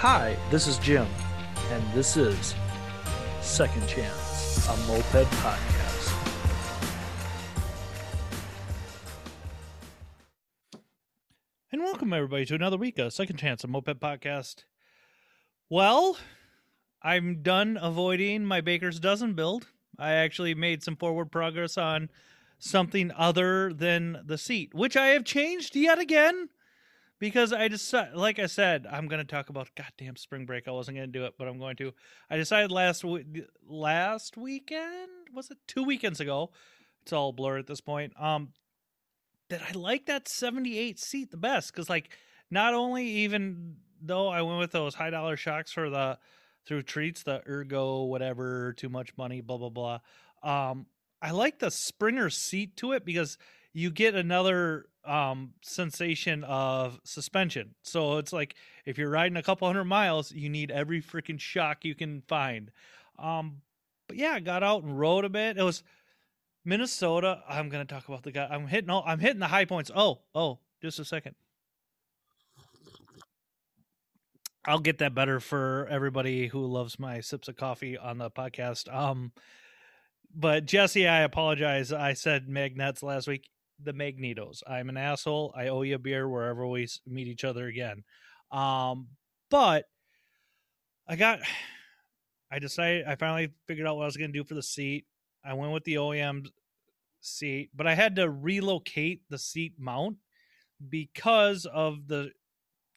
Hi, 0.00 0.36
this 0.50 0.66
is 0.66 0.76
Jim, 0.76 1.06
and 1.70 1.82
this 1.94 2.18
is 2.18 2.54
Second 3.40 3.88
Chance, 3.88 4.68
a 4.68 4.76
moped 4.86 5.26
podcast. 5.40 6.12
And 11.72 11.82
welcome, 11.82 12.12
everybody, 12.12 12.44
to 12.44 12.54
another 12.54 12.76
week 12.76 12.98
of 12.98 13.14
Second 13.14 13.38
Chance, 13.38 13.64
a 13.64 13.68
moped 13.68 13.98
podcast. 13.98 14.64
Well, 15.70 16.18
I'm 17.00 17.40
done 17.42 17.78
avoiding 17.80 18.44
my 18.44 18.60
Baker's 18.60 19.00
Dozen 19.00 19.32
build. 19.32 19.68
I 19.98 20.12
actually 20.12 20.54
made 20.54 20.82
some 20.82 20.96
forward 20.96 21.32
progress 21.32 21.78
on 21.78 22.10
something 22.58 23.12
other 23.16 23.72
than 23.72 24.20
the 24.26 24.36
seat, 24.36 24.74
which 24.74 24.94
I 24.94 25.06
have 25.06 25.24
changed 25.24 25.74
yet 25.74 25.98
again 25.98 26.50
because 27.18 27.52
I 27.52 27.68
decided, 27.68 28.14
like 28.14 28.38
I 28.38 28.46
said, 28.46 28.86
I'm 28.90 29.08
going 29.08 29.24
to 29.24 29.24
talk 29.24 29.48
about 29.48 29.70
goddamn 29.76 30.16
spring 30.16 30.46
break. 30.46 30.68
I 30.68 30.72
wasn't 30.72 30.96
going 30.96 31.10
to 31.10 31.18
do 31.18 31.24
it, 31.24 31.34
but 31.38 31.48
I'm 31.48 31.58
going 31.58 31.76
to. 31.76 31.92
I 32.30 32.36
decided 32.36 32.70
last 32.70 33.04
last 33.66 34.36
weekend 34.36 35.10
was 35.32 35.50
it 35.50 35.58
two 35.66 35.84
weekends 35.84 36.20
ago? 36.20 36.50
It's 37.02 37.12
all 37.12 37.32
blur 37.32 37.58
at 37.58 37.66
this 37.66 37.80
point. 37.80 38.12
Um, 38.20 38.48
that 39.48 39.62
I 39.62 39.72
like 39.72 40.06
that 40.06 40.28
78 40.28 40.98
seat 40.98 41.30
the 41.30 41.36
best 41.36 41.72
because 41.72 41.88
like 41.88 42.10
not 42.50 42.74
only 42.74 43.06
even 43.06 43.76
though 44.02 44.28
I 44.28 44.42
went 44.42 44.58
with 44.58 44.72
those 44.72 44.94
high 44.94 45.10
dollar 45.10 45.36
shocks 45.36 45.72
for 45.72 45.88
the 45.88 46.18
through 46.66 46.82
treats, 46.82 47.22
the 47.22 47.42
ergo 47.48 48.04
whatever, 48.04 48.72
too 48.72 48.88
much 48.88 49.16
money, 49.16 49.40
blah 49.40 49.58
blah 49.58 49.70
blah. 49.70 50.00
Um, 50.42 50.86
I 51.22 51.30
like 51.30 51.58
the 51.60 51.70
Springer 51.70 52.28
seat 52.30 52.76
to 52.78 52.92
it 52.92 53.04
because 53.04 53.38
you 53.72 53.90
get 53.90 54.14
another 54.14 54.86
um, 55.06 55.54
sensation 55.62 56.44
of 56.44 57.00
suspension. 57.04 57.74
So 57.82 58.18
it's 58.18 58.32
like 58.32 58.54
if 58.84 58.98
you're 58.98 59.10
riding 59.10 59.36
a 59.36 59.42
couple 59.42 59.66
hundred 59.66 59.84
miles, 59.84 60.32
you 60.32 60.48
need 60.48 60.70
every 60.70 61.02
freaking 61.02 61.40
shock 61.40 61.84
you 61.84 61.94
can 61.94 62.22
find. 62.28 62.70
Um, 63.18 63.62
but 64.08 64.16
yeah, 64.16 64.32
I 64.32 64.40
got 64.40 64.62
out 64.62 64.82
and 64.82 64.98
rode 64.98 65.24
a 65.24 65.28
bit. 65.28 65.56
It 65.56 65.62
was 65.62 65.82
Minnesota. 66.64 67.42
I'm 67.48 67.68
gonna 67.68 67.84
talk 67.84 68.08
about 68.08 68.22
the 68.22 68.32
guy. 68.32 68.46
I'm 68.50 68.66
hitting 68.66 68.90
all. 68.90 69.04
I'm 69.06 69.18
hitting 69.20 69.40
the 69.40 69.46
high 69.46 69.64
points. 69.64 69.90
Oh, 69.94 70.20
oh, 70.34 70.58
just 70.82 70.98
a 70.98 71.04
second. 71.04 71.34
I'll 74.66 74.80
get 74.80 74.98
that 74.98 75.14
better 75.14 75.38
for 75.38 75.86
everybody 75.88 76.48
who 76.48 76.66
loves 76.66 76.98
my 76.98 77.20
sips 77.20 77.46
of 77.46 77.56
coffee 77.56 77.96
on 77.96 78.18
the 78.18 78.30
podcast. 78.30 78.92
Um, 78.92 79.30
but 80.34 80.66
Jesse, 80.66 81.06
I 81.06 81.20
apologize. 81.20 81.92
I 81.92 82.14
said 82.14 82.48
magnets 82.48 83.02
last 83.02 83.28
week. 83.28 83.48
The 83.82 83.92
Magnetos. 83.92 84.62
I'm 84.66 84.88
an 84.88 84.96
asshole. 84.96 85.54
I 85.56 85.68
owe 85.68 85.82
you 85.82 85.96
a 85.96 85.98
beer 85.98 86.28
wherever 86.28 86.66
we 86.66 86.88
meet 87.06 87.28
each 87.28 87.44
other 87.44 87.66
again. 87.66 88.04
Um, 88.50 89.08
but 89.50 89.84
I 91.08 91.16
got. 91.16 91.40
I 92.48 92.60
decided. 92.60 93.06
I 93.06 93.16
finally 93.16 93.52
figured 93.66 93.88
out 93.88 93.96
what 93.96 94.04
I 94.04 94.06
was 94.06 94.16
going 94.16 94.32
to 94.32 94.38
do 94.38 94.44
for 94.44 94.54
the 94.54 94.62
seat. 94.62 95.04
I 95.44 95.54
went 95.54 95.72
with 95.72 95.82
the 95.82 95.94
OEM 95.94 96.46
seat, 97.20 97.70
but 97.74 97.88
I 97.88 97.94
had 97.94 98.16
to 98.16 98.30
relocate 98.30 99.22
the 99.28 99.38
seat 99.38 99.74
mount 99.78 100.18
because 100.88 101.66
of 101.66 102.06
the 102.06 102.30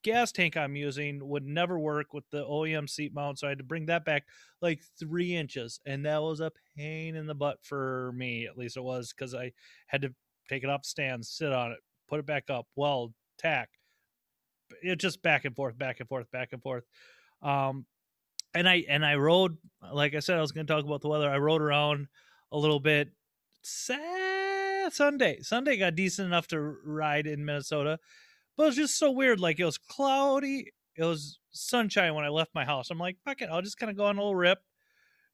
gas 0.03 0.31
tank 0.31 0.55
I'm 0.55 0.75
using 0.75 1.27
would 1.27 1.45
never 1.45 1.77
work 1.77 2.13
with 2.13 2.23
the 2.31 2.43
OEM 2.43 2.89
seat 2.89 3.13
mount, 3.13 3.39
so 3.39 3.47
I 3.47 3.51
had 3.51 3.57
to 3.57 3.63
bring 3.63 3.87
that 3.87 4.05
back 4.05 4.25
like 4.61 4.81
three 4.99 5.35
inches, 5.35 5.79
and 5.85 6.05
that 6.05 6.21
was 6.21 6.39
a 6.39 6.51
pain 6.77 7.15
in 7.15 7.27
the 7.27 7.35
butt 7.35 7.57
for 7.61 8.13
me. 8.15 8.45
At 8.45 8.57
least 8.57 8.77
it 8.77 8.83
was 8.83 9.13
because 9.13 9.33
I 9.33 9.51
had 9.87 10.01
to 10.03 10.13
take 10.49 10.63
it 10.63 10.69
off 10.69 10.85
stand, 10.85 11.25
sit 11.25 11.53
on 11.53 11.71
it, 11.71 11.79
put 12.07 12.19
it 12.19 12.25
back 12.25 12.49
up, 12.49 12.67
weld, 12.75 13.13
tack. 13.37 13.69
It 14.81 14.97
just 14.97 15.21
back 15.21 15.45
and 15.45 15.55
forth, 15.55 15.77
back 15.77 15.99
and 15.99 16.09
forth, 16.09 16.29
back 16.31 16.49
and 16.51 16.61
forth. 16.61 16.83
Um, 17.41 17.85
and 18.53 18.67
I 18.67 18.83
and 18.89 19.05
I 19.05 19.15
rode, 19.15 19.57
like 19.93 20.15
I 20.15 20.19
said, 20.19 20.37
I 20.37 20.41
was 20.41 20.51
going 20.51 20.67
to 20.67 20.73
talk 20.73 20.83
about 20.83 21.01
the 21.01 21.07
weather. 21.07 21.29
I 21.29 21.37
rode 21.37 21.61
around 21.61 22.07
a 22.51 22.57
little 22.57 22.79
bit. 22.79 23.09
Sad 23.61 24.93
Sunday, 24.93 25.39
Sunday 25.41 25.77
got 25.77 25.95
decent 25.95 26.25
enough 26.25 26.47
to 26.47 26.59
ride 26.59 27.27
in 27.27 27.45
Minnesota 27.45 27.99
but 28.59 28.65
it 28.65 28.67
was 28.67 28.75
just 28.75 28.97
so 28.97 29.09
weird. 29.09 29.39
Like 29.39 29.57
it 29.57 29.63
was 29.63 29.77
cloudy. 29.77 30.73
It 30.97 31.03
was 31.05 31.39
sunshine 31.51 32.13
when 32.13 32.25
I 32.25 32.27
left 32.27 32.53
my 32.53 32.65
house. 32.65 32.89
I'm 32.89 32.99
like, 32.99 33.15
fuck 33.23 33.41
it. 33.41 33.47
I'll 33.49 33.61
just 33.61 33.77
kind 33.77 33.89
of 33.89 33.95
go 33.95 34.03
on 34.03 34.17
a 34.17 34.19
little 34.19 34.35
rip 34.35 34.59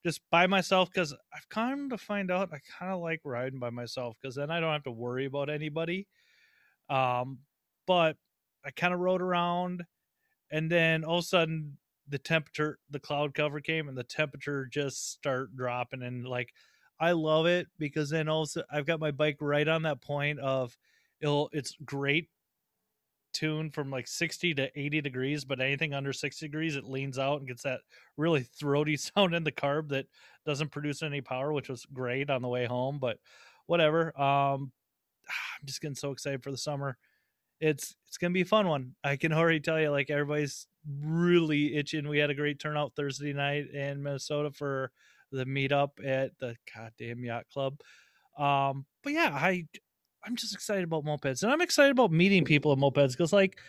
just 0.06 0.22
by 0.30 0.46
myself 0.46 0.92
because 0.94 1.16
I've 1.34 1.50
kind 1.50 1.92
of 1.92 2.00
find 2.00 2.30
out 2.30 2.54
I 2.54 2.60
kind 2.78 2.94
of 2.94 3.02
like 3.02 3.22
riding 3.24 3.58
by 3.58 3.72
myself 3.72 4.16
because 4.22 4.36
then 4.36 4.52
I 4.52 4.60
don't 4.60 4.72
have 4.72 4.84
to 4.84 4.92
worry 4.92 5.26
about 5.26 5.50
anybody. 5.50 6.06
Um, 6.92 7.40
but 7.88 8.16
I 8.64 8.70
kind 8.70 8.94
of 8.94 9.00
rode 9.00 9.24
around 9.24 9.84
and 10.52 10.72
then 10.72 11.04
all 11.04 11.18
of 11.18 11.24
a 11.24 11.28
sudden 11.28 11.78
the 12.08 12.20
temperature, 12.20 12.78
the 12.92 13.00
cloud 13.00 13.34
cover 13.34 13.60
came 13.62 13.90
and 13.90 13.98
the 13.98 14.04
temperature 14.04 14.68
just 14.72 15.12
start 15.12 15.56
dropping 15.56 16.04
and 16.04 16.28
like 16.28 16.54
I 17.00 17.14
love 17.14 17.48
it 17.48 17.68
because 17.80 18.12
then 18.12 18.30
also 18.30 18.62
I've 18.72 18.86
got 18.86 19.00
my 19.00 19.10
bike 19.10 19.38
right 19.42 19.68
on 19.68 19.82
that 19.84 20.02
point 20.02 20.40
of 20.40 20.78
it'll 21.20 21.50
it's 21.52 21.76
great 21.84 22.30
tune 23.36 23.70
from 23.70 23.92
like 23.92 24.08
60 24.08 24.54
to 24.56 24.80
80 24.80 25.02
degrees, 25.02 25.46
but 25.46 25.60
anything 25.60 25.94
under 25.94 26.14
60 26.14 26.46
degrees, 26.46 26.76
it 26.76 26.86
leans 26.86 27.20
out 27.20 27.40
and 27.40 27.48
gets 27.48 27.64
that 27.64 27.82
really 28.18 28.44
throaty 28.44 28.98
sound 28.98 29.36
in 29.36 29.44
the 29.44 29.52
carb 29.52 29.90
that 29.90 30.08
doesn't 30.46 30.72
produce 30.72 31.04
any 31.04 31.22
power, 31.22 31.54
which 31.54 31.70
was 31.70 31.86
great 31.94 32.30
on 32.30 32.42
the 32.42 32.48
way 32.48 32.66
home. 32.66 32.98
But 33.00 33.20
whatever. 33.68 34.20
Um, 34.20 34.72
I'm 35.28 35.66
just 35.66 35.82
getting 35.82 35.96
so 35.96 36.12
excited 36.12 36.44
for 36.44 36.52
the 36.52 36.58
summer. 36.58 36.98
It's 37.60 37.96
it's 38.08 38.18
gonna 38.18 38.34
be 38.34 38.42
a 38.42 38.46
fun 38.46 38.68
one. 38.68 38.96
I 39.04 39.16
can 39.16 39.32
already 39.32 39.62
tell 39.62 39.80
you, 39.80 39.90
like 39.90 40.10
everybody's 40.10 40.68
really 41.02 41.76
itching. 41.76 42.08
We 42.08 42.20
had 42.20 42.30
a 42.30 42.36
great 42.36 42.60
turnout 42.60 42.94
Thursday 42.96 43.34
night 43.34 43.70
in 43.72 44.04
Minnesota 44.04 44.52
for 44.52 44.92
the 45.32 45.46
meetup 45.46 45.92
at 46.06 46.38
the 46.40 46.56
goddamn 46.74 47.24
yacht 47.24 47.46
club. 47.52 47.80
Um, 48.38 48.86
but 49.04 49.14
yeah, 49.14 49.32
I 49.34 49.68
I'm 50.26 50.36
just 50.36 50.54
excited 50.54 50.84
about 50.84 51.06
mopeds, 51.06 51.44
and 51.44 51.52
I'm 51.52 51.62
excited 51.62 51.92
about 51.92 52.12
meeting 52.12 52.46
people 52.46 52.72
at 52.72 52.80
mopeds 52.80 53.12
because, 53.12 53.32
like, 53.32 53.60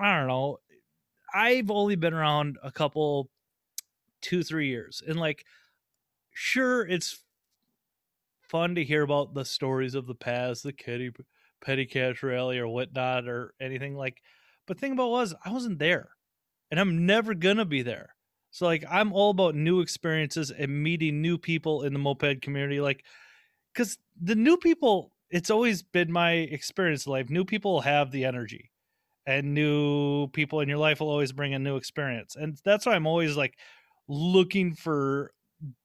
I 0.00 0.18
don't 0.18 0.28
know, 0.28 0.58
I've 1.34 1.70
only 1.70 1.96
been 1.96 2.14
around 2.14 2.58
a 2.62 2.70
couple, 2.70 3.30
two, 4.20 4.42
three 4.42 4.68
years, 4.68 5.02
and 5.06 5.18
like, 5.18 5.44
sure, 6.32 6.86
it's 6.86 7.22
fun 8.42 8.74
to 8.74 8.84
hear 8.84 9.02
about 9.02 9.32
the 9.32 9.44
stories 9.44 9.94
of 9.94 10.06
the 10.06 10.14
past, 10.14 10.62
the 10.62 10.72
kitty 10.72 11.12
petty 11.60 11.86
cash 11.86 12.22
rally 12.22 12.58
or 12.58 12.66
whatnot 12.66 13.28
or 13.28 13.54
anything 13.60 13.94
like. 13.94 14.22
But 14.66 14.78
thing 14.78 14.92
about 14.92 15.10
was 15.10 15.34
I 15.44 15.52
wasn't 15.52 15.78
there, 15.78 16.10
and 16.70 16.80
I'm 16.80 17.06
never 17.06 17.34
gonna 17.34 17.64
be 17.64 17.82
there. 17.82 18.14
So 18.50 18.66
like, 18.66 18.84
I'm 18.90 19.12
all 19.12 19.30
about 19.30 19.54
new 19.54 19.80
experiences 19.80 20.50
and 20.50 20.82
meeting 20.82 21.22
new 21.22 21.38
people 21.38 21.82
in 21.82 21.92
the 21.92 21.98
moped 21.98 22.42
community, 22.42 22.80
like, 22.80 23.04
because 23.72 23.98
the 24.20 24.34
new 24.34 24.56
people 24.56 25.12
it's 25.30 25.50
always 25.50 25.82
been 25.82 26.10
my 26.12 26.32
experience 26.32 27.06
in 27.06 27.12
life. 27.12 27.30
New 27.30 27.44
people 27.44 27.80
have 27.82 28.10
the 28.10 28.24
energy, 28.24 28.70
and 29.26 29.54
new 29.54 30.28
people 30.28 30.60
in 30.60 30.68
your 30.68 30.78
life 30.78 31.00
will 31.00 31.08
always 31.08 31.32
bring 31.32 31.54
a 31.54 31.58
new 31.58 31.76
experience, 31.76 32.36
and 32.36 32.58
that's 32.64 32.86
why 32.86 32.94
I'm 32.94 33.06
always 33.06 33.36
like 33.36 33.56
looking 34.08 34.74
for 34.74 35.32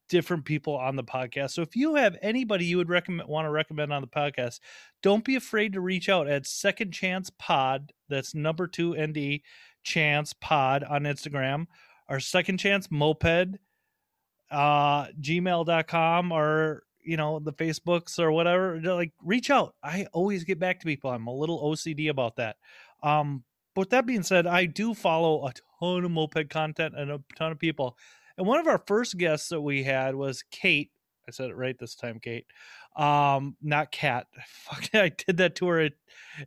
different 0.08 0.44
people 0.44 0.76
on 0.76 0.96
the 0.96 1.04
podcast. 1.04 1.50
So 1.50 1.62
if 1.62 1.76
you 1.76 1.96
have 1.96 2.16
anybody 2.22 2.64
you 2.64 2.76
would 2.76 2.88
recommend 2.88 3.28
want 3.28 3.46
to 3.46 3.50
recommend 3.50 3.92
on 3.92 4.02
the 4.02 4.08
podcast, 4.08 4.60
don't 5.02 5.24
be 5.24 5.36
afraid 5.36 5.72
to 5.72 5.80
reach 5.80 6.08
out 6.08 6.28
at 6.28 6.46
Second 6.46 6.92
Chance 6.92 7.30
Pod. 7.38 7.92
That's 8.08 8.34
number 8.34 8.66
two 8.66 8.94
ND 8.94 9.40
Chance 9.82 10.34
Pod 10.34 10.84
on 10.84 11.02
Instagram. 11.02 11.66
Our 12.08 12.20
Second 12.20 12.58
Chance 12.58 12.88
Moped 12.88 13.58
uh 14.48 15.06
gmail.com 15.20 16.30
or 16.30 16.84
you 17.06 17.16
know 17.16 17.38
the 17.38 17.52
facebooks 17.52 18.18
or 18.18 18.32
whatever 18.32 18.80
like 18.80 19.12
reach 19.24 19.50
out. 19.50 19.74
I 19.82 20.06
always 20.12 20.44
get 20.44 20.58
back 20.58 20.80
to 20.80 20.86
people. 20.86 21.10
I'm 21.10 21.26
a 21.26 21.34
little 21.34 21.62
ocd 21.62 22.10
about 22.10 22.36
that. 22.36 22.56
Um 23.02 23.44
but 23.74 23.90
that 23.90 24.06
being 24.06 24.22
said 24.22 24.46
i 24.46 24.66
do 24.66 24.92
follow 24.94 25.46
a 25.46 25.52
ton 25.80 26.04
of 26.04 26.10
moped 26.10 26.50
content 26.50 26.94
and 26.96 27.10
a 27.10 27.20
ton 27.36 27.52
of 27.52 27.58
people. 27.58 27.96
And 28.36 28.46
one 28.46 28.58
of 28.58 28.66
our 28.66 28.82
first 28.86 29.16
guests 29.16 29.48
that 29.48 29.60
we 29.60 29.84
had 29.84 30.14
was 30.14 30.44
kate. 30.50 30.90
I 31.26 31.30
said 31.30 31.50
it 31.50 31.56
right 31.56 31.78
this 31.78 31.94
time 31.94 32.18
kate. 32.20 32.46
Um 32.96 33.56
not 33.62 33.92
cat 33.92 34.26
fuck 34.46 34.88
i 34.94 35.10
did 35.10 35.36
that 35.36 35.54
to 35.56 35.68
her 35.68 35.80
at, 35.80 35.92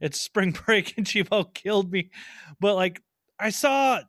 at 0.01 0.15
spring 0.15 0.51
break 0.65 0.97
and 0.97 1.07
she 1.07 1.21
about 1.21 1.53
killed 1.53 1.91
me. 1.91 2.09
But 2.59 2.75
like 2.75 3.01
i 3.39 3.49
saw 3.49 4.01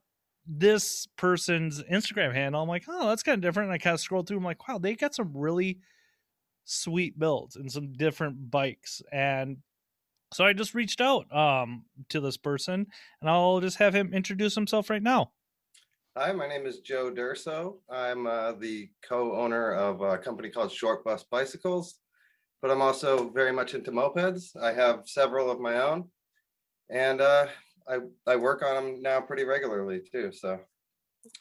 this 0.53 1.07
person's 1.17 1.81
instagram 1.85 2.35
handle. 2.35 2.61
I'm 2.63 2.69
like 2.69 2.85
oh 2.89 3.09
that's 3.09 3.23
kind 3.23 3.37
of 3.37 3.43
different. 3.43 3.69
And 3.69 3.75
i 3.75 3.79
kind 3.79 3.95
of 3.95 4.01
scrolled 4.01 4.27
through. 4.27 4.39
I'm 4.39 4.45
like 4.45 4.67
wow 4.67 4.79
they 4.79 4.97
got 4.97 5.15
some 5.15 5.31
really 5.37 5.79
sweet 6.65 7.19
builds 7.19 7.57
and 7.57 7.71
some 7.71 7.93
different 7.93 8.51
bikes 8.51 9.03
and 9.13 9.57
so 10.33 10.45
i 10.45 10.53
just 10.53 10.75
reached 10.75 11.01
out 11.01 11.25
um, 11.35 11.85
to 12.09 12.21
this 12.21 12.37
person 12.37 12.87
and 13.21 13.31
i'll 13.31 13.61
just 13.61 13.79
have 13.79 13.95
him 13.95 14.13
introduce 14.15 14.55
himself 14.55 14.91
right 14.91 15.03
now 15.03 15.31
hi 16.17 16.33
my 16.33 16.47
name 16.47 16.67
is 16.67 16.81
joe 16.81 17.11
durso 17.11 17.79
i'm 17.91 18.27
uh, 18.27 18.53
the 18.53 18.89
co-owner 19.03 19.73
of 19.73 20.01
a 20.01 20.19
company 20.19 20.49
called 20.51 20.71
short 20.71 21.05
bus 21.05 21.25
bicycles 21.31 21.97
but 22.63 22.71
i'm 22.71 22.83
also 22.83 23.31
very 23.31 23.53
much 23.53 23.75
into 23.75 23.91
mopeds 23.91 24.57
i 24.63 24.73
have 24.73 25.03
several 25.07 25.51
of 25.51 25.61
my 25.61 25.81
own 25.81 26.09
and 26.91 27.21
uh, 27.21 27.47
I 27.89 27.99
I 28.27 28.37
work 28.37 28.63
on 28.63 28.75
them 28.75 29.03
now 29.03 29.21
pretty 29.21 29.45
regularly 29.45 30.03
too. 30.13 30.33
So 30.33 30.61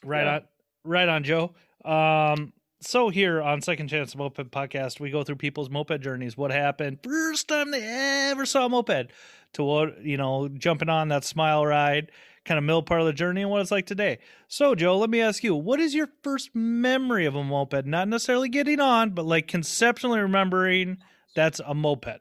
Right 0.04 0.24
Yeah. 0.24 0.34
on, 0.36 0.48
right 0.84 1.08
on, 1.08 1.24
Joe. 1.24 1.54
Um, 1.84 2.52
so 2.80 3.08
here 3.10 3.42
on 3.42 3.60
Second 3.60 3.88
Chance 3.88 4.16
Moped 4.16 4.50
Podcast, 4.50 5.00
we 5.00 5.10
go 5.10 5.22
through 5.22 5.36
people's 5.36 5.70
moped 5.70 6.00
journeys. 6.00 6.36
What 6.36 6.50
happened 6.50 6.98
first 7.02 7.48
time 7.48 7.70
they 7.70 7.82
ever 8.30 8.46
saw 8.46 8.66
a 8.66 8.68
moped, 8.68 9.12
to 9.54 9.62
what 9.62 10.02
you 10.02 10.16
know, 10.16 10.48
jumping 10.48 10.88
on 10.88 11.08
that 11.08 11.24
smile 11.24 11.66
ride, 11.66 12.10
kind 12.44 12.58
of 12.58 12.64
middle 12.64 12.82
part 12.82 13.00
of 13.00 13.06
the 13.06 13.12
journey, 13.12 13.42
and 13.42 13.50
what 13.50 13.60
it's 13.60 13.70
like 13.70 13.86
today. 13.86 14.18
So, 14.48 14.74
Joe, 14.74 14.98
let 14.98 15.10
me 15.10 15.20
ask 15.20 15.44
you, 15.44 15.54
what 15.54 15.80
is 15.80 15.94
your 15.94 16.08
first 16.22 16.54
memory 16.54 17.26
of 17.26 17.34
a 17.34 17.44
moped? 17.44 17.84
Not 17.86 18.08
necessarily 18.08 18.48
getting 18.48 18.80
on, 18.80 19.10
but 19.10 19.26
like 19.26 19.46
conceptually 19.46 20.20
remembering 20.20 20.98
that's 21.34 21.60
a 21.60 21.74
moped. 21.74 22.20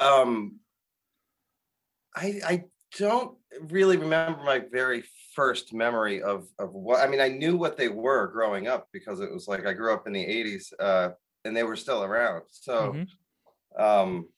um, 0.00 0.60
I 2.14 2.40
I 2.46 2.64
don't 2.98 3.36
really 3.62 3.96
remember 3.96 4.42
my 4.42 4.60
very 4.70 5.04
first 5.34 5.72
memory 5.72 6.22
of 6.22 6.48
of 6.58 6.72
what 6.72 7.00
I 7.00 7.06
mean. 7.08 7.20
I 7.20 7.28
knew 7.28 7.56
what 7.56 7.76
they 7.76 7.88
were 7.88 8.28
growing 8.28 8.68
up 8.68 8.88
because 8.92 9.20
it 9.20 9.32
was 9.32 9.48
like 9.48 9.66
I 9.66 9.72
grew 9.72 9.92
up 9.92 10.06
in 10.06 10.12
the 10.12 10.24
'80s 10.24 10.72
uh, 10.78 11.10
and 11.44 11.56
they 11.56 11.62
were 11.62 11.76
still 11.76 12.02
around. 12.02 12.42
So. 12.50 12.92
Mhm. 12.92 13.08
Um, 13.76 14.28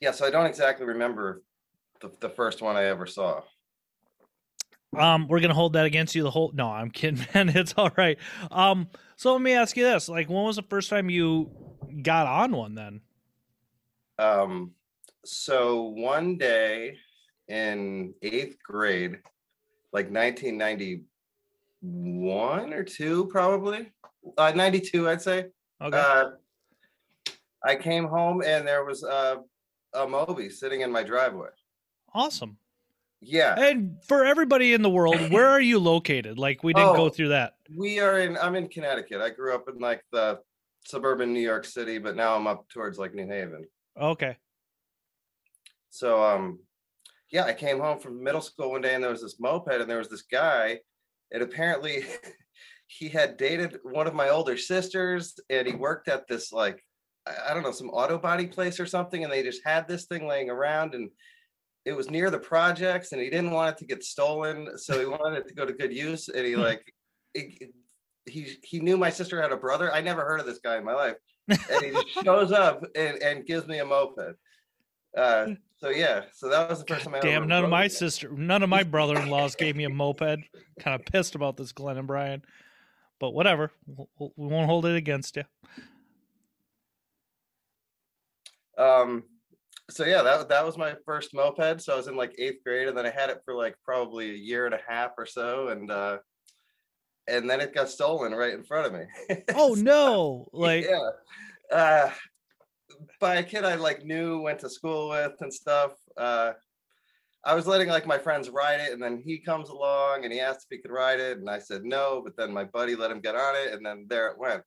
yeah, 0.00 0.10
so 0.12 0.26
I 0.26 0.30
don't 0.30 0.46
exactly 0.46 0.86
remember 0.86 1.42
the, 2.00 2.10
the 2.20 2.28
first 2.30 2.62
one 2.62 2.76
I 2.76 2.84
ever 2.84 3.06
saw. 3.06 3.42
Um, 4.96 5.28
we're 5.28 5.40
gonna 5.40 5.54
hold 5.54 5.74
that 5.74 5.86
against 5.86 6.14
you 6.14 6.22
the 6.22 6.30
whole. 6.30 6.50
No, 6.54 6.68
I'm 6.70 6.90
kidding, 6.90 7.24
man. 7.34 7.50
It's 7.50 7.74
all 7.76 7.90
right. 7.96 8.18
Um, 8.50 8.88
so 9.16 9.32
let 9.32 9.42
me 9.42 9.52
ask 9.52 9.76
you 9.76 9.84
this: 9.84 10.08
like, 10.08 10.28
when 10.28 10.42
was 10.42 10.56
the 10.56 10.62
first 10.62 10.90
time 10.90 11.10
you 11.10 11.50
got 12.02 12.26
on 12.26 12.52
one? 12.52 12.74
Then 12.74 13.00
Um, 14.18 14.72
so 15.24 15.82
one 15.82 16.38
day 16.38 16.98
in 17.50 18.14
eighth 18.22 18.56
grade, 18.62 19.18
like 19.92 20.10
1991 20.10 22.72
or 22.72 22.84
two, 22.84 23.26
probably 23.26 23.90
uh, 24.38 24.52
92, 24.54 25.08
I'd 25.08 25.20
say. 25.20 25.46
okay, 25.82 25.98
Uh, 25.98 26.30
I 27.64 27.74
came 27.76 28.06
home 28.06 28.42
and 28.42 28.66
there 28.66 28.84
was 28.84 29.02
a, 29.02 29.40
a 29.94 30.06
Moby 30.06 30.48
sitting 30.48 30.80
in 30.82 30.92
my 30.92 31.02
driveway. 31.02 31.48
awesome. 32.14 32.56
Yeah, 33.22 33.54
And 33.60 33.98
for 34.08 34.24
everybody 34.24 34.72
in 34.72 34.80
the 34.80 34.88
world, 34.88 35.30
where 35.30 35.46
are 35.48 35.60
you 35.60 35.78
located? 35.78 36.38
Like, 36.38 36.64
we 36.64 36.72
didn't 36.72 36.94
Oh. 36.94 36.96
go 36.96 37.08
through 37.10 37.28
that. 37.28 37.56
we 37.76 38.00
are 38.00 38.18
in. 38.20 38.38
I'm 38.38 38.56
in 38.56 38.66
Connecticut. 38.68 39.20
I 39.20 39.28
grew 39.28 39.54
up 39.54 39.68
in 39.68 39.78
like 39.78 40.02
the 40.10 40.38
suburban 40.86 41.34
New 41.34 41.40
York 41.40 41.66
City, 41.66 41.98
but 41.98 42.16
now 42.16 42.34
I'm 42.34 42.46
up 42.46 42.66
towards 42.70 42.98
like 42.98 43.12
New 43.14 43.26
Haven. 43.26 43.66
Okay, 44.00 44.38
So 45.90 46.24
um 46.24 46.60
yeah, 47.30 47.44
I 47.44 47.52
came 47.52 47.78
home 47.78 47.98
from 47.98 48.22
middle 48.22 48.40
school 48.40 48.72
one 48.72 48.80
day 48.80 48.94
and 48.94 49.02
there 49.02 49.10
was 49.10 49.22
this 49.22 49.40
moped 49.40 49.72
and 49.72 49.88
there 49.88 49.98
was 49.98 50.08
this 50.08 50.22
guy 50.22 50.80
and 51.32 51.42
apparently 51.42 52.04
he 52.86 53.08
had 53.08 53.36
dated 53.36 53.78
one 53.82 54.06
of 54.06 54.14
my 54.14 54.30
older 54.30 54.56
sisters 54.56 55.34
and 55.48 55.66
he 55.66 55.74
worked 55.74 56.08
at 56.08 56.26
this 56.26 56.52
like 56.52 56.84
I 57.48 57.54
don't 57.54 57.62
know 57.62 57.72
some 57.72 57.90
auto 57.90 58.18
body 58.18 58.46
place 58.46 58.80
or 58.80 58.86
something 58.86 59.22
and 59.22 59.32
they 59.32 59.42
just 59.42 59.62
had 59.64 59.86
this 59.86 60.06
thing 60.06 60.26
laying 60.26 60.50
around 60.50 60.94
and 60.94 61.10
it 61.84 61.92
was 61.92 62.10
near 62.10 62.30
the 62.30 62.38
projects 62.38 63.12
and 63.12 63.20
he 63.20 63.30
didn't 63.30 63.52
want 63.52 63.76
it 63.76 63.78
to 63.78 63.86
get 63.86 64.02
stolen 64.02 64.76
so 64.76 64.98
he 64.98 65.06
wanted 65.06 65.38
it 65.38 65.48
to 65.48 65.54
go 65.54 65.64
to 65.64 65.72
good 65.72 65.94
use 65.94 66.28
and 66.28 66.46
he 66.46 66.54
hmm. 66.54 66.60
like 66.60 66.92
he 67.34 67.70
he, 68.26 68.56
he 68.62 68.80
knew 68.80 68.96
my 68.96 69.10
sister 69.10 69.40
had 69.40 69.52
a 69.52 69.56
brother. 69.56 69.92
I 69.92 70.00
never 70.00 70.22
heard 70.22 70.40
of 70.40 70.46
this 70.46 70.60
guy 70.62 70.76
in 70.76 70.84
my 70.84 70.94
life. 70.94 71.16
And 71.48 71.84
he 71.84 71.90
just 71.90 72.08
shows 72.24 72.52
up 72.52 72.84
and, 72.94 73.22
and 73.22 73.46
gives 73.46 73.66
me 73.66 73.78
a 73.78 73.84
moped 73.84 74.36
uh 75.16 75.48
so 75.78 75.88
yeah 75.88 76.22
so 76.32 76.48
that 76.48 76.68
was 76.68 76.80
the 76.80 76.86
first 76.86 77.04
time 77.04 77.14
I 77.14 77.18
ever 77.18 77.26
damn. 77.26 77.48
None 77.48 77.64
of 77.64 77.70
my 77.70 77.88
sister, 77.88 78.28
none 78.30 78.62
of 78.62 78.68
my 78.68 78.82
brother-in-laws 78.84 79.56
gave 79.56 79.74
me 79.76 79.84
a 79.84 79.90
moped. 79.90 80.20
Kind 80.78 80.94
of 81.00 81.04
pissed 81.04 81.34
about 81.34 81.56
this, 81.56 81.72
Glenn 81.72 81.98
and 81.98 82.06
Brian. 82.06 82.42
But 83.18 83.30
whatever, 83.32 83.70
we'll- 83.86 84.32
we 84.36 84.46
won't 84.46 84.66
hold 84.66 84.86
it 84.86 84.96
against 84.96 85.36
you. 85.36 85.44
Um, 88.78 89.24
so 89.90 90.04
yeah, 90.04 90.22
that 90.22 90.48
that 90.48 90.64
was 90.64 90.78
my 90.78 90.94
first 91.04 91.34
moped. 91.34 91.82
So 91.82 91.92
I 91.92 91.96
was 91.96 92.06
in 92.06 92.16
like 92.16 92.34
eighth 92.38 92.62
grade, 92.64 92.88
and 92.88 92.96
then 92.96 93.06
I 93.06 93.10
had 93.10 93.30
it 93.30 93.40
for 93.44 93.54
like 93.54 93.74
probably 93.84 94.30
a 94.30 94.34
year 94.34 94.66
and 94.66 94.74
a 94.74 94.80
half 94.88 95.12
or 95.18 95.26
so, 95.26 95.68
and 95.68 95.90
uh, 95.90 96.18
and 97.26 97.48
then 97.50 97.60
it 97.60 97.74
got 97.74 97.88
stolen 97.88 98.32
right 98.32 98.54
in 98.54 98.62
front 98.62 98.86
of 98.86 98.92
me. 98.92 99.44
Oh 99.54 99.74
no! 99.78 100.48
Like, 100.52 100.86
yeah, 100.88 101.10
uh, 101.76 102.10
by 103.20 103.36
a 103.36 103.42
kid 103.42 103.64
I 103.64 103.74
like 103.74 104.04
knew, 104.04 104.40
went 104.40 104.60
to 104.60 104.70
school 104.70 105.10
with, 105.10 105.34
and 105.40 105.52
stuff. 105.52 105.92
Uh, 106.16 106.52
I 107.44 107.54
was 107.54 107.66
letting 107.66 107.88
like 107.88 108.06
my 108.06 108.18
friends 108.18 108.50
ride 108.50 108.80
it, 108.80 108.92
and 108.92 109.02
then 109.02 109.22
he 109.24 109.38
comes 109.38 109.68
along 109.70 110.24
and 110.24 110.32
he 110.32 110.40
asked 110.40 110.66
if 110.70 110.76
he 110.76 110.82
could 110.82 110.90
ride 110.94 111.20
it, 111.20 111.38
and 111.38 111.48
I 111.48 111.58
said 111.58 111.84
no, 111.84 112.20
but 112.22 112.36
then 112.36 112.52
my 112.52 112.64
buddy 112.64 112.96
let 112.96 113.10
him 113.10 113.20
get 113.20 113.34
on 113.34 113.54
it, 113.56 113.72
and 113.72 113.84
then 113.84 114.06
there 114.08 114.28
it 114.28 114.38
went. 114.38 114.62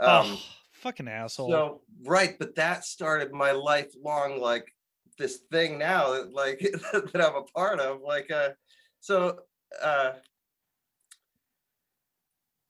Um, 0.00 0.26
oh, 0.26 0.42
fucking 0.72 1.08
asshole. 1.08 1.50
so 1.50 1.82
right, 2.04 2.38
but 2.38 2.54
that 2.56 2.84
started 2.84 3.32
my 3.32 3.52
lifelong 3.52 4.40
like 4.40 4.72
this 5.18 5.40
thing 5.50 5.78
now 5.78 6.12
that 6.12 6.32
like 6.32 6.58
that 6.92 7.20
I'm 7.20 7.36
a 7.36 7.42
part 7.42 7.80
of. 7.80 8.00
Like 8.02 8.30
uh 8.30 8.50
so 9.00 9.38
uh 9.82 10.12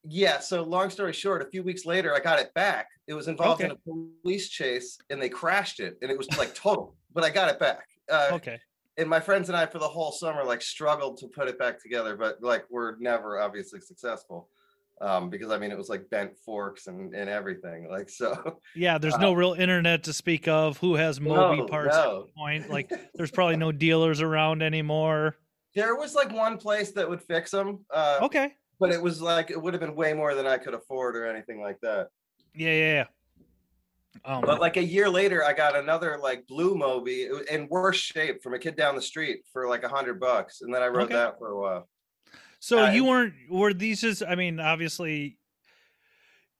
yeah, 0.09 0.39
so 0.39 0.63
long 0.63 0.91
story 0.91 1.13
short, 1.13 1.43
a 1.43 1.47
few 1.47 1.63
weeks 1.63 1.85
later 1.87 2.15
I 2.15 2.21
got 2.21 2.39
it 2.39 2.53
back. 2.55 2.89
It 3.07 3.15
was 3.15 3.29
involved 3.29 3.61
in 3.63 3.71
a 3.71 3.77
police 4.23 4.49
chase 4.49 4.99
and 5.11 5.21
they 5.21 5.29
crashed 5.29 5.81
it 5.81 5.97
and 6.03 6.11
it 6.11 6.19
was 6.19 6.29
like 6.39 6.55
total, 6.55 6.97
but 7.13 7.25
I 7.25 7.31
got 7.31 7.49
it 7.51 7.59
back. 7.59 7.87
Uh 8.11 8.31
okay. 8.33 8.59
and 8.99 9.09
my 9.09 9.21
friends 9.21 9.49
and 9.49 9.57
I 9.57 9.67
for 9.67 9.79
the 9.79 9.89
whole 9.89 10.13
summer 10.13 10.45
like 10.45 10.63
struggled 10.63 11.19
to 11.19 11.29
put 11.29 11.49
it 11.49 11.59
back 11.59 11.81
together, 11.83 12.17
but 12.17 12.43
like 12.43 12.65
we're 12.71 12.97
never 12.99 13.41
obviously 13.41 13.81
successful. 13.81 14.49
Um, 14.99 15.29
because 15.29 15.51
I 15.51 15.59
mean 15.59 15.71
it 15.71 15.77
was 15.77 15.91
like 15.91 16.09
bent 16.09 16.39
forks 16.39 16.87
and, 16.87 17.15
and 17.15 17.29
everything. 17.29 17.89
Like 17.91 18.09
so 18.09 18.59
Yeah, 18.75 18.97
there's 18.99 19.15
Uh, 19.15 19.19
no 19.19 19.33
real 19.35 19.53
internet 19.53 20.05
to 20.05 20.13
speak 20.13 20.49
of. 20.49 20.79
Who 20.79 20.95
has 20.95 21.21
Moby 21.21 21.59
No, 21.59 21.67
parts 21.67 21.97
at 21.97 22.05
no. 22.07 22.27
point? 22.37 22.71
Like, 22.71 22.91
there's 23.15 23.31
probably 23.31 23.57
no 23.57 23.73
dealers 23.73 24.21
around 24.23 24.63
anymore. 24.63 25.37
There 25.75 25.95
was 25.97 26.15
like 26.15 26.33
one 26.33 26.57
place 26.57 26.93
that 26.93 27.07
would 27.09 27.21
fix 27.23 27.51
them, 27.51 27.85
uh, 27.93 28.21
Okay. 28.23 28.55
But 28.79 28.91
it 28.91 29.01
was 29.03 29.21
like 29.23 29.51
it 29.51 29.61
would 29.61 29.75
have 29.75 29.81
been 29.81 29.95
way 29.95 30.13
more 30.13 30.35
than 30.35 30.47
I 30.47 30.59
could 30.59 30.75
afford 30.75 31.17
or 31.17 31.27
anything 31.27 31.61
like 31.61 31.79
that. 31.83 32.09
Yeah, 32.55 32.73
yeah, 32.73 32.93
yeah. 32.93 33.05
Um, 34.25 34.43
But 34.45 34.61
like 34.61 34.77
a 34.77 34.83
year 34.83 35.09
later, 35.09 35.45
I 35.45 35.53
got 35.53 35.77
another 35.77 36.19
like 36.21 36.47
blue 36.47 36.75
Moby 36.75 37.29
in 37.51 37.69
worse 37.69 37.97
shape 37.99 38.43
from 38.43 38.55
a 38.55 38.59
kid 38.59 38.77
down 38.77 38.97
the 38.97 39.03
street 39.03 39.41
for 39.53 39.69
like 39.69 39.83
a 39.83 39.89
hundred 39.89 40.19
bucks, 40.21 40.63
and 40.63 40.75
then 40.75 40.83
I 40.83 40.87
rode 40.89 41.05
Okay. 41.05 41.15
that 41.15 41.39
for 41.39 41.49
a 41.49 41.61
while. 41.61 41.89
so 42.59 42.85
uh, 42.87 42.91
you 42.91 43.05
weren't 43.05 43.35
were 43.51 43.75
these 43.75 44.01
just? 44.01 44.23
I 44.27 44.35
mean, 44.35 44.59
obviously, 44.59 45.39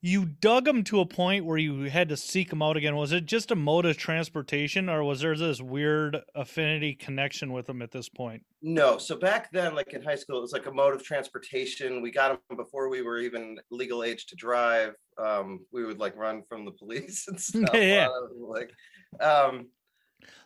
you 0.01 0.25
dug 0.25 0.65
them 0.65 0.83
to 0.85 0.99
a 0.99 1.05
point 1.05 1.45
where 1.45 1.57
you 1.57 1.83
had 1.83 2.09
to 2.09 2.17
seek 2.17 2.49
them 2.49 2.61
out 2.61 2.77
again. 2.77 2.95
Was 2.95 3.11
it 3.11 3.25
just 3.25 3.49
a 3.51 3.55
mode 3.55 3.85
of 3.85 3.97
transportation, 3.97 4.89
or 4.89 5.03
was 5.03 5.21
there 5.21 5.35
this 5.35 5.61
weird 5.61 6.19
affinity 6.35 6.93
connection 6.93 7.51
with 7.51 7.65
them 7.65 7.81
at 7.81 7.91
this 7.91 8.07
point? 8.07 8.43
No, 8.61 8.97
so 8.99 9.15
back 9.15 9.51
then, 9.51 9.73
like 9.73 9.93
in 9.93 10.03
high 10.03 10.15
school, 10.15 10.37
it 10.37 10.41
was 10.41 10.53
like 10.53 10.67
a 10.67 10.71
mode 10.71 10.93
of 10.93 11.03
transportation. 11.03 12.01
We 12.01 12.11
got 12.11 12.39
them 12.47 12.57
before 12.57 12.89
we 12.89 13.01
were 13.01 13.19
even 13.19 13.57
legal 13.71 14.03
age 14.03 14.27
to 14.27 14.35
drive. 14.35 14.93
Um, 15.17 15.65
we 15.71 15.83
would 15.83 15.99
like 15.99 16.15
run 16.15 16.43
from 16.47 16.63
the 16.63 16.71
police 16.71 17.25
and 17.27 17.41
stuff. 17.41 17.69
Yeah. 17.73 18.07
Like, 18.39 18.71
um, 19.19 19.67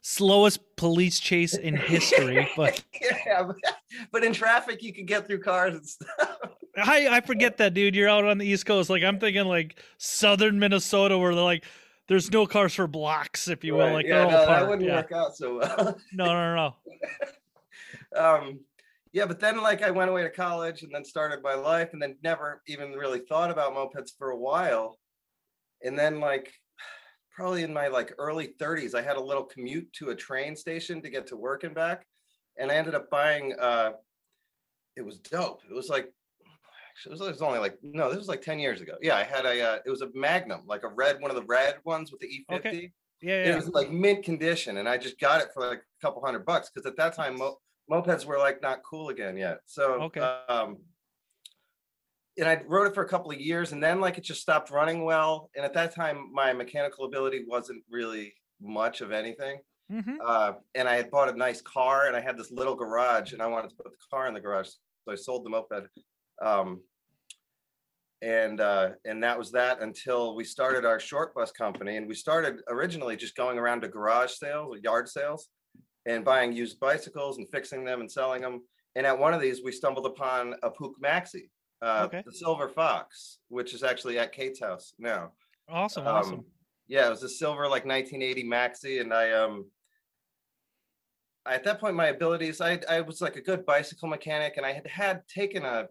Slowest 0.02 0.60
police 0.76 1.20
chase 1.20 1.56
in 1.56 1.76
history, 1.78 2.50
but 2.58 2.84
yeah, 3.02 3.44
but, 3.44 3.56
but 4.12 4.24
in 4.24 4.34
traffic, 4.34 4.82
you 4.82 4.94
could 4.94 5.08
get 5.08 5.28
through 5.28 5.40
cars 5.40 5.76
and 5.76 5.86
stuff. 5.86 6.31
I 6.78 7.08
I 7.18 7.22
forget 7.22 7.58
that, 7.58 7.74
dude. 7.74 7.96
You're 7.96 8.10
out 8.10 8.26
on 8.26 8.38
the 8.38 8.46
East 8.46 8.66
Coast. 8.66 8.90
Like 8.90 9.04
I'm 9.04 9.20
thinking 9.20 9.46
like 9.46 9.80
southern 9.98 10.60
Minnesota, 10.60 11.18
where 11.18 11.34
they're 11.36 11.44
like, 11.44 11.66
there's 12.08 12.32
no 12.32 12.46
cars 12.46 12.74
for 12.74 12.88
blocks, 12.88 13.48
if 13.48 13.64
you 13.64 13.74
will. 13.76 13.86
Right, 13.86 13.94
Like 13.94 14.06
yeah, 14.06 14.26
no, 14.26 14.46
that 14.46 14.68
wouldn't 14.68 14.88
Yeah. 14.88 14.98
work 14.98 15.12
out 15.12 15.36
so 15.36 15.58
well. 15.60 16.00
No, 16.14 16.26
no, 16.26 16.56
no, 16.56 16.76
no. 18.14 18.20
um, 18.22 18.60
yeah, 19.14 19.26
but 19.26 19.40
then 19.40 19.62
like 19.62 19.82
I 19.82 19.92
went 19.92 20.10
away 20.10 20.24
to 20.24 20.30
college 20.30 20.84
and 20.84 20.94
then 20.94 21.04
started 21.04 21.42
my 21.44 21.54
life 21.54 21.90
and 21.94 22.02
then 22.02 22.18
never 22.24 22.62
even 22.68 22.92
really 22.92 23.20
thought 23.20 23.52
about 23.52 23.74
mopeds 23.74 24.12
for 24.18 24.30
a 24.32 24.38
while. 24.38 24.98
And 25.84 25.98
then 25.98 26.20
like 26.20 26.54
probably 27.32 27.64
in 27.64 27.74
my 27.74 27.88
like 27.88 28.14
early 28.18 28.54
30s, 28.60 28.96
I 28.96 29.02
had 29.02 29.18
a 29.18 29.22
little 29.22 29.44
commute 29.44 29.92
to 29.94 30.10
a 30.10 30.16
train 30.16 30.56
station 30.56 31.02
to 31.02 31.10
get 31.10 31.28
to 31.28 31.38
work 31.38 31.64
and 31.64 31.76
back. 31.76 32.06
And 32.58 32.72
I 32.72 32.76
ended 32.76 32.96
up 32.96 33.10
buying 33.10 33.54
uh 33.60 33.94
it 34.96 35.02
was 35.02 35.20
dope. 35.20 35.62
It 35.70 35.74
was 35.74 35.90
like 35.90 36.14
actually 36.92 37.16
it 37.28 37.32
was, 37.32 37.42
only 37.42 37.60
like 37.60 37.78
no, 37.82 38.10
this 38.10 38.18
was 38.18 38.28
like 38.28 38.42
10 38.42 38.60
years 38.60 38.82
ago. 38.82 38.94
Yeah, 39.02 39.16
I 39.16 39.24
had 39.24 39.46
a 39.46 39.62
uh, 39.62 39.80
it 39.86 39.90
was 39.90 40.02
a 40.02 40.10
Magnum, 40.14 40.62
like 40.66 40.84
a 40.84 40.88
red 40.90 41.22
one 41.22 41.32
of 41.32 41.36
the 41.36 41.44
red 41.46 41.76
ones 41.84 42.12
with 42.12 42.22
the 42.22 42.28
E50 42.28 42.56
Okay. 42.58 42.92
Yeah, 43.22 43.52
it 43.52 43.56
was 43.56 43.70
like 43.70 43.92
mint 43.92 44.26
condition 44.26 44.78
and 44.78 44.90
i 44.90 44.98
just 44.98 45.20
got 45.20 45.42
it 45.44 45.50
for 45.54 45.62
like 45.68 45.78
a 45.78 46.02
couple 46.04 46.26
hundred 46.26 46.44
bucks 46.44 46.72
because 46.74 46.88
at 46.88 46.98
that 46.98 47.14
time 47.14 47.38
mo- 47.38 47.60
mopeds 47.88 48.26
were 48.26 48.40
like 48.40 48.64
not 48.64 48.82
cool 48.84 49.10
again 49.10 49.38
yet 49.38 49.60
so 49.68 49.84
Okay. 50.08 50.20
um 50.50 50.78
and 52.40 52.48
i 52.50 52.60
rode 52.68 52.88
it 52.88 52.96
for 52.96 53.04
a 53.04 53.08
couple 53.08 53.30
of 53.30 53.40
years 53.40 53.74
and 53.74 53.84
then 53.84 54.00
like 54.02 54.18
it 54.18 54.24
just 54.24 54.42
stopped 54.42 54.72
running 54.72 55.06
well 55.06 55.52
and 55.56 55.64
at 55.64 55.72
that 55.76 55.94
time 55.94 56.34
my 56.34 56.52
mechanical 56.52 57.06
ability 57.06 57.46
wasn't 57.48 57.84
really 57.92 58.34
much 58.60 59.02
of 59.02 59.12
anything 59.12 59.60
Mhm. 59.92 60.16
uh, 60.26 60.54
and 60.74 60.88
I 60.88 60.96
had 60.96 61.12
bought 61.12 61.28
a 61.28 61.38
nice 61.38 61.62
car, 61.62 62.08
and 62.08 62.16
I 62.16 62.22
had 62.22 62.38
this 62.38 62.50
little 62.50 62.76
garage, 62.76 63.34
and 63.34 63.42
I 63.42 63.48
wanted 63.48 63.72
to 63.72 63.76
put 63.76 63.92
the 63.92 63.98
car 64.10 64.26
in 64.30 64.34
the 64.34 64.40
garage, 64.40 64.70
so 65.04 65.12
I 65.12 65.16
sold 65.16 65.44
the 65.46 65.50
moped. 65.50 65.90
Um, 66.42 66.82
and 68.22 68.62
uh, 68.62 68.92
and 69.06 69.24
that 69.24 69.38
was 69.38 69.52
that 69.52 69.82
until 69.82 70.36
we 70.36 70.44
started 70.44 70.86
our 70.86 71.00
short 71.00 71.34
bus 71.34 71.52
company, 71.52 71.98
and 71.98 72.08
we 72.08 72.14
started 72.14 72.60
originally 72.70 73.16
just 73.16 73.36
going 73.36 73.58
around 73.58 73.82
to 73.82 73.88
garage 73.88 74.32
sales, 74.34 74.76
or 74.76 74.78
yard 74.78 75.10
sales, 75.10 75.50
and 76.06 76.24
buying 76.24 76.54
used 76.54 76.80
bicycles 76.80 77.38
and 77.40 77.50
fixing 77.50 77.84
them 77.84 78.00
and 78.00 78.12
selling 78.12 78.42
them. 78.42 78.62
And 78.96 79.08
at 79.08 79.18
one 79.18 79.34
of 79.34 79.42
these, 79.42 79.64
we 79.64 79.72
stumbled 79.72 80.06
upon 80.06 80.54
a 80.62 80.70
Puch 80.70 80.94
Maxi, 81.04 81.50
uh, 81.82 82.04
Okay. 82.08 82.22
the 82.26 82.32
Silver 82.34 82.68
Fox, 82.70 83.40
which 83.48 83.74
is 83.74 83.82
actually 83.84 84.20
at 84.20 84.34
Kate's 84.34 84.60
house 84.60 84.94
now. 85.00 85.32
Awesome, 85.68 86.06
Um, 86.06 86.16
awesome. 86.16 86.46
yeah, 86.88 87.08
it 87.08 87.12
was 87.12 87.24
a 87.24 87.30
silver 87.30 87.64
like 87.68 87.86
1980 87.86 88.44
Maxi, 88.44 89.02
and 89.02 89.14
I 89.14 89.32
um 89.32 89.66
at 91.48 91.64
that 91.64 91.80
point 91.80 91.96
my 91.96 92.08
abilities 92.10 92.62
I 92.62 92.80
I 92.88 93.02
was 93.02 93.20
like 93.20 93.36
a 93.36 93.42
good 93.42 93.66
bicycle 93.66 94.08
mechanic, 94.10 94.58
and 94.58 94.66
I 94.66 94.74
had 94.74 94.86
had 94.86 95.28
taken 95.28 95.66
a 95.66 95.88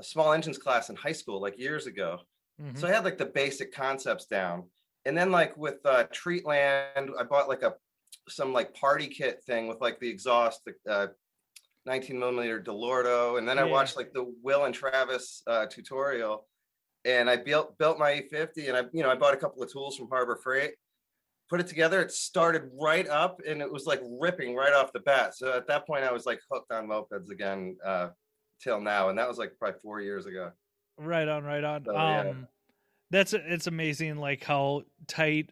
a 0.00 0.04
small 0.04 0.32
engines 0.32 0.58
class 0.58 0.90
in 0.90 0.96
high 0.96 1.12
school 1.12 1.40
like 1.40 1.58
years 1.58 1.86
ago, 1.86 2.20
Mhm. 2.60 2.76
so 2.78 2.86
I 2.88 2.92
had 2.92 3.04
like 3.04 3.18
the 3.18 3.26
basic 3.26 3.72
concepts 3.72 4.26
down. 4.26 4.70
And 5.04 5.16
then 5.16 5.30
like 5.30 5.56
with 5.56 5.84
uh, 5.86 6.04
Treatland, 6.08 7.10
I 7.18 7.22
bought 7.22 7.48
like 7.48 7.62
a 7.62 7.74
some 8.28 8.52
like 8.52 8.74
party 8.74 9.08
kit 9.08 9.42
thing 9.44 9.66
with 9.68 9.80
like 9.80 9.98
the 10.00 10.08
exhaust, 10.08 10.64
the 10.64 10.74
uh, 10.92 11.06
19 11.86 12.18
millimeter 12.18 12.60
Delorto, 12.60 13.38
and 13.38 13.48
then 13.48 13.58
I 13.58 13.64
watched 13.64 13.96
like 13.96 14.12
the 14.12 14.24
Will 14.42 14.64
and 14.66 14.74
Travis 14.74 15.42
uh, 15.46 15.66
tutorial, 15.66 16.46
and 17.04 17.30
I 17.30 17.36
built 17.36 17.78
built 17.78 17.98
my 17.98 18.12
E50, 18.20 18.68
and 18.68 18.76
I 18.76 18.82
you 18.92 19.02
know 19.02 19.10
I 19.10 19.14
bought 19.14 19.34
a 19.34 19.38
couple 19.38 19.62
of 19.62 19.72
tools 19.72 19.96
from 19.96 20.08
Harbor 20.08 20.36
Freight, 20.36 20.74
put 21.48 21.60
it 21.60 21.66
together. 21.68 22.02
It 22.02 22.12
started 22.12 22.70
right 22.78 23.06
up, 23.08 23.40
and 23.46 23.62
it 23.62 23.72
was 23.72 23.86
like 23.86 24.00
ripping 24.04 24.54
right 24.54 24.74
off 24.74 24.92
the 24.92 25.00
bat. 25.00 25.34
So 25.34 25.52
at 25.56 25.66
that 25.68 25.86
point, 25.86 26.04
I 26.04 26.12
was 26.12 26.26
like 26.26 26.40
hooked 26.50 26.70
on 26.72 26.86
mopeds 26.88 27.30
again 27.30 27.78
uh, 27.84 28.08
till 28.60 28.80
now, 28.80 29.08
and 29.08 29.18
that 29.18 29.28
was 29.28 29.38
like 29.38 29.58
probably 29.58 29.80
four 29.80 30.00
years 30.00 30.26
ago. 30.26 30.52
Right 30.98 31.28
on, 31.28 31.44
right 31.44 31.64
on. 31.64 31.84
So, 31.84 31.92
yeah. 31.92 32.20
um 32.20 32.48
that's 33.10 33.32
it's 33.32 33.66
amazing 33.66 34.16
like 34.16 34.44
how 34.44 34.82
tight 35.06 35.50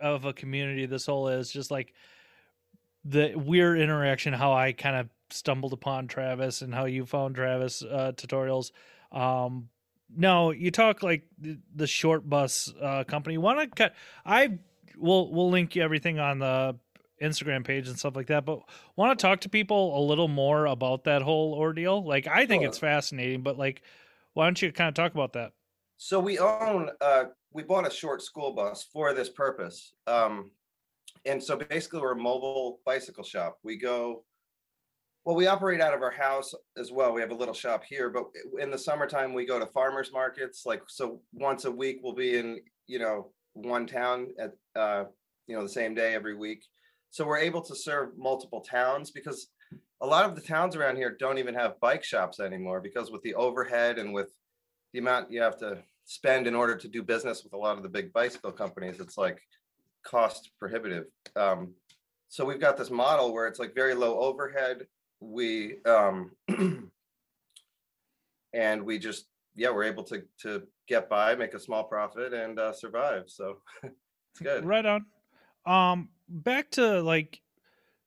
of 0.00 0.24
a 0.24 0.32
community 0.32 0.86
this 0.86 1.06
whole 1.06 1.28
is. 1.28 1.50
Just 1.50 1.70
like 1.70 1.92
the 3.04 3.34
weird 3.34 3.78
interaction 3.78 4.32
how 4.32 4.52
I 4.52 4.72
kind 4.72 4.96
of 4.96 5.08
stumbled 5.30 5.72
upon 5.72 6.06
Travis 6.06 6.62
and 6.62 6.74
how 6.74 6.84
you 6.84 7.04
found 7.06 7.34
Travis 7.34 7.82
uh 7.82 8.12
tutorials. 8.14 8.70
Um 9.12 9.68
no, 10.16 10.52
you 10.52 10.70
talk 10.70 11.02
like 11.02 11.24
the, 11.38 11.58
the 11.74 11.86
short 11.86 12.28
bus 12.28 12.72
uh 12.80 13.04
company. 13.04 13.38
Want 13.38 13.58
to 13.58 13.66
cut 13.66 13.94
I 14.24 14.58
will 14.96 15.32
we'll 15.32 15.50
link 15.50 15.76
you 15.76 15.82
everything 15.82 16.18
on 16.18 16.38
the 16.38 16.76
Instagram 17.22 17.64
page 17.64 17.88
and 17.88 17.98
stuff 17.98 18.16
like 18.16 18.26
that, 18.26 18.44
but 18.44 18.60
want 18.96 19.18
to 19.18 19.22
talk 19.22 19.40
to 19.40 19.48
people 19.48 19.98
a 19.98 20.02
little 20.02 20.28
more 20.28 20.66
about 20.66 21.04
that 21.04 21.22
whole 21.22 21.54
ordeal. 21.54 22.04
Like 22.04 22.26
I 22.26 22.46
think 22.46 22.64
it's 22.64 22.78
fascinating, 22.78 23.42
but 23.42 23.58
like 23.58 23.82
why 24.36 24.44
don't 24.44 24.60
you 24.60 24.70
kind 24.70 24.88
of 24.88 24.94
talk 24.94 25.14
about 25.14 25.32
that? 25.32 25.52
So 25.96 26.20
we 26.20 26.38
own, 26.38 26.90
uh, 27.00 27.24
we 27.52 27.62
bought 27.62 27.86
a 27.86 27.90
short 27.90 28.20
school 28.20 28.52
bus 28.52 28.86
for 28.92 29.14
this 29.14 29.30
purpose. 29.30 29.94
Um, 30.06 30.50
and 31.24 31.42
so 31.42 31.56
basically 31.56 32.00
we're 32.00 32.12
a 32.12 32.16
mobile 32.16 32.80
bicycle 32.84 33.24
shop. 33.24 33.56
We 33.62 33.78
go, 33.78 34.24
well, 35.24 35.36
we 35.36 35.46
operate 35.46 35.80
out 35.80 35.94
of 35.94 36.02
our 36.02 36.10
house 36.10 36.54
as 36.76 36.92
well. 36.92 37.14
We 37.14 37.22
have 37.22 37.30
a 37.30 37.34
little 37.34 37.54
shop 37.54 37.82
here, 37.82 38.10
but 38.10 38.26
in 38.60 38.70
the 38.70 38.76
summertime, 38.76 39.32
we 39.32 39.46
go 39.46 39.58
to 39.58 39.66
farmers 39.66 40.12
markets. 40.12 40.66
Like, 40.66 40.82
so 40.86 41.22
once 41.32 41.64
a 41.64 41.70
week 41.70 42.00
we'll 42.02 42.14
be 42.14 42.36
in, 42.36 42.60
you 42.86 42.98
know, 42.98 43.32
one 43.54 43.86
town 43.86 44.28
at, 44.38 44.52
uh, 44.78 45.04
you 45.46 45.56
know, 45.56 45.62
the 45.62 45.68
same 45.68 45.94
day 45.94 46.14
every 46.14 46.36
week. 46.36 46.62
So 47.10 47.26
we're 47.26 47.38
able 47.38 47.62
to 47.62 47.74
serve 47.74 48.16
multiple 48.16 48.60
towns 48.60 49.10
because 49.10 49.48
a 50.00 50.06
lot 50.06 50.26
of 50.26 50.34
the 50.34 50.42
towns 50.42 50.76
around 50.76 50.96
here 50.96 51.16
don't 51.18 51.38
even 51.38 51.54
have 51.54 51.80
bike 51.80 52.04
shops 52.04 52.40
anymore 52.40 52.80
because 52.80 53.10
with 53.10 53.22
the 53.22 53.34
overhead 53.34 53.98
and 53.98 54.12
with 54.12 54.30
the 54.92 54.98
amount 54.98 55.30
you 55.30 55.40
have 55.40 55.58
to 55.58 55.78
spend 56.04 56.46
in 56.46 56.54
order 56.54 56.76
to 56.76 56.88
do 56.88 57.02
business 57.02 57.42
with 57.42 57.52
a 57.52 57.56
lot 57.56 57.76
of 57.76 57.82
the 57.82 57.88
big 57.88 58.12
bicycle 58.12 58.52
companies, 58.52 59.00
it's 59.00 59.18
like 59.18 59.40
cost 60.04 60.50
prohibitive. 60.58 61.04
Um, 61.34 61.74
so 62.28 62.44
we've 62.44 62.60
got 62.60 62.76
this 62.76 62.90
model 62.90 63.32
where 63.32 63.46
it's 63.46 63.58
like 63.58 63.74
very 63.74 63.94
low 63.94 64.20
overhead. 64.20 64.86
We 65.20 65.76
um, 65.84 66.32
and 68.52 68.82
we 68.82 68.98
just 68.98 69.26
yeah 69.54 69.70
we're 69.70 69.84
able 69.84 70.04
to 70.04 70.22
to 70.42 70.62
get 70.88 71.08
by, 71.08 71.34
make 71.34 71.54
a 71.54 71.60
small 71.60 71.84
profit, 71.84 72.32
and 72.32 72.58
uh, 72.58 72.72
survive. 72.72 73.24
So 73.26 73.58
it's 73.82 74.40
good. 74.42 74.64
Right 74.64 74.86
on. 74.86 75.06
Um, 75.66 76.08
back 76.28 76.70
to 76.72 77.02
like 77.02 77.40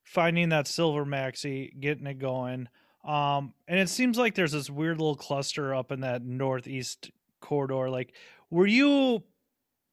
finding 0.03 0.49
that 0.49 0.67
silver 0.67 1.05
maxi, 1.05 1.79
getting 1.79 2.07
it 2.07 2.19
going. 2.19 2.67
Um, 3.05 3.53
and 3.67 3.79
it 3.79 3.89
seems 3.89 4.17
like 4.17 4.35
there's 4.35 4.51
this 4.51 4.69
weird 4.69 4.97
little 4.97 5.15
cluster 5.15 5.73
up 5.73 5.91
in 5.91 6.01
that 6.01 6.23
northeast 6.23 7.11
corridor. 7.41 7.89
Like, 7.89 8.13
were 8.49 8.67
you? 8.67 9.23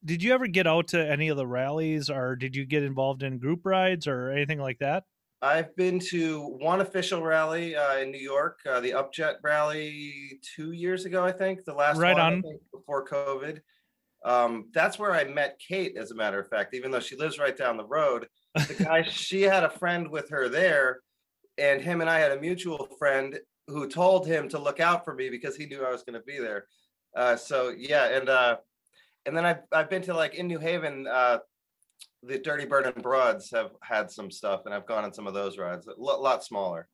Did 0.05 0.23
you 0.23 0.33
ever 0.35 0.47
get 0.47 0.67
out 0.67 0.89
to 0.89 1.11
any 1.11 1.29
of 1.29 1.37
the 1.37 1.47
rallies, 1.47 2.11
or 2.11 2.37
did 2.37 2.55
you 2.55 2.65
get 2.65 2.83
involved 2.85 3.23
in 3.23 3.39
group 3.39 3.67
rides 3.67 4.07
or 4.07 4.31
anything 4.31 4.61
like 4.61 4.79
that? 4.79 5.05
I've 5.43 5.75
been 5.77 5.99
to 6.11 6.41
one 6.61 6.81
official 6.81 7.23
rally 7.23 7.77
uh, 7.77 7.99
in 7.99 8.11
New 8.11 8.21
York, 8.21 8.61
uh, 8.69 8.81
the 8.81 8.93
Upjet 8.93 9.37
rally 9.43 10.41
two 10.43 10.73
years 10.73 11.05
ago, 11.05 11.25
I 11.25 11.33
think, 11.33 11.65
the 11.65 11.75
last 11.75 11.99
Right 11.99 12.15
one 12.15 12.35
on. 12.35 12.43
think, 12.43 12.61
before 12.73 13.05
COVID. 13.05 13.61
Um, 14.27 14.71
that's 14.75 14.99
where 14.99 15.13
I 15.13 15.23
met 15.25 15.61
Kate, 15.67 15.97
as 15.97 16.11
a 16.11 16.15
matter 16.17 16.41
of 16.41 16.49
fact, 16.49 16.75
even 16.75 16.91
though 16.91 17.01
she 17.01 17.17
lives 17.17 17.39
right 17.39 17.57
down 17.57 17.77
the 17.77 17.87
road. 17.87 18.27
The 18.57 18.75
guy, 18.75 19.03
she 19.09 19.43
had 19.43 19.63
a 19.63 19.71
friend 19.71 20.09
with 20.11 20.29
her 20.31 20.49
there, 20.49 20.99
and 21.59 21.81
him 21.81 22.01
and 22.01 22.11
I 22.11 22.19
had 22.19 22.33
a 22.33 22.41
mutual 22.41 22.89
friend 22.99 23.39
who 23.69 23.89
told 23.89 24.27
him 24.27 24.49
to 24.49 24.59
look 24.59 24.81
out 24.81 25.05
for 25.05 25.15
me 25.15 25.31
because 25.31 25.57
he 25.57 25.67
knew 25.67 25.85
I 25.85 25.93
was 25.93 26.03
going 26.03 26.19
to 26.19 26.27
be 26.27 26.39
there. 26.39 26.67
Uh, 27.17 27.37
so 27.37 27.73
yeah, 27.77 28.17
and 28.17 28.29
uh, 28.29 28.57
and 29.27 29.37
then 29.37 29.47
I've 29.47 29.61
I've 29.73 29.89
been 29.89 30.03
to 30.03 30.15
like 30.15 30.35
in 30.35 30.49
New 30.49 30.59
Haven, 30.59 31.07
uh, 31.07 31.39
the 32.25 32.39
Dirty 32.39 32.67
Bird 32.67 32.87
and 32.87 33.03
Broads 33.03 33.51
have 33.53 33.71
had 33.81 34.11
some 34.11 34.33
stuff, 34.33 34.63
and 34.67 34.75
I've 34.75 34.87
gone 34.87 35.05
on 35.05 35.13
some 35.13 35.29
of 35.29 35.35
those 35.35 35.57
rides, 35.57 35.87
a 35.87 35.93
lo- 35.97 36.21
lot 36.21 36.43
smaller. 36.43 36.89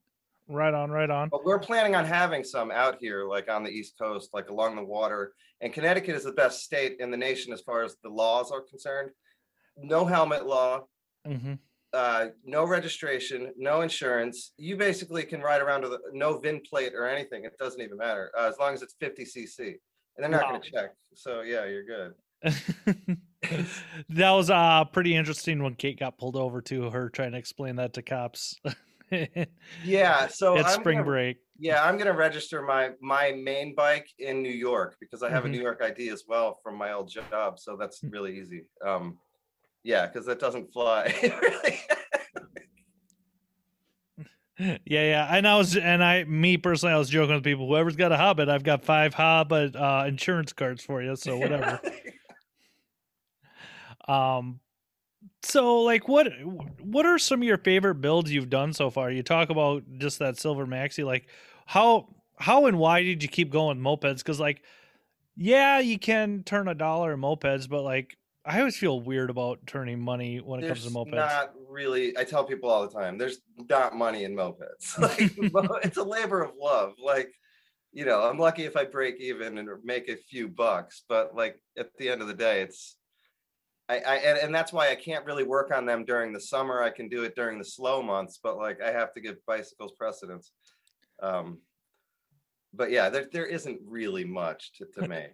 Right 0.53 0.75
on, 0.75 0.91
right 0.91 1.11
on. 1.11 1.29
But 1.31 1.45
we're 1.45 1.59
planning 1.59 1.95
on 1.95 2.05
having 2.05 2.45
some 2.45 2.71
out 2.71 2.97
here, 3.01 3.27
like 3.27 3.51
on 3.51 3.63
the 3.65 3.71
East 3.71 3.95
Coast, 3.99 4.31
like 4.35 4.51
along 4.51 4.77
the 4.77 4.85
water. 4.85 5.33
And 5.61 5.73
Connecticut 5.73 6.15
is 6.15 6.25
the 6.25 6.33
best 6.33 6.63
state 6.63 6.97
in 7.01 7.11
the 7.11 7.17
nation 7.17 7.53
as 7.53 7.61
far 7.63 7.83
as 7.83 7.97
the 8.03 8.09
laws 8.11 8.51
are 8.51 8.61
concerned. 8.61 9.11
No 9.77 10.05
helmet 10.05 10.47
law, 10.47 10.83
hmm 11.27 11.55
uh, 11.95 12.29
no 12.45 12.65
registration, 12.65 13.53
no 13.59 13.83
insurance. 13.83 14.53
You 14.57 14.79
basically 14.79 15.25
can 15.25 15.43
ride 15.43 15.61
around 15.61 15.83
with 15.83 16.01
no 16.15 16.39
VIN 16.39 16.63
plate 16.69 16.95
or 16.95 17.07
anything. 17.07 17.45
It 17.45 17.53
doesn't 17.59 17.81
even 17.83 17.99
matter 17.99 18.31
uh, 18.39 18.49
as 18.49 18.57
long 18.59 18.73
as 18.73 18.81
it's 18.81 18.95
50 18.99 19.25
cc, 19.25 19.59
and 19.59 19.77
they're 20.19 20.31
not 20.31 20.45
Wow. 20.45 20.49
going 20.53 20.63
to 20.63 20.71
check. 20.71 20.91
So 21.15 21.43
yeah, 21.43 21.67
you're 21.67 21.85
good. 21.85 22.15
that 24.09 24.31
was 24.31 24.51
uh 24.51 24.85
pretty 24.87 25.15
interesting 25.15 25.63
when 25.63 25.75
Kate 25.75 25.99
got 26.01 26.19
pulled 26.19 26.37
over 26.37 26.61
to 26.63 26.91
her 26.91 27.09
trying 27.11 27.33
to 27.33 27.39
explain 27.39 27.77
that 27.77 27.93
to 27.95 28.03
cops. 28.03 28.59
Yeah. 29.85 30.27
So 30.31 30.57
it's 30.57 30.69
I'm 30.75 30.81
spring 30.81 30.99
gonna- 30.99 31.07
break. 31.07 31.37
Yeah, 31.59 31.85
I'm 31.85 31.97
gonna 31.97 32.13
register 32.13 32.63
my 32.63 32.91
my 33.01 33.33
main 33.33 33.75
bike 33.75 34.09
in 34.19 34.43
New 34.43 34.51
York 34.51 34.97
because 35.01 35.23
I 35.23 35.31
have 35.31 35.45
Mhm. 35.45 35.47
a 35.47 35.49
New 35.51 35.61
York 35.61 35.81
ID 35.83 36.09
as 36.09 36.25
well 36.27 36.59
from 36.63 36.77
my 36.77 36.93
old 36.93 37.09
job, 37.09 37.59
so 37.61 37.77
that's 37.77 38.01
Mm. 38.01 38.13
really 38.13 38.39
easy. 38.41 38.65
Um, 38.85 39.19
yeah, 39.85 40.07
because 40.07 40.27
that 40.27 40.41
doesn't 40.41 40.73
fly. 40.73 41.15
really. 41.23 41.81
Yeah, 44.59 44.77
yeah. 44.85 45.29
And 45.37 45.49
I 45.49 45.57
was, 45.57 45.77
and 45.77 46.05
I, 46.05 46.23
me 46.25 46.57
personally, 46.57 46.95
I 46.95 46.99
was 46.99 47.09
joking 47.09 47.35
with 47.35 47.43
people. 47.43 47.67
Whoever's 47.67 47.97
got 47.97 48.13
a 48.13 48.17
Hobbit, 48.17 48.49
I've 48.49 48.63
got 48.63 48.85
five 48.85 49.13
Hobbit 49.15 49.75
uh, 49.75 50.05
insurance 50.07 50.53
cards 50.53 50.85
for 50.85 51.03
you. 51.03 51.17
So 51.17 51.37
whatever. 51.37 51.81
um, 54.07 54.61
so 55.43 55.83
like, 55.83 56.09
what, 56.09 56.29
what 56.81 57.07
are 57.07 57.19
some 57.19 57.43
of 57.43 57.49
your 57.49 57.59
favorite 57.59 57.97
builds 57.97 58.33
you've 58.33 58.51
done 58.51 58.73
so 58.73 58.91
far? 58.91 59.11
You 59.11 59.23
talk 59.23 59.51
about 59.51 59.83
just 59.99 60.19
that 60.19 60.39
silver 60.39 60.67
maxi. 60.67 61.05
Like, 61.05 61.27
how, 61.67 62.09
how 62.37 62.67
and 62.67 62.79
why 62.79 63.03
did 63.03 63.23
you 63.23 63.29
keep 63.29 63.51
going 63.51 63.83
with 63.83 63.85
mopeds? 63.85 64.19
Because 64.19 64.41
like, 64.41 64.63
yeah, 65.37 65.79
you 65.79 65.99
can 65.99 66.43
turn 66.43 66.69
a 66.69 66.75
dollar 66.75 67.15
in 67.15 67.21
mopeds, 67.21 67.69
but 67.69 67.83
like, 67.83 68.17
I 68.45 68.59
always 68.59 68.77
feel 68.77 69.01
weird 69.01 69.31
about 69.31 69.61
turning 69.67 70.01
money 70.01 70.39
when 70.39 70.63
it 70.63 70.67
comes 70.67 70.85
to 70.85 70.91
mopeds. 70.91 71.15
not 71.15 71.53
really. 71.69 72.17
I 72.19 72.25
tell 72.25 72.45
people 72.45 72.69
all 72.69 72.87
the 72.87 72.93
time. 72.93 73.17
There's 73.17 73.39
not 73.71 73.95
money 73.95 74.25
in 74.25 74.35
mopeds. 74.35 74.99
Like 74.99 75.33
it's 75.85 75.97
a 75.97 76.03
labor 76.03 76.43
of 76.43 76.53
love. 76.61 76.95
Like 77.03 77.33
you 77.93 78.05
know, 78.05 78.23
I'm 78.23 78.39
lucky 78.39 78.65
if 78.65 78.77
I 78.77 78.85
break 78.85 79.21
even 79.21 79.59
and 79.59 79.69
make 79.85 80.09
a 80.09 80.17
few 80.17 80.49
bucks, 80.49 81.05
but 81.09 81.37
like 81.37 81.61
at 81.79 81.91
the 81.99 82.09
end 82.09 82.23
of 82.23 82.29
the 82.29 82.35
day, 82.35 82.63
it's 82.63 82.97
I, 83.89 83.97
I 83.99 84.15
and, 84.17 84.39
and 84.39 84.55
that's 84.55 84.73
why 84.73 84.91
I 84.91 84.95
can't 84.95 85.25
really 85.27 85.45
work 85.45 85.73
on 85.75 85.85
them 85.87 86.05
during 86.05 86.33
the 86.33 86.41
summer. 86.41 86.83
I 86.83 86.91
can 86.91 87.09
do 87.09 87.25
it 87.25 87.35
during 87.35 87.59
the 87.59 87.65
slow 87.65 88.03
months, 88.03 88.39
but 88.43 88.57
like 88.57 88.81
I 88.81 88.91
have 88.93 89.13
to 89.15 89.21
give 89.21 89.37
bicycles 89.47 89.93
precedence. 89.99 90.53
Um, 91.23 91.59
but 92.73 92.91
yeah, 92.91 93.09
there 93.11 93.29
there 93.33 93.47
isn't 93.47 93.81
really 93.85 94.25
much 94.25 94.73
to, 94.75 94.87
to 95.01 95.09
me. 95.09 95.27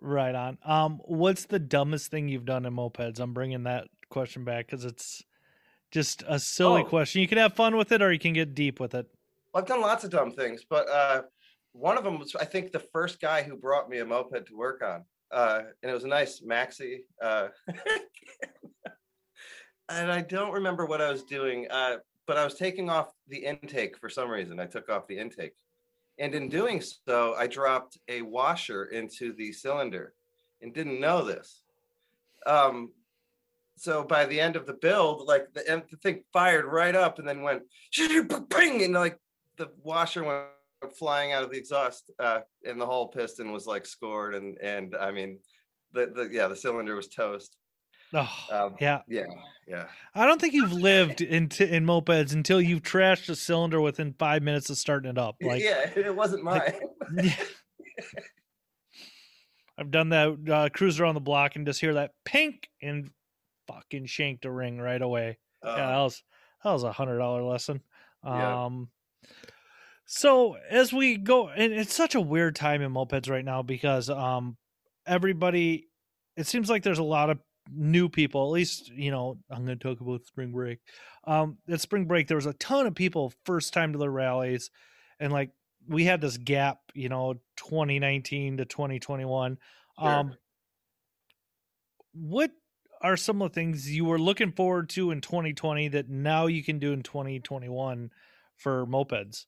Right 0.00 0.34
on. 0.34 0.58
Um, 0.64 1.00
what's 1.04 1.44
the 1.44 1.58
dumbest 1.58 2.10
thing 2.10 2.28
you've 2.28 2.44
done 2.44 2.64
in 2.64 2.74
mopeds? 2.74 3.20
I'm 3.20 3.34
bringing 3.34 3.64
that 3.64 3.88
question 4.08 4.44
back 4.44 4.66
because 4.66 4.84
it's 4.84 5.22
just 5.90 6.22
a 6.26 6.38
silly 6.38 6.82
Oh. 6.82 6.86
question. 6.86 7.20
You 7.20 7.28
can 7.28 7.38
have 7.38 7.54
fun 7.54 7.76
with 7.76 7.92
it 7.92 8.00
or 8.00 8.12
you 8.12 8.18
can 8.18 8.32
get 8.32 8.54
deep 8.54 8.80
with 8.80 8.94
it. 8.94 9.06
I've 9.54 9.66
done 9.66 9.80
lots 9.80 10.04
of 10.04 10.10
dumb 10.10 10.30
things, 10.30 10.62
but 10.70 10.88
uh, 10.88 11.22
one 11.72 11.98
of 11.98 12.04
them 12.04 12.20
was, 12.20 12.34
I 12.36 12.44
think, 12.44 12.70
the 12.70 12.78
first 12.92 13.20
guy 13.20 13.42
who 13.42 13.56
brought 13.56 13.88
me 13.90 13.98
a 13.98 14.04
moped 14.04 14.46
to 14.46 14.56
work 14.56 14.82
on. 14.82 15.04
Uh, 15.32 15.62
and 15.82 15.90
it 15.90 15.94
was 15.94 16.04
a 16.04 16.08
nice 16.08 16.40
maxi. 16.40 17.00
Uh, 17.22 17.48
and 19.88 20.10
I 20.10 20.20
don't 20.22 20.52
remember 20.52 20.86
what 20.86 21.00
I 21.00 21.10
was 21.10 21.22
doing, 21.22 21.66
uh, 21.70 21.98
but 22.26 22.36
I 22.36 22.44
was 22.44 22.54
taking 22.54 22.90
off 22.90 23.12
the 23.28 23.38
intake 23.38 23.98
for 23.98 24.08
some 24.08 24.30
reason. 24.30 24.60
I 24.60 24.66
took 24.66 24.88
off 24.88 25.06
the 25.06 25.18
intake. 25.18 25.52
And 26.18 26.34
in 26.34 26.48
doing 26.48 26.82
so, 26.82 27.34
I 27.34 27.46
dropped 27.46 27.98
a 28.08 28.22
washer 28.22 28.86
into 28.86 29.32
the 29.32 29.52
cylinder 29.52 30.12
and 30.60 30.74
didn't 30.74 31.00
know 31.00 31.24
this. 31.24 31.62
Um, 32.46 32.90
so 33.76 34.04
by 34.04 34.26
the 34.26 34.38
end 34.38 34.56
of 34.56 34.66
the 34.66 34.74
build, 34.74 35.26
like 35.26 35.52
the, 35.54 35.82
the 35.90 35.96
thing 35.96 36.22
fired 36.32 36.66
right 36.66 36.94
up 36.94 37.18
and 37.18 37.26
then 37.26 37.40
went 37.40 37.62
bing, 37.96 38.82
and 38.82 38.92
like 38.92 39.18
the 39.56 39.68
washer 39.82 40.22
went 40.22 40.44
flying 40.98 41.32
out 41.32 41.42
of 41.42 41.50
the 41.50 41.58
exhaust, 41.58 42.10
uh, 42.18 42.40
and 42.64 42.80
the 42.80 42.86
whole 42.86 43.08
piston 43.08 43.52
was 43.52 43.66
like 43.66 43.86
scored, 43.86 44.34
and 44.34 44.56
and 44.62 44.94
I 44.98 45.10
mean, 45.10 45.38
the 45.92 46.06
the 46.06 46.28
yeah, 46.32 46.48
the 46.48 46.56
cylinder 46.56 46.94
was 46.96 47.08
toast. 47.08 47.56
Oh, 48.12 48.28
Um, 48.50 48.74
yeah. 48.80 49.02
Yeah, 49.06 49.26
yeah. 49.68 49.84
I 50.16 50.26
don't 50.26 50.40
think 50.40 50.52
you've 50.52 50.72
lived 50.72 51.20
in 51.20 51.48
t- 51.48 51.70
in 51.70 51.86
mopeds 51.86 52.32
until 52.32 52.60
you've 52.60 52.82
trashed 52.82 53.28
a 53.28 53.36
cylinder 53.36 53.80
within 53.80 54.14
five 54.18 54.42
minutes 54.42 54.68
of 54.68 54.78
starting 54.78 55.10
it 55.12 55.18
up. 55.18 55.36
Like, 55.40 55.62
yeah, 55.62 55.88
it 55.96 56.16
wasn't 56.16 56.42
mine. 56.42 56.60
like- 56.60 56.82
Yeah. 57.24 57.34
I've 59.78 59.90
done 59.90 60.10
that 60.10 60.36
uh, 60.50 60.68
cruise 60.70 61.00
around 61.00 61.14
the 61.14 61.20
block 61.20 61.56
and 61.56 61.64
just 61.66 61.80
hear 61.80 61.94
that 61.94 62.10
pink 62.24 62.68
and 62.82 63.10
fucking 63.66 64.06
shanked 64.06 64.44
a 64.44 64.50
ring 64.50 64.78
right 64.78 65.00
away. 65.00 65.38
Uh, 65.64 65.74
yeah, 65.76 65.86
that 65.86 65.98
was 66.00 66.22
that 66.64 66.72
was 66.72 66.82
a 66.82 66.92
hundred 66.92 67.18
dollar 67.18 67.42
lesson. 67.42 67.80
Yeah. 68.24 68.64
Um, 68.66 68.88
so 70.12 70.56
as 70.68 70.92
we 70.92 71.18
go, 71.18 71.50
and 71.50 71.72
it's 71.72 71.94
such 71.94 72.16
a 72.16 72.20
weird 72.20 72.56
time 72.56 72.82
in 72.82 72.92
mopeds 72.92 73.30
right 73.30 73.44
now 73.44 73.62
because 73.62 74.10
um, 74.10 74.56
everybody, 75.06 75.86
it 76.36 76.48
seems 76.48 76.68
like 76.68 76.82
there's 76.82 76.98
a 76.98 77.04
lot 77.04 77.30
of 77.30 77.38
new 77.72 78.08
people. 78.08 78.42
At 78.42 78.50
least 78.50 78.90
you 78.92 79.12
know, 79.12 79.38
I'm 79.48 79.64
going 79.64 79.78
to 79.78 79.88
talk 79.88 80.00
about 80.00 80.26
spring 80.26 80.50
break. 80.50 80.80
Um, 81.28 81.58
at 81.68 81.80
spring 81.80 82.06
break, 82.06 82.26
there 82.26 82.36
was 82.36 82.46
a 82.46 82.54
ton 82.54 82.88
of 82.88 82.96
people 82.96 83.32
first 83.44 83.72
time 83.72 83.92
to 83.92 84.00
the 84.00 84.10
rallies, 84.10 84.72
and 85.20 85.32
like 85.32 85.52
we 85.86 86.06
had 86.06 86.20
this 86.20 86.38
gap, 86.38 86.78
you 86.92 87.08
know, 87.08 87.34
2019 87.58 88.56
to 88.56 88.64
2021. 88.64 89.58
Sure. 89.96 90.08
Um, 90.08 90.34
what 92.14 92.50
are 93.00 93.16
some 93.16 93.40
of 93.42 93.52
the 93.52 93.54
things 93.54 93.88
you 93.88 94.06
were 94.06 94.18
looking 94.18 94.50
forward 94.50 94.88
to 94.88 95.12
in 95.12 95.20
2020 95.20 95.86
that 95.86 96.08
now 96.08 96.48
you 96.48 96.64
can 96.64 96.80
do 96.80 96.92
in 96.92 97.04
2021 97.04 98.10
for 98.56 98.84
mopeds? 98.86 99.44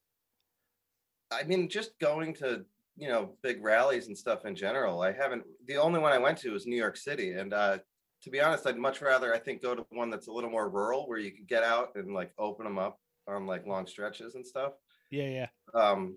I 1.32 1.44
mean, 1.44 1.68
just 1.68 1.98
going 1.98 2.34
to 2.34 2.64
you 2.96 3.08
know 3.08 3.30
big 3.42 3.62
rallies 3.62 4.08
and 4.08 4.16
stuff 4.16 4.44
in 4.44 4.54
general. 4.54 5.00
I 5.02 5.12
haven't. 5.12 5.44
The 5.66 5.76
only 5.76 6.00
one 6.00 6.12
I 6.12 6.18
went 6.18 6.38
to 6.38 6.52
was 6.52 6.66
New 6.66 6.76
York 6.76 6.96
City, 6.96 7.32
and 7.32 7.52
uh, 7.52 7.78
to 8.22 8.30
be 8.30 8.40
honest, 8.40 8.66
I'd 8.66 8.78
much 8.78 9.00
rather 9.00 9.34
I 9.34 9.38
think 9.38 9.62
go 9.62 9.74
to 9.74 9.84
one 9.90 10.10
that's 10.10 10.28
a 10.28 10.32
little 10.32 10.50
more 10.50 10.68
rural 10.68 11.08
where 11.08 11.18
you 11.18 11.32
can 11.32 11.44
get 11.46 11.62
out 11.62 11.90
and 11.94 12.14
like 12.14 12.32
open 12.38 12.64
them 12.64 12.78
up 12.78 12.98
on 13.28 13.46
like 13.46 13.66
long 13.66 13.86
stretches 13.86 14.34
and 14.34 14.46
stuff. 14.46 14.72
Yeah, 15.10 15.28
yeah. 15.28 15.46
Um, 15.74 16.16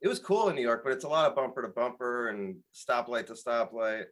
it 0.00 0.08
was 0.08 0.18
cool 0.18 0.48
in 0.48 0.56
New 0.56 0.62
York, 0.62 0.82
but 0.84 0.92
it's 0.92 1.04
a 1.04 1.08
lot 1.08 1.28
of 1.28 1.36
bumper 1.36 1.62
to 1.62 1.68
bumper 1.68 2.28
and 2.28 2.56
stoplight 2.74 3.26
to 3.26 3.34
stoplight. 3.34 4.04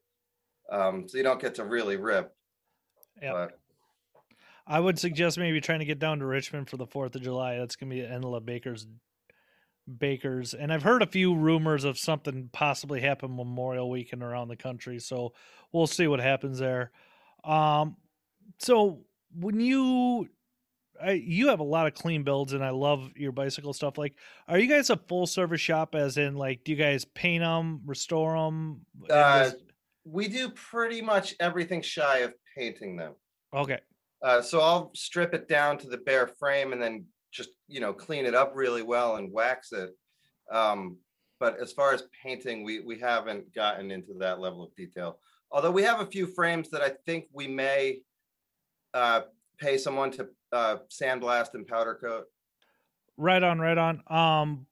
Um, 0.70 1.08
so 1.08 1.18
you 1.18 1.24
don't 1.24 1.40
get 1.40 1.56
to 1.56 1.64
really 1.64 1.96
rip. 1.96 2.32
But 3.32 3.58
I 4.66 4.78
would 4.78 4.98
suggest 4.98 5.36
maybe 5.36 5.60
trying 5.60 5.80
to 5.80 5.84
get 5.84 5.98
down 5.98 6.20
to 6.20 6.26
Richmond 6.26 6.70
for 6.70 6.76
the 6.76 6.86
4th 6.86 7.16
of 7.16 7.22
July. 7.22 7.58
That's 7.58 7.74
going 7.74 7.90
to 7.90 7.96
be 7.96 8.02
Enela 8.02 8.44
Baker's 8.44 8.86
Bakers. 9.98 10.54
And 10.54 10.72
I've 10.72 10.82
heard 10.82 11.02
a 11.02 11.06
few 11.06 11.34
rumors 11.34 11.84
of 11.84 11.98
something 11.98 12.48
possibly 12.52 13.00
happen 13.00 13.34
Memorial 13.34 13.90
weekend 13.90 14.22
around 14.22 14.48
the 14.48 14.56
country. 14.56 14.98
So 14.98 15.32
we'll 15.72 15.86
see 15.86 16.06
what 16.06 16.20
happens 16.20 16.58
there. 16.58 16.90
Um, 17.44 17.96
so 18.58 19.00
when 19.34 19.60
you 19.60 20.28
I, 21.02 21.12
you 21.12 21.48
have 21.48 21.60
a 21.60 21.64
lot 21.64 21.86
of 21.86 21.94
clean 21.94 22.22
builds 22.24 22.52
and 22.52 22.64
I 22.64 22.70
love 22.70 23.10
your 23.16 23.32
bicycle 23.32 23.72
stuff. 23.72 23.96
Like, 23.96 24.14
are 24.48 24.58
you 24.58 24.66
guys 24.66 24.90
a 24.90 24.96
full 24.96 25.26
service 25.26 25.60
shop 25.60 25.94
as 25.94 26.18
in 26.18 26.34
like, 26.34 26.62
do 26.64 26.72
you 26.72 26.76
guys 26.76 27.04
paint 27.04 27.42
them, 27.42 27.80
restore 27.86 28.34
them? 28.34 28.84
Uh, 29.08 29.50
we 30.04 30.28
do 30.28 30.50
pretty 30.50 31.00
much 31.00 31.34
everything 31.40 31.82
shy 31.82 32.18
of 32.18 32.34
painting 32.56 32.96
them. 32.96 33.14
okay. 33.54 33.78
Uh, 34.22 34.42
so 34.42 34.60
I'll 34.60 34.90
strip 34.94 35.32
it 35.32 35.48
down 35.48 35.78
to 35.78 35.88
the 35.88 35.96
bare 35.96 36.26
frame 36.26 36.74
and 36.74 36.82
then 36.82 37.06
just 37.30 37.50
you 37.68 37.80
know 37.80 37.92
clean 37.92 38.26
it 38.26 38.34
up 38.34 38.52
really 38.54 38.82
well 38.82 39.16
and 39.16 39.32
wax 39.32 39.72
it. 39.72 39.90
Um, 40.50 40.98
but 41.38 41.58
as 41.60 41.72
far 41.72 41.94
as 41.94 42.04
painting, 42.22 42.64
we 42.64 42.80
we 42.80 42.98
haven't 42.98 43.54
gotten 43.54 43.90
into 43.90 44.14
that 44.18 44.40
level 44.40 44.62
of 44.62 44.74
detail. 44.76 45.18
Although 45.50 45.70
we 45.70 45.82
have 45.82 46.00
a 46.00 46.06
few 46.06 46.26
frames 46.26 46.68
that 46.70 46.82
I 46.82 46.92
think 47.06 47.26
we 47.32 47.48
may 47.48 48.02
uh, 48.94 49.22
pay 49.58 49.78
someone 49.78 50.10
to 50.12 50.28
uh, 50.52 50.76
sandblast 50.88 51.54
and 51.54 51.66
powder 51.66 51.98
coat. 52.00 52.26
Right 53.16 53.42
on, 53.42 53.58
right 53.58 53.76
on. 53.76 54.02
Um, 54.06 54.66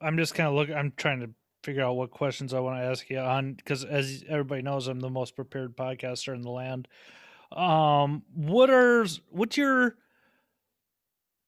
I'm 0.00 0.16
just 0.16 0.34
kind 0.34 0.48
of 0.48 0.54
looking. 0.54 0.74
I'm 0.74 0.92
trying 0.96 1.20
to 1.20 1.30
figure 1.62 1.82
out 1.82 1.96
what 1.96 2.10
questions 2.10 2.52
I 2.52 2.60
want 2.60 2.78
to 2.78 2.84
ask 2.84 3.08
you 3.08 3.18
on 3.18 3.54
because, 3.54 3.84
as 3.84 4.24
everybody 4.28 4.62
knows, 4.62 4.88
I'm 4.88 5.00
the 5.00 5.10
most 5.10 5.36
prepared 5.36 5.76
podcaster 5.76 6.34
in 6.34 6.42
the 6.42 6.50
land. 6.50 6.88
Um, 7.52 8.22
what 8.34 8.70
are 8.70 9.06
what's 9.30 9.56
your 9.56 9.96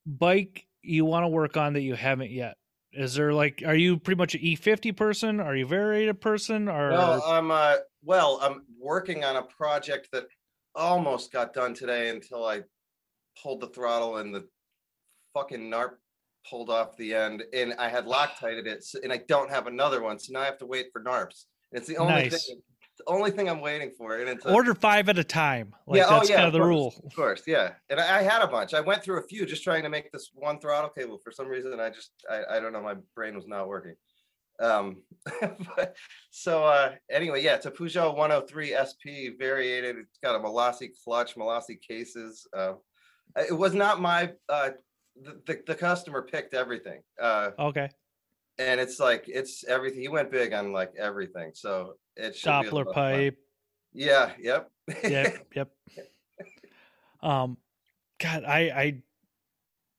bike 0.07 0.67
you 0.83 1.05
want 1.05 1.25
to 1.25 1.29
work 1.29 1.57
on 1.57 1.73
that 1.75 1.83
you 1.83 1.95
haven't 1.95 2.31
yet? 2.31 2.57
Is 2.93 3.15
there 3.15 3.33
like, 3.35 3.63
are 3.67 3.75
you 3.75 3.99
pretty 3.99 4.17
much 4.19 4.35
an 4.35 4.41
E50 4.41 4.97
person? 4.97 5.41
Are 5.41 5.55
you 5.55 5.67
a 5.67 5.69
variated 5.69 6.21
person? 6.21 6.69
Or 6.69 6.91
No, 6.91 7.21
I'm 7.27 7.51
uh, 7.51 7.77
well, 8.03 8.39
I'm 8.41 8.63
working 8.81 9.25
on 9.25 9.37
a 9.37 9.43
project 9.43 10.09
that 10.13 10.27
almost 10.75 11.33
got 11.33 11.53
done 11.53 11.75
today 11.75 12.09
until 12.09 12.47
I 12.47 12.63
pulled 13.43 13.61
the 13.61 13.69
throttle 13.69 14.17
and 14.19 14.35
the 14.35 14.47
fucking 15.35 15.71
NARP 15.71 15.91
pulled 16.49 16.71
off 16.71 16.97
the 16.97 17.13
end, 17.13 17.43
and 17.53 17.75
I 17.79 17.89
had 17.89 18.07
Loctited 18.07 18.67
it, 18.67 18.85
so- 18.85 19.01
and 19.03 19.13
I 19.13 19.19
don't 19.29 19.51
have 19.51 19.67
another 19.67 20.01
one, 20.01 20.19
so 20.19 20.33
now 20.33 20.41
I 20.41 20.45
have 20.45 20.59
to 20.59 20.67
wait 20.67 20.87
for 20.93 21.03
NARPs. 21.03 21.47
And 21.73 21.81
it's 21.81 21.89
the 21.89 21.97
only 21.97 22.13
Nice. 22.15 22.47
thing, 22.47 22.63
the 22.99 23.05
only 23.07 23.31
thing 23.31 23.49
I'm 23.49 23.61
waiting 23.61 23.91
for, 23.97 24.19
and 24.19 24.29
it's 24.29 24.45
a, 24.45 24.53
order 24.53 24.75
five 24.75 25.09
at 25.09 25.19
a 25.19 25.25
time? 25.25 25.75
Like 25.87 25.99
Yeah, 25.99 26.07
oh, 26.09 26.15
that's 26.17 26.31
yeah, 26.31 26.37
kind 26.37 26.49
of 26.49 26.55
of 26.55 26.61
the 26.61 26.65
course. 26.67 26.69
rule. 26.69 26.95
Of 27.07 27.15
course, 27.15 27.43
yeah. 27.47 27.73
And 27.91 28.01
I, 28.01 28.19
I 28.19 28.23
had 28.23 28.43
a 28.43 28.47
bunch. 28.47 28.75
I 28.75 28.81
went 28.81 29.03
through 29.03 29.19
a 29.19 29.23
few 29.27 29.47
just 29.47 29.63
trying 29.65 29.83
to 29.83 29.89
make 29.89 30.11
this 30.13 30.31
one 30.35 30.59
throttle 30.59 30.91
cable. 30.91 31.19
For 31.23 31.31
some 31.31 31.49
reason, 31.49 31.79
I 31.81 31.91
just 31.91 32.13
I, 32.31 32.57
I 32.57 32.61
don't 32.61 32.73
know. 32.73 32.83
My 32.83 32.95
brain 33.15 33.35
was 33.35 33.47
not 33.47 33.69
working. 33.69 33.95
Um, 34.59 35.03
but, 35.77 35.97
so 36.31 36.65
uh, 36.65 36.93
anyway, 37.11 37.43
yeah, 37.43 37.55
it's 37.57 37.67
a 37.67 37.71
Peugeot 37.71 38.17
103 38.17 38.75
SP 38.81 39.37
variated. 39.39 39.97
It's 39.97 40.19
got 40.23 40.35
a 40.35 40.39
Malossi 40.39 40.91
clutch, 41.05 41.37
Malossi 41.37 41.81
cases. 41.81 42.47
Uh, 42.57 42.75
it 43.37 43.53
was 43.57 43.75
not 43.75 44.01
my. 44.01 44.33
Uh, 44.49 44.71
the, 45.23 45.41
the, 45.47 45.63
the 45.67 45.75
customer 45.75 46.23
picked 46.23 46.53
everything. 46.55 47.01
Uh, 47.21 47.51
Okay, 47.59 47.89
and 48.59 48.81
it's 48.81 48.99
like 48.99 49.25
it's 49.27 49.65
everything. 49.65 50.01
He 50.01 50.09
went 50.09 50.31
big 50.31 50.53
on 50.53 50.73
like 50.73 50.93
everything. 50.99 51.51
So 51.55 51.95
it 52.17 52.37
should 52.37 52.49
Doppler 52.49 52.87
of 52.87 52.95
fun. 52.95 52.95
pipe. 52.95 53.39
Yeah. 53.93 54.31
Yep. 54.39 54.71
yep, 55.05 55.47
yep. 55.55 55.71
Um, 57.23 57.57
God, 58.19 58.45
I, 58.45 58.59
I, 58.61 59.03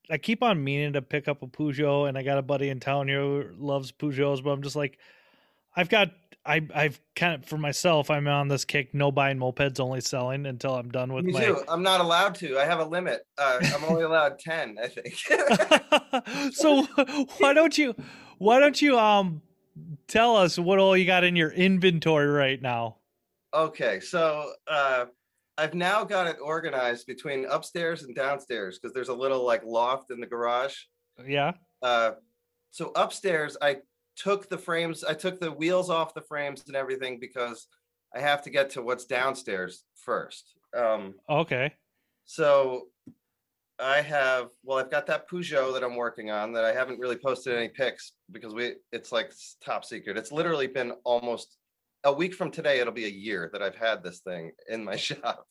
I 0.10 0.18
keep 0.18 0.42
on 0.44 0.64
meaning 0.64 0.94
to 0.94 1.02
pick 1.02 1.28
up 1.28 1.44
a 1.44 1.48
Peugeot, 1.48 2.08
and 2.08 2.18
I 2.18 2.24
got 2.24 2.38
a 2.38 2.42
buddy 2.42 2.70
in 2.70 2.80
town 2.80 3.08
here 3.08 3.22
who 3.22 3.46
loves 3.58 3.92
Peugeots, 3.92 4.44
but 4.44 4.52
I'm 4.52 4.62
just 4.62 4.76
like, 4.76 4.98
I've 5.76 5.90
got, 5.90 6.12
I, 6.46 6.66
I've 6.74 7.00
kind 7.16 7.36
of 7.36 7.46
for 7.46 7.58
myself, 7.58 8.10
I'm 8.10 8.28
on 8.28 8.48
this 8.48 8.66
kick, 8.66 8.94
no 8.94 9.12
buying 9.12 9.38
mopeds, 9.38 9.80
only 9.80 10.02
selling 10.02 10.46
until 10.46 10.76
I'm 10.76 10.90
done 10.90 11.12
with 11.12 11.26
Me 11.26 11.34
my. 11.34 11.44
too. 11.44 11.64
I'm 11.68 11.84
not 11.84 12.00
allowed 12.00 12.36
to. 12.36 12.58
I 12.58 12.66
have 12.66 12.80
a 12.80 12.86
limit. 12.86 13.22
Uh, 13.38 13.60
I'm 13.62 13.84
only 13.84 14.04
allowed 14.04 14.40
ten, 14.40 14.78
I 14.82 14.88
think. 14.88 16.54
so 16.54 16.84
why 17.40 17.54
don't 17.54 17.78
you, 17.78 17.94
why 18.38 18.60
don't 18.60 18.82
you, 18.82 18.98
um, 18.98 19.42
tell 20.08 20.36
us 20.36 20.58
what 20.58 20.80
all 20.80 20.96
you 20.98 21.06
got 21.06 21.24
in 21.24 21.36
your 21.36 21.52
inventory 21.52 22.28
right 22.28 22.62
now? 22.62 22.98
okay, 23.54 24.00
so 24.00 24.52
uh, 24.68 25.06
I've 25.58 25.74
now 25.74 26.04
got 26.04 26.28
it 26.28 26.38
organized 26.42 27.08
between 27.08 27.46
upstairs 27.46 28.04
and 28.04 28.16
downstairs 28.16 28.78
because 28.78 28.94
there's 28.94 29.10
a 29.10 29.14
little 29.14 29.44
like 29.46 29.64
loft 29.64 30.12
in 30.12 30.20
the 30.20 30.28
garage. 30.28 30.76
Yeah. 31.26 31.54
Uh, 31.82 32.12
so 32.72 32.92
upstairs, 32.96 33.58
I 33.62 33.78
took 34.16 34.50
the 34.50 34.58
frames. 34.58 35.04
I 35.04 35.14
took 35.14 35.40
the 35.40 35.52
wheels 35.52 35.90
off 35.90 36.14
the 36.14 36.22
frames 36.22 36.64
and 36.68 36.76
everything 36.76 37.20
because 37.20 37.68
I 38.16 38.20
have 38.20 38.44
to 38.44 38.50
get 38.50 38.70
to 38.72 38.82
what's 38.82 39.06
downstairs 39.06 39.84
first. 39.96 40.54
Um, 40.76 41.16
Okay. 41.30 41.74
So 42.26 42.88
I 43.80 44.02
have 44.02 44.48
well, 44.64 44.80
I've 44.80 44.90
got 44.92 45.06
that 45.08 45.30
Peugeot 45.30 45.74
that 45.74 45.84
I'm 45.84 45.96
working 45.96 46.32
on 46.32 46.52
that 46.54 46.66
I 46.66 46.74
haven't 46.74 47.00
really 47.00 47.16
posted 47.16 47.56
any 47.56 47.68
pics 47.70 48.14
because 48.32 48.54
we 48.54 48.74
it's 48.92 49.12
like 49.12 49.32
top 49.64 49.86
secret. 49.86 50.18
It's 50.18 50.32
literally 50.32 50.68
been 50.68 50.94
almost 51.04 51.58
a 52.04 52.12
week 52.14 52.34
from 52.34 52.52
today, 52.52 52.80
it'll 52.80 52.94
be 52.94 53.06
a 53.06 53.10
year 53.10 53.50
that 53.54 53.62
I've 53.62 53.76
had 53.76 54.04
this 54.04 54.20
thing 54.20 54.52
in 54.70 54.84
my 54.84 54.96
shop. 55.08 55.46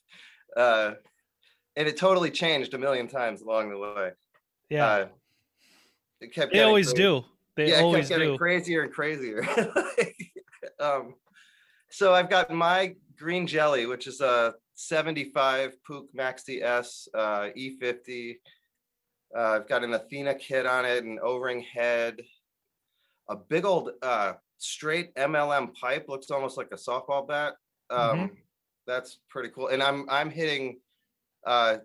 Uh, 0.57 0.93
and 1.77 1.87
it 1.87 1.97
totally 1.97 2.31
changed 2.31 2.73
a 2.75 2.79
million 2.79 3.07
times 3.09 3.43
along 3.43 3.71
the 3.71 3.79
way. 3.79 4.11
Yeah, 4.71 4.87
Uh, 4.87 5.07
it 6.21 6.33
kept 6.35 6.53
they 6.53 6.63
always 6.63 6.87
crazy- 6.93 7.03
do. 7.03 7.25
They 7.57 7.71
yeah, 7.71 7.81
always 7.81 8.09
kept 8.09 8.19
getting 8.21 8.35
do. 8.35 8.39
crazier 8.39 8.83
and 8.83 8.93
crazier. 8.93 9.47
um, 10.81 11.15
so 11.91 12.13
I've 12.13 12.29
got 12.29 12.51
my 12.51 12.95
green 13.19 13.47
jelly, 13.47 13.87
which 13.87 14.07
is 14.07 14.21
a 14.21 14.55
75 14.77 15.77
Puch 15.89 16.07
Max 16.15 16.45
DS 16.45 17.09
uh, 17.15 17.49
E50. 17.57 18.37
Uh, 19.37 19.41
I've 19.41 19.69
got 19.69 19.83
an 19.83 19.93
Athena 19.95 20.35
kit 20.37 20.67
on 20.67 20.85
it, 20.85 21.03
an 21.05 21.19
O-ring 21.23 21.63
head, 21.63 22.21
a 23.29 23.35
big 23.37 23.65
old 23.65 23.91
uh, 24.03 24.35
straight 24.59 25.15
MLM 25.17 25.75
pipe, 25.75 26.07
looks 26.09 26.31
almost 26.31 26.57
like 26.57 26.69
a 26.73 26.77
softball 26.77 27.27
bat. 27.27 27.55
Um, 27.91 28.19
Mhm. 28.19 28.31
That's 28.87 29.19
pretty 29.29 29.49
cool. 29.49 29.67
And 29.69 29.83
I'm 29.83 30.09
I'm 30.09 30.31
hitting 30.31 30.79
uh, 31.45 31.79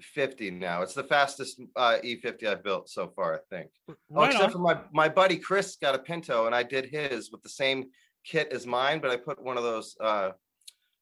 50 0.00 0.50
now. 0.52 0.80
It's 0.80 0.94
the 0.94 1.04
fastest 1.04 1.60
uh, 1.76 1.98
E50 2.02 2.46
I've 2.46 2.64
built 2.64 2.88
so 2.88 3.12
far, 3.14 3.34
I 3.34 3.38
think. 3.54 3.70
Oh, 4.14 4.24
except 4.24 4.44
on. 4.44 4.52
for 4.52 4.58
my 4.60 4.80
my 4.92 5.10
buddy 5.10 5.36
Chris 5.36 5.76
got 5.76 5.94
a 5.94 5.98
Pinto, 5.98 6.46
and 6.46 6.54
I 6.54 6.62
did 6.62 6.86
his 6.86 7.30
with 7.30 7.42
the 7.42 7.50
same 7.50 7.90
kit 8.24 8.48
as 8.50 8.66
mine, 8.66 9.00
but 9.00 9.10
I 9.10 9.16
put 9.16 9.42
one 9.42 9.58
of 9.58 9.62
those 9.62 9.94
uh 10.00 10.30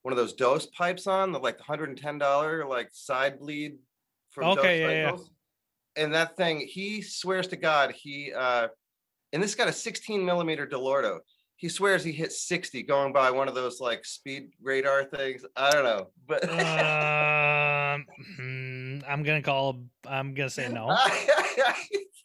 one 0.04 0.12
of 0.12 0.18
those 0.18 0.34
dose 0.34 0.66
pipes 0.66 1.06
on, 1.06 1.32
the 1.32 1.38
like 1.38 1.58
hundred 1.58 1.88
and 1.88 1.98
ten 1.98 2.18
dollar 2.18 2.66
like 2.66 2.90
side 2.92 3.40
bleed 3.40 3.78
from 4.30 4.54
Dose 4.54 4.58
Okay, 4.58 4.80
yeah, 4.80 4.90
yeah. 4.90 5.10
Cycles. 5.10 5.30
And 5.96 6.12
that 6.12 6.36
thing, 6.36 6.60
he 6.60 7.00
swears 7.00 7.48
to 7.48 7.56
God, 7.56 7.92
he 7.92 8.30
uh 8.32 8.68
and 9.32 9.42
this 9.42 9.54
got 9.54 9.66
a 9.66 9.72
16 9.72 10.22
millimeter 10.24 10.66
Delorto. 10.66 11.20
He 11.56 11.70
swears 11.70 12.04
he 12.04 12.12
hit 12.12 12.32
60 12.32 12.82
going 12.82 13.14
by 13.14 13.30
one 13.30 13.48
of 13.48 13.54
those 13.54 13.80
like 13.80 14.04
speed 14.04 14.50
radar 14.62 15.04
things. 15.04 15.46
I 15.56 15.70
don't 15.70 15.84
know, 15.84 16.10
but 16.28 16.44
um, 16.50 18.04
hmm, 18.36 18.98
I'm 19.08 19.22
gonna 19.22 19.40
call. 19.40 19.84
I'm 20.06 20.34
gonna 20.34 20.50
say 20.50 20.68
no. 20.68 20.94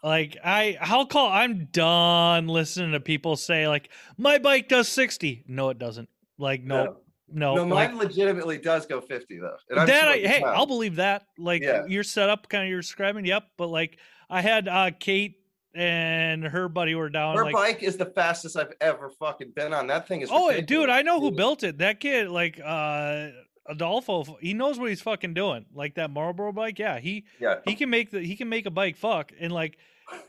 Like 0.01 0.37
I, 0.45 0.77
I'll 0.79 1.05
call. 1.05 1.29
I'm 1.29 1.65
done 1.65 2.47
listening 2.47 2.93
to 2.93 3.01
people 3.01 3.35
say 3.35 3.67
like 3.67 3.89
my 4.17 4.37
bike 4.37 4.69
does 4.69 4.87
60. 4.87 5.43
No, 5.45 5.69
it 5.71 5.77
doesn't. 5.77 6.07
Like 6.37 6.63
no, 6.63 6.99
no. 7.31 7.55
no, 7.55 7.63
like, 7.63 7.91
mine 7.91 7.99
legitimately 7.99 8.57
does 8.57 8.85
go 8.85 9.01
50 9.01 9.39
though. 9.39 9.55
And 9.69 9.79
I'm 9.79 9.87
that 9.87 10.07
I, 10.07 10.17
hey, 10.17 10.43
I'll 10.43 10.65
believe 10.65 10.97
that. 10.97 11.25
Like 11.37 11.61
Yeah. 11.61 11.85
your 11.85 12.03
setup, 12.03 12.49
kind 12.49 12.63
of 12.63 12.69
you're 12.69 12.81
describing. 12.81 13.25
Yep. 13.25 13.43
But 13.57 13.67
like 13.67 13.97
I 14.29 14.41
had 14.41 14.67
uh 14.67 14.91
Kate 14.99 15.35
and 15.75 16.43
her 16.43 16.67
buddy 16.67 16.95
were 16.95 17.09
down. 17.09 17.37
Her 17.37 17.43
like, 17.43 17.53
bike 17.53 17.83
is 17.83 17.97
the 17.97 18.05
fastest 18.05 18.57
I've 18.57 18.73
ever 18.81 19.09
fucking 19.09 19.51
been 19.55 19.73
on. 19.73 19.87
That 19.87 20.07
thing 20.07 20.21
is. 20.21 20.29
oh, 20.31 20.49
ridiculous. 20.49 20.67
dude, 20.67 20.89
I 20.89 21.01
know 21.01 21.19
who 21.19 21.31
built 21.31 21.63
it. 21.63 21.77
That 21.79 21.99
kid, 21.99 22.29
like 22.29 22.59
uh 22.63 23.29
Adolfo, 23.67 24.37
he 24.41 24.53
knows 24.53 24.79
what 24.79 24.89
he's 24.89 25.01
fucking 25.01 25.35
doing. 25.35 25.65
Like 25.73 25.95
that 25.95 26.09
Marlboro 26.09 26.51
bike. 26.51 26.79
Yeah, 26.79 26.99
he 26.99 27.25
Yeah, 27.39 27.59
he 27.65 27.75
can 27.75 27.89
make 27.89 28.11
the 28.11 28.21
he 28.21 28.35
can 28.35 28.49
make 28.49 28.65
a 28.65 28.71
bike 28.71 28.97
fuck 28.97 29.31
and 29.39 29.51
like 29.51 29.77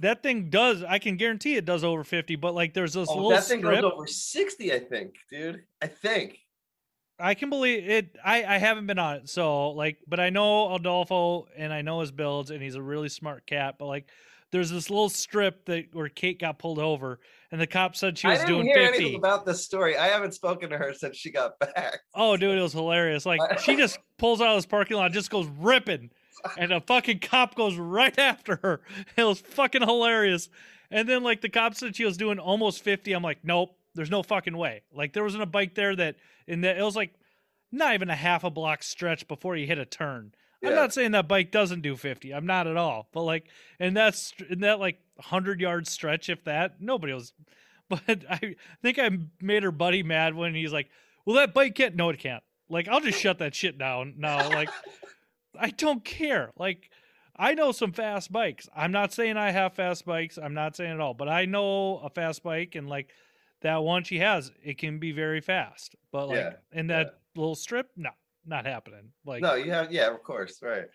that 0.01 0.23
thing 0.23 0.51
does. 0.51 0.83
I 0.83 0.99
can 0.99 1.17
guarantee 1.17 1.57
it 1.57 1.65
does 1.65 1.85
over 1.85 2.05
50. 2.05 2.37
But 2.37 2.55
like 2.55 2.75
there's 2.75 2.95
this 2.95 3.09
oh, 3.11 3.15
little 3.15 3.31
that 3.31 3.45
thing 3.45 3.61
strip. 3.61 3.81
goes 3.81 3.93
over 3.93 4.07
sixty. 4.07 4.73
I 4.73 4.79
think, 4.79 5.15
dude. 5.31 5.65
I 5.83 5.87
think. 5.87 6.39
I 7.20 7.35
can 7.35 7.50
believe 7.50 7.88
it. 7.88 8.16
I, 8.24 8.44
I 8.44 8.59
haven't 8.59 8.87
been 8.87 8.98
on 8.98 9.16
it, 9.16 9.28
so 9.28 9.70
like, 9.70 9.98
but 10.06 10.20
I 10.20 10.30
know 10.30 10.74
Adolfo 10.74 11.48
and 11.56 11.72
I 11.72 11.83
know 11.83 12.00
his 12.00 12.11
builds, 12.11 12.50
and 12.50 12.62
he's 12.62 12.74
a 12.74 12.83
really 12.83 13.09
smart 13.09 13.46
cat. 13.46 13.76
But 13.78 13.87
like, 13.87 14.06
there's 14.50 14.70
this 14.70 14.90
little 14.90 15.09
strip 15.09 15.64
that 15.66 15.94
where 15.94 16.09
Kate 16.09 16.40
got 16.40 16.59
pulled 16.59 16.78
over, 16.78 17.20
and 17.52 17.61
the 17.61 17.66
cop 17.66 17.96
said 17.96 18.18
she 18.18 18.26
was 18.26 18.38
doing. 18.40 18.42
I 18.42 18.46
didn't 18.46 18.64
doing 18.64 18.66
hear 18.66 18.88
anything 18.88 19.06
fifty. 19.06 19.16
about 19.16 19.46
this 19.46 19.64
story. 19.64 19.96
I 19.96 20.09
haven't 20.09 20.35
spoken 20.35 20.70
to 20.70 20.78
her 20.78 20.92
since 20.94 21.16
she 21.16 21.30
got 21.30 21.59
back. 21.59 22.00
Oh, 22.14 22.37
dude, 22.37 22.59
it 22.59 22.62
was 22.62 22.72
hilarious. 22.72 23.26
Like, 23.26 23.40
she 23.61 23.76
just 23.76 23.98
pulls 24.18 24.40
out 24.40 24.48
of 24.48 24.56
this 24.56 24.66
parking 24.66 24.96
lot, 24.96 25.12
just 25.12 25.30
goes 25.30 25.46
ripping, 25.59 26.11
and 26.59 26.72
a 26.72 26.80
fucking 26.80 27.20
cop 27.20 27.54
goes 27.54 27.76
right 27.76 28.18
after 28.18 28.59
her. 28.62 28.80
It 29.16 29.24
was 29.24 29.40
fucking 29.40 29.83
hilarious. 29.83 30.48
And 30.90 31.09
then 31.09 31.22
like 31.22 31.40
the 31.40 31.48
cop 31.48 31.74
said 31.74 31.94
she 31.94 32.04
was 32.04 32.16
doing 32.16 32.38
almost 32.38 32.83
fifty. 32.83 33.12
I'm 33.12 33.22
like, 33.22 33.38
nope, 33.44 33.76
there's 33.94 34.11
no 34.11 34.22
fucking 34.22 34.56
way. 34.56 34.83
Like 34.92 35.12
there 35.12 35.22
wasn't 35.22 35.42
a 35.42 35.46
bike 35.46 35.74
there 35.74 35.94
that 35.96 36.16
in 36.51 36.63
that 36.63 36.77
it 36.77 36.83
was 36.83 36.97
like 36.97 37.15
not 37.73 37.95
even 37.95 38.11
a 38.11 38.17
half 38.17 38.43
a 38.45 38.51
block 38.51 38.83
stretch 38.83 39.29
before 39.29 39.57
you 39.57 39.67
hit 39.67 39.79
a 39.79 39.87
turn. 39.87 40.33
I'm 40.63 40.75
not 40.75 40.93
saying 40.93 41.13
that 41.13 41.29
bike 41.29 41.51
doesn't 41.51 41.81
do 41.81 41.97
50. 41.97 42.35
I'm 42.35 42.45
not 42.45 42.67
at 42.67 42.77
all. 42.77 43.09
But 43.13 43.23
like, 43.23 43.47
and 43.79 43.97
that's 43.97 44.35
in 44.51 44.61
that 44.61 44.79
like 44.79 44.99
100 45.15 45.61
yard 45.61 45.87
stretch, 45.87 46.29
if 46.29 46.45
that, 46.45 46.81
nobody 46.81 47.13
was. 47.13 47.33
But 47.89 48.23
I 48.31 48.55
think 48.83 49.01
I 49.01 49.11
made 49.41 49.65
her 49.65 49.73
buddy 49.73 50.05
mad 50.05 50.37
when 50.37 50.55
he's 50.55 50.73
like, 50.73 50.89
"Well, 51.27 51.35
that 51.35 51.53
bike 51.53 51.75
can't." 51.75 51.97
No, 51.97 52.09
it 52.11 52.21
can't. 52.21 52.45
Like, 52.69 52.87
I'll 52.87 53.01
just 53.01 53.19
shut 53.19 53.41
that 53.41 53.53
shit 53.53 53.79
down 53.79 54.15
now. 54.17 54.49
Like, 54.49 54.69
I 55.59 55.71
don't 55.71 56.05
care. 56.05 56.53
Like, 56.57 56.89
I 57.35 57.55
know 57.55 57.73
some 57.73 57.91
fast 57.91 58.31
bikes. 58.31 58.69
I'm 58.77 58.93
not 58.93 59.13
saying 59.13 59.37
I 59.37 59.51
have 59.51 59.75
fast 59.75 60.07
bikes. 60.07 60.39
I'm 60.39 60.55
not 60.55 60.77
saying 60.77 60.93
at 60.93 61.01
all. 61.01 61.15
But 61.15 61.29
I 61.29 61.47
know 61.47 61.99
a 61.99 62.11
fast 62.11 62.45
bike, 62.45 62.77
and 62.77 62.89
like 62.89 63.09
that 63.62 63.83
one 63.83 64.05
she 64.05 64.18
has, 64.18 64.51
it 64.62 64.79
can 64.79 64.99
be 64.99 65.12
very 65.12 65.40
fast. 65.40 65.94
But 66.12 66.29
like 66.29 66.38
Yeah, 66.38 66.53
in 66.73 66.88
that 66.88 67.18
little 67.37 67.55
strip, 67.55 67.90
no, 67.96 68.11
not 68.46 68.66
happening. 68.66 69.12
Like, 69.25 69.42
No, 69.42 69.55
you 69.55 69.70
have. 69.70 69.92
Yeah, 69.92 70.11
of 70.12 70.23
course, 70.23 70.61
right. 70.62 70.87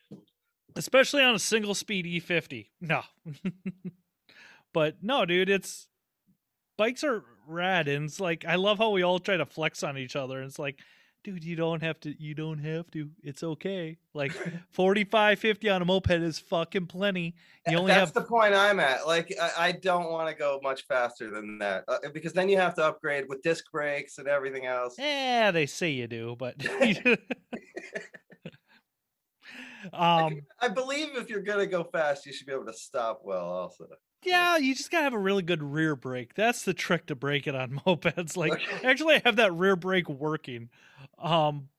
especially 0.75 1.23
on 1.23 1.35
a 1.35 1.39
single 1.39 1.75
speed 1.75 2.05
E50. 2.05 2.69
No. 2.81 3.01
but 4.73 4.97
no, 5.01 5.25
dude, 5.25 5.49
it's 5.49 5.87
bikes 6.77 7.03
are 7.03 7.23
rad 7.47 7.87
and 7.87 8.05
it's 8.05 8.19
like 8.19 8.45
I 8.45 8.55
love 8.55 8.79
how 8.79 8.89
we 8.89 9.03
all 9.03 9.19
try 9.19 9.37
to 9.37 9.45
flex 9.45 9.83
on 9.83 9.97
each 9.97 10.15
other 10.15 10.39
and 10.39 10.49
it's 10.49 10.59
like 10.59 10.79
dude, 11.25 11.43
you 11.43 11.55
don't 11.55 11.81
have 11.81 11.99
to 11.99 12.13
you 12.21 12.35
don't 12.35 12.59
have 12.59 12.89
to. 12.91 13.09
It's 13.23 13.43
okay. 13.43 13.97
Like 14.13 14.31
45 14.69 15.39
50 15.39 15.69
on 15.69 15.81
a 15.81 15.85
moped 15.85 16.11
is 16.11 16.37
fucking 16.39 16.85
plenty. 16.85 17.35
You 17.67 17.77
only 17.77 17.89
That's 17.89 18.11
have 18.11 18.13
the 18.13 18.21
point 18.21 18.53
I'm 18.53 18.79
at. 18.79 19.07
Like, 19.07 19.35
I, 19.41 19.51
I 19.57 19.71
don't 19.71 20.11
want 20.11 20.29
to 20.29 20.35
go 20.35 20.59
much 20.61 20.85
faster 20.85 21.31
than 21.31 21.57
that 21.57 21.83
uh, 21.87 21.97
because 22.13 22.31
then 22.33 22.47
you 22.47 22.57
have 22.57 22.75
to 22.75 22.85
upgrade 22.85 23.25
with 23.27 23.41
disc 23.41 23.65
brakes 23.71 24.19
and 24.19 24.27
everything 24.27 24.67
else. 24.67 24.95
Yeah, 24.99 25.49
they 25.49 25.65
say 25.65 25.89
you 25.89 26.07
do, 26.07 26.35
but 26.37 26.55
um 29.93 30.41
I 30.59 30.67
believe 30.67 31.15
if 31.15 31.29
you're 31.29 31.41
gonna 31.41 31.65
go 31.65 31.83
fast, 31.83 32.27
you 32.27 32.33
should 32.33 32.45
be 32.45 32.53
able 32.53 32.67
to 32.67 32.73
stop 32.73 33.21
well. 33.23 33.45
Also, 33.45 33.87
Yeah, 34.25 34.57
you 34.57 34.73
just 34.75 34.91
gotta 34.91 35.03
have 35.03 35.13
a 35.13 35.19
really 35.19 35.43
good 35.43 35.61
rear 35.61 35.95
brake. 35.95 36.33
That's 36.33 36.63
the 36.63 36.73
trick 36.73 37.05
to 37.07 37.15
break 37.15 37.47
it 37.47 37.55
on 37.55 37.79
mopeds. 37.85 38.35
Like, 38.35 38.59
actually, 38.83 39.15
I 39.15 39.21
have 39.25 39.35
that 39.37 39.53
rear 39.53 39.75
brake 39.75 40.09
working. 40.09 40.69
Um, 41.19 41.69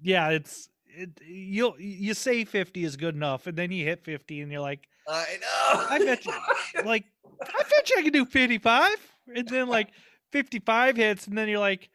yeah, 0.00 0.28
it's 0.30 0.68
it. 0.86 1.10
You'll 1.26 1.76
you 1.78 2.14
say 2.14 2.44
fifty 2.44 2.84
is 2.84 2.96
good 2.96 3.14
enough, 3.14 3.46
and 3.46 3.56
then 3.56 3.72
you 3.72 3.84
hit 3.84 4.04
fifty, 4.04 4.40
and 4.40 4.52
you're 4.52 4.60
like, 4.60 4.86
I 5.08 5.38
know. 5.40 5.86
I 5.90 5.98
bet 5.98 6.24
you, 6.26 6.32
like, 6.84 7.04
I 7.40 7.62
bet 7.70 7.90
you 7.90 7.96
I 7.98 8.02
can 8.02 8.12
do 8.12 8.24
fifty-five, 8.24 8.96
and 9.34 9.48
then 9.48 9.68
like 9.68 9.90
fifty-five 10.32 10.96
hits, 10.96 11.26
and 11.26 11.36
then 11.36 11.48
you're 11.48 11.58
like. 11.58 11.90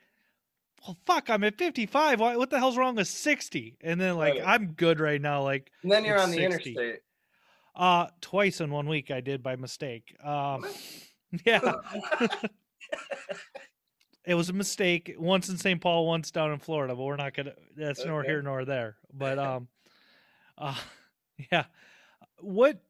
Well, 0.85 0.95
fuck! 1.07 1.29
I'm 1.29 1.43
at 1.43 1.57
55. 1.57 2.19
Why, 2.19 2.37
what 2.37 2.51
the 2.51 2.59
hell's 2.59 2.77
wrong 2.77 2.95
with 2.95 3.07
60? 3.07 3.77
And 3.81 3.99
then, 3.99 4.15
like, 4.15 4.35
Right. 4.35 4.43
I'm 4.45 4.67
good 4.67 4.99
right 4.99 5.19
now. 5.19 5.41
Like, 5.41 5.71
and 5.81 5.91
then 5.91 6.05
you're 6.05 6.21
on 6.21 6.29
the 6.29 6.37
60. 6.37 6.69
interstate. 6.69 6.99
Uh, 7.77 8.07
twice 8.21 8.59
in 8.59 8.71
one 8.71 8.87
week 8.87 9.11
I 9.11 9.21
did 9.21 9.43
by 9.43 9.55
mistake. 9.55 10.15
Um, 10.23 10.65
yeah, 11.45 11.73
it 14.25 14.33
was 14.33 14.49
a 14.49 14.53
mistake. 14.53 15.15
Once 15.17 15.49
in 15.49 15.57
St. 15.57 15.79
Paul, 15.79 16.07
once 16.07 16.31
down 16.31 16.51
in 16.51 16.59
Florida, 16.59 16.95
but 16.95 17.03
we're 17.03 17.15
not 17.15 17.35
gonna. 17.35 17.53
That's 17.75 18.03
nor 18.03 18.23
here 18.23 18.41
nor 18.41 18.65
there. 18.65 18.97
But 19.13 19.37
um, 19.39 19.67
uh, 20.57 20.75
yeah. 21.51 21.65
What? 22.39 22.81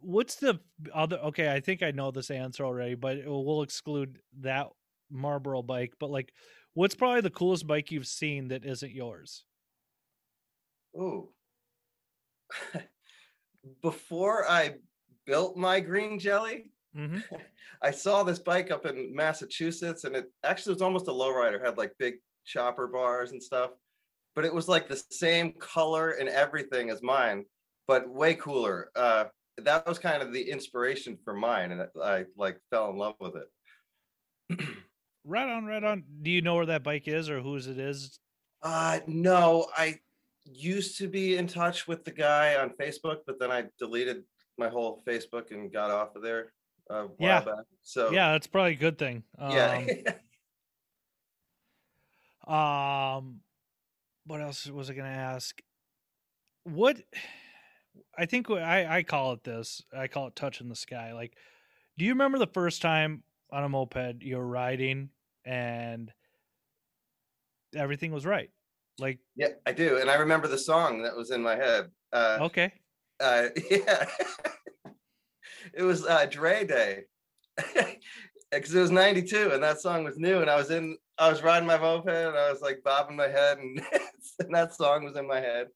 What's 0.00 0.36
the 0.36 0.60
other? 0.94 1.18
Okay, 1.18 1.52
I 1.52 1.58
think 1.58 1.82
I 1.82 1.90
know 1.90 2.12
this 2.12 2.30
answer 2.30 2.64
already, 2.64 2.94
but 2.94 3.18
we'll 3.26 3.62
exclude 3.62 4.20
that 4.40 4.68
Marlboro 5.10 5.60
bike. 5.60 5.94
But 5.98 6.10
like, 6.10 6.32
what's 6.74 6.94
probably 6.94 7.22
the 7.22 7.30
coolest 7.30 7.66
bike 7.66 7.90
you've 7.90 8.06
seen 8.06 8.48
that 8.48 8.64
isn't 8.64 8.92
yours? 8.92 9.44
Ooh. 10.96 11.30
Before 13.82 14.48
I 14.48 14.76
built 15.26 15.56
my 15.56 15.80
green 15.80 16.18
jelly, 16.18 16.70
hmm 16.94 17.18
I 17.82 17.92
saw 17.92 18.24
this 18.24 18.40
bike 18.40 18.72
up 18.72 18.86
in 18.86 19.14
Massachusetts, 19.14 20.04
and 20.04 20.16
it 20.16 20.26
actually 20.42 20.72
was 20.74 20.82
almost 20.82 21.08
a 21.08 21.12
lowrider. 21.12 21.64
Had 21.64 21.78
like 21.78 21.92
big 21.98 22.14
chopper 22.44 22.88
bars 22.88 23.30
and 23.30 23.42
stuff, 23.42 23.70
but 24.34 24.44
it 24.44 24.52
was 24.52 24.68
like 24.68 24.88
the 24.88 25.00
same 25.10 25.52
color 25.52 26.12
and 26.12 26.28
everything 26.28 26.90
as 26.90 27.02
mine, 27.02 27.44
but 27.86 28.08
way 28.08 28.34
cooler. 28.34 28.90
Uh, 28.96 29.26
that 29.58 29.86
was 29.86 29.98
kind 29.98 30.22
of 30.22 30.32
the 30.32 30.50
inspiration 30.50 31.18
for 31.24 31.34
mine, 31.34 31.72
and 31.72 31.86
I 32.02 32.24
like 32.36 32.58
fell 32.70 32.90
in 32.90 32.96
love 32.96 33.14
with 33.20 33.34
it. 33.36 34.66
Right 35.24 35.48
on, 35.48 35.66
right 35.66 35.84
on. 35.84 36.04
Do 36.22 36.30
you 36.30 36.40
know 36.40 36.54
where 36.54 36.66
that 36.66 36.82
bike 36.82 37.06
is 37.06 37.28
or 37.28 37.40
whose 37.40 37.66
it 37.66 37.78
is? 37.78 38.18
Uh, 38.62 39.00
no, 39.06 39.66
I 39.76 39.98
used 40.52 40.98
to 40.98 41.08
be 41.08 41.36
in 41.36 41.46
touch 41.46 41.86
with 41.88 42.04
the 42.04 42.10
guy 42.12 42.56
on 42.56 42.70
Facebook, 42.70 43.18
but 43.26 43.38
then 43.38 43.50
I 43.50 43.64
deleted 43.78 44.24
my 44.56 44.68
whole 44.68 45.02
Facebook 45.06 45.50
and 45.50 45.72
got 45.72 45.90
off 45.90 46.16
of 46.16 46.22
there. 46.22 46.52
a 46.90 47.02
while 47.02 47.10
Yeah. 47.18 47.40
back. 47.40 47.64
So 47.82 48.10
yeah, 48.10 48.32
that's 48.32 48.46
probably 48.46 48.72
a 48.72 48.76
good 48.76 48.98
thing. 48.98 49.22
Um, 49.38 49.52
yeah. 49.52 50.12
Um, 52.46 53.40
what 54.24 54.40
else 54.40 54.66
was 54.66 54.88
I 54.88 54.94
going 54.94 55.04
to 55.10 55.18
ask? 55.18 55.60
What 56.64 56.96
I 58.16 58.24
think 58.26 58.48
what 58.48 58.62
I 58.62 58.98
I 58.98 59.02
call 59.02 59.32
it 59.32 59.44
this. 59.44 59.82
I 59.96 60.08
call 60.08 60.28
it 60.28 60.36
touching 60.36 60.68
the 60.68 60.74
sky. 60.76 61.12
Like, 61.12 61.34
do 61.98 62.04
you 62.06 62.12
remember 62.12 62.38
the 62.38 62.46
first 62.46 62.80
time 62.80 63.22
on 63.50 63.64
a 63.64 63.68
moped 63.68 64.22
you 64.22 64.36
were 64.36 64.46
riding 64.46 65.10
and 65.44 66.10
everything 67.74 68.12
was 68.12 68.24
right? 68.26 68.50
Like, 68.98 69.18
yeah, 69.36 69.48
I 69.66 69.72
do, 69.72 69.98
and 69.98 70.10
I 70.10 70.16
remember 70.16 70.48
the 70.48 70.58
song 70.58 71.02
that 71.02 71.16
was 71.16 71.30
in 71.30 71.42
my 71.42 71.56
head. 71.56 71.90
Uh, 72.12 72.38
okay, 72.42 72.72
uh 73.20 73.48
yeah. 73.70 74.06
It 75.74 75.82
was 75.82 76.04
uh 76.04 76.26
dre 76.26 76.66
day. 76.66 77.04
Because 78.50 78.74
it 78.74 78.80
was 78.80 78.90
92 78.90 79.50
and 79.52 79.62
that 79.62 79.78
song 79.78 80.04
was 80.04 80.16
new 80.16 80.40
and 80.40 80.48
i 80.48 80.56
was 80.56 80.70
in 80.70 80.96
i 81.18 81.28
was 81.28 81.42
riding 81.42 81.66
my 81.66 81.76
moped 81.76 82.08
and 82.08 82.34
i 82.34 82.50
was 82.50 82.62
like 82.62 82.82
bobbing 82.82 83.14
my 83.14 83.28
head 83.28 83.58
and, 83.58 83.78
and 84.38 84.54
that 84.54 84.74
song 84.74 85.04
was 85.04 85.16
in 85.16 85.26
my 85.26 85.38
head 85.38 85.66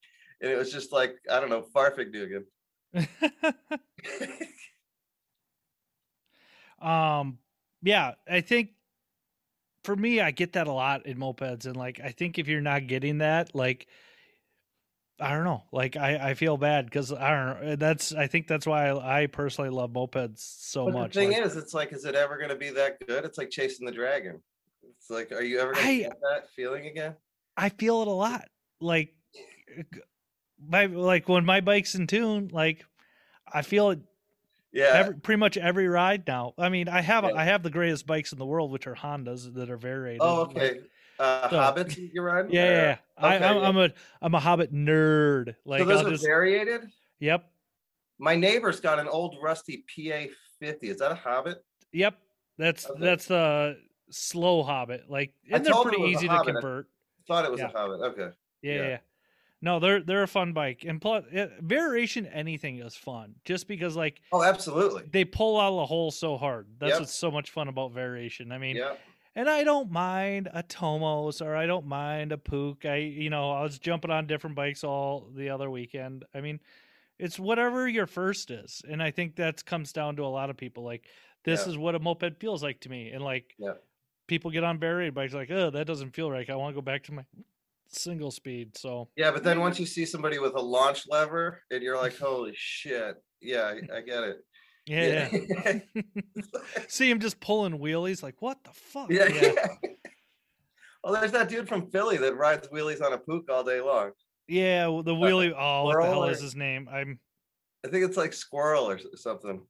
and 0.41 0.51
it 0.51 0.57
was 0.57 0.73
just 0.73 0.91
like 0.91 1.17
i 1.31 1.39
don't 1.39 1.51
know 1.51 1.67
Fahrvergnügen. 1.77 2.45
Um, 6.83 7.39
yeah, 7.83 8.15
I 8.29 8.41
think 8.41 8.71
for 9.85 9.97
me, 9.97 10.21
I 10.21 10.31
get 10.31 10.53
that 10.55 10.67
a 10.67 10.73
lot 10.73 11.07
in 11.07 11.19
mopeds, 11.19 11.67
and 11.67 11.77
like, 11.77 12.01
I 12.03 12.11
think 12.11 12.39
if 12.39 12.49
you're 12.49 12.61
not 12.61 12.87
getting 12.87 13.19
that, 13.19 13.55
like, 13.55 13.87
I 15.21 15.31
don't 15.35 15.45
know, 15.45 15.63
like, 15.73 15.97
I 15.97 16.31
I 16.31 16.35
feel 16.35 16.57
bad 16.57 16.87
because 16.87 17.13
I 17.13 17.31
don't 17.31 17.65
know. 17.65 17.77
That's 17.77 18.13
I 18.15 18.27
think 18.27 18.49
that's 18.49 18.67
why 18.67 18.89
I, 18.89 19.23
I 19.23 19.27
personally 19.27 19.71
love 19.71 19.91
mopeds 19.91 20.39
so 20.39 20.87
but 20.87 20.95
much. 20.95 21.15
the 21.15 21.21
thing 21.21 21.33
like- 21.33 21.43
is 21.47 21.57
it's 21.57 21.75
like 21.75 21.93
is 21.93 22.05
it 22.05 22.15
ever 22.15 22.37
going 22.39 22.49
to 22.49 22.57
be 22.57 22.71
that 22.71 22.99
good 23.07 23.25
it's 23.25 23.39
like 23.39 23.51
chasing 23.51 23.87
the 23.87 23.93
dragon 23.93 24.41
it's 24.83 25.11
like 25.11 25.31
are 25.31 25.43
you 25.43 25.61
ever 25.61 25.73
going 25.75 25.87
I- 25.87 25.97
to 25.99 26.03
get 26.05 26.19
that 26.33 26.51
feeling 26.57 26.87
again 26.87 27.15
I 27.57 27.69
feel 27.69 28.01
it 28.03 28.09
a 28.09 28.13
lot. 28.13 28.49
Like 28.81 29.15
my 30.67 30.87
like 30.87 31.29
when 31.29 31.45
my 31.45 31.61
bike's 31.61 31.95
in 31.95 32.07
tune, 32.07 32.49
like 32.53 32.85
I 33.53 33.63
feel 33.63 33.91
it 33.91 34.01
yeah 34.73 34.93
every, 34.95 35.15
pretty 35.17 35.39
much 35.39 35.57
every 35.57 35.89
ride 35.89 36.25
now. 36.27 36.55
I 36.59 36.69
mean, 36.69 36.89
I 36.89 37.01
have 37.01 37.25
Yeah. 37.25 37.33
I 37.37 37.45
have 37.45 37.63
the 37.63 37.71
greatest 37.71 38.07
bikes 38.07 38.33
in 38.33 38.39
the 38.39 38.47
world, 38.47 38.71
which 38.71 38.87
are 38.87 38.95
Hondas 38.95 39.53
that 39.55 39.71
are 39.71 39.77
varied. 39.77 40.19
oh 40.21 40.43
like- 40.43 40.57
okay 40.57 40.81
uh 41.19 41.49
so- 41.51 41.57
hobbits 41.57 42.11
you're 42.13 42.25
riding 42.25 42.51
yeah, 42.53 42.65
Or- 42.65 42.73
yeah. 42.73 42.97
I, 43.19 43.37
okay, 43.37 43.45
I'm, 43.45 43.57
yeah. 43.57 43.69
I'm 43.69 43.77
a 43.77 43.91
I'm 44.23 44.35
a 44.35 44.41
Hobbit 44.41 44.73
nerd. 44.73 45.55
Like 45.65 45.81
so 45.81 45.85
those 45.85 46.01
I'll 46.01 46.07
are 46.07 46.11
just 46.11 46.25
variated 46.25 46.83
yep, 47.21 47.51
my 48.19 48.35
neighbor's 48.35 48.81
got 48.81 48.99
an 48.99 49.09
old 49.09 49.37
rusty 49.43 49.85
pa 49.95 50.27
50 50.61 50.89
is 50.89 50.99
that 50.99 51.13
a 51.13 51.15
hobbit 51.17 51.63
yep. 51.93 52.19
That's 52.59 52.89
Okay. 52.89 53.01
that's 53.01 53.27
the 53.27 53.77
slow 54.11 54.63
Hobbit. 54.63 55.05
Like 55.09 55.33
I 55.53 55.57
and 55.57 55.65
they're 55.65 55.75
pretty 55.83 55.99
it 55.99 56.01
was 56.01 56.11
a 56.15 56.19
easy 56.19 56.29
to 56.29 56.43
convert. 56.45 56.89
thought 57.29 57.45
it 57.45 57.51
was 57.51 57.61
Yeah. 57.61 57.67
a 57.75 57.79
hobbit 57.79 58.01
okay 58.01 58.29
Yeah, 58.63 58.75
Yeah. 58.75 58.99
No, 59.63 59.79
they're 59.79 60.01
they're 60.03 60.25
a 60.25 60.29
fun 60.29 60.53
bike, 60.53 60.85
and 60.87 61.01
plus 61.01 61.25
it, 61.31 61.39
eh, 61.39 61.61
variation 61.61 62.27
anything 62.27 62.79
is 62.81 62.97
fun. 62.97 63.37
Just 63.45 63.69
because 63.69 63.97
like 63.97 64.21
oh 64.33 64.43
absolutely 64.43 65.05
they 65.11 65.25
pull 65.25 65.59
out 65.61 65.73
of 65.73 65.77
the 65.77 65.87
hole 65.87 66.11
so 66.11 66.37
hard. 66.37 66.67
That's 66.79 66.91
Yep. 66.91 67.01
what's 67.01 67.15
so 67.15 67.31
much 67.31 67.51
fun 67.51 67.69
about 67.69 67.93
variation. 67.93 68.51
I 68.53 68.59
mean, 68.59 68.77
yeah 68.77 68.95
and 69.35 69.49
I 69.49 69.65
don't 69.65 69.91
mind 69.91 70.49
a 70.53 70.63
Tomos 70.63 71.41
or 71.41 71.57
I 71.57 71.67
don't 71.67 71.87
mind 71.87 72.33
a 72.33 72.37
Puch. 72.37 72.85
I 72.85 72.97
you 72.97 73.31
know 73.31 73.51
I 73.51 73.63
was 73.63 73.79
jumping 73.79 74.11
on 74.11 74.27
different 74.27 74.57
bikes 74.57 74.85
all 74.85 75.29
the 75.35 75.51
other 75.51 75.71
weekend. 75.71 76.25
I 76.35 76.41
mean, 76.41 76.61
it's 77.19 77.39
whatever 77.39 77.89
your 77.89 78.07
first 78.07 78.51
is, 78.51 78.83
and 78.89 79.03
I 79.03 79.11
think 79.11 79.37
that 79.37 79.65
comes 79.65 79.93
down 79.93 80.17
to 80.17 80.25
a 80.25 80.29
lot 80.29 80.51
of 80.51 80.57
people. 80.57 80.83
Like 80.83 81.07
this 81.45 81.67
is 81.67 81.79
what 81.79 81.95
a 81.95 81.99
moped 81.99 82.39
feels 82.41 82.63
like 82.63 82.81
to 82.81 82.89
me, 82.89 83.11
and 83.11 83.25
like 83.25 83.55
Yeah. 83.59 83.75
people 84.27 84.51
get 84.51 84.65
on 84.65 84.79
varied 84.79 85.15
bikes 85.15 85.35
like, 85.35 85.51
oh, 85.51 85.71
that 85.71 85.87
doesn't 85.87 86.11
feel 86.15 86.31
right. 86.31 86.49
I 86.49 86.57
want 86.57 86.75
to 86.75 86.81
go 86.81 86.83
back 86.83 87.05
to 87.05 87.13
my 87.13 87.25
single 87.95 88.31
speed. 88.31 88.77
So 88.77 89.09
Yeah, 89.17 89.31
but 89.31 89.45
then 89.45 89.61
once 89.61 89.79
you 89.79 89.87
see 89.87 90.05
somebody 90.05 90.39
with 90.39 90.55
a 90.55 90.61
launch 90.61 91.05
lever 91.09 91.63
and 91.71 91.83
you're 91.83 91.97
like, 91.97 92.17
holy 92.19 92.53
shit. 92.55 93.17
Yeah, 93.41 93.63
I, 93.63 93.97
I 93.97 94.01
get 94.01 94.23
it. 94.25 94.37
yeah, 94.87 95.29
yeah. 95.33 95.79
Yeah. 95.95 96.03
see 96.89 97.11
him 97.11 97.21
just 97.21 97.41
pulling 97.41 97.79
wheelies. 97.79 98.23
Like 98.23 98.41
what 98.41 98.63
the 98.65 98.73
fuck? 98.73 99.11
yeah. 99.11 99.29
yeah. 99.29 99.53
Well, 101.05 101.15
there's 101.15 101.33
that 101.33 101.49
dude 101.49 101.69
from 101.69 101.91
Philly 101.91 102.17
that 102.19 102.37
rides 102.37 102.69
wheelies 102.69 103.03
on 103.03 103.13
a 103.13 103.19
Puch 103.19 103.49
all 103.51 103.65
day 103.65 103.81
long. 103.81 104.13
Yeah, 104.47 104.85
the 104.85 105.15
wheelie. 105.15 105.53
Oh, 105.57 105.85
what 105.85 105.97
the 105.97 106.03
hell 106.03 106.13
Squirrel 106.13 106.25
is 106.29 106.41
his 106.41 106.55
name? 106.55 106.89
I'm 106.93 107.19
I 107.85 107.89
think 107.89 108.05
it's 108.05 108.17
like 108.17 108.33
squirrel 108.33 108.89
or 108.89 109.01
something. 109.17 109.63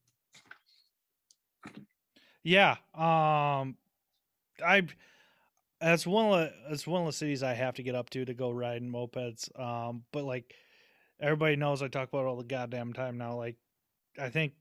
yeah. 2.43 2.77
Um, 2.95 3.77
I 4.65 4.87
that's 5.83 6.07
one 6.07 6.27
of 6.27 6.33
the 6.41 6.53
that's 6.71 6.87
one 6.87 7.03
of 7.03 7.07
the 7.07 7.13
cities 7.13 7.43
I 7.43 7.55
have 7.55 7.75
to 7.75 7.83
get 7.83 7.95
up 7.95 8.11
to 8.11 8.25
to 8.25 8.35
go 8.35 8.51
riding 8.51 8.91
mopeds. 8.91 9.49
Um, 9.59 10.05
but 10.13 10.25
like 10.25 10.55
everybody 11.21 11.57
knows, 11.57 11.83
I 11.83 11.89
talk 11.89 12.09
about 12.09 12.27
all 12.27 12.37
the 12.37 12.45
goddamn 12.45 12.93
time 12.93 13.19
now. 13.19 13.37
Like, 13.37 13.57
I 14.19 14.29
think. 14.31 14.55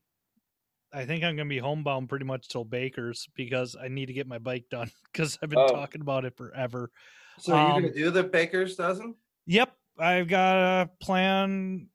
I 0.93 1.05
think 1.05 1.23
I'm 1.23 1.37
gonna 1.37 1.47
be 1.47 1.57
homebound 1.57 2.09
pretty 2.09 2.25
much 2.25 2.49
till 2.49 2.65
Baker's 2.65 3.29
because 3.33 3.77
I 3.81 3.87
need 3.87 4.07
to 4.07 4.13
get 4.13 4.27
my 4.27 4.39
bike 4.39 4.65
done 4.69 4.91
because 5.13 5.39
I've 5.41 5.49
been 5.49 5.59
Oh. 5.59 5.67
talking 5.67 6.01
about 6.01 6.25
it 6.25 6.35
forever. 6.35 6.91
So 7.39 7.55
Um, 7.55 7.83
gonna 7.83 7.93
do 7.93 8.11
the 8.11 8.23
baker's 8.23 8.75
dozen? 8.75 9.15
Yep, 9.45 9.73
I've 9.97 10.27
got 10.27 10.57
a 10.57 10.89
plan. 10.99 11.87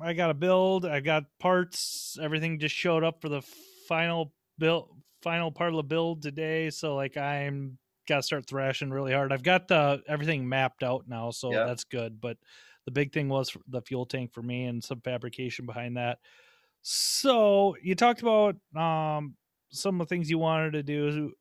I 0.00 0.14
got 0.14 0.30
a 0.30 0.34
build. 0.34 0.84
I 0.84 0.98
got 0.98 1.26
parts. 1.38 2.18
Everything 2.20 2.58
just 2.58 2.74
showed 2.74 3.04
up 3.04 3.20
for 3.20 3.28
the 3.28 3.42
final 3.86 4.34
build, 4.58 5.00
final 5.22 5.52
part 5.52 5.70
of 5.70 5.76
the 5.76 5.84
build 5.84 6.20
today. 6.22 6.70
So 6.70 6.96
like 6.96 7.16
I'm 7.16 7.78
got 8.10 8.18
to 8.18 8.24
start 8.24 8.46
thrashing 8.48 8.90
really 8.90 9.14
hard. 9.14 9.32
I've 9.32 9.44
got 9.44 9.68
the 9.68 10.02
everything 10.08 10.48
mapped 10.48 10.82
out 10.84 11.08
now, 11.08 11.30
so 11.32 11.50
Yeah. 11.54 11.64
that's 11.64 11.84
good. 11.84 12.20
But 12.20 12.38
the 12.86 12.92
big 12.92 13.12
thing 13.12 13.28
was 13.30 13.56
the 13.68 13.82
fuel 13.82 14.06
tank 14.06 14.34
for 14.34 14.42
me 14.42 14.66
and 14.66 14.84
some 14.84 15.00
fabrication 15.02 15.66
behind 15.66 15.96
that. 15.98 16.20
So 16.82 17.76
you 17.82 17.94
talked 17.94 18.22
about 18.22 18.56
um 18.76 19.36
some 19.70 20.00
of 20.00 20.08
the 20.08 20.14
things 20.14 20.30
you 20.30 20.38
wanted 20.38 20.72
to 20.72 20.82
do 20.82 21.34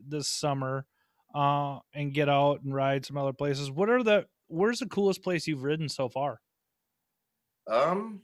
this 0.00 0.28
summer 0.28 0.86
uh 1.34 1.80
and 1.94 2.14
get 2.14 2.28
out 2.28 2.62
and 2.62 2.74
ride 2.74 3.06
some 3.06 3.18
other 3.18 3.34
places. 3.34 3.70
What 3.70 3.90
are 3.90 4.02
the 4.04 4.26
where's 4.48 4.80
the 4.80 4.86
coolest 4.88 5.22
place 5.22 5.46
you've 5.48 5.64
ridden 5.64 5.88
so 5.88 6.08
far? 6.08 6.40
Um. 7.66 8.22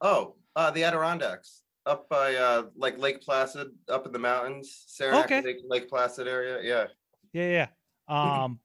Oh, 0.00 0.36
uh, 0.56 0.70
the 0.70 0.84
Adirondacks 0.84 1.59
up 1.86 2.08
by 2.08 2.34
uh, 2.34 2.64
like 2.76 2.98
Lake 2.98 3.20
Placid, 3.22 3.68
up 3.88 4.06
in 4.06 4.12
the 4.12 4.18
mountains, 4.18 4.84
Saranac 4.86 5.24
Okay. 5.26 5.42
Lake, 5.42 5.56
Lake 5.66 5.88
Placid 5.88 6.28
area. 6.28 6.58
Yeah. 6.62 6.86
Yeah, 7.32 7.66
yeah. 8.08 8.42
Um 8.42 8.58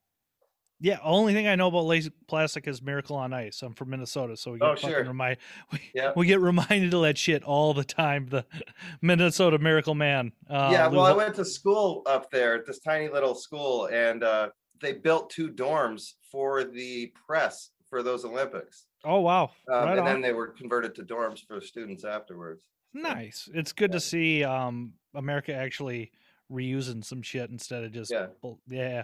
yeah, 0.81 0.99
only 1.03 1.33
thing 1.33 1.47
I 1.47 1.55
know 1.55 1.67
about 1.69 1.85
Lake 1.85 2.03
Placid 2.27 2.67
is 2.67 2.81
Miracle 2.81 3.15
on 3.15 3.31
Ice. 3.33 3.61
I'm 3.61 3.73
from 3.73 3.91
Minnesota, 3.91 4.35
so 4.35 4.51
we 4.51 4.59
get 4.59 4.67
Oh, 4.67 4.75
fucking 4.75 4.89
sure. 4.89 5.03
remind 5.05 5.37
we, 5.71 5.79
Yeah. 5.93 6.11
we 6.17 6.27
get 6.27 6.41
reminded 6.41 6.93
of 6.93 7.01
that 7.03 7.17
shit 7.17 7.43
all 7.43 7.73
the 7.73 7.85
time. 7.85 8.27
The 8.27 8.45
Minnesota 9.01 9.57
Miracle 9.57 9.95
Man. 9.95 10.33
Uh, 10.49 10.69
yeah. 10.73 10.87
Well, 10.87 11.05
I 11.05 11.13
went 11.13 11.35
to 11.35 11.45
school 11.45 12.03
up 12.05 12.29
there, 12.29 12.55
at 12.55 12.65
this 12.65 12.79
tiny 12.79 13.07
little 13.07 13.35
school, 13.35 13.85
and 13.87 14.23
uh, 14.23 14.49
they 14.81 14.93
built 14.93 15.29
two 15.29 15.49
dorms 15.49 16.13
for 16.29 16.65
the 16.65 17.13
press 17.25 17.69
for 17.89 18.03
those 18.03 18.25
Olympics. 18.25 18.85
oh 19.05 19.21
wow, 19.21 19.51
Um, 19.71 19.85
right 19.85 19.91
and 19.91 19.99
on. 20.01 20.05
then 20.05 20.21
they 20.21 20.33
were 20.33 20.47
converted 20.47 20.93
to 20.95 21.03
dorms 21.03 21.39
for 21.47 21.61
students 21.61 22.03
afterwards. 22.03 22.65
Nice. 22.95 23.49
It's 23.53 23.73
good 23.73 23.91
to 23.91 23.99
see 23.99 24.43
um 24.43 24.93
America 25.13 25.53
actually 25.53 26.11
reusing 26.51 27.03
some 27.03 27.21
shit 27.21 27.49
instead 27.49 27.83
of 27.83 27.91
just 27.91 28.11
Yeah. 28.11 28.27
yeah. 28.67 29.03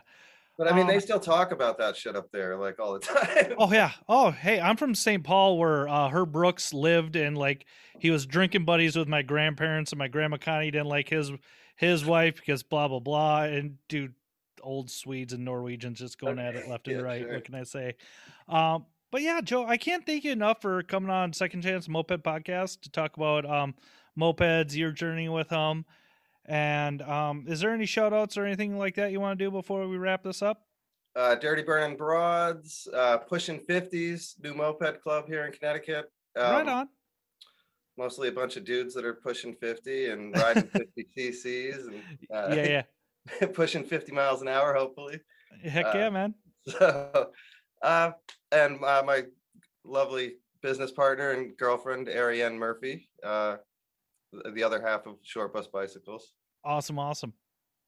But 0.58 0.72
I 0.72 0.76
mean, 0.76 0.86
they 0.86 0.96
Um, 0.96 1.02
still 1.02 1.20
talk 1.20 1.52
about 1.52 1.78
that 1.80 1.96
shit 1.98 2.16
up 2.16 2.30
there 2.32 2.56
like 2.56 2.80
all 2.80 2.94
the 2.94 3.00
time. 3.00 3.54
Oh 3.58 3.72
yeah. 3.72 3.92
Oh 4.08 4.32
hey, 4.32 4.60
I'm 4.60 4.78
from 4.78 4.96
St. 4.96 5.24
Paul 5.24 5.58
where 5.58 5.88
uh 5.88 6.10
Herb 6.10 6.32
Brooks 6.32 6.74
lived 6.74 7.16
and 7.16 7.38
like 7.38 7.66
he 8.00 8.12
was 8.12 8.26
drinking 8.26 8.66
buddies 8.66 8.96
with 8.96 9.08
my 9.08 9.22
grandparents 9.24 9.92
and 9.92 10.00
my 10.00 10.08
grandma 10.08 10.38
Connie 10.38 10.72
didn't 10.72 10.88
like 10.88 11.10
his 11.10 11.32
his 11.76 12.06
wife 12.06 12.36
because 12.36 12.64
blah 12.64 12.88
blah 12.88 13.00
blah 13.00 13.44
and 13.44 13.78
dude 13.90 14.14
old 14.62 14.92
Swedes 14.92 15.34
and 15.34 15.44
Norwegians 15.44 15.98
just 16.00 16.20
going 16.20 16.38
at 16.38 16.56
it 16.56 16.70
left 16.70 16.88
and 16.90 17.02
right. 17.02 17.22
sure. 17.24 17.34
What 17.34 17.44
can 17.46 17.56
I 17.56 17.64
say? 17.64 17.96
Um 18.48 18.86
but 19.12 19.22
yeah, 19.22 19.42
Joe, 19.42 19.66
I 19.66 19.78
can't 19.78 20.06
thank 20.06 20.24
you 20.24 20.32
enough 20.32 20.62
for 20.62 20.82
coming 20.84 21.10
on 21.10 21.34
Second 21.34 21.62
Chance 21.64 21.88
Moped 21.90 22.24
Podcast 22.24 22.82
to 22.82 22.92
talk 22.92 23.18
about 23.18 23.46
um 23.46 23.76
mopeds, 24.20 24.76
your 24.76 24.92
journey 24.92 25.30
with 25.30 25.50
them. 25.50 25.86
And 26.46 27.02
um 27.02 27.46
is 27.48 27.60
there 27.60 27.74
any 27.74 27.86
shout 27.86 28.14
outs 28.14 28.38
or 28.38 28.46
anything 28.46 28.78
like 28.78 28.96
that 28.96 29.12
you 29.12 29.20
want 29.20 29.38
to 29.38 29.46
do 29.46 29.52
before 29.52 29.88
we 29.88 29.98
wrap 29.98 30.24
this 30.24 30.42
up? 30.42 30.64
uh, 31.16 31.36
Dirty 31.36 31.62
Burning 31.62 31.98
Broads, 31.98 32.88
uh, 32.94 33.18
Pushing 33.18 33.60
50s, 33.60 34.42
new 34.42 34.54
moped 34.54 35.02
club 35.04 35.28
here 35.28 35.46
in 35.46 35.52
Connecticut. 35.52 36.10
right 36.38 36.62
Um, 36.62 36.70
on. 36.70 36.90
Mostly 37.98 38.30
a 38.30 38.32
bunch 38.32 38.56
of 38.56 38.64
dudes 38.64 38.94
that 38.94 39.04
are 39.04 39.16
pushing 39.16 39.54
50 39.54 40.10
and 40.12 40.34
riding 40.38 40.64
50 40.74 41.08
cc's 41.18 41.88
and 41.88 42.02
uh, 42.34 42.56
Yeah, 42.56 42.84
yeah. 43.42 43.46
pushing 43.54 43.84
50 43.84 44.14
miles 44.14 44.42
an 44.42 44.48
hour, 44.48 44.74
hopefully. 44.74 45.20
Heck 45.62 45.88
uh, 45.88 45.92
yeah, 45.96 46.10
man. 46.10 46.34
So, 46.68 47.32
uh, 47.84 48.12
and 48.52 48.84
uh, 48.84 49.04
my 49.06 49.24
lovely 49.84 50.34
business 50.62 50.92
partner 50.92 51.32
and 51.32 51.58
girlfriend, 51.58 52.08
Ariane 52.10 52.58
Murphy. 52.58 53.10
Uh, 53.24 53.58
the 54.54 54.64
other 54.64 54.82
half 54.82 55.08
of 55.08 55.16
Short 55.24 55.54
Bus 55.54 55.68
Bicycles. 55.68 56.34
Awesome, 56.64 57.00
awesome. 57.00 57.34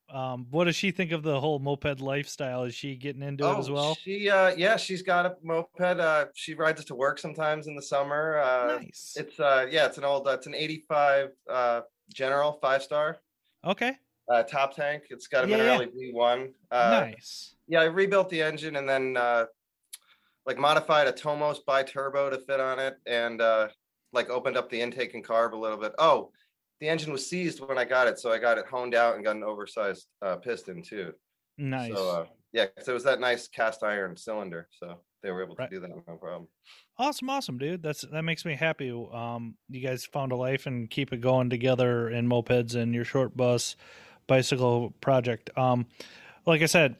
Um, 0.10 0.48
what 0.52 0.66
does 0.66 0.76
she 0.76 0.92
think 0.92 1.12
of 1.14 1.24
the 1.24 1.40
whole 1.40 1.60
moped 1.60 2.02
lifestyle? 2.02 2.64
Is 2.64 2.76
she 2.76 2.96
getting 2.98 3.22
into 3.22 3.50
it 3.50 3.58
as 3.58 3.70
well? 3.72 3.92
Oh, 3.92 3.96
She, 4.04 4.30
uh, 4.30 4.54
yeah, 4.58 4.76
she's 4.76 5.02
got 5.02 5.26
a 5.26 5.36
moped. 5.42 5.80
Uh, 5.80 6.26
she 6.36 6.54
rides 6.54 6.82
it 6.82 6.88
to 6.88 6.96
work 6.96 7.18
sometimes 7.20 7.68
in 7.68 7.76
the 7.76 7.82
summer. 7.82 8.38
Uh, 8.40 8.80
nice. 8.82 9.16
It's, 9.18 9.40
uh, 9.40 9.66
yeah, 9.72 9.86
it's 9.86 9.98
an 9.98 10.04
old, 10.04 10.28
uh, 10.28 10.32
it's 10.32 10.46
an 10.48 10.56
85 10.56 11.30
uh, 11.50 11.82
General 12.14 12.60
five 12.62 12.84
star 12.84 13.18
Okay. 13.66 13.94
uh, 14.30 14.44
top 14.44 14.76
tank. 14.76 15.04
It's 15.10 15.28
got 15.28 15.46
a 15.46 15.48
Yeah, 15.48 15.58
yeah. 15.58 15.78
Minarelli 15.78 16.14
V1. 16.14 16.50
Uh, 16.70 16.90
nice. 16.90 17.56
Yeah, 17.68 17.80
I 17.80 17.86
rebuilt 17.86 18.30
the 18.30 18.42
engine 18.42 18.76
and 18.76 18.88
then 18.88 19.16
uh, 19.16 19.46
like 20.46 20.58
modified 20.58 21.08
a 21.08 21.12
Tomos 21.12 21.60
bi-turbo 21.60 22.30
to 22.30 22.38
fit 22.40 22.60
on 22.60 22.80
it 22.80 22.96
and 23.08 23.42
uh, 23.42 23.68
like 24.12 24.30
opened 24.30 24.58
up 24.58 24.70
the 24.70 24.80
intake 24.82 25.14
and 25.14 25.26
carb 25.26 25.54
a 25.54 25.58
little 25.58 25.78
bit. 25.78 25.94
Oh, 25.98 26.32
the 26.80 26.90
engine 26.90 27.12
was 27.12 27.28
seized 27.30 27.60
when 27.62 27.78
I 27.78 27.86
got 27.86 28.08
it, 28.08 28.20
so 28.20 28.32
I 28.32 28.40
got 28.40 28.58
it 28.58 28.66
honed 28.70 28.94
out 28.96 29.16
and 29.16 29.24
got 29.24 29.36
an 29.36 29.44
oversized 29.44 30.08
uh, 30.22 30.36
piston 30.38 30.82
too. 30.84 31.14
Nice. 31.58 31.94
So 31.94 32.10
uh, 32.10 32.26
yeah, 32.52 32.66
so 32.82 32.92
it 32.92 32.96
was 32.96 33.04
that 33.06 33.20
nice 33.20 33.48
cast 33.48 33.84
iron 33.84 34.18
cylinder, 34.18 34.68
so 34.72 35.00
they 35.22 35.32
were 35.32 35.44
able 35.44 35.56
Right. 35.56 35.70
to 35.70 35.76
do 35.78 35.80
that 35.82 35.90
no 35.90 36.16
problem. 36.18 36.48
awesome, 37.00 37.30
awesome, 37.30 37.58
dude. 37.58 37.82
That's 37.82 38.02
that 38.02 38.24
makes 38.24 38.44
me 38.44 38.56
happy. 38.56 38.92
Um, 38.92 39.56
you 39.70 39.80
guys 39.80 40.06
found 40.06 40.32
a 40.34 40.36
life 40.36 40.66
and 40.66 40.90
keep 40.90 41.14
it 41.14 41.22
going 41.22 41.50
together 41.50 42.10
in 42.10 42.28
mopeds 42.28 42.76
and 42.76 42.94
your 42.94 43.06
short 43.06 43.38
bus 43.38 43.76
bicycle 44.28 44.92
project. 45.00 45.50
Um, 45.58 45.86
like 46.46 46.62
I 46.62 46.66
said, 46.66 46.98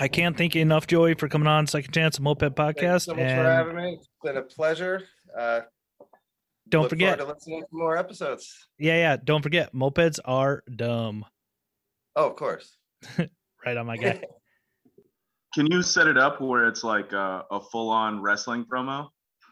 I 0.00 0.08
can't 0.08 0.36
thank 0.36 0.54
you 0.54 0.62
enough, 0.62 0.86
Joey, 0.86 1.14
for 1.14 1.28
coming 1.28 1.46
on 1.46 1.66
Second 1.66 1.92
Chance 1.92 2.18
Moped 2.20 2.56
Thank 2.56 2.80
you 2.80 2.88
Podcast. 2.88 3.02
so 3.02 3.12
much 3.12 3.20
and 3.20 3.38
for 3.38 3.50
having 3.50 3.76
me. 3.76 3.98
It's 3.98 4.08
been 4.24 4.38
a 4.38 4.42
pleasure. 4.42 5.02
Uh, 5.38 5.60
don't 6.70 6.88
forget, 6.88 7.18
to 7.18 7.24
listening 7.26 7.60
to 7.60 7.66
more 7.70 7.96
episodes. 7.96 8.68
yeah, 8.78 8.94
yeah, 8.94 9.16
don't 9.22 9.42
forget, 9.42 9.74
mopeds 9.74 10.18
are 10.24 10.62
dumb. 10.74 11.26
Oh, 12.16 12.28
of 12.28 12.36
course. 12.36 12.76
Right 13.66 13.76
on 13.76 13.84
my 13.84 13.98
guy. 13.98 14.22
Can 15.54 15.66
you 15.70 15.82
set 15.82 16.06
it 16.06 16.16
up 16.16 16.40
where 16.40 16.66
it's 16.66 16.82
like 16.82 17.12
a, 17.12 17.44
a 17.50 17.60
full 17.60 17.90
on 17.90 18.22
wrestling 18.22 18.64
promo? 18.64 19.08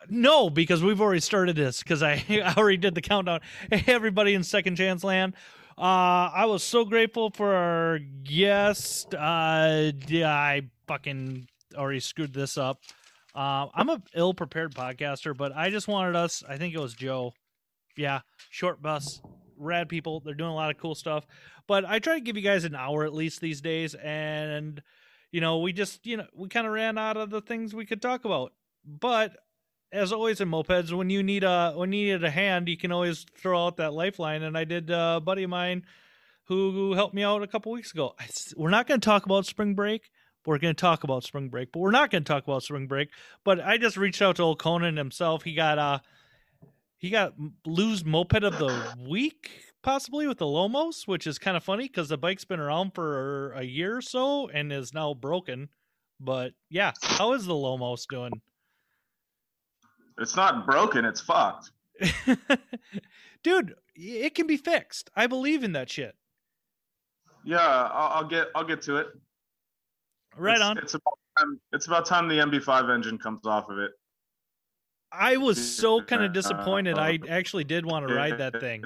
No, 0.09 0.49
because 0.49 0.83
we've 0.83 1.01
already 1.03 1.21
started 1.21 1.57
this 1.57 1.83
because 1.83 2.03
I, 2.03 2.25
I 2.31 2.55
already 2.57 2.79
did 2.79 2.95
the 2.95 3.03
countdown. 3.03 3.41
Hey, 3.71 3.85
everybody 3.87 4.33
in 4.33 4.43
Second 4.43 4.77
Chance 4.77 5.05
Land. 5.05 5.35
Uh, 5.79 6.29
I 6.35 6.47
was 6.47 6.65
so 6.65 6.85
grateful 6.85 7.31
for 7.31 7.55
our 7.55 8.01
guest. 8.01 9.15
Uh, 9.15 9.93
yeah, 10.09 10.33
I 10.35 10.63
fucking 10.89 11.47
already 11.77 12.01
screwed 12.01 12.35
this 12.35 12.59
up. 12.59 12.81
Uh, 13.33 13.69
I'm 13.73 13.89
a 13.89 14.03
ill 14.13 14.35
prepared 14.35 14.75
podcaster, 14.75 15.37
but 15.37 15.53
I 15.55 15.71
just 15.71 15.87
wanted 15.87 16.17
us. 16.17 16.43
I 16.49 16.57
think 16.57 16.75
it 16.75 16.81
was 16.81 16.95
Joe. 16.95 17.33
Yeah, 17.97 18.23
short 18.51 18.83
bus, 18.83 19.23
rad 19.57 19.89
people. 19.89 20.19
They're 20.19 20.35
doing 20.35 20.51
a 20.51 20.55
lot 20.55 20.73
of 20.73 20.79
cool 20.79 20.97
stuff. 20.97 21.25
But 21.69 21.85
I 21.85 22.01
try 22.01 22.15
to 22.15 22.21
give 22.21 22.37
you 22.37 22.43
guys 22.43 22.65
an 22.65 22.75
hour 22.75 23.05
at 23.05 23.15
least 23.15 23.41
these 23.41 23.61
days, 23.61 23.95
and 23.95 24.83
you 25.31 25.41
know, 25.41 25.61
we 25.61 25.73
just 25.73 26.05
you 26.07 26.17
know 26.17 26.27
we 26.35 26.49
kind 26.49 26.67
of 26.67 26.73
ran 26.73 26.99
out 26.99 27.17
of 27.17 27.31
the 27.31 27.41
things 27.41 27.73
we 27.73 27.87
could 27.87 28.03
talk 28.03 28.25
about. 28.25 28.53
But 28.85 29.37
as 29.93 30.13
always 30.13 30.41
in 30.41 30.49
mopeds, 30.49 30.93
when 30.93 31.11
you 31.11 31.23
need 31.23 31.45
a 31.45 31.73
when 31.75 31.93
you 31.93 32.13
need 32.13 32.25
a 32.25 32.31
hand, 32.31 32.69
you 32.69 32.77
can 32.77 32.93
always 32.93 33.25
throw 33.37 33.67
out 33.67 33.77
that 33.79 33.95
lifeline. 33.95 34.43
And 34.43 34.57
I 34.57 34.65
did 34.65 34.91
uh, 34.91 35.15
a 35.17 35.21
buddy 35.21 35.45
of 35.45 35.51
mine 35.51 35.85
who, 36.45 36.95
helped 36.95 37.15
me 37.15 37.23
out 37.23 37.43
a 37.43 37.47
couple 37.47 37.73
weeks 37.73 37.93
ago. 37.93 38.15
I 38.19 38.27
we're 38.57 38.71
not 38.71 38.87
going 38.87 39.01
to 39.01 39.05
talk 39.05 39.27
about 39.27 39.47
spring 39.47 39.75
break. 39.75 40.11
We're 40.47 40.59
going 40.59 40.75
to 40.75 40.81
talk 40.81 41.05
about 41.05 41.25
spring 41.25 41.51
break, 41.51 41.73
but 41.73 41.81
we're 41.81 41.91
not 41.91 42.11
going 42.11 42.25
to 42.25 42.29
talk 42.29 42.45
about 42.45 42.63
spring 42.63 42.87
break. 42.87 43.11
But 43.45 43.61
I 43.61 43.77
just 43.77 43.99
reached 43.99 44.23
out 44.23 44.37
to 44.37 44.43
old 44.43 44.59
Conan 44.59 44.97
himself. 44.97 45.43
He 45.43 45.55
got 45.55 45.79
uh 45.79 45.99
he 46.97 47.11
got 47.11 47.35
lose 47.67 48.05
moped 48.05 48.43
of 48.43 48.59
the 48.59 48.95
week 49.09 49.51
possibly 49.83 50.27
with 50.27 50.39
the 50.39 50.45
Lomos, 50.45 51.07
which 51.07 51.27
is 51.27 51.39
kind 51.39 51.57
of 51.57 51.65
funny 51.65 51.85
because 51.85 52.09
the 52.09 52.19
bike's 52.19 52.45
been 52.45 52.61
around 52.61 52.95
for 52.95 53.53
a 53.53 53.63
year 53.63 53.97
or 53.97 54.03
so 54.03 54.49
and 54.49 54.73
is 54.73 54.93
now 54.93 55.15
broken. 55.15 55.69
But 56.21 56.53
yeah, 56.69 56.93
how 57.03 57.33
is 57.33 57.47
the 57.47 57.55
Lomos 57.55 58.05
doing? 58.09 58.33
It's 60.19 60.37
not 60.37 60.67
broken, 60.67 61.05
it's 61.05 61.21
fucked. 61.21 61.71
Dude, 63.43 63.75
it 63.95 64.35
can 64.35 64.47
be 64.47 64.57
fixed. 64.57 65.11
I 65.17 65.27
believe 65.27 65.63
in 65.65 65.73
that 65.73 65.91
shit. 65.91 66.15
Yeah, 67.45 67.59
I'll, 67.59 68.13
I'll 68.23 68.25
get 68.29 68.49
I'll 68.55 68.65
get 68.65 68.83
to 68.83 68.97
it. 68.97 69.07
Right 70.37 70.57
It's- 70.57 70.69
on. 70.69 70.79
It's 70.79 70.95
about 70.95 71.19
time, 71.39 71.61
it's 71.73 71.87
about 71.87 72.07
time 72.07 72.29
the 72.29 72.35
MB5 72.37 72.93
engine 72.95 73.19
comes 73.19 73.47
off 73.47 73.69
of 73.69 73.79
it. 73.79 73.93
I 75.11 75.37
was 75.39 75.77
so 75.77 76.03
kind 76.03 76.23
Uh, 76.23 76.27
of 76.27 76.33
disappointed. 76.35 76.99
I 76.99 77.19
actually 77.29 77.65
did 77.65 77.87
want 77.87 78.07
to 78.09 78.15
ride 78.15 78.39
that 78.39 78.61
thing. 78.61 78.85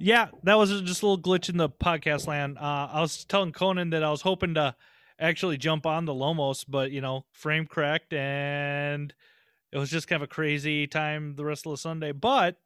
Yeah, 0.00 0.28
that 0.44 0.54
was 0.54 0.70
just 0.82 1.02
a 1.02 1.06
little 1.06 1.20
glitch 1.22 1.48
in 1.48 1.56
the 1.56 1.68
podcast 1.70 2.26
land. 2.26 2.58
Uh, 2.58 2.88
I 2.92 3.00
was 3.00 3.24
telling 3.24 3.52
Conan 3.52 3.90
that 3.90 4.04
I 4.04 4.10
was 4.10 4.22
hoping 4.22 4.54
to 4.54 4.76
actually 5.18 5.56
jump 5.56 5.86
on 5.86 6.04
the 6.04 6.12
Lomos, 6.12 6.64
but 6.68 6.90
you 6.92 7.00
know, 7.00 7.24
frame 7.32 7.66
cracked, 7.66 8.12
and 8.12 9.12
it 9.72 9.78
was 9.78 9.90
just 9.90 10.08
kind 10.08 10.22
of 10.22 10.26
a 10.26 10.32
crazy 10.32 10.86
time 10.86 11.36
the 11.36 11.44
rest 11.44 11.66
of 11.66 11.72
the 11.72 11.76
Sunday. 11.76 12.12
But 12.12 12.56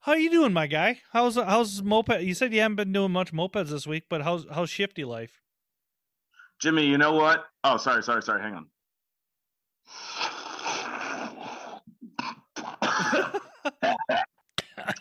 how 0.00 0.14
you 0.14 0.30
doing, 0.30 0.52
my 0.52 0.66
guy? 0.66 1.00
How's 1.12 1.36
how's 1.36 1.82
moped? 1.82 2.22
You 2.22 2.34
said 2.34 2.52
you 2.52 2.60
haven't 2.60 2.76
been 2.76 2.92
doing 2.92 3.12
much 3.12 3.32
mopeds 3.32 3.70
this 3.70 3.86
week, 3.86 4.04
but 4.08 4.22
how's 4.22 4.46
how's 4.52 4.70
shifty 4.70 5.04
life? 5.04 5.42
Jimmy, 6.60 6.86
you 6.86 6.98
know 6.98 7.12
what? 7.12 7.44
Oh, 7.64 7.76
sorry, 7.76 8.02
sorry, 8.02 8.22
sorry. 8.22 8.42
Hang 8.42 8.54
on. 8.54 8.66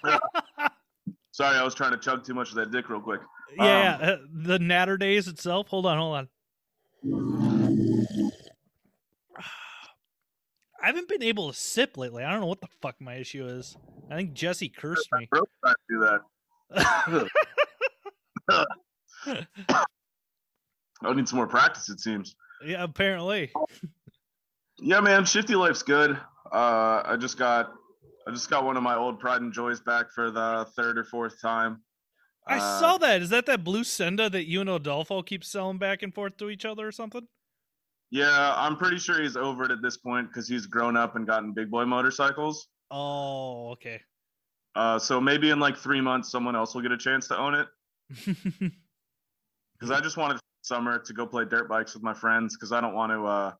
Sorry, 1.31 1.55
I 1.55 1.63
was 1.63 1.75
trying 1.75 1.91
to 1.91 1.97
chug 1.97 2.23
too 2.23 2.33
much 2.33 2.49
of 2.49 2.55
that 2.55 2.71
dick 2.71 2.89
real 2.89 2.99
quick. 2.99 3.21
Yeah, 3.57 3.99
yeah, 3.99 4.07
uh, 4.07 4.17
the 4.33 4.57
Natter 4.57 4.97
Days 4.97 5.27
itself. 5.27 5.67
Hold 5.67 5.85
on, 5.85 5.99
hold 5.99 6.27
on. 7.03 7.46
I 10.81 10.87
haven't 10.87 11.07
been 11.09 11.23
able 11.23 11.51
to 11.51 11.57
sip 11.57 11.97
lately. 11.97 12.23
I 12.23 12.31
don't 12.31 12.39
know 12.41 12.47
what 12.47 12.61
the 12.61 12.67
fuck 12.81 12.95
my 13.01 13.15
issue 13.15 13.45
is. 13.47 13.75
I 14.11 14.15
think 14.15 14.33
Jesse 14.33 14.69
cursed 14.69 15.07
me. 15.13 15.27
To 15.33 15.75
do 15.89 15.99
that. 15.99 17.27
I 21.03 21.13
need 21.13 21.27
some 21.27 21.37
more 21.37 21.47
practice. 21.47 21.89
It 21.89 21.99
seems. 21.99 22.35
yeah, 22.65 22.83
apparently. 22.83 23.51
Yeah, 24.79 24.99
man, 24.99 25.25
shifty 25.25 25.55
life's 25.55 25.83
good. 25.83 26.11
Uh, 26.51 27.01
I 27.05 27.17
just 27.19 27.37
got, 27.37 27.73
I 28.27 28.31
just 28.31 28.49
got 28.49 28.63
one 28.63 28.77
of 28.77 28.83
my 28.83 28.95
old 28.95 29.19
pride 29.19 29.41
and 29.41 29.51
joys 29.53 29.79
back 29.81 30.11
for 30.13 30.31
the 30.31 30.67
third 30.75 30.97
or 30.97 31.03
fourth 31.03 31.41
time. 31.41 31.81
I 32.47 32.57
Uh, 32.57 32.79
saw 32.79 32.97
that. 32.99 33.21
Is 33.21 33.29
that 33.29 33.45
that 33.47 33.63
blue 33.63 33.83
Senda 33.83 34.29
that 34.29 34.45
you 34.47 34.61
and 34.61 34.69
Adolfo 34.69 35.21
keep 35.21 35.43
selling 35.43 35.77
back 35.77 36.01
and 36.03 36.13
forth 36.13 36.37
to 36.37 36.49
each 36.49 36.63
other 36.65 36.87
or 36.87 36.91
something? 36.91 37.27
Yeah, 38.09 38.53
I'm 38.55 38.77
pretty 38.77 38.97
sure 38.97 39.21
he's 39.21 39.35
over 39.35 39.65
it 39.65 39.71
at 39.71 39.81
this 39.81 39.97
point 39.97 40.29
because 40.29 40.47
he's 40.47 40.65
grown 40.65 40.95
up 40.95 41.15
and 41.15 41.27
gotten 41.27 41.53
big 41.53 41.69
boy 41.69 41.85
motorcycles. 41.85 42.67
Oh, 42.89 43.71
okay. 43.71 44.01
Uh, 44.75 44.97
so 44.99 45.19
maybe 45.19 45.49
in 45.49 45.59
like 45.59 45.75
three 45.77 46.01
months, 46.01 46.31
someone 46.31 46.55
else 46.55 46.73
will 46.73 46.81
get 46.81 46.91
a 46.91 46.97
chance 46.97 47.27
to 47.29 47.37
own 47.37 47.53
it. 47.55 47.67
Because 49.79 49.95
I 49.95 50.01
just 50.01 50.17
wanted 50.17 50.39
summer 50.63 50.97
to 50.97 51.13
go 51.13 51.27
play 51.27 51.45
dirt 51.45 51.69
bikes 51.69 51.93
with 51.93 52.01
my 52.01 52.15
friends. 52.15 52.55
Because 52.55 52.71
I 52.71 52.81
don't 52.81 52.95
want 52.95 53.11
to, 53.11 53.23
uh, 53.27 53.53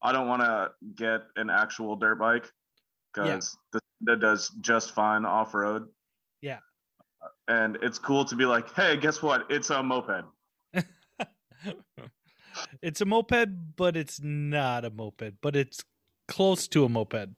I 0.00 0.12
don't 0.12 0.28
want 0.28 0.42
to 0.42 0.70
get 0.94 1.22
an 1.34 1.50
actual 1.50 1.96
dirt 1.96 2.20
bike. 2.20 2.48
Because 3.12 3.58
the 3.72 3.80
that 4.02 4.20
does 4.20 4.50
just 4.60 4.92
fine 4.92 5.24
off 5.24 5.54
road. 5.54 5.88
Yeah. 6.40 6.58
And 7.48 7.78
it's 7.82 7.98
cool 7.98 8.24
to 8.26 8.36
be 8.36 8.44
like, 8.44 8.72
hey, 8.74 8.96
guess 8.96 9.22
what? 9.22 9.46
It's 9.50 9.70
a 9.70 9.82
moped. 9.82 10.24
it's 12.82 13.00
a 13.00 13.04
moped, 13.04 13.76
but 13.76 13.96
it's 13.96 14.20
not 14.22 14.84
a 14.84 14.90
moped, 14.90 15.34
but 15.40 15.56
it's 15.56 15.84
close 16.28 16.68
to 16.68 16.84
a 16.84 16.88
moped. 16.88 17.28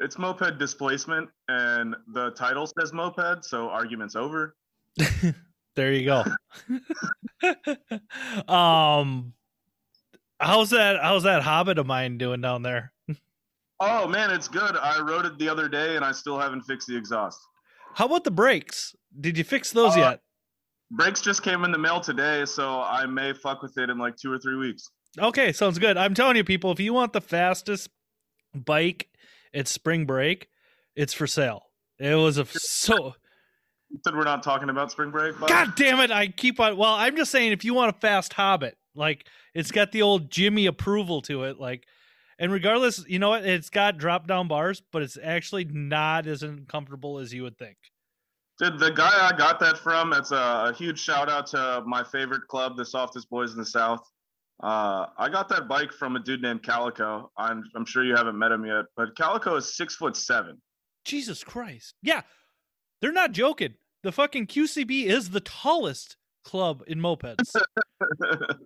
It's 0.00 0.16
moped 0.18 0.58
displacement, 0.58 1.28
and 1.48 1.96
the 2.12 2.30
title 2.30 2.66
says 2.78 2.92
moped, 2.92 3.44
so 3.44 3.68
argument's 3.68 4.14
over. 4.16 4.54
there 5.74 5.92
you 5.92 6.04
go. 6.04 6.24
um 8.52 9.32
how's 10.40 10.70
that 10.70 11.00
how's 11.02 11.22
that 11.24 11.42
hobbit 11.42 11.78
of 11.78 11.86
mine 11.86 12.18
doing 12.18 12.40
down 12.40 12.62
there? 12.62 12.92
Oh 13.80 14.08
man, 14.08 14.30
it's 14.30 14.48
good. 14.48 14.76
I 14.76 15.00
rode 15.00 15.24
it 15.26 15.38
the 15.38 15.48
other 15.48 15.68
day, 15.68 15.96
and 15.96 16.04
I 16.04 16.12
still 16.12 16.38
haven't 16.38 16.62
fixed 16.62 16.88
the 16.88 16.96
exhaust. 16.96 17.38
How 17.94 18.06
about 18.06 18.24
the 18.24 18.30
brakes? 18.30 18.94
Did 19.20 19.38
you 19.38 19.44
fix 19.44 19.72
those 19.72 19.96
Uh, 19.96 20.00
yet? 20.00 20.20
Brakes 20.90 21.20
just 21.20 21.42
came 21.42 21.64
in 21.64 21.72
the 21.72 21.78
mail 21.78 22.00
today, 22.00 22.44
so 22.46 22.80
I 22.80 23.06
may 23.06 23.32
fuck 23.32 23.62
with 23.62 23.76
it 23.76 23.90
in 23.90 23.98
like 23.98 24.16
two 24.16 24.32
or 24.32 24.38
three 24.38 24.56
weeks. 24.56 24.90
Okay, 25.18 25.52
sounds 25.52 25.78
good. 25.78 25.96
I'm 25.96 26.14
telling 26.14 26.36
you 26.36 26.44
people, 26.44 26.72
if 26.72 26.80
you 26.80 26.94
want 26.94 27.12
the 27.12 27.20
fastest 27.20 27.90
bike 28.54 29.08
at 29.52 29.68
spring 29.68 30.06
break, 30.06 30.48
it's 30.96 31.12
for 31.12 31.26
sale. 31.26 31.64
It 31.98 32.14
was 32.14 32.38
a 32.38 32.46
so 32.46 33.14
You 33.90 33.98
said 34.04 34.14
we're 34.14 34.24
not 34.24 34.42
talking 34.42 34.70
about 34.70 34.90
spring 34.90 35.10
break. 35.10 35.38
But 35.38 35.48
God 35.48 35.74
damn 35.76 36.00
it, 36.00 36.10
I 36.10 36.28
keep 36.28 36.60
on 36.60 36.76
well, 36.76 36.94
I'm 36.94 37.16
just 37.16 37.30
saying 37.30 37.52
if 37.52 37.64
you 37.64 37.74
want 37.74 37.94
a 37.94 37.98
fast 37.98 38.32
hobbit, 38.32 38.76
like 38.94 39.26
it's 39.54 39.70
got 39.70 39.92
the 39.92 40.02
old 40.02 40.30
Jimmy 40.30 40.66
approval 40.66 41.22
to 41.22 41.44
it, 41.44 41.58
like 41.58 41.86
And 42.38 42.52
regardless, 42.52 43.04
you 43.08 43.18
know 43.18 43.30
what? 43.30 43.44
It's 43.44 43.70
got 43.70 43.98
drop 43.98 44.26
down 44.26 44.48
bars, 44.48 44.82
but 44.92 45.02
it's 45.02 45.18
actually 45.22 45.64
not 45.64 46.26
as 46.26 46.42
uncomfortable 46.42 47.18
as 47.18 47.34
you 47.34 47.42
would 47.42 47.58
think. 47.58 47.76
Dude, 48.58 48.78
the 48.78 48.90
guy 48.90 49.28
I 49.28 49.36
got 49.36 49.60
that 49.60 49.78
from, 49.78 50.12
it's 50.12 50.32
a, 50.32 50.70
a 50.70 50.74
huge 50.76 50.98
shout 50.98 51.28
out 51.28 51.46
to 51.48 51.82
my 51.86 52.02
favorite 52.02 52.48
club, 52.48 52.76
the 52.76 52.84
Softest 52.84 53.30
Boys 53.30 53.52
in 53.52 53.58
the 53.58 53.66
South. 53.66 54.00
Uh, 54.60 55.06
I 55.16 55.28
got 55.28 55.48
that 55.50 55.68
bike 55.68 55.92
from 55.92 56.16
a 56.16 56.18
dude 56.18 56.42
named 56.42 56.64
Calico. 56.64 57.30
I'm 57.36 57.62
I'm 57.76 57.84
sure 57.84 58.04
you 58.04 58.16
haven't 58.16 58.36
met 58.36 58.50
him 58.50 58.66
yet, 58.66 58.86
but 58.96 59.16
Calico 59.16 59.54
is 59.54 59.76
six 59.76 59.94
foot 59.94 60.16
seven. 60.16 60.60
Jesus 61.04 61.44
Christ. 61.44 61.94
Yeah. 62.02 62.22
They're 63.00 63.12
not 63.12 63.30
joking. 63.32 63.74
The 64.02 64.10
fucking 64.10 64.48
QCB 64.48 65.04
is 65.06 65.30
the 65.30 65.40
tallest 65.40 66.16
club 66.44 66.82
in 66.86 66.98
mopeds. 66.98 67.54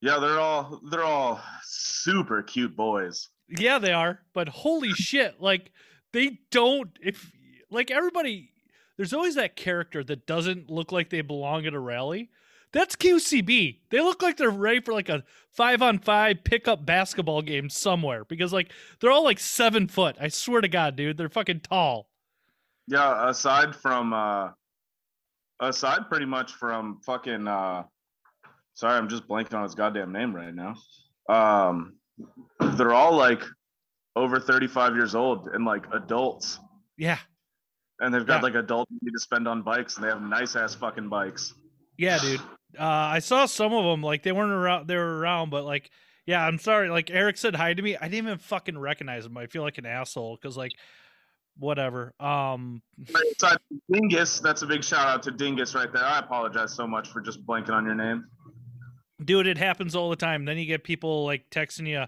yeah, 0.00 0.18
they're 0.18 0.40
all 0.40 0.80
they're 0.90 1.04
all 1.04 1.40
super 1.62 2.42
cute 2.42 2.76
boys. 2.76 3.28
yeah, 3.48 3.78
they 3.78 3.92
are. 3.92 4.20
But 4.34 4.48
holy 4.48 4.90
shit, 4.90 5.40
like 5.40 5.70
they 6.12 6.40
don't 6.50 6.90
if 7.00 7.30
like 7.70 7.90
everybody 7.90 8.50
there's 9.00 9.14
always 9.14 9.36
that 9.36 9.56
character 9.56 10.04
that 10.04 10.26
doesn't 10.26 10.68
look 10.68 10.92
like 10.92 11.08
they 11.08 11.22
belong 11.22 11.64
at 11.64 11.72
a 11.72 11.78
rally. 11.78 12.28
That's 12.72 12.96
QCB. 12.96 13.78
They 13.88 14.00
look 14.00 14.22
like 14.22 14.36
they're 14.36 14.50
ready 14.50 14.80
for 14.80 14.92
like 14.92 15.08
a 15.08 15.24
five 15.52 15.80
on 15.80 15.98
five 15.98 16.44
pickup 16.44 16.84
basketball 16.84 17.40
game 17.40 17.70
somewhere 17.70 18.26
because 18.26 18.52
like 18.52 18.70
they're 19.00 19.10
all 19.10 19.24
like 19.24 19.38
seven 19.38 19.88
foot. 19.88 20.16
I 20.20 20.28
swear 20.28 20.60
to 20.60 20.68
God, 20.68 20.96
dude, 20.96 21.16
they're 21.16 21.30
fucking 21.30 21.60
tall. 21.60 22.10
Yeah, 22.86 23.30
aside 23.30 23.74
from 23.74 24.12
uh 24.12 24.50
aside 25.60 26.10
pretty 26.10 26.26
much 26.26 26.52
from 26.52 27.00
fucking 27.06 27.48
uh 27.48 27.84
sorry, 28.74 28.98
I'm 28.98 29.08
just 29.08 29.26
blanking 29.26 29.54
on 29.54 29.62
his 29.62 29.74
goddamn 29.74 30.12
name 30.12 30.36
right 30.36 30.54
now. 30.54 30.74
Um 31.28 31.94
they're 32.76 32.92
all 32.92 33.16
like 33.16 33.42
over 34.14 34.38
35 34.38 34.94
years 34.94 35.14
old 35.14 35.48
and 35.48 35.64
like 35.64 35.86
adults. 35.94 36.60
Yeah, 36.98 37.18
And 38.00 38.12
they've 38.14 38.26
got 38.26 38.36
Yeah. 38.36 38.42
like 38.42 38.54
adult 38.54 38.88
money 38.90 39.12
to 39.12 39.20
spend 39.20 39.46
on 39.46 39.62
bikes 39.62 39.96
and 39.96 40.04
they 40.04 40.08
have 40.08 40.22
nice 40.22 40.56
ass 40.56 40.74
fucking 40.74 41.08
bikes. 41.08 41.54
yeah, 41.98 42.18
dude. 42.18 42.40
Uh, 42.78 42.84
I 42.84 43.18
saw 43.18 43.46
some 43.46 43.72
of 43.74 43.84
them 43.84 44.02
like 44.02 44.22
they 44.22 44.32
weren't 44.32 44.52
around. 44.52 44.86
They 44.86 44.96
were 44.96 45.18
around, 45.18 45.50
but 45.50 45.64
like, 45.64 45.90
yeah, 46.24 46.44
I'm 46.46 46.58
sorry. 46.58 46.88
Like 46.88 47.10
Eric 47.10 47.36
said 47.36 47.54
hi 47.56 47.74
to 47.74 47.82
me. 47.82 47.96
I 47.96 48.02
didn't 48.08 48.26
even 48.26 48.38
fucking 48.38 48.78
recognize 48.78 49.26
him. 49.26 49.36
I 49.36 49.46
feel 49.48 49.62
like 49.62 49.76
an 49.78 49.86
asshole 49.86 50.38
because 50.40 50.56
like, 50.56 50.72
whatever. 51.58 52.14
Um, 52.20 52.80
from 53.38 53.56
Dingus, 53.92 54.40
that's 54.40 54.62
a 54.62 54.66
big 54.66 54.84
shout 54.84 55.06
out 55.08 55.22
to 55.24 55.30
Dingus 55.32 55.74
right 55.74 55.92
there. 55.92 56.04
I 56.04 56.20
apologize 56.20 56.72
so 56.74 56.86
much 56.86 57.08
for 57.08 57.20
just 57.20 57.44
blanking 57.44 57.70
on 57.72 57.84
your 57.84 57.94
name. 57.96 58.24
Dude, 59.24 59.46
it 59.46 59.58
happens 59.58 59.94
all 59.94 60.10
the 60.10 60.16
time. 60.16 60.44
Then 60.44 60.58
you 60.58 60.66
get 60.66 60.84
people 60.84 61.24
like 61.24 61.50
texting 61.50 61.86
you, 61.86 62.06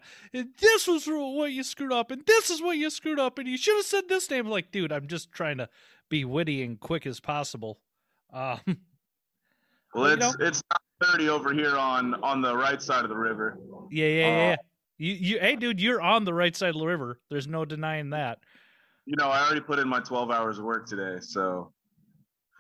"This 0.59 0.87
was 0.87 1.07
what 1.07 1.53
you 1.53 1.63
screwed 1.63 1.93
up, 1.93 2.11
and 2.11 2.25
this 2.27 2.51
is 2.51 2.61
what 2.63 2.77
you 2.77 2.91
screwed 2.91 3.19
up, 3.19 3.39
and 3.39 3.49
you 3.49 3.57
should 3.57 3.77
have 3.77 3.87
said 3.87 4.09
this 4.09 4.31
name." 4.31 4.47
Like, 4.47 4.71
dude, 4.73 4.93
I'm 4.93 5.07
just 5.07 5.33
trying 5.33 5.59
to 5.59 5.69
be 6.09 6.25
witty 6.25 6.63
and 6.63 6.79
quick 6.79 7.07
as 7.07 7.21
possible. 7.21 7.79
Um, 8.35 8.79
Well, 9.93 10.07
it's 10.07 10.37
it's 10.41 10.63
not 10.71 11.11
30 11.13 11.29
over 11.29 11.53
here 11.53 11.77
on 11.77 12.15
on 12.23 12.41
the 12.41 12.57
right 12.57 12.81
side 12.81 13.05
of 13.05 13.11
the 13.11 13.17
river. 13.17 13.59
yeah, 13.91 14.07
yeah, 14.07 14.15
yeah. 14.21 14.27
Uh, 14.27 14.31
yeah. 14.51 14.57
You, 14.97 15.13
you, 15.13 15.39
hey, 15.39 15.57
dude, 15.57 15.81
you're 15.81 16.01
on 16.01 16.25
the 16.25 16.33
right 16.33 16.57
side 16.57 16.71
of 16.71 16.81
the 16.81 16.87
river. 16.87 17.21
There's 17.29 17.47
no 17.47 17.67
denying 17.67 18.09
that. 18.11 18.39
You 19.05 19.17
know, 19.19 19.29
I 19.29 19.45
already 19.45 19.61
put 19.61 19.79
in 19.81 19.89
my 19.89 20.01
12 20.01 20.31
hours 20.31 20.59
of 20.59 20.65
work 20.65 20.87
today, 20.87 21.19
so 21.21 21.73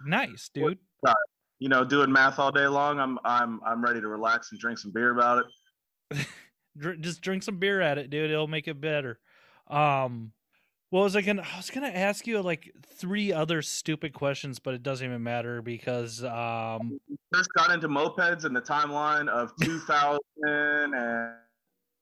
Nice, 0.05 0.51
dude. 0.53 0.79
You 1.63 1.69
know, 1.69 1.85
doing 1.85 2.11
math 2.11 2.41
all 2.41 2.51
day 2.51 2.67
long, 2.67 2.99
I'm 2.99 3.21
I'm 3.25 3.61
I'm 3.65 3.85
ready 3.85 4.01
to 4.01 4.09
relax 4.09 4.51
and 4.51 4.61
drink 4.61 4.81
some 4.81 4.91
beer 4.91 5.13
about 5.13 5.45
it. 6.11 6.27
Just 7.01 7.21
drink 7.21 7.45
some 7.45 7.59
beer 7.59 7.81
at 7.81 7.99
it, 7.99 8.11
dude. 8.11 8.33
It'll 8.33 8.49
make 8.49 8.67
it 8.67 8.81
better. 8.81 9.21
Um, 9.69 10.33
what 10.91 11.05
was 11.05 11.15
I 11.15 11.21
gonna? 11.21 11.43
I 11.43 11.57
was 11.57 11.71
gonna 11.71 11.87
ask 11.87 12.27
you 12.27 12.43
like 12.43 12.73
three 12.99 13.33
other 13.33 13.63
stupid 13.63 14.13
questions, 14.13 14.59
but 14.59 14.75
it 14.75 14.83
doesn't 14.83 15.07
even 15.07 15.23
matter 15.23 15.63
because 15.63 16.25
um, 16.25 16.99
First 17.33 17.53
got 17.55 17.71
into 17.71 17.89
mopeds 17.89 18.45
in 18.45 18.53
the 18.53 18.61
timeline 18.61 19.29
of 19.29 19.53
2000 19.63 20.19
and 20.43 21.35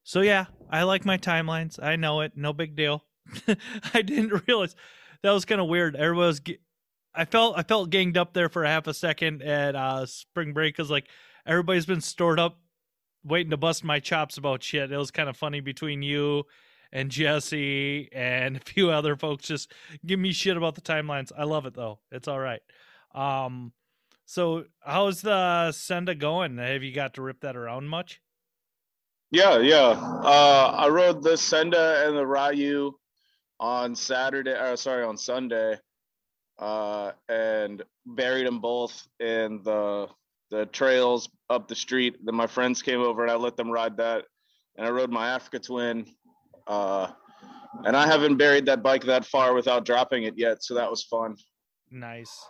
So 0.05 0.23
yeah, 0.23 0.47
I 0.71 0.85
like 0.85 1.05
my 1.05 1.19
timelines. 1.19 1.79
I 1.83 1.97
know 1.97 2.23
it. 2.23 2.33
No 2.35 2.55
big 2.55 2.77
deal. 2.77 3.05
I 3.93 4.01
didn't 4.01 4.47
realize 4.49 4.75
that 5.23 5.33
was 5.33 5.45
kind 5.45 5.61
of 5.61 5.67
weird. 5.67 5.97
Everybody 5.97 6.27
was. 6.27 6.41
I 7.15 7.25
felt 7.25 7.59
I 7.59 7.63
felt 7.63 7.91
ganged 7.91 8.17
up 8.17 8.33
there 8.35 8.49
for 8.49 8.65
a 8.65 8.69
half 8.69 8.87
a 8.87 8.95
second 8.95 9.43
at 9.43 9.75
uh, 9.75 10.07
spring 10.07 10.53
break 10.53 10.77
because 10.77 10.91
like 10.91 11.07
everybody's 11.47 11.87
been 11.87 12.01
stored 12.01 12.39
up, 12.39 12.59
waiting 13.25 13.51
to 13.51 13.57
bust 13.57 13.85
my 13.85 13.99
chops 13.99 14.39
about 14.39 14.63
shit. 14.63 14.93
It 14.93 14.97
was 14.97 15.11
kind 15.11 15.29
of 15.29 15.37
funny 15.37 15.61
between 15.61 16.03
you 16.03 16.45
and 16.93 17.11
Jesse 17.11 18.09
and 18.13 18.57
a 18.57 18.61
few 18.61 18.91
other 18.91 19.17
folks 19.17 19.47
just 19.47 19.73
give 20.07 20.21
me 20.21 20.33
shit 20.33 20.57
about 20.57 20.75
the 20.75 20.81
timelines. 20.81 21.33
I 21.37 21.45
love 21.45 21.67
it 21.67 21.75
though. 21.75 21.99
It's 22.11 22.29
all 22.29 22.41
right. 22.41 22.63
Um, 23.15 23.73
so 24.27 24.65
how's 24.81 25.23
the 25.23 25.73
Senda 25.73 26.15
going? 26.15 26.59
Have 26.59 26.85
you 26.85 26.95
got 26.95 27.15
to 27.15 27.23
rip 27.23 27.41
that 27.41 27.57
around 27.57 27.89
much? 27.89 28.21
Yeah, 29.33 29.59
yeah. 29.59 29.91
Uh, 30.25 30.75
I 30.77 30.89
rode 30.89 31.23
the 31.23 31.37
Senda 31.37 32.07
and 32.07 32.17
the 32.17 32.27
Ryu 32.27 32.93
on 33.59 33.95
Saturday, 33.95 34.53
or 34.53 34.77
sorry, 34.77 35.05
on 35.05 35.17
Sunday, 35.17 35.77
uh, 36.61 37.13
and 37.29 37.83
buried 38.07 38.47
them 38.47 38.61
both 38.61 39.09
in 39.19 39.61
the 39.65 40.09
the 40.51 40.67
trails 40.67 41.29
up 41.49 41.69
the 41.69 41.75
street. 41.75 42.17
Then 42.25 42.35
my 42.35 42.47
friends 42.47 42.83
came 42.83 43.01
over 43.01 43.23
and 43.23 43.31
I 43.31 43.37
let 43.37 43.57
them 43.57 43.71
ride 43.71 43.97
that, 43.97 44.27
and 44.77 44.87
I 44.87 44.91
rode 44.91 45.11
my 45.11 45.31
Africa 45.31 45.59
Twin. 45.59 46.07
Uh, 46.67 47.11
and 47.85 47.97
I 47.97 48.07
haven't 48.07 48.37
buried 48.37 48.67
that 48.67 48.83
bike 48.83 49.05
that 49.05 49.25
far 49.25 49.55
without 49.55 49.85
dropping 49.85 50.25
it 50.25 50.35
yet, 50.37 50.63
so 50.63 50.75
that 50.75 50.91
was 50.91 51.05
fun. 51.05 51.37
Nice. 51.91 52.45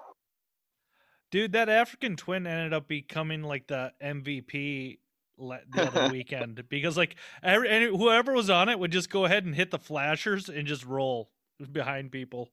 Dude, 1.30 1.52
that 1.52 1.68
African 1.68 2.16
twin 2.16 2.46
ended 2.46 2.72
up 2.72 2.88
becoming 2.88 3.42
like 3.42 3.66
the 3.68 3.92
MVP 4.02 4.98
the 5.38 5.86
other 5.86 6.08
weekend 6.12 6.62
because 6.68 6.96
like 6.96 7.16
every, 7.42 7.68
any, 7.68 7.86
whoever 7.86 8.32
was 8.32 8.50
on 8.50 8.68
it 8.68 8.78
would 8.78 8.92
just 8.92 9.08
go 9.08 9.24
ahead 9.24 9.44
and 9.44 9.54
hit 9.54 9.70
the 9.70 9.78
flashers 9.78 10.48
and 10.48 10.66
just 10.66 10.84
roll 10.84 11.30
behind 11.72 12.10
people. 12.10 12.50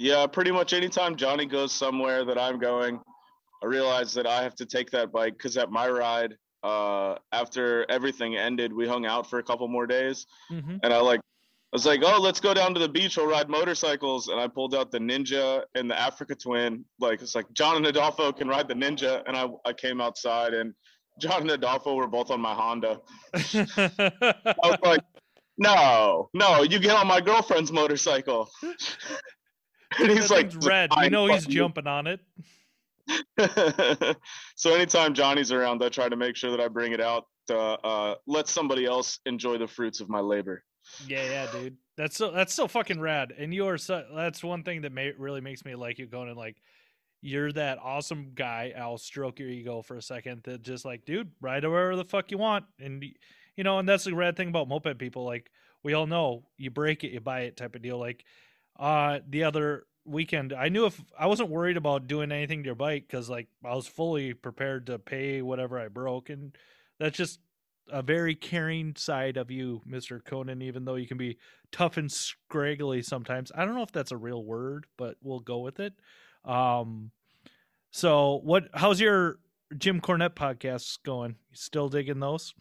Yeah, 0.00 0.26
pretty 0.26 0.50
much 0.50 0.72
anytime 0.72 1.14
Johnny 1.14 1.44
goes 1.44 1.72
somewhere 1.72 2.24
that 2.24 2.38
I'm 2.38 2.58
going, 2.58 3.02
I 3.62 3.66
realize 3.66 4.14
that 4.14 4.26
I 4.26 4.42
have 4.42 4.54
to 4.54 4.64
take 4.64 4.90
that 4.92 5.12
bike 5.12 5.34
because 5.34 5.58
at 5.58 5.70
my 5.70 5.90
ride, 5.90 6.38
uh, 6.62 7.16
after 7.32 7.84
everything 7.90 8.34
ended, 8.34 8.72
we 8.72 8.88
hung 8.88 9.04
out 9.04 9.28
for 9.28 9.40
a 9.40 9.42
couple 9.42 9.68
more 9.68 9.86
days, 9.86 10.26
hmm 10.48 10.76
and 10.82 10.94
I 10.94 11.00
like, 11.00 11.20
I 11.20 11.74
was 11.74 11.84
like, 11.84 12.00
oh, 12.02 12.18
let's 12.18 12.40
go 12.40 12.54
down 12.54 12.72
to 12.72 12.80
the 12.80 12.88
beach. 12.88 13.18
We'll 13.18 13.26
ride 13.26 13.50
motorcycles, 13.50 14.28
and 14.28 14.40
I 14.40 14.48
pulled 14.48 14.74
out 14.74 14.90
the 14.90 14.98
Ninja 14.98 15.64
and 15.74 15.90
the 15.90 16.00
Africa 16.00 16.34
Twin. 16.34 16.82
Like 16.98 17.20
it's 17.20 17.34
like 17.34 17.52
John 17.52 17.76
and 17.76 17.86
Adolfo 17.86 18.32
can 18.32 18.48
ride 18.48 18.68
the 18.68 18.74
Ninja, 18.74 19.22
and 19.26 19.36
I 19.36 19.48
I 19.66 19.74
came 19.74 20.00
outside 20.00 20.54
and 20.54 20.72
John 21.20 21.42
and 21.42 21.50
Adolfo 21.50 21.94
were 21.94 22.08
both 22.08 22.30
on 22.30 22.40
my 22.40 22.54
Honda. 22.54 23.02
I 23.34 24.54
was 24.64 24.78
like, 24.82 25.02
no, 25.58 26.30
no, 26.32 26.62
you 26.62 26.78
get 26.78 26.96
on 26.96 27.06
my 27.06 27.20
girlfriend's 27.20 27.70
motorcycle. 27.70 28.48
and 29.98 30.10
he's 30.10 30.30
like, 30.30 30.52
red. 30.62 30.90
You 31.02 31.10
know 31.10 31.26
he's 31.26 31.46
jumping 31.46 31.86
on 31.86 32.06
it. 32.06 32.20
so 34.54 34.74
anytime 34.74 35.14
Johnny's 35.14 35.52
around, 35.52 35.82
I 35.82 35.88
try 35.88 36.08
to 36.08 36.16
make 36.16 36.36
sure 36.36 36.50
that 36.50 36.60
I 36.60 36.68
bring 36.68 36.92
it 36.92 37.00
out 37.00 37.26
to 37.48 37.58
uh, 37.58 38.14
let 38.26 38.48
somebody 38.48 38.86
else 38.86 39.18
enjoy 39.26 39.58
the 39.58 39.66
fruits 39.66 40.00
of 40.00 40.08
my 40.08 40.20
labor. 40.20 40.62
Yeah, 41.06 41.24
yeah, 41.24 41.52
dude. 41.52 41.76
That's 41.96 42.16
so 42.16 42.30
that's 42.30 42.54
so 42.54 42.66
fucking 42.66 43.00
rad. 43.00 43.34
And 43.36 43.52
you 43.52 43.66
are 43.66 43.78
so 43.78 44.04
that's 44.14 44.42
one 44.42 44.62
thing 44.62 44.82
that 44.82 44.92
may, 44.92 45.12
really 45.18 45.40
makes 45.40 45.64
me 45.64 45.74
like 45.74 45.98
you 45.98 46.06
going 46.06 46.34
like 46.34 46.56
you're 47.20 47.52
that 47.52 47.78
awesome 47.78 48.32
guy. 48.34 48.72
I'll 48.78 48.98
stroke 48.98 49.38
your 49.38 49.50
ego 49.50 49.82
for 49.82 49.96
a 49.96 50.02
second. 50.02 50.42
That 50.44 50.62
just 50.62 50.84
like, 50.84 51.04
dude, 51.04 51.30
ride 51.40 51.64
wherever 51.64 51.96
the 51.96 52.04
fuck 52.04 52.30
you 52.30 52.38
want. 52.38 52.64
And 52.78 53.04
you 53.56 53.64
know, 53.64 53.78
and 53.78 53.88
that's 53.88 54.04
the 54.04 54.14
rad 54.14 54.36
thing 54.36 54.48
about 54.48 54.68
moped 54.68 54.98
people. 54.98 55.24
Like 55.24 55.50
we 55.82 55.92
all 55.92 56.06
know, 56.06 56.44
you 56.56 56.70
break 56.70 57.04
it, 57.04 57.12
you 57.12 57.20
buy 57.20 57.40
it, 57.40 57.56
type 57.56 57.74
of 57.74 57.82
deal. 57.82 57.98
Like 57.98 58.24
uh 58.80 59.20
the 59.28 59.44
other 59.44 59.84
weekend, 60.04 60.52
I 60.52 60.68
knew 60.68 60.86
if 60.86 61.00
I 61.18 61.26
wasn't 61.26 61.50
worried 61.50 61.76
about 61.76 62.06
doing 62.06 62.32
anything 62.32 62.62
to 62.62 62.66
your 62.66 62.74
bike 62.74 63.04
because 63.06 63.28
like 63.30 63.48
I 63.64 63.74
was 63.74 63.86
fully 63.86 64.34
prepared 64.34 64.86
to 64.86 64.98
pay 64.98 65.42
whatever 65.42 65.78
I 65.78 65.88
broke, 65.88 66.30
and 66.30 66.56
that's 66.98 67.16
just 67.16 67.40
a 67.92 68.02
very 68.02 68.34
caring 68.34 68.94
side 68.96 69.36
of 69.36 69.50
you, 69.50 69.82
Mr. 69.88 70.24
Conan, 70.24 70.62
even 70.62 70.84
though 70.84 70.94
you 70.94 71.06
can 71.06 71.18
be 71.18 71.38
tough 71.72 71.96
and 71.96 72.10
scraggly 72.10 73.02
sometimes. 73.02 73.50
I 73.54 73.64
don't 73.64 73.74
know 73.74 73.82
if 73.82 73.92
that's 73.92 74.12
a 74.12 74.16
real 74.16 74.44
word, 74.44 74.86
but 74.96 75.16
we'll 75.22 75.40
go 75.40 75.58
with 75.58 75.80
it. 75.80 75.94
Um 76.44 77.10
so 77.90 78.40
what 78.44 78.68
how's 78.74 79.00
your 79.00 79.38
Jim 79.76 80.00
Cornette 80.00 80.34
podcasts 80.34 80.98
going? 81.02 81.36
You 81.50 81.56
still 81.56 81.88
digging 81.88 82.20
those? 82.20 82.54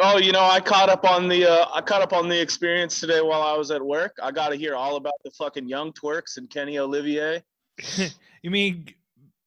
Oh, 0.00 0.18
you 0.18 0.32
know, 0.32 0.42
I 0.42 0.60
caught 0.60 0.88
up 0.88 1.04
on 1.04 1.28
the 1.28 1.48
uh, 1.48 1.66
I 1.72 1.80
caught 1.80 2.02
up 2.02 2.12
on 2.12 2.28
the 2.28 2.40
experience 2.40 2.98
today 2.98 3.20
while 3.20 3.42
I 3.42 3.56
was 3.56 3.70
at 3.70 3.84
work. 3.84 4.16
I 4.22 4.32
got 4.32 4.48
to 4.48 4.56
hear 4.56 4.74
all 4.74 4.96
about 4.96 5.14
the 5.24 5.30
fucking 5.30 5.68
Young 5.68 5.92
Twerks 5.92 6.36
and 6.36 6.50
Kenny 6.50 6.78
Olivier. 6.78 7.42
you 8.42 8.50
mean 8.50 8.86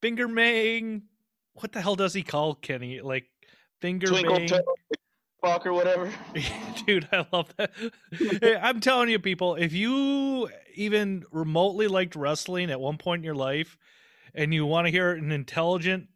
finger 0.02 0.28
Mang? 0.28 1.04
What 1.54 1.74
the 1.74 1.82
hell 1.82 1.96
does 1.96 2.14
he 2.14 2.24
call 2.24 2.56
Kenny? 2.56 3.02
Like 3.02 3.26
finger 3.82 4.12
Mang? 4.12 4.50
Fuck 5.42 5.68
or 5.68 5.74
whatever. 5.74 6.12
Dude, 6.86 7.08
I 7.12 7.26
love 7.32 7.54
that. 7.58 7.72
Hey, 8.12 8.56
I'm 8.56 8.80
telling 8.80 9.10
you, 9.10 9.20
people, 9.20 9.56
if 9.56 9.74
you 9.74 10.50
even 10.76 11.26
remotely 11.32 11.88
liked 11.88 12.16
wrestling 12.16 12.72
at 12.72 12.80
one 12.80 12.98
point 12.98 13.20
in 13.20 13.24
your 13.24 13.36
life 13.36 13.78
and 14.34 14.54
you 14.54 14.66
want 14.66 14.88
to 14.88 14.92
hear 14.92 15.12
an 15.12 15.32
intelligent, 15.32 16.08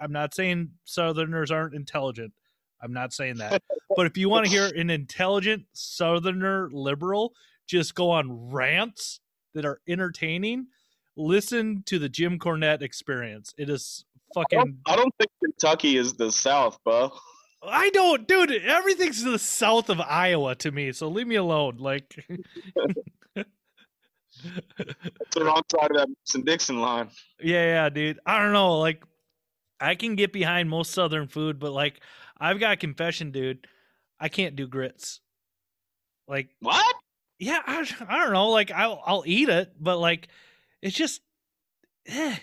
I'm 0.00 0.12
not 0.12 0.34
saying 0.34 0.70
Southerners 0.84 1.50
aren't 1.50 1.74
intelligent. 1.74 2.32
I'm 2.82 2.92
not 2.92 3.12
saying 3.12 3.36
that. 3.36 3.62
but 3.96 4.06
if 4.06 4.16
you 4.16 4.28
want 4.28 4.46
to 4.46 4.50
hear 4.50 4.66
an 4.74 4.90
intelligent 4.90 5.64
Southerner 5.72 6.68
liberal 6.72 7.32
just 7.66 7.94
go 7.94 8.10
on 8.10 8.50
rants 8.50 9.20
that 9.54 9.64
are 9.64 9.80
entertaining, 9.88 10.66
listen 11.16 11.82
to 11.86 11.98
the 11.98 12.08
Jim 12.08 12.38
Cornette 12.38 12.82
experience. 12.82 13.54
It 13.56 13.70
is 13.70 14.04
I 14.36 14.40
fucking. 14.40 14.58
don't, 14.58 14.76
I 14.86 14.96
don't 14.96 15.14
think 15.18 15.30
Kentucky 15.42 15.96
is 15.96 16.14
the 16.14 16.32
South, 16.32 16.78
bro. 16.84 17.12
I 17.62 17.90
don't, 17.90 18.26
dude. 18.26 18.52
Everything's 18.52 19.22
to 19.22 19.32
the 19.32 19.38
south 19.38 19.90
of 19.90 20.00
Iowa 20.00 20.54
to 20.56 20.72
me, 20.72 20.92
so 20.92 21.08
leave 21.08 21.26
me 21.26 21.36
alone. 21.36 21.76
Like, 21.76 22.24
It's 24.44 25.34
the 25.34 25.44
wrong 25.44 25.62
side 25.70 25.90
of 25.90 25.96
that 25.98 26.08
Mason 26.08 26.44
Dixon 26.44 26.80
line. 26.80 27.10
yeah, 27.42 27.64
yeah, 27.64 27.88
dude. 27.88 28.20
I 28.24 28.38
don't 28.38 28.52
know. 28.52 28.78
Like, 28.78 29.04
I 29.80 29.94
can 29.94 30.14
get 30.14 30.32
behind 30.32 30.68
most 30.68 30.92
Southern 30.92 31.28
food, 31.28 31.58
but 31.58 31.72
like, 31.72 32.00
I've 32.40 32.58
got 32.58 32.72
a 32.72 32.76
confession, 32.76 33.30
dude. 33.30 33.66
I 34.18 34.28
can't 34.28 34.56
do 34.56 34.66
grits. 34.66 35.20
Like, 36.26 36.48
What? 36.60 36.96
yeah, 37.38 37.60
I, 37.66 37.86
I 38.08 38.18
don't 38.18 38.32
know. 38.32 38.48
Like, 38.50 38.70
I'll 38.70 39.02
I'll 39.04 39.24
eat 39.26 39.48
it, 39.48 39.72
but 39.78 39.98
like, 39.98 40.28
it's 40.82 40.96
just, 40.96 41.20
eh, 42.06 42.36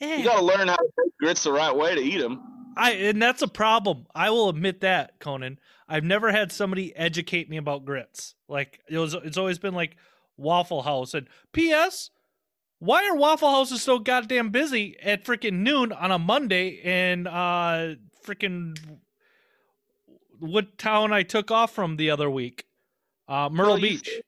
eh. 0.00 0.16
You 0.16 0.24
gotta 0.24 0.44
learn 0.44 0.68
how 0.68 0.76
to 0.76 0.88
make 0.98 1.16
grits 1.18 1.44
the 1.44 1.52
right 1.52 1.74
way 1.74 1.94
to 1.94 2.00
eat 2.00 2.18
them. 2.18 2.42
I 2.76 2.92
and 2.92 3.20
that's 3.20 3.42
a 3.42 3.48
problem. 3.48 4.06
I 4.14 4.30
will 4.30 4.48
admit 4.48 4.80
that, 4.80 5.18
Conan. 5.18 5.58
I've 5.88 6.04
never 6.04 6.30
had 6.32 6.52
somebody 6.52 6.94
educate 6.96 7.48
me 7.48 7.56
about 7.56 7.84
grits. 7.84 8.34
Like 8.48 8.80
it 8.88 8.98
was 8.98 9.14
it's 9.14 9.38
always 9.38 9.58
been 9.58 9.74
like 9.74 9.96
Waffle 10.36 10.82
House 10.82 11.14
and 11.14 11.28
PS 11.52 12.10
why 12.78 13.08
are 13.08 13.16
Waffle 13.16 13.50
Houses 13.50 13.80
so 13.82 13.98
goddamn 13.98 14.50
busy 14.50 14.96
at 15.02 15.24
freaking 15.24 15.60
noon 15.60 15.92
on 15.92 16.10
a 16.10 16.18
Monday 16.18 16.68
in 16.68 17.26
uh 17.26 17.94
freaking 18.26 18.76
what 20.38 20.76
town 20.76 21.12
I 21.12 21.22
took 21.22 21.50
off 21.50 21.72
from 21.72 21.96
the 21.96 22.10
other 22.10 22.28
week? 22.28 22.64
Uh 23.28 23.48
Myrtle 23.50 23.74
Well, 23.74 23.80
Beach. 23.80 24.20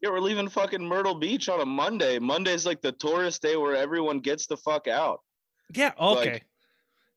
Yeah, 0.00 0.10
we're 0.10 0.20
leaving 0.20 0.48
fucking 0.48 0.82
Myrtle 0.82 1.14
Beach 1.14 1.48
on 1.48 1.60
a 1.60 1.66
Monday. 1.66 2.18
Monday's 2.18 2.66
like 2.66 2.82
the 2.82 2.92
tourist 2.92 3.42
day 3.42 3.56
where 3.56 3.74
everyone 3.74 4.20
gets 4.20 4.46
the 4.46 4.56
fuck 4.56 4.86
out. 4.86 5.20
Yeah, 5.74 5.92
okay. 5.98 6.42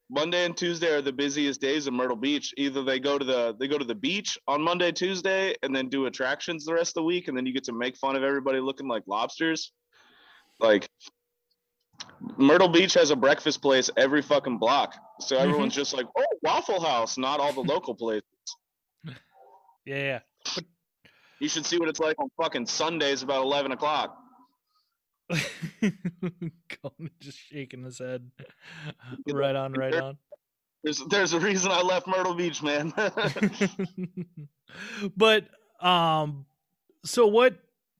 Monday 0.10 0.46
and 0.46 0.56
Tuesday 0.56 0.94
are 0.94 1.02
the 1.02 1.12
busiest 1.12 1.60
days 1.60 1.86
of 1.86 1.94
Myrtle 1.94 2.16
Beach. 2.16 2.54
Either 2.56 2.84
they 2.84 3.00
go 3.00 3.18
to 3.18 3.26
the 3.26 3.56
they 3.60 3.68
go 3.68 3.78
to 3.78 3.84
the 3.84 3.96
beach 3.96 4.38
on 4.48 4.62
Monday, 4.62 4.92
Tuesday, 4.92 5.54
and 5.64 5.76
then 5.76 5.90
do 5.90 6.06
attractions 6.06 6.64
the 6.64 6.74
rest 6.74 6.92
of 6.92 7.02
the 7.02 7.04
week, 7.04 7.28
and 7.28 7.36
then 7.36 7.46
you 7.46 7.54
get 7.54 7.66
to 7.66 7.74
make 7.74 7.98
fun 7.98 8.16
of 8.16 8.24
everybody 8.24 8.60
looking 8.60 8.88
like 8.88 9.04
lobsters. 9.06 9.74
Like 10.60 10.90
Myrtle 12.38 12.70
Beach 12.70 12.94
has 12.96 13.12
a 13.12 13.16
breakfast 13.16 13.62
place 13.62 13.90
every 13.98 14.22
fucking 14.22 14.58
block, 14.58 14.96
so 15.20 15.38
everyone's 15.38 15.76
just 15.76 15.94
like, 15.94 16.06
"Oh, 16.18 16.26
Waffle 16.42 16.82
House," 16.82 17.18
not 17.18 17.40
all 17.40 17.54
the 17.54 17.62
local 17.74 17.96
places. 17.96 18.24
yeah, 19.86 20.20
You 21.40 21.50
should 21.50 21.66
see 21.66 21.78
what 21.78 21.90
it's 21.90 22.00
like 22.00 22.20
on 22.20 22.30
fucking 22.42 22.66
Sundays 22.66 23.24
about 23.24 23.44
eleven 23.44 23.72
o'clock. 23.72 24.18
yeah. 25.30 25.40
Conan 25.82 27.12
just 27.20 27.38
shaking 27.38 27.84
his 27.84 28.00
head. 28.00 28.32
right 29.32 29.56
on, 29.56 29.74
right 29.74 29.96
on. 29.96 30.18
There's 30.84 31.04
there's 31.10 31.34
a 31.34 31.40
reason 31.40 31.72
I 31.72 31.82
left 31.82 32.08
Myrtle 32.08 32.34
Beach, 32.34 32.64
man. 32.64 32.94
but 35.18 35.48
um 35.82 36.46
so 37.04 37.28
what 37.28 37.56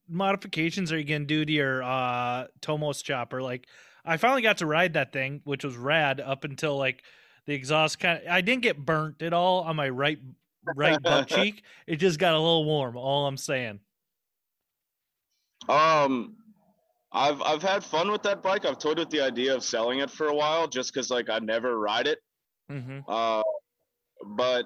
modifications 0.08 0.92
are 0.92 0.98
you 0.98 1.04
gonna 1.04 1.26
do 1.26 1.44
to 1.44 1.52
your 1.52 1.84
uh 1.84 2.46
tomos 2.62 3.02
chopper 3.02 3.42
like 3.42 3.68
i 4.08 4.18
finally 4.18 4.42
got 4.42 4.58
to 4.58 4.66
ride 4.66 4.94
that 4.94 5.12
thing 5.14 5.42
which 5.44 5.64
was 5.64 5.76
rad 5.78 6.20
up 6.20 6.44
until 6.44 6.78
like 6.78 7.04
the 7.46 7.54
exhaust 7.54 8.00
kind 8.00 8.22
of 8.22 8.28
i 8.30 8.42
didn't 8.42 8.64
get 8.64 8.78
burnt 8.84 9.22
at 9.22 9.34
all 9.34 9.62
on 9.62 9.76
my 9.76 9.90
right 9.90 10.20
right 10.76 11.02
butt 11.04 11.28
cheek 11.36 11.64
it 11.86 11.98
just 11.98 12.20
got 12.20 12.34
a 12.34 12.38
little 12.40 12.66
warm 12.66 12.98
all 12.98 13.28
i'm 13.28 13.38
saying 13.38 13.80
Um, 15.70 16.36
I've 17.12 17.42
I've 17.42 17.62
had 17.64 17.84
fun 17.84 18.12
with 18.12 18.24
that 18.24 18.42
bike. 18.44 18.66
I've 18.66 18.78
toyed 18.80 19.00
with 19.00 19.10
the 19.10 19.22
idea 19.22 19.56
of 19.56 19.64
selling 19.64 20.00
it 20.00 20.10
for 20.12 20.28
a 20.28 20.34
while, 20.34 20.68
just 20.68 20.94
because 20.94 21.10
like 21.10 21.30
I 21.30 21.40
never 21.40 21.78
ride 21.80 22.08
it. 22.08 22.20
mm-hmm. 22.72 23.00
Uh, 23.08 23.44
but 24.26 24.66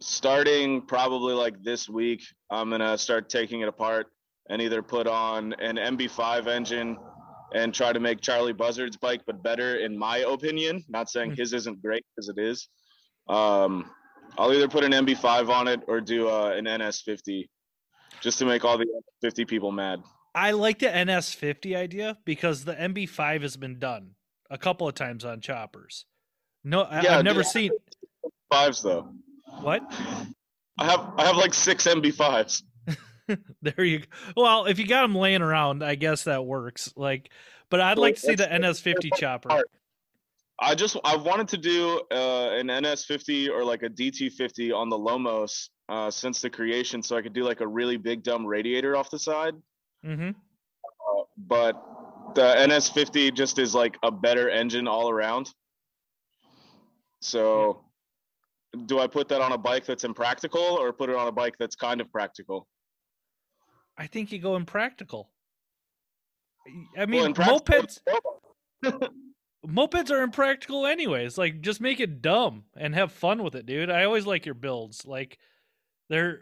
starting 0.00 0.82
probably 0.82 1.34
like 1.34 1.62
this 1.62 1.88
week, 1.88 2.22
I'm 2.50 2.70
gonna 2.70 2.98
start 2.98 3.28
taking 3.28 3.60
it 3.60 3.68
apart 3.68 4.08
and 4.48 4.60
either 4.60 4.82
put 4.82 5.06
on 5.06 5.52
an 5.54 5.76
MB5 5.76 6.46
engine 6.48 6.96
and 7.54 7.74
try 7.74 7.92
to 7.92 8.00
make 8.00 8.20
Charlie 8.20 8.52
Buzzard's 8.52 8.96
bike, 8.96 9.22
but 9.26 9.42
better 9.42 9.76
in 9.76 9.96
my 9.98 10.18
opinion. 10.18 10.84
Not 10.88 11.10
saying 11.10 11.32
Mm. 11.32 11.38
his 11.38 11.52
isn't 11.52 11.82
great 11.82 12.04
because 12.14 12.28
it 12.28 12.38
is. 12.38 12.68
Um, 13.28 13.90
I'll 14.38 14.52
either 14.52 14.68
put 14.68 14.84
an 14.84 14.92
MB5 14.92 15.48
on 15.48 15.68
it 15.68 15.80
or 15.88 16.00
do 16.00 16.28
uh, 16.28 16.50
an 16.56 16.66
NS50, 16.66 17.48
just 18.20 18.38
to 18.38 18.44
make 18.44 18.64
all 18.64 18.78
the 18.78 18.86
50 19.22 19.44
people 19.44 19.72
mad. 19.72 20.00
i 20.34 20.52
like 20.52 20.78
the 20.78 20.86
ns50 20.86 21.74
idea 21.76 22.16
because 22.24 22.64
the 22.64 22.74
mb5 22.74 23.42
has 23.42 23.56
been 23.56 23.78
done 23.80 24.14
a 24.48 24.56
couple 24.56 24.86
of 24.86 24.94
times 24.94 25.24
on 25.24 25.40
choppers 25.40 26.06
no 26.62 26.82
I, 26.82 27.02
Yeah, 27.02 27.18
i've 27.18 27.24
never 27.24 27.40
dude. 27.42 27.46
seen 27.50 27.70
Fives 28.52 28.80
though. 28.82 29.12
what 29.60 29.82
I 30.78 30.84
have 30.84 31.12
I 31.18 31.26
have 31.26 31.36
like 31.36 31.52
six 31.54 31.86
MB5s. 31.86 32.62
there 33.62 33.84
you 33.84 34.00
go. 34.00 34.06
Well, 34.36 34.66
if 34.66 34.78
you 34.78 34.86
got 34.86 35.02
them 35.02 35.14
laying 35.14 35.42
around, 35.42 35.82
I 35.82 35.94
guess 35.94 36.24
that 36.24 36.44
works. 36.44 36.92
Like, 36.96 37.30
but 37.70 37.80
I'd 37.80 37.98
like 37.98 38.16
to 38.16 38.20
see 38.20 38.34
the 38.34 38.46
NS50 38.46 39.10
chopper. 39.16 39.48
part. 39.48 39.70
I 40.62 40.74
just 40.74 40.96
I 41.04 41.16
wanted 41.16 41.48
to 41.48 41.56
do 41.56 42.02
uh, 42.10 42.50
an 42.52 42.66
NS50 42.66 43.48
or 43.48 43.64
like 43.64 43.82
a 43.82 43.88
DT50 43.88 44.74
on 44.74 44.90
the 44.90 44.98
Lomos 44.98 45.70
uh, 45.88 46.10
since 46.10 46.42
the 46.42 46.50
creation, 46.50 47.02
so 47.02 47.16
I 47.16 47.22
could 47.22 47.32
do 47.32 47.44
like 47.44 47.60
a 47.60 47.66
really 47.66 47.96
big 47.96 48.22
dumb 48.22 48.46
radiator 48.46 48.94
off 48.94 49.10
the 49.10 49.18
side. 49.18 49.54
Mm-hmm. 50.04 50.30
But 51.38 51.82
the 52.34 52.42
NS50 52.42 53.34
just 53.34 53.58
is 53.58 53.74
like 53.74 53.96
a 54.02 54.10
better 54.10 54.50
engine 54.50 54.86
all 54.86 55.08
around. 55.08 55.50
So, 57.22 57.84
do 58.86 58.98
I 58.98 59.06
put 59.06 59.28
that 59.28 59.40
on 59.40 59.52
a 59.52 59.58
bike 59.58 59.86
that's 59.86 60.04
impractical 60.04 60.60
or 60.60 60.92
put 60.92 61.08
it 61.08 61.16
on 61.16 61.26
a 61.26 61.32
bike 61.32 61.54
that's 61.58 61.74
kind 61.74 62.02
of 62.02 62.12
practical? 62.12 62.66
I 64.00 64.06
think 64.06 64.32
you 64.32 64.38
go 64.38 64.56
impractical. 64.56 65.30
I 66.96 67.00
Well, 67.00 67.06
mean, 67.06 67.24
impractical- 67.26 67.60
mopeds 67.84 68.00
mopeds 69.66 70.10
are 70.10 70.22
impractical 70.22 70.86
anyways. 70.86 71.36
Like, 71.36 71.60
just 71.60 71.80
make 71.80 72.00
it 72.00 72.22
dumb 72.22 72.64
and 72.76 72.94
have 72.94 73.12
fun 73.12 73.42
with 73.42 73.54
it, 73.54 73.66
dude. 73.66 73.90
I 73.90 74.04
always 74.04 74.26
like 74.26 74.46
your 74.46 74.54
builds. 74.54 75.06
Like, 75.06 75.38
they're 76.08 76.40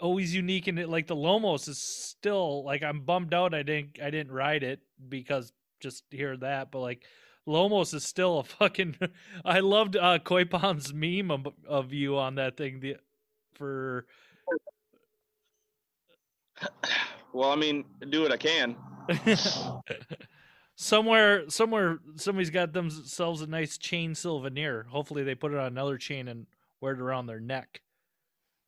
always 0.00 0.34
unique, 0.34 0.66
and 0.68 0.78
it 0.78 0.88
like 0.88 1.06
the 1.06 1.16
Lomos 1.16 1.68
is 1.68 1.78
still 1.80 2.64
like 2.64 2.82
I'm 2.82 3.00
bummed 3.00 3.32
out. 3.34 3.54
I 3.54 3.62
didn't 3.62 3.98
I 4.02 4.10
didn't 4.10 4.32
ride 4.32 4.62
it 4.62 4.80
because 5.08 5.52
just 5.80 6.04
hear 6.10 6.36
that, 6.36 6.70
but 6.70 6.80
like. 6.80 7.02
Lomos 7.48 7.94
is 7.94 8.04
still 8.04 8.40
a 8.40 8.44
fucking. 8.58 8.94
I 9.42 9.60
loved 9.60 9.96
uh, 9.96 10.18
Koipon's 10.18 10.92
meme 10.92 11.30
of, 11.30 11.46
of 11.66 11.94
you 11.94 12.18
on 12.18 12.34
that 12.34 12.58
thing. 12.58 12.80
The 12.80 12.96
for 13.54 14.04
Well, 17.32 17.50
I 17.50 17.56
mean, 17.56 17.84
do 18.10 18.22
what 18.22 18.32
I 18.32 18.36
can. 18.36 18.76
somewhere 20.76 21.48
somewhere 21.50 21.98
somebody's 22.16 22.50
got 22.50 22.72
themselves 22.72 23.40
a 23.42 23.46
nice 23.46 23.78
chain 23.78 24.14
souvenir 24.14 24.86
hopefully 24.90 25.24
they 25.24 25.34
put 25.34 25.50
it 25.52 25.58
on 25.58 25.66
another 25.66 25.98
chain 25.98 26.28
and 26.28 26.46
wear 26.80 26.92
it 26.92 27.00
around 27.00 27.26
their 27.26 27.40
neck 27.40 27.80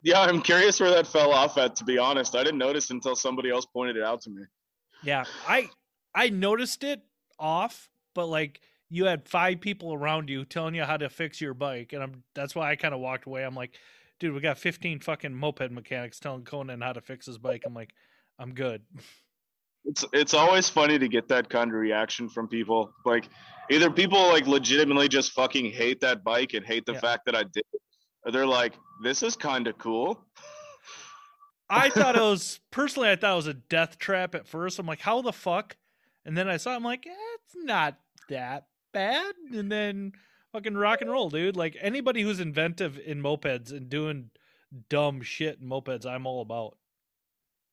Yeah, 0.03 0.19
I'm 0.21 0.41
curious 0.41 0.79
where 0.79 0.89
that 0.89 1.05
fell 1.07 1.31
off 1.31 1.57
at. 1.59 1.75
To 1.77 1.83
be 1.85 1.97
honest, 1.99 2.35
I 2.35 2.43
didn't 2.43 2.57
notice 2.57 2.89
until 2.89 3.15
somebody 3.15 3.51
else 3.51 3.65
pointed 3.67 3.97
it 3.97 4.03
out 4.03 4.21
to 4.21 4.29
me. 4.29 4.43
yeah 5.03 5.23
i 5.47 5.69
i 6.15 6.27
noticed 6.29 6.83
it 6.83 7.01
off 7.39 7.89
but 8.13 8.25
like 8.25 8.59
you 8.89 9.05
had 9.05 9.29
five 9.29 9.61
people 9.61 9.93
around 9.93 10.27
you 10.29 10.43
telling 10.43 10.75
you 10.75 10.83
how 10.83 10.97
to 10.97 11.07
fix 11.07 11.39
your 11.39 11.53
bike 11.53 11.93
and 11.93 12.03
i'm 12.03 12.23
that's 12.35 12.55
why 12.55 12.69
i 12.71 12.75
kind 12.75 12.93
of 12.93 12.99
walked 12.99 13.25
away 13.25 13.43
i'm 13.45 13.55
like 13.55 13.75
dude 14.21 14.33
we 14.33 14.39
got 14.39 14.57
15 14.57 14.99
fucking 15.01 15.33
moped 15.33 15.71
mechanics 15.71 16.19
telling 16.19 16.43
conan 16.43 16.79
how 16.79 16.93
to 16.93 17.01
fix 17.01 17.25
his 17.25 17.37
bike 17.37 17.63
i'm 17.65 17.73
like 17.73 17.91
i'm 18.39 18.53
good 18.53 18.83
It's 19.83 20.05
it's 20.13 20.35
always 20.35 20.69
funny 20.69 20.99
to 20.99 21.07
get 21.07 21.27
that 21.29 21.49
kind 21.49 21.71
of 21.71 21.75
reaction 21.75 22.29
from 22.29 22.47
people. 22.47 22.93
Like 23.03 23.29
either 23.71 23.89
people 23.89 24.27
like 24.27 24.45
legitimately 24.45 25.07
just 25.09 25.31
fucking 25.31 25.71
hate 25.71 25.99
that 26.01 26.23
bike 26.23 26.53
and 26.53 26.63
hate 26.63 26.85
the 26.85 26.93
Yeah. 26.93 26.99
fact 26.99 27.25
that 27.25 27.35
I 27.35 27.41
did, 27.41 27.63
it, 27.73 27.81
or 28.23 28.31
they're 28.31 28.45
like, 28.45 28.73
"This 29.01 29.23
is 29.23 29.35
kind 29.35 29.65
of 29.67 29.79
cool." 29.79 30.23
I 31.67 31.89
thought 31.89 32.15
it 32.15 32.21
was 32.33 32.59
personally. 32.69 33.09
I 33.09 33.15
thought 33.15 33.33
it 33.33 33.35
was 33.37 33.47
a 33.47 33.55
death 33.55 33.97
trap 33.97 34.35
at 34.35 34.45
first. 34.47 34.77
I'm 34.77 34.85
like, 34.85 35.01
how 35.01 35.23
the 35.23 35.33
fuck? 35.33 35.75
And 36.25 36.37
then 36.37 36.47
I 36.47 36.57
saw. 36.57 36.75
I'm 36.75 36.83
like, 36.83 37.07
eh, 37.07 37.33
it's 37.43 37.55
not 37.55 37.97
that 38.29 38.67
bad. 38.93 39.33
And 39.51 39.71
then 39.71 40.11
fucking 40.51 40.75
rock 40.75 41.01
and 41.01 41.09
roll, 41.09 41.29
dude. 41.29 41.55
Like 41.55 41.77
anybody 41.79 42.21
who's 42.21 42.39
inventive 42.39 42.99
in 42.99 43.21
mopeds 43.21 43.71
and 43.71 43.89
doing 43.89 44.29
dumb 44.89 45.21
shit 45.21 45.59
in 45.59 45.67
mopeds, 45.67 46.05
I'm 46.05 46.25
all 46.25 46.41
about. 46.41 46.77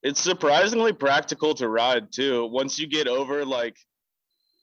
It's 0.02 0.20
surprisingly 0.20 0.92
practical 0.92 1.54
to 1.54 1.68
ride 1.68 2.12
too. 2.12 2.46
Once 2.46 2.78
you 2.78 2.86
get 2.86 3.08
over 3.08 3.44
like 3.44 3.76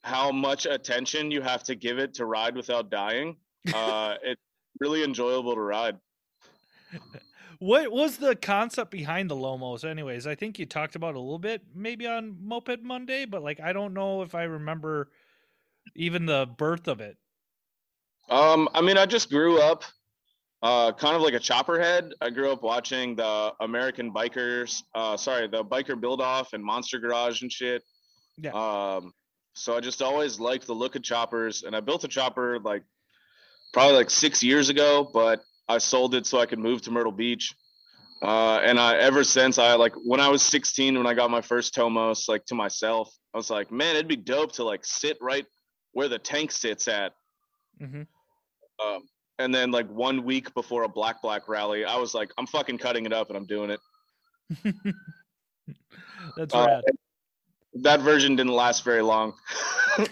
how 0.02 0.30
much 0.30 0.66
attention 0.66 1.30
you 1.30 1.42
have 1.42 1.62
to 1.64 1.74
give 1.74 1.98
it 1.98 2.14
to 2.14 2.24
ride 2.24 2.56
without 2.56 2.90
dying, 2.90 3.36
uh, 3.74 4.14
it's 4.22 4.40
really 4.80 5.04
enjoyable 5.04 5.54
to 5.54 5.60
ride. 5.60 5.96
What 7.58 7.90
was 7.90 8.18
the 8.18 8.36
concept 8.36 8.90
behind 8.90 9.30
the 9.30 9.34
Lomos, 9.34 9.84
anyways? 9.84 10.26
I 10.26 10.34
think 10.34 10.58
you 10.58 10.66
talked 10.66 10.94
about 10.94 11.10
it 11.10 11.16
a 11.16 11.20
little 11.20 11.38
bit, 11.38 11.62
maybe 11.74 12.06
on 12.06 12.36
Moped 12.42 12.82
Monday, 12.82 13.24
but 13.24 13.42
like 13.42 13.60
I 13.60 13.72
don't 13.72 13.94
know 13.94 14.22
if 14.22 14.34
I 14.34 14.44
remember 14.44 15.10
even 15.94 16.26
the 16.26 16.46
birth 16.46 16.86
of 16.86 17.00
it. 17.00 17.16
Um, 18.28 18.68
I 18.74 18.80
mean, 18.80 18.98
I 18.98 19.06
just 19.06 19.30
grew 19.30 19.60
up 19.60 19.84
uh, 20.62 20.92
kind 20.92 21.14
of 21.14 21.22
like 21.22 21.34
a 21.34 21.38
chopperhead. 21.38 22.12
I 22.20 22.30
grew 22.30 22.50
up 22.50 22.62
watching 22.62 23.14
the 23.16 23.52
American 23.60 24.12
bikers, 24.12 24.82
uh, 24.94 25.16
sorry, 25.16 25.46
the 25.48 25.64
biker 25.64 26.00
build 26.00 26.20
off 26.20 26.52
and 26.52 26.64
Monster 26.64 26.98
Garage 26.98 27.42
and 27.42 27.52
shit. 27.52 27.82
Yeah. 28.38 28.52
Um, 28.52 29.12
so 29.54 29.76
I 29.76 29.80
just 29.80 30.02
always 30.02 30.40
liked 30.40 30.66
the 30.66 30.74
look 30.74 30.96
of 30.96 31.02
choppers, 31.02 31.62
and 31.62 31.74
I 31.74 31.80
built 31.80 32.04
a 32.04 32.08
chopper 32.08 32.58
like 32.58 32.82
probably 33.72 33.96
like 33.96 34.10
six 34.10 34.42
years 34.42 34.68
ago, 34.68 35.08
but 35.12 35.40
I 35.68 35.78
sold 35.78 36.14
it 36.14 36.26
so 36.26 36.38
I 36.38 36.46
could 36.46 36.58
move 36.58 36.82
to 36.82 36.90
Myrtle 36.90 37.12
Beach. 37.12 37.54
Uh, 38.22 38.58
and 38.64 38.80
I 38.80 38.96
ever 38.96 39.24
since 39.24 39.58
I 39.58 39.74
like 39.74 39.92
when 40.04 40.20
I 40.20 40.28
was 40.28 40.42
16 40.42 40.96
when 40.96 41.06
I 41.06 41.12
got 41.14 41.30
my 41.30 41.42
first 41.42 41.74
Tomos 41.74 42.28
like 42.28 42.44
to 42.46 42.54
myself, 42.54 43.14
I 43.34 43.36
was 43.36 43.50
like, 43.50 43.70
man, 43.70 43.94
it'd 43.94 44.08
be 44.08 44.16
dope 44.16 44.52
to 44.52 44.64
like 44.64 44.84
sit 44.84 45.18
right 45.20 45.46
where 45.92 46.08
the 46.08 46.18
tank 46.18 46.50
sits 46.50 46.88
at. 46.88 47.12
hmm 47.78 48.02
Um, 48.84 49.02
and 49.38 49.54
then 49.54 49.70
like 49.70 49.88
one 49.90 50.24
week 50.24 50.52
before 50.54 50.84
a 50.84 50.88
black 50.88 51.22
black 51.22 51.48
rally, 51.48 51.84
I 51.84 51.96
was 51.96 52.14
like, 52.14 52.30
I'm 52.38 52.46
fucking 52.46 52.78
cutting 52.78 53.06
it 53.06 53.12
up 53.12 53.28
and 53.28 53.36
I'm 53.36 53.46
doing 53.46 53.70
it. 53.70 53.80
That's 56.36 56.54
Uh, 56.54 56.66
rad. 56.66 56.84
That 57.74 58.00
version 58.00 58.36
didn't 58.36 58.52
last 58.52 58.84
very 58.84 59.02
long. 59.02 59.34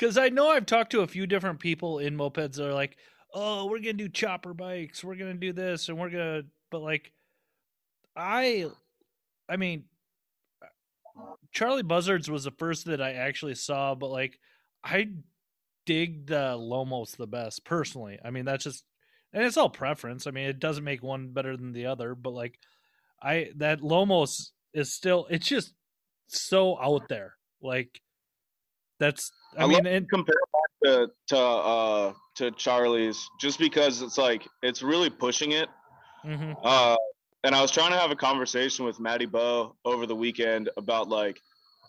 Because 0.00 0.16
I 0.16 0.30
know 0.30 0.48
I've 0.48 0.64
talked 0.64 0.92
to 0.92 1.02
a 1.02 1.06
few 1.06 1.26
different 1.26 1.60
people 1.60 1.98
in 1.98 2.16
mopeds 2.16 2.54
that 2.54 2.66
are 2.66 2.72
like, 2.72 2.96
"Oh, 3.34 3.66
we're 3.66 3.80
gonna 3.80 3.92
do 3.92 4.08
chopper 4.08 4.54
bikes. 4.54 5.04
We're 5.04 5.14
gonna 5.16 5.34
do 5.34 5.52
this, 5.52 5.90
and 5.90 5.98
we're 5.98 6.08
gonna." 6.08 6.44
But 6.70 6.80
like, 6.80 7.12
I, 8.16 8.70
I 9.46 9.58
mean, 9.58 9.84
Charlie 11.52 11.82
Buzzards 11.82 12.30
was 12.30 12.44
the 12.44 12.50
first 12.50 12.86
that 12.86 13.02
I 13.02 13.12
actually 13.12 13.56
saw, 13.56 13.94
but 13.94 14.08
like, 14.08 14.38
I 14.84 15.08
dig 15.86 16.26
the 16.26 16.56
Lomos 16.58 17.16
the 17.16 17.26
best 17.26 17.64
personally. 17.64 18.18
I 18.24 18.30
mean, 18.30 18.44
that's 18.44 18.64
just, 18.64 18.84
and 19.32 19.44
it's 19.44 19.56
all 19.56 19.70
preference. 19.70 20.26
I 20.26 20.30
mean, 20.30 20.46
it 20.46 20.58
doesn't 20.58 20.84
make 20.84 21.02
one 21.02 21.32
better 21.32 21.56
than 21.56 21.72
the 21.72 21.86
other, 21.86 22.14
but 22.14 22.30
like, 22.30 22.58
I 23.22 23.50
that 23.56 23.80
Lomos 23.80 24.50
is 24.72 24.92
still, 24.94 25.26
it's 25.30 25.46
just 25.46 25.74
so 26.28 26.78
out 26.80 27.08
there. 27.08 27.34
Like, 27.60 28.00
that's, 28.98 29.30
I, 29.56 29.64
I 29.64 29.66
mean, 29.66 29.86
and, 29.86 30.08
compare 30.08 30.34
back 30.52 30.70
to 30.84 31.10
to 31.28 31.38
uh 31.38 32.12
to 32.36 32.50
Charlie's 32.52 33.28
just 33.40 33.58
because 33.58 34.02
it's 34.02 34.16
like 34.18 34.46
it's 34.62 34.82
really 34.82 35.10
pushing 35.10 35.52
it. 35.52 35.68
mhm. 36.24 36.56
Uh 36.62 36.96
and 37.42 37.54
I 37.54 37.62
was 37.62 37.70
trying 37.70 37.90
to 37.92 37.98
have 37.98 38.10
a 38.10 38.16
conversation 38.16 38.84
with 38.84 39.00
Maddie 39.00 39.26
Bow 39.26 39.74
over 39.84 40.06
the 40.06 40.14
weekend 40.14 40.68
about 40.76 41.08
like 41.08 41.40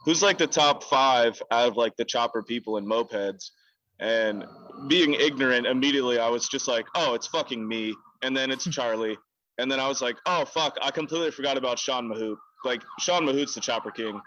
who's 0.06 0.22
like 0.22 0.38
the 0.38 0.48
top 0.48 0.84
five 0.84 1.42
out 1.52 1.68
of 1.68 1.78
like 1.78 1.96
the 1.98 2.06
chopper 2.06 2.44
people 2.44 2.78
and 2.78 2.88
mopeds. 2.88 3.52
And 4.00 4.46
being 4.88 5.14
ignorant, 5.14 5.68
immediately 5.68 6.18
I 6.18 6.28
was 6.28 6.48
just 6.48 6.68
like, 6.68 6.88
oh, 6.96 7.14
it's 7.14 7.28
fucking 7.28 7.66
me. 7.68 7.94
And 8.24 8.36
then 8.36 8.50
it's 8.52 8.64
Charlie. 8.70 9.18
And 9.58 9.72
then 9.72 9.80
I 9.80 9.88
was 9.88 10.02
like, 10.02 10.18
oh 10.26 10.46
fuck, 10.46 10.78
I 10.82 10.92
completely 10.92 11.32
forgot 11.32 11.58
about 11.58 11.78
Sean 11.78 12.08
Mahout. 12.10 12.38
Like 12.66 12.82
Sean 13.00 13.24
Mahout's 13.24 13.54
the 13.54 13.62
chopper 13.62 13.92
king. 13.92 14.20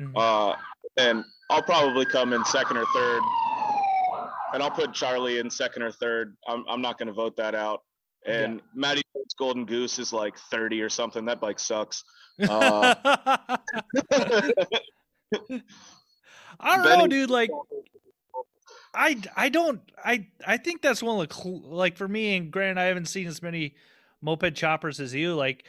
Mhm. 0.00 0.12
Uh, 0.16 0.56
and 0.96 1.24
I'll 1.50 1.62
probably 1.62 2.06
come 2.06 2.32
in 2.32 2.44
second 2.44 2.76
or 2.76 2.84
third. 2.94 3.22
And 4.52 4.62
I'll 4.62 4.70
put 4.70 4.92
Charlie 4.94 5.38
in 5.38 5.50
second 5.50 5.82
or 5.82 5.90
third. 5.90 6.36
I'm, 6.48 6.64
I'm 6.68 6.80
not 6.80 6.98
going 6.98 7.08
to 7.08 7.12
vote 7.12 7.36
that 7.36 7.54
out. 7.54 7.82
And 8.26 8.62
Matty 8.74 9.02
Boat's 9.14 9.34
Golden 9.34 9.66
Goose 9.66 9.98
is 9.98 10.12
like 10.12 10.36
30 10.50 10.80
or 10.80 10.88
something. 10.88 11.24
That 11.26 11.40
bike 11.40 11.58
sucks. 11.58 12.02
Uh, 12.48 12.94
I 16.60 16.76
don't 16.76 16.98
know, 16.98 17.06
dude. 17.06 17.30
Like, 17.30 17.50
I 18.94 19.20
I 19.36 19.48
don't 19.48 19.80
I 20.04 20.28
I 20.46 20.56
think 20.56 20.82
that's 20.82 21.02
one 21.02 21.20
of 21.20 21.28
the 21.28 21.34
cl- 21.34 21.62
like 21.64 21.96
for 21.96 22.08
me 22.08 22.36
and 22.36 22.50
Grant. 22.50 22.78
I 22.78 22.84
haven't 22.84 23.06
seen 23.06 23.26
as 23.26 23.42
many 23.42 23.74
moped 24.22 24.54
choppers 24.54 25.00
as 25.00 25.14
you. 25.14 25.34
Like, 25.34 25.64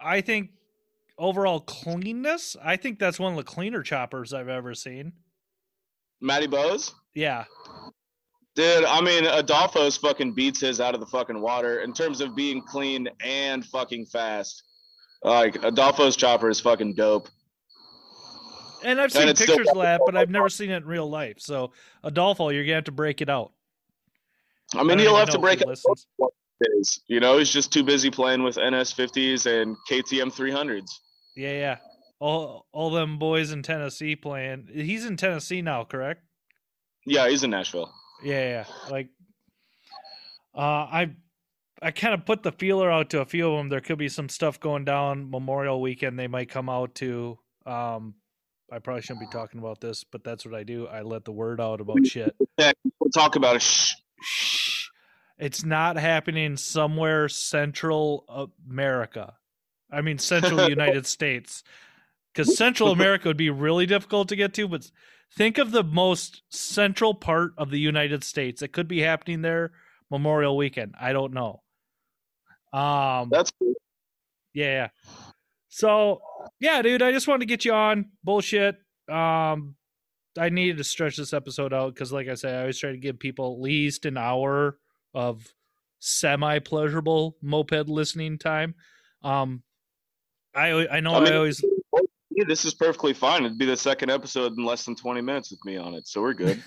I 0.00 0.20
think 0.20 0.50
overall 1.18 1.60
cleanness. 1.60 2.56
I 2.62 2.76
think 2.76 2.98
that's 2.98 3.18
one 3.18 3.32
of 3.32 3.36
the 3.36 3.44
cleaner 3.44 3.82
choppers 3.82 4.34
I've 4.34 4.48
ever 4.48 4.74
seen. 4.74 5.12
Matty 6.20 6.46
Bose? 6.46 6.94
Yeah, 7.14 7.44
Dude, 8.56 8.86
I 8.86 9.02
mean, 9.02 9.26
Adolfo's 9.26 9.98
fucking 9.98 10.32
beats 10.32 10.60
his 10.60 10.80
out 10.80 10.94
of 10.94 11.00
the 11.00 11.06
fucking 11.06 11.38
water 11.38 11.80
in 11.80 11.92
terms 11.92 12.22
of 12.22 12.34
being 12.34 12.62
clean 12.62 13.06
and 13.22 13.62
fucking 13.66 14.06
fast. 14.06 14.62
Like, 15.22 15.62
Adolfo's 15.62 16.16
chopper 16.16 16.48
is 16.48 16.58
fucking 16.58 16.94
dope. 16.94 17.28
And 18.82 19.00
I've 19.00 19.04
And 19.04 19.12
seen 19.12 19.36
still- 19.36 19.56
pictures 19.56 19.68
of 19.74 19.82
that, 19.82 20.00
but 20.06 20.16
I've 20.16 20.30
never 20.30 20.48
seen 20.48 20.70
it 20.70 20.76
in 20.78 20.84
real 20.86 21.08
life. 21.08 21.36
So, 21.40 21.72
Adolfo, 22.04 22.48
you're 22.50 22.64
gonna 22.64 22.74
have 22.76 22.84
to 22.84 22.92
break 22.92 23.20
it 23.20 23.28
out. 23.28 23.52
I 24.74 24.78
mean, 24.78 24.88
don't 24.88 24.98
he'll 25.00 25.16
have 25.16 25.30
to 25.30 25.38
break 25.38 25.60
it 25.60 25.68
You 27.08 27.20
know, 27.20 27.38
he's 27.38 27.50
just 27.52 27.72
too 27.72 27.84
busy 27.84 28.10
playing 28.10 28.42
with 28.42 28.56
NS50s 28.56 29.46
and 29.46 29.76
KTM 29.88 30.30
300s. 30.32 30.88
Yeah, 31.36 31.52
yeah. 31.52 31.76
All 32.18 32.66
all 32.72 32.90
them 32.90 33.18
boys 33.18 33.52
in 33.52 33.62
Tennessee 33.62 34.16
playing. 34.16 34.68
He's 34.72 35.04
in 35.04 35.16
Tennessee 35.16 35.60
now, 35.62 35.84
correct? 35.84 36.22
Yeah, 37.04 37.28
he's 37.28 37.44
in 37.44 37.50
Nashville. 37.50 37.92
Yeah, 38.24 38.48
yeah. 38.48 38.64
Like, 38.90 39.08
uh, 40.54 40.60
I, 40.90 41.10
I 41.82 41.90
kind 41.90 42.14
of 42.14 42.24
put 42.24 42.42
the 42.42 42.52
feeler 42.52 42.90
out 42.90 43.10
to 43.10 43.20
a 43.20 43.26
few 43.26 43.50
of 43.52 43.58
them. 43.58 43.68
There 43.68 43.80
could 43.82 43.98
be 43.98 44.08
some 44.08 44.30
stuff 44.30 44.58
going 44.58 44.86
down 44.86 45.30
Memorial 45.30 45.80
Weekend. 45.80 46.18
They 46.18 46.26
might 46.26 46.48
come 46.48 46.68
out 46.70 46.94
to. 46.96 47.38
Um, 47.66 48.14
I 48.72 48.78
probably 48.80 49.02
shouldn't 49.02 49.20
be 49.20 49.32
talking 49.32 49.60
about 49.60 49.80
this, 49.80 50.04
but 50.04 50.24
that's 50.24 50.44
what 50.44 50.54
I 50.54 50.64
do. 50.64 50.86
I 50.86 51.02
let 51.02 51.24
the 51.24 51.32
word 51.32 51.60
out 51.60 51.80
about 51.80 52.04
shit. 52.06 52.34
We'll 52.58 53.10
talk 53.14 53.36
about 53.36 53.56
it. 53.56 53.62
Shh. 53.62 53.94
Shh. 54.20 54.88
It's 55.38 55.64
not 55.64 55.96
happening 55.96 56.56
somewhere 56.56 57.28
Central 57.28 58.50
America. 58.68 59.34
I 59.90 60.00
mean 60.00 60.18
Central 60.18 60.68
United 60.68 61.06
States. 61.06 61.62
Because 62.32 62.56
Central 62.56 62.90
America 62.90 63.28
would 63.28 63.36
be 63.36 63.50
really 63.50 63.86
difficult 63.86 64.28
to 64.28 64.36
get 64.36 64.52
to, 64.54 64.68
but 64.68 64.90
think 65.36 65.58
of 65.58 65.70
the 65.70 65.84
most 65.84 66.42
central 66.50 67.14
part 67.14 67.52
of 67.56 67.70
the 67.70 67.78
United 67.78 68.24
States. 68.24 68.62
It 68.62 68.72
could 68.72 68.88
be 68.88 69.00
happening 69.00 69.42
there 69.42 69.72
Memorial 70.10 70.56
Weekend. 70.56 70.94
I 71.00 71.12
don't 71.12 71.32
know. 71.32 71.62
Um 72.72 73.28
That's 73.30 73.52
cool. 73.58 73.74
yeah, 74.54 74.66
yeah. 74.66 74.88
So 75.68 76.20
yeah, 76.60 76.82
dude, 76.82 77.02
I 77.02 77.12
just 77.12 77.28
wanted 77.28 77.40
to 77.40 77.46
get 77.46 77.64
you 77.64 77.72
on. 77.72 78.10
Bullshit. 78.24 78.76
Um 79.08 79.76
I 80.38 80.50
needed 80.50 80.78
to 80.78 80.84
stretch 80.84 81.16
this 81.16 81.32
episode 81.32 81.72
out 81.72 81.94
because 81.94 82.12
like 82.12 82.28
I 82.28 82.34
say, 82.34 82.54
I 82.54 82.60
always 82.60 82.78
try 82.78 82.90
to 82.90 82.98
give 82.98 83.18
people 83.18 83.54
at 83.54 83.62
least 83.62 84.04
an 84.04 84.16
hour 84.16 84.78
of 85.14 85.46
semi 85.98 86.58
pleasurable 86.58 87.36
moped 87.42 87.88
listening 87.88 88.38
time. 88.38 88.74
Um 89.22 89.62
I 90.54 90.86
I 90.88 91.00
know 91.00 91.12
I 91.12 91.30
I, 91.30 91.36
always 91.36 91.64
Yeah, 92.30 92.44
this 92.46 92.64
is 92.64 92.74
perfectly 92.74 93.14
fine. 93.14 93.44
It'd 93.44 93.58
be 93.58 93.66
the 93.66 93.76
second 93.76 94.10
episode 94.10 94.56
in 94.56 94.64
less 94.64 94.84
than 94.84 94.96
20 94.96 95.20
minutes 95.20 95.50
with 95.50 95.64
me 95.64 95.76
on 95.76 95.94
it, 95.94 96.06
so 96.06 96.20
we're 96.20 96.34
good. 96.34 96.62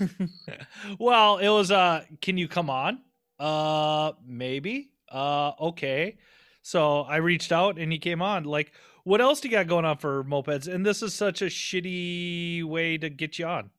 well, 0.99 1.37
it 1.37 1.49
was 1.49 1.71
uh 1.71 2.03
can 2.21 2.37
you 2.37 2.47
come 2.47 2.69
on? 2.69 3.01
Uh 3.39 4.13
maybe. 4.25 4.91
Uh 5.11 5.51
okay. 5.59 6.17
So 6.61 7.01
I 7.01 7.17
reached 7.17 7.51
out 7.51 7.79
and 7.79 7.91
he 7.91 7.99
came 7.99 8.21
on. 8.21 8.43
Like, 8.43 8.73
what 9.09 9.21
else 9.21 9.41
do 9.41 9.47
you 9.47 9.51
got 9.51 9.65
going 9.65 9.85
on 9.85 9.97
for 9.97 10.23
mopeds? 10.23 10.71
And 10.71 10.85
this 10.85 11.01
is 11.01 11.15
such 11.15 11.41
a 11.41 11.45
shitty 11.45 12.63
way 12.63 12.95
to 12.99 13.09
get 13.09 13.39
you 13.39 13.47
on. 13.47 13.71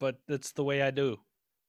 But 0.00 0.16
that's 0.26 0.52
the 0.52 0.64
way 0.64 0.80
I 0.80 0.90
do 0.90 1.18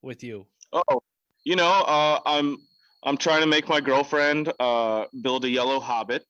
with 0.02 0.24
you. 0.24 0.46
Oh, 0.72 1.02
you 1.44 1.58
know, 1.58 1.68
uh, 1.68 2.22
I'm 2.26 2.58
I'm 3.04 3.18
trying 3.18 3.42
to 3.42 3.48
make 3.48 3.68
my 3.68 3.82
girlfriend 3.82 4.54
uh, 4.62 5.06
build 5.22 5.44
a 5.44 5.50
yellow 5.50 5.82
hobbit. 5.82 6.24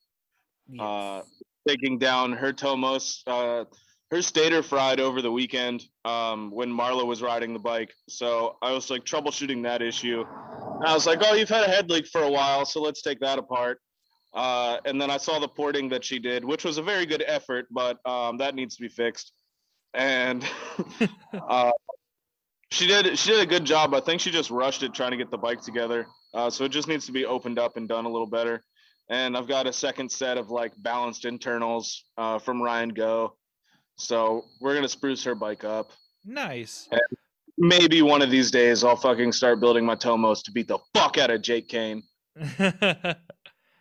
Uh, 0.80 1.22
taking 1.68 2.00
down 2.00 2.32
her 2.32 2.52
Tomos, 2.52 3.22
uh, 3.28 3.66
her 4.10 4.22
stator 4.24 4.64
fried 4.64 5.00
over 5.00 5.22
the 5.22 5.32
weekend 5.32 5.84
um, 6.04 6.50
when 6.50 6.72
Marla 6.72 7.06
was 7.06 7.22
riding 7.22 7.54
the 7.54 7.60
bike. 7.60 7.94
So 8.10 8.58
I 8.64 8.72
was 8.72 8.90
like 8.90 9.04
troubleshooting 9.04 9.62
that 9.64 9.84
issue. 9.84 10.24
And 10.80 10.88
I 10.88 10.96
was 10.96 11.06
like, 11.06 11.20
oh, 11.24 11.36
you've 11.36 11.50
had 11.50 11.64
a 11.64 11.68
head 11.68 11.92
leak 11.92 12.08
for 12.08 12.24
a 12.24 12.32
while, 12.32 12.66
so 12.66 12.82
let's 12.82 13.04
take 13.04 13.20
that 13.20 13.38
apart. 13.38 13.80
Uh, 14.36 14.80
and 14.84 15.00
then 15.02 15.10
I 15.10 15.16
saw 15.16 15.40
the 15.40 15.48
porting 15.48 15.88
that 15.90 16.04
she 16.04 16.20
did, 16.20 16.44
which 16.44 16.66
was 16.66 16.78
a 16.78 16.84
very 16.84 17.06
good 17.06 17.24
effort, 17.26 17.68
but 17.72 18.06
um, 18.06 18.38
that 18.38 18.54
needs 18.54 18.76
to 18.76 18.82
be 18.82 18.90
fixed. 18.90 19.32
And 19.94 20.46
uh, 21.34 21.72
she 22.70 22.86
did 22.86 23.18
she 23.18 23.32
did 23.32 23.40
a 23.40 23.46
good 23.46 23.64
job. 23.64 23.96
I 23.96 24.02
think 24.02 24.20
she 24.20 24.32
just 24.32 24.52
rushed 24.52 24.84
it 24.84 24.94
trying 24.94 25.12
to 25.12 25.18
get 25.18 25.32
the 25.32 25.38
bike 25.38 25.62
together. 25.62 26.06
Uh, 26.34 26.50
so 26.50 26.66
it 26.66 26.70
just 26.70 26.90
needs 26.90 27.06
to 27.06 27.14
be 27.14 27.26
opened 27.26 27.58
up 27.58 27.78
and 27.78 27.88
done 27.88 28.04
a 28.04 28.10
little 28.10 28.28
better. 28.28 28.62
And 29.10 29.38
I've 29.38 29.48
got 29.48 29.68
a 29.68 29.74
second 29.74 30.12
set 30.12 30.38
of 30.38 30.50
like 30.50 30.74
balanced 30.80 31.24
internals 31.24 32.04
uh, 32.18 32.38
from 32.40 32.62
Ryan 32.62 32.90
Go. 32.90 33.38
So 33.98 34.44
we're 34.60 34.76
gonna 34.76 34.90
spruce 34.90 35.24
her 35.24 35.36
bike 35.36 35.64
up. 35.64 35.92
Nice. 36.26 36.90
Maybe 37.58 38.02
one 38.02 38.22
of 38.22 38.30
these 38.30 38.52
days 38.52 38.84
I'll 38.84 38.98
fucking 38.98 39.32
start 39.32 39.62
building 39.62 39.86
my 39.86 39.96
Tomos 39.96 40.44
to 40.44 40.52
beat 40.52 40.68
the 40.68 40.80
fuck 40.94 41.18
out 41.18 41.32
of 41.32 41.42
Jake 41.42 41.70
Kane. 41.70 42.04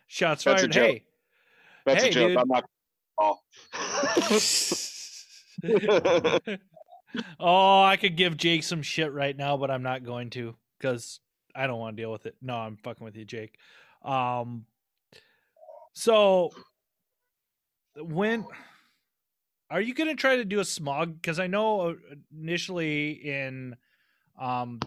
Shots 0.07 0.43
That's 0.43 0.61
fired. 0.61 0.73
Hey. 0.73 1.03
That's 1.85 2.03
Hey, 2.03 2.09
a 2.09 2.11
joke. 2.11 2.29
dude. 2.29 2.37
I'm 2.37 2.47
not. 2.47 2.65
Oh. 3.17 3.37
oh, 7.39 7.81
I 7.81 7.95
could 7.95 8.17
give 8.17 8.35
Jake 8.35 8.63
some 8.63 8.81
shit 8.81 9.13
right 9.13 9.35
now, 9.35 9.55
but 9.55 9.71
I'm 9.71 9.83
not 9.83 10.03
going 10.03 10.29
to 10.31 10.55
because 10.77 11.21
I 11.55 11.65
don't 11.67 11.79
want 11.79 11.95
to 11.95 12.01
deal 12.03 12.11
with 12.11 12.25
it. 12.25 12.35
No, 12.41 12.55
I'm 12.57 12.75
fucking 12.75 13.05
with 13.05 13.15
you, 13.15 13.23
Jake. 13.23 13.57
Um, 14.03 14.65
so 15.93 16.51
when 17.97 18.45
are 19.69 19.79
you 19.81 19.93
going 19.93 20.09
to 20.09 20.15
try 20.15 20.35
to 20.35 20.45
do 20.45 20.59
a 20.59 20.65
smog? 20.65 21.21
Because 21.21 21.39
I 21.39 21.47
know 21.47 21.81
uh, 21.91 21.93
initially 22.37 23.11
in 23.11 23.75
um 24.39 24.79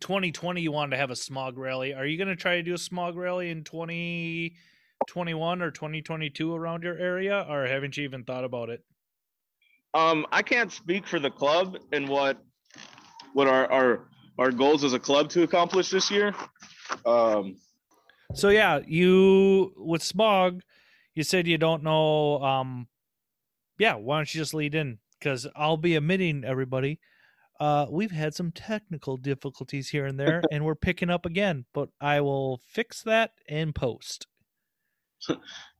2020 0.00 0.60
you 0.60 0.72
wanted 0.72 0.90
to 0.92 0.96
have 0.96 1.10
a 1.10 1.16
smog 1.16 1.58
rally. 1.58 1.94
Are 1.94 2.06
you 2.06 2.16
going 2.18 2.28
to 2.28 2.36
try 2.36 2.56
to 2.56 2.62
do 2.62 2.74
a 2.74 2.78
smog 2.78 3.16
rally 3.16 3.50
in 3.50 3.64
2021 3.64 5.62
or 5.62 5.70
2022 5.70 6.54
around 6.54 6.82
your 6.82 6.96
area, 6.96 7.46
or 7.48 7.66
haven't 7.66 7.96
you 7.96 8.04
even 8.04 8.24
thought 8.24 8.44
about 8.44 8.68
it? 8.68 8.84
Um, 9.94 10.26
I 10.30 10.42
can't 10.42 10.70
speak 10.70 11.06
for 11.06 11.18
the 11.18 11.30
club 11.30 11.78
and 11.92 12.08
what 12.08 12.38
what 13.32 13.48
our 13.48 13.70
our 13.72 14.08
our 14.38 14.50
goals 14.52 14.84
as 14.84 14.92
a 14.92 14.98
club 14.98 15.30
to 15.30 15.42
accomplish 15.42 15.90
this 15.90 16.10
year. 16.10 16.34
Um, 17.06 17.56
So 18.34 18.50
yeah, 18.50 18.80
you 18.86 19.72
with 19.76 20.02
smog, 20.02 20.62
you 21.14 21.22
said 21.22 21.46
you 21.46 21.56
don't 21.58 21.82
know. 21.82 22.42
Um, 22.42 22.88
yeah, 23.78 23.94
why 23.94 24.18
don't 24.18 24.34
you 24.34 24.40
just 24.40 24.54
lead 24.54 24.74
in? 24.74 24.98
Because 25.18 25.46
I'll 25.56 25.76
be 25.78 25.96
admitting 25.96 26.44
everybody, 26.44 27.00
uh, 27.60 27.86
we've 27.90 28.10
had 28.10 28.34
some 28.34 28.52
technical 28.52 29.16
difficulties 29.16 29.88
here 29.88 30.06
and 30.06 30.18
there, 30.18 30.42
and 30.52 30.64
we're 30.64 30.74
picking 30.74 31.10
up 31.10 31.26
again. 31.26 31.64
But 31.72 31.90
I 32.00 32.20
will 32.20 32.60
fix 32.68 33.02
that 33.02 33.32
and 33.48 33.74
post. 33.74 34.26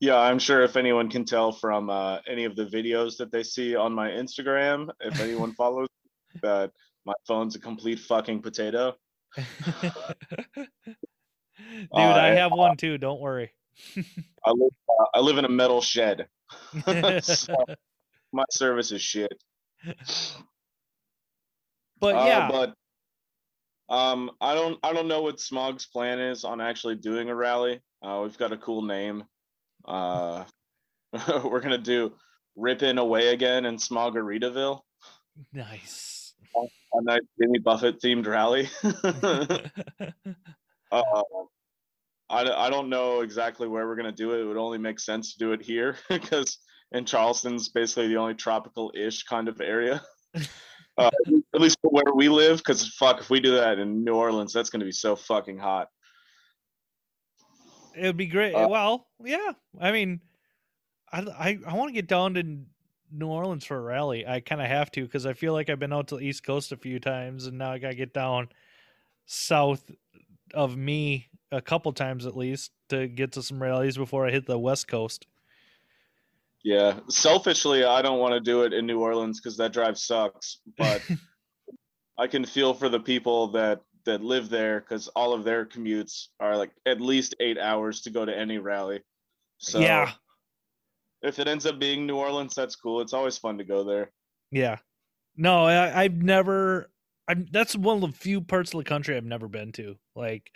yeah, 0.00 0.16
I'm 0.16 0.38
sure 0.38 0.62
if 0.62 0.76
anyone 0.76 1.08
can 1.08 1.24
tell 1.24 1.52
from 1.52 1.90
uh, 1.90 2.18
any 2.28 2.44
of 2.44 2.56
the 2.56 2.66
videos 2.66 3.16
that 3.18 3.30
they 3.30 3.42
see 3.42 3.76
on 3.76 3.92
my 3.94 4.08
Instagram, 4.10 4.88
if 5.00 5.20
anyone 5.20 5.52
follows 5.54 5.88
that 6.42 6.72
my 7.04 7.14
phone's 7.26 7.54
a 7.54 7.60
complete 7.60 8.00
fucking 8.00 8.42
potato. 8.42 8.94
Dude, 9.36 10.68
Uh, 11.92 11.98
I 11.98 12.28
have 12.28 12.52
one 12.52 12.76
too. 12.76 12.98
Don't 12.98 13.20
worry. 13.20 13.52
I 13.96 14.50
live 14.50 14.70
uh, 14.88 15.04
I 15.14 15.20
live 15.20 15.38
in 15.38 15.44
a 15.44 15.48
metal 15.48 15.80
shed. 15.80 16.26
So, 17.22 17.54
my 18.32 18.44
service 18.50 18.92
is 18.92 19.02
shit. 19.02 19.32
But 22.00 22.14
Uh, 22.14 22.24
yeah, 22.26 22.50
but 22.50 22.74
um, 23.88 24.30
I 24.40 24.54
don't 24.54 24.78
I 24.82 24.92
don't 24.92 25.08
know 25.08 25.22
what 25.22 25.40
Smog's 25.40 25.86
plan 25.86 26.18
is 26.18 26.44
on 26.44 26.60
actually 26.60 26.96
doing 26.96 27.30
a 27.30 27.34
rally. 27.34 27.80
Uh, 28.02 28.20
we've 28.22 28.38
got 28.38 28.52
a 28.52 28.58
cool 28.58 28.82
name. 28.82 29.24
Uh, 29.86 30.44
we're 31.44 31.60
gonna 31.60 31.78
do 31.78 32.12
Rippin' 32.56 32.98
Away 32.98 33.28
Again 33.28 33.64
in 33.64 33.76
Smogaritaville, 33.76 34.80
nice. 35.52 36.34
a 36.54 37.02
nice 37.02 37.20
Jimmy 37.40 37.58
Buffett 37.60 38.00
themed 38.00 38.26
rally. 38.26 38.68
uh, 40.92 41.02
I, 42.30 42.66
I 42.66 42.70
don't 42.70 42.90
know 42.90 43.20
exactly 43.20 43.68
where 43.68 43.86
we're 43.86 43.96
gonna 43.96 44.12
do 44.12 44.32
it. 44.32 44.40
It 44.40 44.44
would 44.44 44.58
only 44.58 44.78
make 44.78 45.00
sense 45.00 45.32
to 45.32 45.38
do 45.38 45.52
it 45.52 45.62
here 45.62 45.96
because 46.10 46.58
in 46.92 47.06
Charleston's 47.06 47.70
basically 47.70 48.08
the 48.08 48.16
only 48.16 48.34
tropical-ish 48.34 49.24
kind 49.24 49.48
of 49.48 49.60
area. 49.60 50.02
Uh, 50.98 51.10
at 51.54 51.60
least 51.60 51.78
where 51.82 52.12
we 52.12 52.28
live, 52.28 52.58
because 52.58 52.88
fuck, 52.94 53.20
if 53.20 53.30
we 53.30 53.38
do 53.38 53.52
that 53.52 53.78
in 53.78 54.04
New 54.04 54.14
Orleans, 54.14 54.52
that's 54.52 54.68
gonna 54.68 54.84
be 54.84 54.92
so 54.92 55.14
fucking 55.14 55.58
hot. 55.58 55.88
It 57.94 58.04
would 58.06 58.16
be 58.16 58.26
great. 58.26 58.54
Uh, 58.54 58.68
well, 58.68 59.06
yeah. 59.24 59.52
I 59.80 59.92
mean, 59.92 60.20
I 61.12 61.20
I, 61.20 61.58
I 61.66 61.74
want 61.74 61.88
to 61.88 61.94
get 61.94 62.08
down 62.08 62.34
to 62.34 62.58
New 63.12 63.28
Orleans 63.28 63.64
for 63.64 63.76
a 63.76 63.80
rally. 63.80 64.26
I 64.26 64.40
kind 64.40 64.60
of 64.60 64.66
have 64.66 64.90
to 64.92 65.02
because 65.02 65.24
I 65.24 65.32
feel 65.32 65.52
like 65.52 65.70
I've 65.70 65.78
been 65.78 65.92
out 65.92 66.08
to 66.08 66.16
the 66.16 66.22
East 66.22 66.44
Coast 66.44 66.72
a 66.72 66.76
few 66.76 66.98
times, 66.98 67.46
and 67.46 67.58
now 67.58 67.72
I 67.72 67.78
got 67.78 67.90
to 67.90 67.94
get 67.96 68.12
down 68.12 68.48
south 69.26 69.90
of 70.54 70.76
me 70.76 71.28
a 71.50 71.60
couple 71.60 71.92
times 71.92 72.26
at 72.26 72.36
least 72.36 72.72
to 72.88 73.06
get 73.08 73.32
to 73.32 73.42
some 73.42 73.62
rallies 73.62 73.96
before 73.96 74.26
I 74.26 74.30
hit 74.30 74.46
the 74.46 74.58
West 74.58 74.88
Coast. 74.88 75.26
Yeah, 76.68 77.00
selfishly, 77.08 77.82
I 77.82 78.02
don't 78.02 78.18
want 78.18 78.34
to 78.34 78.40
do 78.40 78.64
it 78.64 78.74
in 78.74 78.84
New 78.84 79.00
Orleans 79.00 79.40
because 79.40 79.56
that 79.56 79.72
drive 79.72 79.96
sucks. 79.96 80.58
But 80.76 81.00
I 82.18 82.26
can 82.26 82.44
feel 82.44 82.74
for 82.74 82.90
the 82.90 83.00
people 83.00 83.48
that 83.52 83.80
that 84.04 84.20
live 84.20 84.50
there 84.50 84.80
because 84.80 85.08
all 85.08 85.32
of 85.32 85.44
their 85.44 85.64
commutes 85.64 86.26
are 86.40 86.58
like 86.58 86.72
at 86.84 87.00
least 87.00 87.34
eight 87.40 87.56
hours 87.56 88.02
to 88.02 88.10
go 88.10 88.26
to 88.26 88.38
any 88.38 88.58
rally. 88.58 89.00
So 89.56 89.80
yeah, 89.80 90.10
if 91.22 91.38
it 91.38 91.48
ends 91.48 91.64
up 91.64 91.78
being 91.78 92.06
New 92.06 92.16
Orleans, 92.16 92.54
that's 92.54 92.76
cool. 92.76 93.00
It's 93.00 93.14
always 93.14 93.38
fun 93.38 93.56
to 93.56 93.64
go 93.64 93.82
there. 93.82 94.12
yeah. 94.50 94.76
No, 95.38 95.64
I, 95.64 96.02
I've 96.02 96.20
never. 96.20 96.90
I'm. 97.26 97.46
That's 97.50 97.74
one 97.76 98.02
of 98.02 98.10
the 98.10 98.14
few 98.14 98.42
parts 98.42 98.74
of 98.74 98.78
the 98.78 98.84
country 98.84 99.16
I've 99.16 99.24
never 99.24 99.48
been 99.48 99.72
to. 99.72 99.94
Like, 100.14 100.50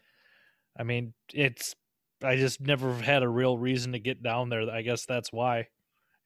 I 0.78 0.82
mean, 0.82 1.14
it's. 1.32 1.74
I 2.22 2.36
just 2.36 2.60
never 2.60 2.92
had 2.96 3.22
a 3.22 3.28
real 3.30 3.56
reason 3.56 3.92
to 3.92 3.98
get 3.98 4.22
down 4.22 4.50
there. 4.50 4.70
I 4.70 4.82
guess 4.82 5.06
that's 5.06 5.32
why. 5.32 5.68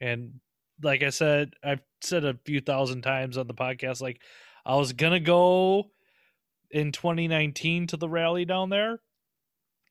And 0.00 0.40
like 0.82 1.02
I 1.02 1.10
said, 1.10 1.54
I've 1.64 1.82
said 2.00 2.24
a 2.24 2.38
few 2.44 2.60
thousand 2.60 3.02
times 3.02 3.38
on 3.38 3.46
the 3.46 3.54
podcast, 3.54 4.00
like 4.00 4.20
I 4.64 4.76
was 4.76 4.92
gonna 4.92 5.20
go 5.20 5.90
in 6.70 6.92
2019 6.92 7.86
to 7.88 7.96
the 7.96 8.08
rally 8.08 8.44
down 8.44 8.70
there, 8.70 9.00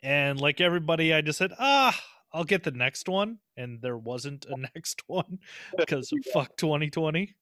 and 0.03 0.39
like 0.39 0.61
everybody, 0.61 1.13
I 1.13 1.21
just 1.21 1.39
said, 1.39 1.51
ah, 1.59 1.99
I'll 2.33 2.43
get 2.43 2.63
the 2.63 2.71
next 2.71 3.07
one, 3.07 3.39
and 3.57 3.81
there 3.81 3.97
wasn't 3.97 4.45
a 4.45 4.57
next 4.75 5.03
one 5.07 5.39
because 5.77 6.11
fuck 6.33 6.55
2020. 6.57 7.33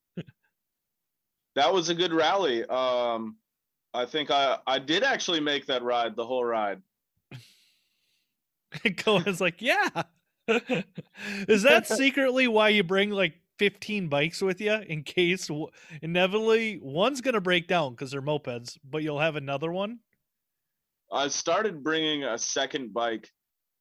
That 1.55 1.73
was 1.73 1.89
a 1.89 1.95
good 1.95 2.13
rally. 2.13 2.63
Um, 2.65 3.37
I 3.93 4.05
think 4.05 4.31
I 4.31 4.57
I 4.65 4.79
did 4.79 5.03
actually 5.03 5.39
make 5.39 5.67
that 5.67 5.83
ride 5.83 6.15
the 6.15 6.25
whole 6.25 6.43
ride. 6.43 6.81
Conan's 8.97 9.41
like, 9.41 9.61
yeah. 9.61 10.03
Is 11.47 11.63
that 11.63 11.87
secretly 11.87 12.47
why 12.47 12.69
you 12.69 12.83
bring 12.83 13.09
like 13.11 13.33
15 13.59 14.07
bikes 14.09 14.41
with 14.41 14.59
you 14.59 14.73
in 14.73 15.03
case 15.03 15.47
w- 15.47 15.67
inevitably 16.01 16.79
one's 16.81 17.21
gonna 17.21 17.39
break 17.41 17.67
down 17.67 17.91
because 17.91 18.11
they're 18.11 18.21
mopeds, 18.21 18.77
but 18.83 19.03
you'll 19.03 19.19
have 19.19 19.35
another 19.35 19.71
one? 19.71 19.99
I 21.11 21.27
started 21.27 21.83
bringing 21.83 22.23
a 22.23 22.37
second 22.37 22.93
bike 22.93 23.29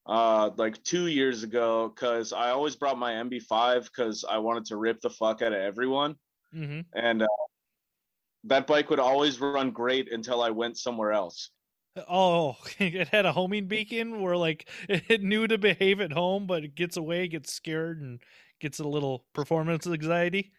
uh 0.06 0.50
like 0.56 0.82
2 0.82 1.06
years 1.06 1.44
ago 1.44 1.88
cuz 1.90 2.32
I 2.32 2.50
always 2.50 2.74
brought 2.76 2.98
my 2.98 3.12
MB5 3.12 3.92
cuz 3.92 4.24
I 4.28 4.38
wanted 4.38 4.64
to 4.66 4.76
rip 4.76 5.00
the 5.00 5.10
fuck 5.10 5.42
out 5.42 5.52
of 5.52 5.60
everyone 5.60 6.16
Mm-hmm. 6.54 6.80
and 6.94 7.22
uh, 7.22 7.26
that 8.44 8.66
bike 8.66 8.90
would 8.90 8.98
always 8.98 9.40
run 9.40 9.70
great 9.70 10.12
until 10.12 10.42
I 10.42 10.50
went 10.50 10.76
somewhere 10.76 11.12
else. 11.12 11.50
Oh, 12.08 12.56
it 12.78 13.08
had 13.08 13.26
a 13.26 13.32
homing 13.32 13.66
beacon 13.66 14.20
where 14.20 14.36
like 14.36 14.68
it 14.88 15.22
knew 15.22 15.46
to 15.46 15.58
behave 15.58 16.00
at 16.00 16.12
home, 16.12 16.46
but 16.46 16.64
it 16.64 16.74
gets 16.74 16.96
away, 16.96 17.28
gets 17.28 17.52
scared, 17.52 18.00
and 18.00 18.20
gets 18.60 18.78
a 18.78 18.84
little 18.84 19.24
performance 19.32 19.86
anxiety. 19.86 20.52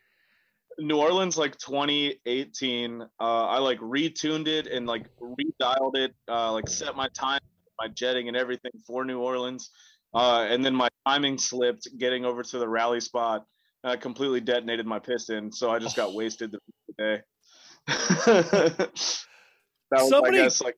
New 0.80 0.98
Orleans 0.98 1.38
like 1.38 1.56
2018 1.60 3.02
uh 3.02 3.06
I 3.20 3.60
like 3.60 3.80
retuned 3.80 4.48
it 4.48 4.66
and 4.66 4.88
like 4.88 5.06
redialed 5.20 5.96
it 5.96 6.16
uh 6.28 6.52
like 6.52 6.68
set 6.68 6.96
my 6.96 7.08
time 7.10 7.42
my 7.80 7.88
jetting 7.90 8.28
and 8.28 8.36
everything 8.36 8.72
for 8.88 9.06
New 9.06 9.20
Orleans 9.20 9.70
uh 10.16 10.48
and 10.50 10.66
then 10.66 10.74
my 10.74 10.90
timing 11.06 11.38
slipped 11.38 11.88
getting 12.00 12.26
over 12.26 12.42
to 12.42 12.58
the 12.58 12.68
rally 12.68 13.02
spot 13.02 13.46
I 13.84 13.98
completely 13.98 14.42
detonated 14.42 14.88
my 14.88 14.98
piston 14.98 15.52
so 15.52 15.70
I 15.70 15.78
just 15.78 15.96
got 15.96 16.16
wasted 16.16 16.52
the 16.52 16.60
day 16.98 17.22
that 17.88 18.90
was 19.92 20.10
Somebody- 20.10 20.40
I 20.40 20.44
guess 20.46 20.60
like 20.60 20.78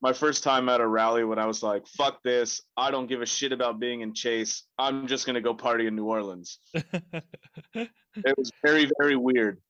my 0.00 0.12
first 0.12 0.44
time 0.44 0.68
at 0.68 0.80
a 0.80 0.86
rally 0.86 1.24
when 1.24 1.38
I 1.38 1.46
was 1.46 1.62
like 1.62 1.86
fuck 1.86 2.22
this 2.22 2.60
I 2.76 2.90
don't 2.90 3.06
give 3.06 3.22
a 3.22 3.26
shit 3.26 3.52
about 3.52 3.80
being 3.80 4.00
in 4.00 4.14
chase 4.14 4.64
I'm 4.78 5.06
just 5.06 5.26
going 5.26 5.34
to 5.34 5.40
go 5.40 5.54
party 5.54 5.86
in 5.86 5.96
New 5.96 6.06
Orleans 6.06 6.58
it 6.74 8.36
was 8.36 8.50
very 8.64 8.90
very 8.98 9.16
weird 9.16 9.60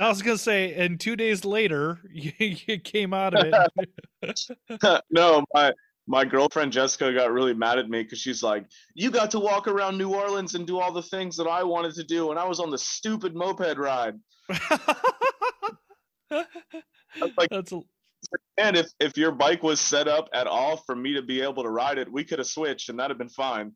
I 0.00 0.08
was 0.08 0.22
gonna 0.22 0.38
say, 0.38 0.74
and 0.74 0.98
two 0.98 1.16
days 1.16 1.44
later, 1.44 2.00
you, 2.12 2.32
you 2.38 2.78
came 2.80 3.14
out 3.14 3.34
of 3.34 3.52
it. 4.22 4.40
no, 5.10 5.44
my 5.54 5.72
my 6.06 6.24
girlfriend 6.24 6.72
Jessica 6.72 7.12
got 7.12 7.30
really 7.30 7.54
mad 7.54 7.78
at 7.78 7.88
me 7.88 8.02
because 8.02 8.18
she's 8.18 8.42
like, 8.42 8.66
"You 8.94 9.10
got 9.10 9.30
to 9.32 9.38
walk 9.38 9.68
around 9.68 9.98
New 9.98 10.14
Orleans 10.14 10.54
and 10.54 10.66
do 10.66 10.80
all 10.80 10.92
the 10.92 11.02
things 11.02 11.36
that 11.36 11.46
I 11.46 11.62
wanted 11.62 11.94
to 11.94 12.04
do, 12.04 12.30
and 12.30 12.38
I 12.38 12.44
was 12.44 12.58
on 12.58 12.70
the 12.70 12.78
stupid 12.78 13.34
moped 13.36 13.78
ride." 13.78 14.18
like- 16.30 17.50
That's 17.50 17.72
a, 17.72 17.80
And 18.58 18.76
if 18.76 18.88
if 19.00 19.16
your 19.16 19.32
bike 19.32 19.62
was 19.62 19.80
set 19.80 20.08
up 20.08 20.28
at 20.32 20.46
all 20.46 20.76
for 20.76 20.94
me 20.94 21.14
to 21.14 21.22
be 21.22 21.40
able 21.40 21.62
to 21.62 21.70
ride 21.70 21.98
it, 21.98 22.10
we 22.10 22.24
could 22.24 22.38
have 22.38 22.46
switched 22.46 22.88
and 22.88 22.98
that'd 22.98 23.10
have 23.10 23.18
been 23.18 23.28
fine. 23.28 23.72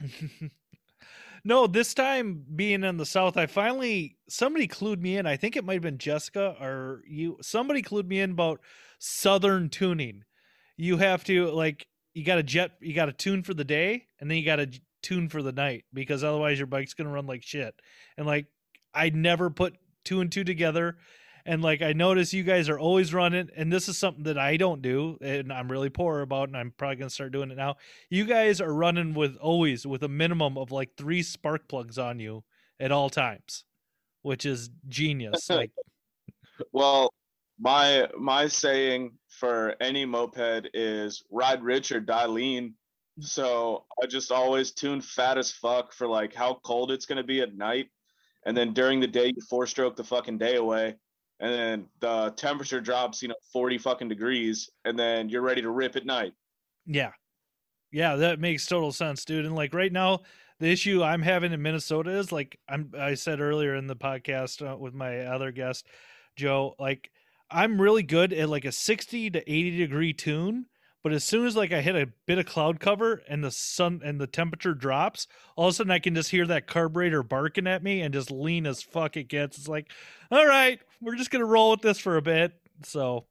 no, 1.44 1.66
this 1.66 1.94
time 1.94 2.44
being 2.54 2.84
in 2.84 2.96
the 2.96 3.06
south, 3.06 3.36
I 3.36 3.46
finally 3.46 4.16
somebody 4.28 4.68
clued 4.68 5.00
me 5.00 5.16
in. 5.16 5.26
I 5.26 5.36
think 5.36 5.56
it 5.56 5.64
might 5.64 5.74
have 5.74 5.82
been 5.82 5.98
Jessica 5.98 6.56
or 6.60 7.02
you. 7.08 7.38
Somebody 7.42 7.82
clued 7.82 8.06
me 8.06 8.20
in 8.20 8.32
about 8.32 8.60
southern 8.98 9.68
tuning. 9.68 10.24
You 10.76 10.96
have 10.98 11.24
to 11.24 11.50
like 11.50 11.86
you 12.14 12.24
got 12.24 12.36
to 12.36 12.42
jet, 12.42 12.72
you 12.80 12.94
got 12.94 13.06
to 13.06 13.12
tune 13.12 13.42
for 13.42 13.54
the 13.54 13.64
day, 13.64 14.06
and 14.20 14.30
then 14.30 14.38
you 14.38 14.44
got 14.44 14.56
to 14.56 14.70
tune 15.02 15.28
for 15.28 15.42
the 15.42 15.52
night 15.52 15.84
because 15.92 16.22
otherwise 16.22 16.58
your 16.58 16.66
bike's 16.66 16.94
gonna 16.94 17.10
run 17.10 17.26
like 17.26 17.42
shit. 17.42 17.74
And 18.16 18.26
like 18.26 18.46
I 18.94 19.10
never 19.10 19.50
put 19.50 19.76
two 20.04 20.20
and 20.20 20.30
two 20.30 20.44
together. 20.44 20.98
And 21.46 21.62
like 21.62 21.82
I 21.82 21.92
notice 21.92 22.32
you 22.32 22.42
guys 22.42 22.68
are 22.68 22.78
always 22.78 23.14
running, 23.14 23.48
and 23.56 23.72
this 23.72 23.88
is 23.88 23.98
something 23.98 24.24
that 24.24 24.38
I 24.38 24.56
don't 24.56 24.82
do, 24.82 25.18
and 25.20 25.52
I'm 25.52 25.70
really 25.70 25.90
poor 25.90 26.20
about, 26.20 26.48
and 26.48 26.56
I'm 26.56 26.72
probably 26.76 26.96
gonna 26.96 27.10
start 27.10 27.32
doing 27.32 27.50
it 27.50 27.56
now. 27.56 27.76
You 28.08 28.24
guys 28.24 28.60
are 28.60 28.72
running 28.72 29.14
with 29.14 29.36
always 29.36 29.86
with 29.86 30.02
a 30.02 30.08
minimum 30.08 30.58
of 30.58 30.70
like 30.70 30.96
three 30.96 31.22
spark 31.22 31.68
plugs 31.68 31.98
on 31.98 32.20
you 32.20 32.44
at 32.78 32.92
all 32.92 33.10
times 33.10 33.64
which 34.22 34.46
is 34.46 34.70
genius 34.88 35.48
like 35.50 35.70
Well, 36.72 37.12
my 37.58 38.08
my 38.18 38.48
saying 38.48 39.12
for 39.28 39.74
any 39.80 40.04
moped 40.04 40.68
is 40.74 41.22
ride 41.30 41.62
rich 41.62 41.92
or 41.92 42.00
die 42.00 42.26
lean. 42.26 42.74
Mm. 43.18 43.24
So 43.24 43.84
I 44.02 44.06
just 44.06 44.30
always 44.30 44.72
tune 44.72 45.00
fat 45.00 45.38
as 45.38 45.50
fuck 45.50 45.92
for 45.92 46.06
like 46.06 46.34
how 46.34 46.60
cold 46.64 46.90
it's 46.90 47.06
gonna 47.06 47.24
be 47.24 47.40
at 47.40 47.56
night, 47.56 47.88
and 48.46 48.56
then 48.56 48.72
during 48.72 49.00
the 49.00 49.06
day 49.06 49.32
you 49.34 49.42
four 49.48 49.66
stroke 49.66 49.96
the 49.96 50.04
fucking 50.04 50.38
day 50.38 50.56
away, 50.56 50.96
and 51.40 51.52
then 51.52 51.86
the 52.00 52.30
temperature 52.36 52.80
drops 52.80 53.22
you 53.22 53.28
know 53.28 53.34
forty 53.52 53.78
fucking 53.78 54.08
degrees, 54.08 54.70
and 54.84 54.98
then 54.98 55.28
you're 55.28 55.42
ready 55.42 55.62
to 55.62 55.70
rip 55.70 55.96
at 55.96 56.06
night. 56.06 56.32
yeah 56.86 57.12
yeah 57.92 58.16
that 58.16 58.40
makes 58.40 58.66
total 58.66 58.92
sense 58.92 59.24
dude 59.24 59.44
and 59.44 59.54
like 59.54 59.74
right 59.74 59.92
now 59.92 60.20
the 60.60 60.70
issue 60.70 61.02
i'm 61.02 61.22
having 61.22 61.52
in 61.52 61.60
minnesota 61.60 62.10
is 62.10 62.32
like 62.32 62.58
i'm 62.68 62.90
i 62.98 63.14
said 63.14 63.40
earlier 63.40 63.74
in 63.74 63.86
the 63.86 63.96
podcast 63.96 64.66
uh, 64.66 64.76
with 64.76 64.94
my 64.94 65.20
other 65.26 65.52
guest 65.52 65.86
joe 66.36 66.74
like 66.78 67.10
i'm 67.50 67.80
really 67.80 68.02
good 68.02 68.32
at 68.32 68.48
like 68.48 68.64
a 68.64 68.72
60 68.72 69.30
to 69.30 69.38
80 69.40 69.76
degree 69.76 70.12
tune 70.12 70.66
but 71.02 71.12
as 71.12 71.24
soon 71.24 71.46
as 71.46 71.56
like 71.56 71.72
i 71.72 71.80
hit 71.80 71.96
a 71.96 72.08
bit 72.26 72.38
of 72.38 72.46
cloud 72.46 72.80
cover 72.80 73.22
and 73.28 73.42
the 73.42 73.50
sun 73.50 74.00
and 74.04 74.20
the 74.20 74.26
temperature 74.26 74.74
drops 74.74 75.26
all 75.56 75.68
of 75.68 75.72
a 75.72 75.74
sudden 75.74 75.90
i 75.90 75.98
can 75.98 76.14
just 76.14 76.30
hear 76.30 76.46
that 76.46 76.66
carburetor 76.66 77.22
barking 77.22 77.66
at 77.66 77.82
me 77.82 78.00
and 78.00 78.14
just 78.14 78.30
lean 78.30 78.66
as 78.66 78.82
fuck 78.82 79.16
it 79.16 79.28
gets. 79.28 79.58
It's 79.58 79.68
like 79.68 79.90
all 80.30 80.46
right 80.46 80.80
we're 81.00 81.16
just 81.16 81.30
gonna 81.30 81.44
roll 81.44 81.70
with 81.70 81.82
this 81.82 81.98
for 81.98 82.16
a 82.16 82.22
bit. 82.22 82.52
So 82.82 83.26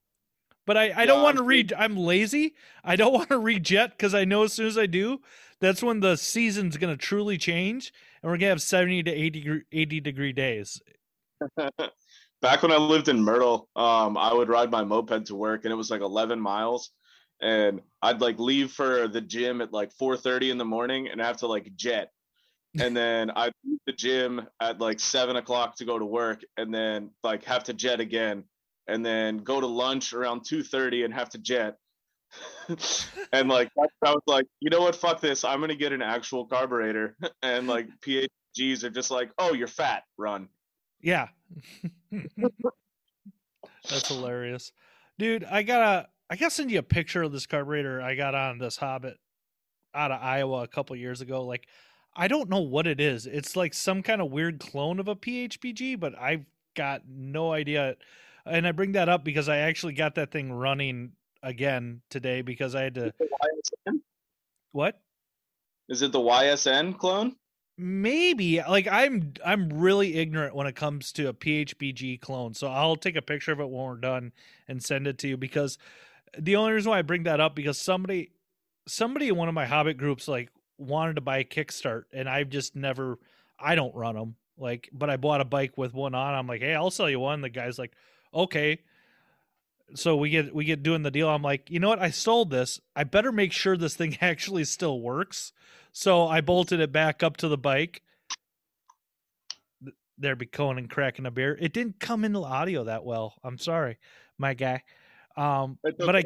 but 0.65 0.77
i 0.77 0.93
i 0.95 1.05
don't 1.05 1.23
want 1.23 1.37
to 1.37 1.43
read 1.43 1.73
i'm 1.73 1.97
lazy. 1.97 2.55
I 2.83 2.95
don't 2.95 3.13
want 3.19 3.29
to 3.29 3.39
read 3.39 3.63
jet 3.63 3.91
because 3.91 4.13
i 4.13 4.25
know 4.25 4.43
as 4.43 4.53
soon 4.53 4.67
as 4.67 4.77
i 4.77 4.85
do 4.85 5.21
that's 5.59 5.83
when 5.83 5.99
the 5.99 6.15
season's 6.15 6.77
gonna 6.77 6.97
truly 6.97 7.37
change 7.37 7.93
and 8.21 8.31
we're 8.31 8.37
gonna 8.37 8.49
have 8.49 8.61
70 8.61 9.03
to 9.03 9.11
80 9.11 9.29
degree, 9.29 9.61
80 9.71 9.99
degree 10.01 10.33
days. 10.33 10.81
Back 12.41 12.63
when 12.63 12.71
I 12.71 12.77
lived 12.77 13.09
in 13.09 13.21
Myrtle, 13.21 13.67
um, 13.75 14.17
I 14.17 14.33
would 14.33 14.47
ride 14.47 14.71
my 14.71 14.83
moped 14.83 15.25
to 15.27 15.35
work, 15.35 15.65
and 15.65 15.73
it 15.73 15.75
was 15.75 15.91
like 15.91 16.01
11 16.01 16.39
miles, 16.39 16.91
and 17.41 17.81
I'd 18.01 18.21
like 18.21 18.39
leave 18.39 18.71
for 18.71 19.07
the 19.07 19.21
gym 19.21 19.61
at 19.61 19.73
like 19.73 19.91
4:30 19.93 20.51
in 20.51 20.57
the 20.57 20.65
morning, 20.65 21.09
and 21.09 21.21
have 21.21 21.37
to 21.37 21.47
like 21.47 21.75
jet, 21.75 22.11
and 22.79 22.95
then 22.95 23.31
I'd 23.35 23.53
leave 23.65 23.79
the 23.85 23.93
gym 23.93 24.47
at 24.59 24.79
like 24.79 24.99
seven 24.99 25.35
o'clock 25.35 25.75
to 25.77 25.85
go 25.85 25.97
to 25.99 26.05
work, 26.05 26.41
and 26.57 26.73
then 26.73 27.11
like 27.23 27.43
have 27.45 27.65
to 27.65 27.73
jet 27.73 27.99
again, 27.99 28.43
and 28.87 29.05
then 29.05 29.37
go 29.37 29.59
to 29.59 29.67
lunch 29.67 30.13
around 30.13 30.41
2:30 30.41 31.05
and 31.05 31.13
have 31.13 31.29
to 31.29 31.37
jet. 31.37 31.77
and 33.33 33.49
like 33.49 33.71
I 34.05 34.11
was 34.11 34.21
like, 34.27 34.45
you 34.59 34.69
know 34.69 34.81
what, 34.81 34.95
fuck 34.95 35.19
this. 35.21 35.43
I'm 35.43 35.59
gonna 35.61 35.75
get 35.75 35.93
an 35.93 36.01
actual 36.01 36.45
carburetor. 36.45 37.15
And 37.41 37.67
like 37.67 37.87
PHGs 38.01 38.83
are 38.83 38.89
just 38.89 39.11
like, 39.11 39.31
oh, 39.37 39.53
you're 39.53 39.67
fat, 39.67 40.03
run. 40.17 40.49
Yeah. 41.01 41.29
That's 43.89 44.07
hilarious. 44.07 44.71
Dude, 45.17 45.43
I 45.43 45.63
gotta 45.63 46.07
I 46.29 46.35
gotta 46.35 46.51
send 46.51 46.71
you 46.71 46.79
a 46.79 46.83
picture 46.83 47.23
of 47.23 47.31
this 47.31 47.47
carburetor 47.47 48.01
I 48.01 48.15
got 48.15 48.35
on 48.35 48.59
this 48.59 48.77
Hobbit 48.77 49.17
out 49.95 50.11
of 50.11 50.21
Iowa 50.21 50.63
a 50.63 50.67
couple 50.67 50.95
years 50.95 51.21
ago. 51.21 51.43
Like 51.43 51.67
I 52.15 52.27
don't 52.27 52.49
know 52.49 52.59
what 52.59 52.87
it 52.87 52.99
is. 52.99 53.25
It's 53.25 53.55
like 53.55 53.73
some 53.73 54.03
kind 54.03 54.21
of 54.21 54.31
weird 54.31 54.59
clone 54.59 54.99
of 54.99 55.07
a 55.07 55.15
PHBG, 55.15 55.99
but 55.99 56.17
I've 56.19 56.45
got 56.75 57.01
no 57.07 57.51
idea. 57.51 57.95
And 58.45 58.67
I 58.67 58.71
bring 58.71 58.93
that 58.93 59.09
up 59.09 59.23
because 59.23 59.49
I 59.49 59.57
actually 59.57 59.93
got 59.93 60.15
that 60.15 60.31
thing 60.31 60.51
running 60.51 61.13
again 61.41 62.01
today 62.09 62.41
because 62.41 62.75
I 62.75 62.83
had 62.83 62.95
to 62.95 63.13
what? 64.71 64.99
Is 65.87 66.01
it 66.03 66.11
the 66.11 66.19
YSN 66.19 66.97
clone? 66.97 67.35
maybe 67.81 68.61
like 68.67 68.89
i'm 68.91 69.31
i'm 69.45 69.69
really 69.69 70.15
ignorant 70.15 70.53
when 70.53 70.67
it 70.67 70.75
comes 70.75 71.13
to 71.13 71.29
a 71.29 71.33
phbg 71.33 72.19
clone 72.19 72.53
so 72.53 72.67
i'll 72.67 72.97
take 72.97 73.15
a 73.15 73.21
picture 73.21 73.53
of 73.53 73.61
it 73.61 73.69
when 73.69 73.85
we're 73.85 73.95
done 73.95 74.33
and 74.67 74.83
send 74.83 75.07
it 75.07 75.17
to 75.17 75.29
you 75.29 75.37
because 75.37 75.77
the 76.37 76.55
only 76.55 76.71
reason 76.71 76.89
why 76.89 76.99
i 76.99 77.01
bring 77.01 77.23
that 77.23 77.39
up 77.39 77.55
because 77.55 77.77
somebody 77.77 78.31
somebody 78.87 79.27
in 79.27 79.35
one 79.35 79.47
of 79.47 79.53
my 79.53 79.65
hobbit 79.65 79.97
groups 79.97 80.27
like 80.27 80.49
wanted 80.77 81.15
to 81.15 81.21
buy 81.21 81.39
a 81.39 81.43
kickstart 81.43 82.03
and 82.13 82.29
i've 82.29 82.49
just 82.49 82.75
never 82.75 83.17
i 83.59 83.75
don't 83.75 83.95
run 83.95 84.15
them 84.15 84.35
like 84.57 84.89
but 84.91 85.09
i 85.09 85.17
bought 85.17 85.41
a 85.41 85.45
bike 85.45 85.77
with 85.77 85.93
one 85.93 86.15
on 86.15 86.33
i'm 86.33 86.47
like 86.47 86.61
hey 86.61 86.73
i'll 86.73 86.91
sell 86.91 87.09
you 87.09 87.19
one 87.19 87.41
the 87.41 87.49
guy's 87.49 87.79
like 87.79 87.93
okay 88.33 88.79
so 89.95 90.15
we 90.15 90.29
get 90.29 90.53
we 90.53 90.65
get 90.65 90.83
doing 90.83 91.03
the 91.03 91.11
deal 91.11 91.27
i'm 91.27 91.41
like 91.41 91.69
you 91.69 91.79
know 91.79 91.89
what 91.89 91.99
i 91.99 92.09
sold 92.09 92.49
this 92.49 92.79
i 92.95 93.03
better 93.03 93.31
make 93.31 93.51
sure 93.51 93.75
this 93.75 93.95
thing 93.95 94.17
actually 94.21 94.63
still 94.63 94.99
works 95.01 95.51
so 95.91 96.27
I 96.27 96.41
bolted 96.41 96.79
it 96.79 96.91
back 96.91 97.23
up 97.23 97.37
to 97.37 97.47
the 97.47 97.57
bike. 97.57 98.01
There 100.17 100.35
be 100.35 100.45
Conan 100.45 100.87
cracking 100.87 101.25
a 101.25 101.31
beer. 101.31 101.57
It 101.59 101.73
didn't 101.73 101.99
come 101.99 102.25
in 102.25 102.33
the 102.33 102.41
audio 102.41 102.83
that 102.85 103.05
well. 103.05 103.35
I'm 103.43 103.57
sorry, 103.57 103.97
my 104.37 104.53
guy. 104.53 104.83
Um, 105.39 105.77
It's 105.85 106.05
but 106.05 106.17
I 106.17 106.23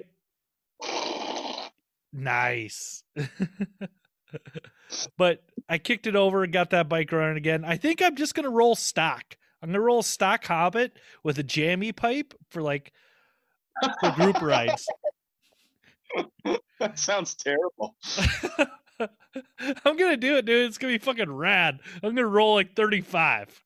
nice. 2.11 3.03
but 5.17 5.43
I 5.69 5.77
kicked 5.77 6.07
it 6.07 6.15
over 6.15 6.43
and 6.43 6.51
got 6.51 6.71
that 6.71 6.89
bike 6.89 7.11
running 7.11 7.37
again. 7.37 7.63
I 7.63 7.77
think 7.77 8.01
I'm 8.01 8.15
just 8.15 8.33
gonna 8.33 8.49
roll 8.49 8.75
stock. 8.75 9.37
I'm 9.61 9.69
gonna 9.69 9.81
roll 9.81 10.01
stock 10.01 10.45
Hobbit 10.45 10.97
with 11.23 11.37
a 11.37 11.43
jammy 11.43 11.91
pipe 11.91 12.33
for 12.49 12.61
like 12.61 12.91
for 13.99 14.11
group 14.11 14.41
rides. 14.41 14.87
that 16.79 16.99
sounds 16.99 17.35
terrible. 17.35 17.95
I'm 18.99 19.97
gonna 19.97 20.17
do 20.17 20.37
it, 20.37 20.45
dude. 20.45 20.67
It's 20.67 20.77
gonna 20.77 20.93
be 20.93 20.99
fucking 20.99 21.31
rad. 21.31 21.79
I'm 22.01 22.15
gonna 22.15 22.27
roll 22.27 22.55
like 22.55 22.75
35. 22.75 23.63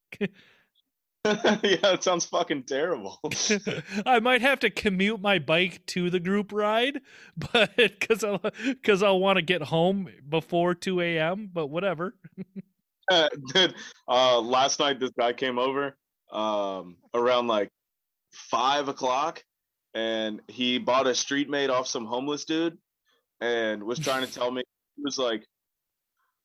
yeah, 1.64 1.94
it 1.94 2.04
sounds 2.04 2.26
fucking 2.26 2.64
terrible. 2.64 3.20
I 4.06 4.20
might 4.20 4.42
have 4.42 4.60
to 4.62 4.70
commute 4.70 5.22
my 5.22 5.40
bike 5.40 5.86
to 5.88 6.10
the 6.10 6.20
group 6.20 6.52
ride, 6.52 7.02
but 7.52 7.76
because 7.76 8.24
I'll 8.24 8.42
because 8.64 9.04
I'll 9.04 9.20
want 9.20 9.38
to 9.38 9.42
get 9.42 9.62
home 9.62 10.10
before 10.30 10.74
2 10.74 11.02
a.m. 11.02 11.50
But 11.54 11.68
whatever. 11.68 12.16
Dude, 13.54 13.76
uh, 14.08 14.40
last 14.40 14.80
night 14.80 15.00
this 15.00 15.12
guy 15.18 15.34
came 15.34 15.60
over 15.60 15.98
um, 16.32 16.98
around 17.14 17.48
like 17.48 17.70
five 18.32 18.88
o'clock, 18.88 19.44
and 19.94 20.42
he 20.48 20.78
bought 20.78 21.08
a 21.08 21.12
Streetmate 21.12 21.70
off 21.70 21.88
some 21.88 22.06
homeless 22.06 22.46
dude, 22.46 22.78
and 23.42 23.84
was 23.84 24.00
trying 24.00 24.26
to 24.26 24.32
tell 24.32 24.52
me 24.52 24.64
he 24.96 25.04
was 25.04 25.18
like, 25.18 25.46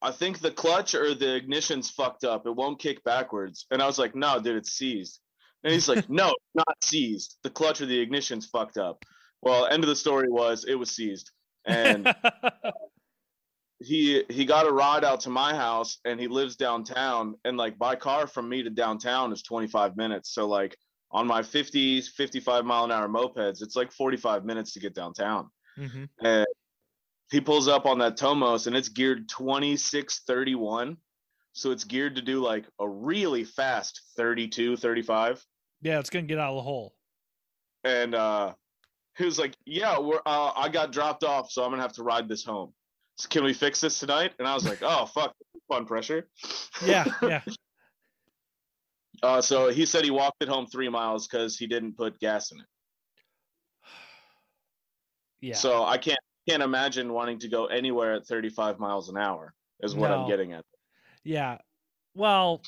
"I 0.02 0.10
think 0.10 0.40
the 0.40 0.50
clutch 0.50 0.94
or 0.94 1.14
the 1.14 1.34
ignition's 1.34 1.90
fucked 1.90 2.24
up. 2.24 2.46
It 2.46 2.56
won't 2.56 2.78
kick 2.80 3.02
backwards." 3.04 3.66
And 3.70 3.80
I 3.82 3.86
was 3.86 3.98
like, 3.98 4.14
"No, 4.14 4.40
dude, 4.40 4.56
it's 4.56 4.72
seized." 4.72 5.20
And 5.64 5.72
he's 5.72 5.88
like, 5.88 6.08
"No, 6.10 6.34
not 6.54 6.76
seized. 6.82 7.38
The 7.42 7.50
clutch 7.50 7.80
or 7.80 7.86
the 7.86 7.98
ignition's 8.00 8.46
fucked 8.46 8.78
up." 8.78 9.04
Well, 9.40 9.66
end 9.66 9.82
of 9.84 9.88
the 9.88 9.96
story 9.96 10.28
was 10.28 10.64
it 10.64 10.74
was 10.74 10.90
seized, 10.90 11.30
and 11.66 12.06
he 13.80 14.22
he 14.28 14.44
got 14.44 14.66
a 14.66 14.72
ride 14.72 15.04
out 15.04 15.20
to 15.20 15.30
my 15.30 15.54
house 15.54 15.98
and 16.04 16.20
he 16.20 16.28
lives 16.28 16.54
downtown 16.56 17.34
and 17.44 17.56
like 17.56 17.76
by 17.78 17.96
car 17.96 18.26
from 18.28 18.48
me 18.48 18.62
to 18.62 18.70
downtown 18.70 19.32
is 19.32 19.42
25 19.42 19.96
minutes 19.96 20.32
so 20.32 20.46
like 20.46 20.76
on 21.10 21.26
my 21.26 21.42
50s 21.42 22.06
55 22.06 22.64
mile 22.64 22.84
an 22.84 22.92
hour 22.92 23.08
mopeds 23.08 23.60
it's 23.60 23.74
like 23.74 23.90
45 23.90 24.44
minutes 24.44 24.72
to 24.74 24.80
get 24.80 24.94
downtown 24.94 25.50
Mhm. 25.76 26.08
and 26.20 26.46
he 27.32 27.40
pulls 27.40 27.66
up 27.66 27.86
on 27.86 27.98
that 27.98 28.16
tomos 28.16 28.66
and 28.68 28.76
it's 28.76 28.88
geared 28.90 29.28
2631 29.28 30.96
so 31.54 31.70
it's 31.70 31.84
geared 31.84 32.14
to 32.16 32.22
do 32.22 32.40
like 32.40 32.64
a 32.78 32.88
really 32.88 33.42
fast 33.42 34.02
32 34.16 34.76
35 34.76 35.44
Yeah, 35.80 35.98
it's 35.98 36.10
gonna 36.10 36.26
get 36.26 36.38
out 36.38 36.50
of 36.50 36.56
the 36.56 36.62
hole. 36.62 36.94
and 37.84 38.14
uh 38.14 38.52
he 39.18 39.24
was 39.24 39.38
like 39.38 39.54
yeah 39.66 39.98
we're 39.98 40.20
uh, 40.24 40.52
i 40.56 40.68
got 40.68 40.92
dropped 40.92 41.24
off 41.24 41.50
so 41.50 41.64
i'm 41.64 41.70
gonna 41.70 41.82
have 41.82 41.92
to 41.94 42.02
ride 42.02 42.28
this 42.28 42.44
home 42.44 42.72
so 43.16 43.28
can 43.28 43.44
we 43.44 43.52
fix 43.52 43.80
this 43.80 43.98
tonight 43.98 44.32
and 44.38 44.46
i 44.46 44.54
was 44.54 44.64
like 44.64 44.78
oh 44.82 45.06
fuck 45.06 45.34
fun 45.68 45.84
pressure 45.86 46.28
Yeah, 46.84 47.04
yeah. 47.22 47.40
Uh, 49.22 49.40
so 49.40 49.68
he 49.68 49.86
said 49.86 50.02
he 50.02 50.10
walked 50.10 50.42
it 50.42 50.48
home 50.48 50.66
three 50.66 50.88
miles 50.88 51.28
because 51.28 51.56
he 51.56 51.68
didn't 51.68 51.96
put 51.96 52.18
gas 52.18 52.50
in 52.50 52.58
it. 52.58 52.66
Yeah. 55.40 55.54
So 55.54 55.84
I 55.84 55.96
can't 55.98 56.18
can't 56.48 56.62
imagine 56.62 57.12
wanting 57.12 57.38
to 57.40 57.48
go 57.48 57.66
anywhere 57.66 58.14
at 58.14 58.26
35 58.26 58.78
miles 58.78 59.08
an 59.08 59.16
hour. 59.16 59.54
Is 59.80 59.94
what 59.94 60.10
No. 60.10 60.22
I'm 60.22 60.28
getting 60.28 60.52
at. 60.52 60.64
Yeah. 61.24 61.58
Well, 62.14 62.62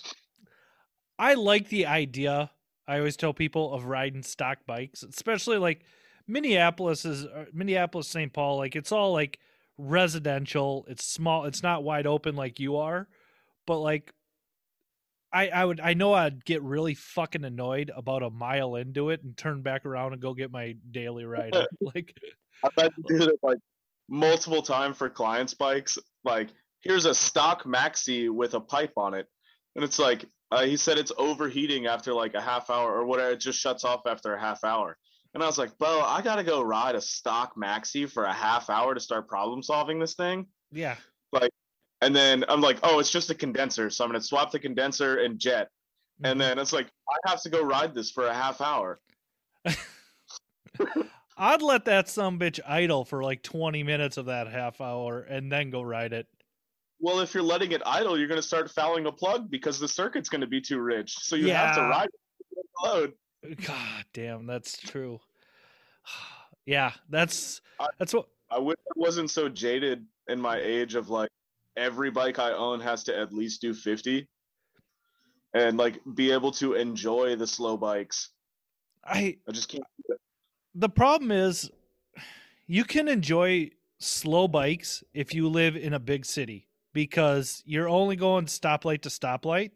I 1.19 1.35
like 1.35 1.69
the 1.69 1.87
idea. 1.87 2.51
I 2.87 2.99
always 2.99 3.17
tell 3.17 3.33
people 3.33 3.73
of 3.73 3.85
riding 3.85 4.23
stock 4.23 4.59
bikes, 4.67 5.03
especially 5.03 5.59
like 5.59 5.85
Minneapolis 6.27 7.05
is 7.05 7.25
uh, 7.25 7.45
Minneapolis, 7.53 8.09
St. 8.09 8.33
Paul. 8.33 8.59
Like 8.59 8.77
it's 8.77 8.93
all 8.93 9.13
like 9.13 9.39
residential. 9.79 10.85
It's 10.89 11.05
small. 11.05 11.45
It's 11.45 11.63
not 11.63 11.85
wide 11.85 12.07
open 12.07 12.35
like 12.37 12.59
you 12.61 12.77
are, 12.77 13.09
but 13.67 13.79
like 13.79 14.13
I 15.33 15.49
I 15.49 15.65
would 15.65 15.81
I 15.81 15.95
know 15.95 16.15
I'd 16.15 16.45
get 16.45 16.63
really 16.63 16.95
fucking 16.95 17.45
annoyed 17.45 17.91
about 17.95 18.23
a 18.23 18.31
mile 18.31 18.77
into 18.77 19.11
it 19.11 19.23
and 19.23 19.37
turn 19.37 19.63
back 19.63 19.85
around 19.87 20.13
and 20.13 20.23
go 20.23 20.35
get 20.35 20.51
my 20.51 20.77
daily 20.91 21.25
ride. 21.25 21.55
like 21.81 22.17
I've 22.65 22.83
had 22.83 22.93
to 22.95 23.19
do 23.19 23.25
it 23.29 23.39
like 23.43 23.59
multiple 24.09 24.63
times 24.63 24.97
for 24.97 25.11
clients' 25.11 25.55
bikes. 25.55 25.99
Like, 26.25 26.49
here's 26.83 27.05
a 27.05 27.15
stock 27.15 27.65
maxi 27.65 28.31
with 28.31 28.55
a 28.55 28.61
pipe 28.61 28.93
on 28.97 29.15
it, 29.15 29.27
and 29.77 29.85
it's 29.85 29.99
like 29.99 30.25
uh, 30.51 30.65
he 30.65 30.77
said 30.77 30.99
it's 30.99 31.13
overheating 31.19 31.87
after 31.87 32.15
like 32.15 32.35
a 32.35 32.41
half 32.41 32.71
hour 32.71 32.93
or 32.95 33.05
whatever. 33.05 33.33
It 33.33 33.41
just 33.41 33.61
shuts 33.61 33.85
off 33.85 34.03
after 34.07 34.35
a 34.35 34.41
half 34.41 34.65
hour. 34.65 34.97
And 35.35 35.43
I 35.43 35.47
was 35.47 35.59
like, 35.59 35.77
Bo, 35.79 36.01
I 36.01 36.23
gotta 36.23 36.45
go 36.45 36.63
ride 36.63 36.95
a 36.95 37.01
stock 37.01 37.55
maxi 37.57 38.09
for 38.09 38.25
a 38.25 38.33
half 38.33 38.71
hour 38.71 38.95
to 38.95 39.01
start 39.01 39.29
problem 39.29 39.63
solving 39.63 39.99
this 39.99 40.15
thing. 40.15 40.47
yeah. 40.73 40.97
Like, 41.33 41.51
and 42.01 42.15
then 42.15 42.45
I'm 42.49 42.61
like, 42.61 42.79
oh, 42.85 43.01
it's 43.01 43.11
just 43.11 43.31
a 43.31 43.35
condenser, 43.35 43.91
so 43.91 44.05
I'm 44.05 44.11
gonna 44.11 44.23
swap 44.23 44.53
the 44.53 44.61
condenser 44.61 45.19
and 45.19 45.39
jet. 45.39 45.69
Mm-hmm. 46.23 46.27
And 46.27 46.41
then 46.41 46.59
it's 46.61 46.73
like, 46.73 46.87
I 47.11 47.29
have 47.29 47.43
to 47.43 47.51
go 47.51 47.63
ride 47.63 47.95
this 47.95 48.13
for 48.13 48.27
a 48.27 48.35
half 48.35 48.61
hour. 48.61 49.01
I'd 51.37 51.63
let 51.63 51.85
that 51.87 52.09
some 52.09 52.39
bitch 52.39 52.61
idle 52.67 53.05
for 53.05 53.23
like 53.23 53.43
20 53.43 53.83
minutes 53.83 54.17
of 54.17 54.27
that 54.27 54.47
half 54.49 54.81
hour 54.81 55.21
and 55.21 55.51
then 55.51 55.71
go 55.71 55.83
ride 55.83 56.13
it. 56.13 56.27
Well, 57.01 57.21
if 57.21 57.35
you're 57.35 57.43
letting 57.43 57.73
it 57.73 57.83
idle, 57.85 58.17
you're 58.19 58.29
going 58.29 58.41
to 58.41 58.47
start 58.47 58.71
fouling 58.71 59.07
a 59.07 59.13
plug 59.13 59.51
because 59.51 59.79
the 59.79 59.89
circuit's 59.89 60.29
going 60.29 60.41
to 60.43 60.47
be 60.47 60.61
too 60.61 60.79
rich. 60.81 61.17
So 61.19 61.37
you 61.37 61.49
have 61.51 61.75
to 61.75 61.83
ride 61.83 62.09
it 62.53 62.67
load. 62.83 63.13
God 63.67 64.05
damn, 64.13 64.47
that's 64.47 64.77
true. 64.79 65.21
Yeah, 66.67 66.93
that's 67.11 67.61
I- 67.79 67.89
that's 67.99 68.15
what 68.15 68.27
I 68.51 68.59
wish 68.59 68.79
I 68.89 68.93
wasn't 68.97 69.31
so 69.31 69.51
jaded 69.51 70.07
in 70.29 70.41
my 70.41 70.59
age 70.59 70.95
of 70.95 71.11
like 71.11 71.29
every 71.77 72.11
bike 72.11 72.39
I 72.39 72.53
own 72.53 72.81
has 72.81 73.05
to 73.05 73.15
at 73.19 73.35
least 73.35 73.61
do 73.61 73.75
50 73.75 74.27
and 75.53 75.77
like 75.77 76.01
be 76.15 76.31
able 76.33 76.53
to 76.53 76.73
enjoy 76.73 77.37
the 77.37 77.47
slow 77.47 77.77
bikes. 77.77 78.31
I 79.05 79.37
I 79.47 79.53
just 79.53 79.69
can't. 79.69 79.85
The 80.75 80.89
problem 80.89 81.31
is 81.31 81.71
you 82.67 82.85
can 82.85 83.09
enjoy 83.09 83.71
slow 83.99 84.49
bikes 84.49 85.05
if 85.13 85.35
you 85.35 85.49
live 85.49 85.77
in 85.77 85.93
a 85.93 86.01
big 86.01 86.25
city 86.25 86.69
because 86.93 87.63
you're 87.65 87.89
only 87.89 88.17
going 88.17 88.47
stoplight 88.47 89.03
to 89.03 89.09
stoplight 89.09 89.71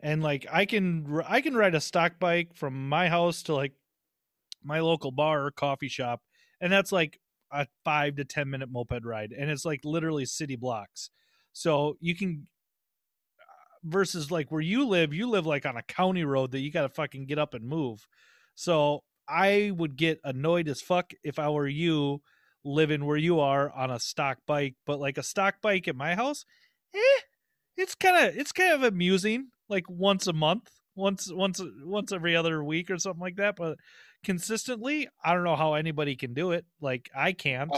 and 0.00 0.22
like 0.22 0.46
I 0.52 0.64
can 0.64 1.22
i 1.26 1.40
can 1.40 1.56
ride 1.56 1.74
a 1.74 1.80
stock 1.80 2.20
bike 2.20 2.54
from 2.54 2.88
my 2.88 3.08
house 3.08 3.42
to 3.44 3.54
like 3.54 3.72
my 4.62 4.80
local 4.80 5.10
bar 5.10 5.46
or 5.46 5.50
coffee 5.50 5.88
shop 5.88 6.20
and 6.60 6.72
that's 6.72 6.92
like 6.92 7.18
a 7.50 7.66
5 7.84 8.16
to 8.16 8.24
10 8.24 8.50
minute 8.50 8.70
moped 8.70 9.04
ride 9.04 9.32
and 9.32 9.50
it's 9.50 9.64
like 9.64 9.80
literally 9.84 10.26
city 10.26 10.56
blocks. 10.56 11.10
So 11.52 11.96
you 12.00 12.14
can 12.14 12.46
uh, 13.40 13.78
versus 13.84 14.30
like 14.30 14.50
where 14.52 14.60
you 14.60 14.86
live, 14.86 15.12
you 15.14 15.28
live 15.28 15.46
like 15.46 15.66
on 15.66 15.76
a 15.76 15.82
county 15.82 16.24
road 16.24 16.52
that 16.52 16.60
you 16.60 16.70
got 16.70 16.82
to 16.82 16.88
fucking 16.88 17.26
get 17.26 17.38
up 17.38 17.54
and 17.54 17.66
move. 17.66 18.06
So 18.54 19.02
I 19.28 19.72
would 19.76 19.96
get 19.96 20.20
annoyed 20.24 20.68
as 20.68 20.80
fuck 20.80 21.12
if 21.22 21.38
I 21.38 21.48
were 21.50 21.68
you 21.68 22.22
living 22.64 23.04
where 23.04 23.16
you 23.16 23.40
are 23.40 23.70
on 23.70 23.90
a 23.90 24.00
stock 24.00 24.38
bike, 24.46 24.74
but 24.86 24.98
like 24.98 25.18
a 25.18 25.22
stock 25.22 25.56
bike 25.62 25.88
at 25.88 25.96
my 25.96 26.14
house, 26.14 26.44
eh, 26.94 27.20
it's 27.76 27.94
kind 27.94 28.28
of 28.28 28.36
it's 28.36 28.52
kind 28.52 28.72
of 28.72 28.82
amusing 28.82 29.48
like 29.68 29.88
once 29.88 30.26
a 30.26 30.32
month, 30.32 30.70
once 30.94 31.30
once 31.32 31.60
once 31.84 32.12
every 32.12 32.34
other 32.34 32.64
week 32.64 32.90
or 32.90 32.98
something 32.98 33.20
like 33.20 33.36
that, 33.36 33.56
but 33.56 33.78
consistently, 34.24 35.08
I 35.24 35.34
don't 35.34 35.44
know 35.44 35.56
how 35.56 35.74
anybody 35.74 36.16
can 36.16 36.34
do 36.34 36.52
it. 36.52 36.64
Like 36.80 37.10
I 37.14 37.32
can't. 37.32 37.70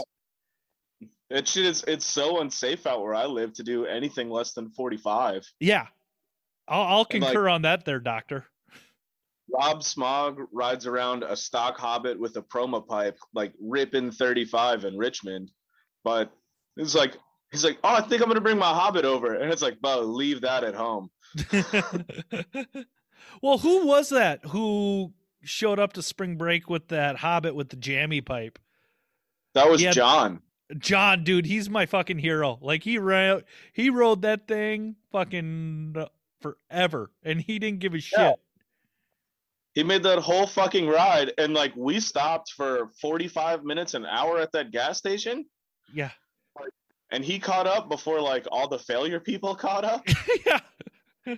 It 1.29 1.47
shit 1.47 1.65
is 1.65 1.83
it's 1.87 2.05
so 2.05 2.41
unsafe 2.41 2.85
out 2.85 3.01
where 3.01 3.15
I 3.15 3.25
live 3.25 3.53
to 3.53 3.63
do 3.63 3.85
anything 3.85 4.29
less 4.29 4.53
than 4.53 4.69
45. 4.69 5.49
Yeah. 5.59 5.87
I'll, 6.67 6.81
I'll 6.81 7.07
And, 7.09 7.21
like- 7.21 7.31
concur 7.31 7.49
on 7.49 7.61
that 7.63 7.85
there, 7.85 7.99
doctor. 7.99 8.45
Rob 9.53 9.83
Smog 9.83 10.41
rides 10.51 10.85
around 10.85 11.23
a 11.23 11.35
stock 11.35 11.77
Hobbit 11.77 12.19
with 12.19 12.37
a 12.37 12.41
Proma 12.41 12.85
pipe, 12.85 13.17
like 13.33 13.53
ripping 13.61 14.11
35 14.11 14.85
in 14.85 14.97
Richmond. 14.97 15.51
But 16.03 16.31
it's 16.77 16.95
like, 16.95 17.13
he's 17.51 17.63
like, 17.63 17.77
oh, 17.83 17.95
I 17.95 18.01
think 18.01 18.21
I'm 18.21 18.27
going 18.27 18.35
to 18.35 18.41
bring 18.41 18.57
my 18.57 18.73
Hobbit 18.73 19.05
over. 19.05 19.35
And 19.35 19.51
it's 19.51 19.61
like, 19.61 19.81
Bo, 19.81 20.01
leave 20.01 20.41
that 20.41 20.63
at 20.63 20.75
home. 20.75 21.09
well, 23.41 23.57
who 23.57 23.85
was 23.85 24.09
that 24.09 24.45
who 24.45 25.13
showed 25.43 25.79
up 25.79 25.93
to 25.93 26.01
spring 26.01 26.37
break 26.37 26.69
with 26.69 26.87
that 26.89 27.17
hobbit 27.17 27.55
with 27.55 27.69
the 27.69 27.75
jammy 27.75 28.21
pipe? 28.21 28.59
That 29.53 29.69
was 29.69 29.81
Yeah. 29.81 29.91
John. 29.91 30.41
John, 30.77 31.25
dude, 31.25 31.45
he's 31.45 31.69
my 31.69 31.85
fucking 31.85 32.19
hero. 32.19 32.57
Like 32.61 32.83
he 32.83 32.97
ran, 32.97 33.41
he 33.73 33.89
rode 33.89 34.21
that 34.21 34.47
thing 34.47 34.95
fucking 35.11 35.95
forever, 36.39 37.11
and 37.23 37.41
he 37.41 37.59
didn't 37.59 37.79
give 37.79 37.93
a 37.93 37.99
shit. 37.99 38.19
Yeah. 38.19 38.33
He 39.73 39.83
made 39.83 40.03
that 40.03 40.19
whole 40.19 40.47
fucking 40.47 40.87
ride. 40.87 41.33
And 41.37 41.53
like, 41.53 41.73
we 41.75 41.99
stopped 41.99 42.51
for 42.51 42.91
45 42.99 43.63
minutes, 43.63 43.93
an 43.93 44.05
hour 44.05 44.39
at 44.39 44.51
that 44.51 44.71
gas 44.71 44.97
station. 44.97 45.45
Yeah, 45.93 46.11
And 47.11 47.23
he 47.23 47.39
caught 47.39 47.67
up 47.67 47.89
before 47.89 48.21
like 48.21 48.47
all 48.51 48.67
the 48.67 48.79
failure 48.79 49.19
people 49.19 49.55
caught 49.55 49.83
up. 49.83 50.07
yeah. 50.45 50.59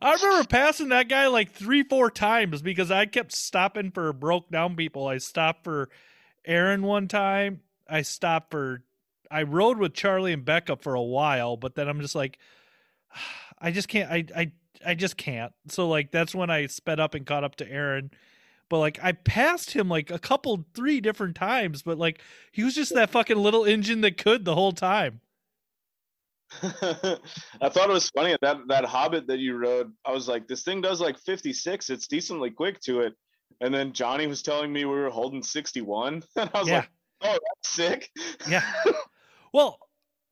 I 0.00 0.14
remember 0.14 0.46
passing 0.48 0.88
that 0.88 1.08
guy 1.08 1.26
like 1.26 1.52
three, 1.52 1.82
four 1.82 2.10
times 2.10 2.62
because 2.62 2.90
I 2.90 3.06
kept 3.06 3.32
stopping 3.32 3.90
for 3.90 4.12
broke 4.12 4.50
down 4.50 4.74
people. 4.76 5.06
I 5.06 5.18
stopped 5.18 5.64
for 5.64 5.90
Aaron 6.46 6.82
one 6.82 7.08
time. 7.08 7.60
I 7.88 8.02
stopped 8.02 8.50
for. 8.50 8.82
I 9.30 9.42
rode 9.44 9.78
with 9.78 9.94
Charlie 9.94 10.32
and 10.32 10.44
Becca 10.44 10.76
for 10.76 10.94
a 10.94 11.02
while, 11.02 11.56
but 11.56 11.74
then 11.74 11.88
I'm 11.88 12.00
just 12.00 12.14
like, 12.14 12.38
I 13.60 13.70
just 13.70 13.88
can't. 13.88 14.10
I 14.10 14.24
I 14.34 14.52
I 14.86 14.94
just 14.94 15.16
can't. 15.16 15.52
So 15.68 15.88
like 15.88 16.10
that's 16.10 16.34
when 16.34 16.50
I 16.50 16.66
sped 16.66 17.00
up 17.00 17.14
and 17.14 17.26
caught 17.26 17.44
up 17.44 17.56
to 17.56 17.70
Aaron. 17.70 18.10
But 18.68 18.78
like 18.78 18.98
I 19.02 19.12
passed 19.12 19.72
him 19.72 19.88
like 19.88 20.10
a 20.10 20.18
couple, 20.18 20.64
three 20.74 21.00
different 21.00 21.36
times. 21.36 21.82
But 21.82 21.98
like 21.98 22.20
he 22.52 22.62
was 22.64 22.74
just 22.74 22.94
that 22.94 23.10
fucking 23.10 23.36
little 23.36 23.64
engine 23.64 24.00
that 24.02 24.16
could 24.16 24.44
the 24.44 24.54
whole 24.54 24.72
time. 24.72 25.20
I 26.62 27.68
thought 27.70 27.88
it 27.88 27.92
was 27.92 28.10
funny 28.10 28.36
that 28.42 28.58
that 28.68 28.84
Hobbit 28.84 29.26
that 29.28 29.38
you 29.38 29.56
rode. 29.56 29.92
I 30.04 30.12
was 30.12 30.28
like, 30.28 30.46
this 30.48 30.62
thing 30.62 30.80
does 30.80 31.00
like 31.00 31.18
56. 31.18 31.88
It's 31.90 32.06
decently 32.06 32.50
quick 32.50 32.80
to 32.80 33.00
it. 33.00 33.14
And 33.60 33.72
then 33.72 33.92
Johnny 33.92 34.26
was 34.26 34.42
telling 34.42 34.72
me 34.72 34.84
we 34.84 34.94
were 34.94 35.10
holding 35.10 35.42
61, 35.42 36.22
and 36.36 36.50
I 36.52 36.58
was 36.58 36.68
Yeah. 36.68 36.76
like, 36.78 36.88
oh, 37.22 37.32
that's 37.32 37.68
sick. 37.74 38.10
Yeah. 38.48 38.64
well, 39.52 39.78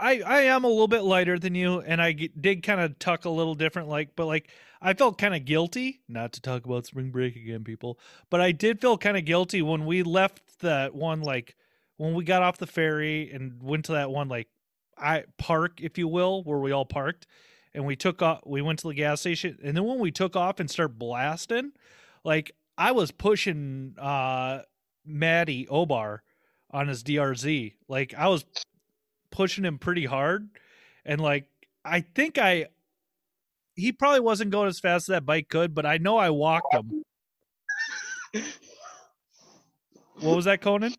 I 0.00 0.22
I 0.26 0.40
am 0.42 0.64
a 0.64 0.68
little 0.68 0.88
bit 0.88 1.02
lighter 1.02 1.38
than 1.38 1.54
you, 1.54 1.80
and 1.80 2.00
I 2.00 2.12
did 2.12 2.62
kind 2.62 2.80
of 2.80 2.98
tuck 2.98 3.26
a 3.26 3.30
little 3.30 3.54
different, 3.54 3.88
like, 3.88 4.16
but 4.16 4.26
like 4.26 4.48
I 4.80 4.94
felt 4.94 5.18
kind 5.18 5.34
of 5.34 5.44
guilty. 5.44 6.00
Not 6.08 6.32
to 6.32 6.40
talk 6.40 6.64
about 6.64 6.86
spring 6.86 7.10
break 7.10 7.36
again, 7.36 7.64
people, 7.64 7.98
but 8.30 8.40
I 8.40 8.52
did 8.52 8.80
feel 8.80 8.96
kind 8.96 9.16
of 9.16 9.24
guilty 9.24 9.62
when 9.62 9.84
we 9.84 10.02
left 10.02 10.60
that 10.60 10.94
one, 10.94 11.20
like 11.20 11.54
when 11.98 12.14
we 12.14 12.24
got 12.24 12.42
off 12.42 12.56
the 12.56 12.66
ferry 12.66 13.30
and 13.30 13.62
went 13.62 13.84
to 13.86 13.92
that 13.92 14.10
one, 14.10 14.28
like 14.28 14.48
I 14.96 15.24
park, 15.38 15.80
if 15.80 15.98
you 15.98 16.08
will, 16.08 16.42
where 16.44 16.58
we 16.58 16.72
all 16.72 16.86
parked, 16.86 17.26
and 17.74 17.84
we 17.84 17.94
took 17.94 18.22
off. 18.22 18.40
We 18.46 18.62
went 18.62 18.78
to 18.80 18.88
the 18.88 18.94
gas 18.94 19.20
station, 19.20 19.58
and 19.62 19.76
then 19.76 19.84
when 19.84 19.98
we 19.98 20.10
took 20.10 20.34
off 20.34 20.60
and 20.60 20.70
start 20.70 20.98
blasting, 20.98 21.72
like 22.24 22.52
I 22.78 22.92
was 22.92 23.10
pushing 23.10 23.94
uh 23.98 24.62
Maddie 25.04 25.66
Obar 25.66 26.20
on 26.70 26.88
his 26.88 27.02
DRZ. 27.02 27.74
Like 27.88 28.14
I 28.16 28.28
was 28.28 28.44
pushing 29.30 29.64
him 29.64 29.78
pretty 29.78 30.06
hard 30.06 30.48
and 31.04 31.20
like 31.20 31.46
I 31.84 32.00
think 32.00 32.38
I 32.38 32.66
he 33.74 33.92
probably 33.92 34.20
wasn't 34.20 34.50
going 34.50 34.68
as 34.68 34.80
fast 34.80 35.04
as 35.04 35.14
that 35.14 35.26
bike 35.26 35.48
could, 35.48 35.74
but 35.74 35.86
I 35.86 35.96
know 35.96 36.18
I 36.18 36.30
walked 36.30 36.74
him. 36.74 37.02
What 40.20 40.36
was 40.36 40.44
that, 40.44 40.60
Conan? 40.60 40.94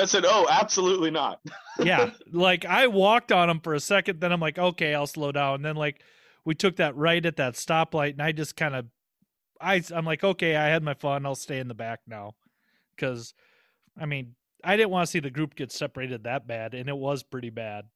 I 0.00 0.04
said, 0.04 0.24
oh, 0.26 0.46
absolutely 0.48 1.10
not. 1.10 1.40
Yeah, 1.82 2.10
like 2.30 2.66
I 2.66 2.86
walked 2.86 3.32
on 3.32 3.48
him 3.48 3.58
for 3.58 3.72
a 3.72 3.80
second, 3.80 4.20
then 4.20 4.30
I'm 4.30 4.40
like, 4.40 4.58
okay, 4.58 4.94
I'll 4.94 5.06
slow 5.06 5.32
down. 5.32 5.56
And 5.56 5.64
then 5.64 5.74
like 5.74 6.02
we 6.44 6.54
took 6.54 6.76
that 6.76 6.94
right 6.96 7.24
at 7.24 7.36
that 7.36 7.54
stoplight, 7.54 8.12
and 8.12 8.20
I 8.20 8.32
just 8.32 8.56
kind 8.56 8.76
of, 8.76 8.86
I 9.58 9.82
I'm 9.90 10.04
like, 10.04 10.22
okay, 10.22 10.54
I 10.54 10.68
had 10.68 10.82
my 10.82 10.92
fun. 10.92 11.24
I'll 11.24 11.34
stay 11.34 11.58
in 11.58 11.68
the 11.68 11.74
back 11.74 12.00
now, 12.06 12.34
because, 12.94 13.32
I 13.98 14.04
mean, 14.04 14.34
I 14.64 14.76
didn't 14.76 14.90
want 14.90 15.06
to 15.06 15.10
see 15.10 15.20
the 15.20 15.30
group 15.30 15.54
get 15.54 15.72
separated 15.72 16.24
that 16.24 16.46
bad, 16.46 16.74
and 16.74 16.88
it 16.88 16.96
was 16.96 17.22
pretty 17.22 17.50
bad. 17.50 17.86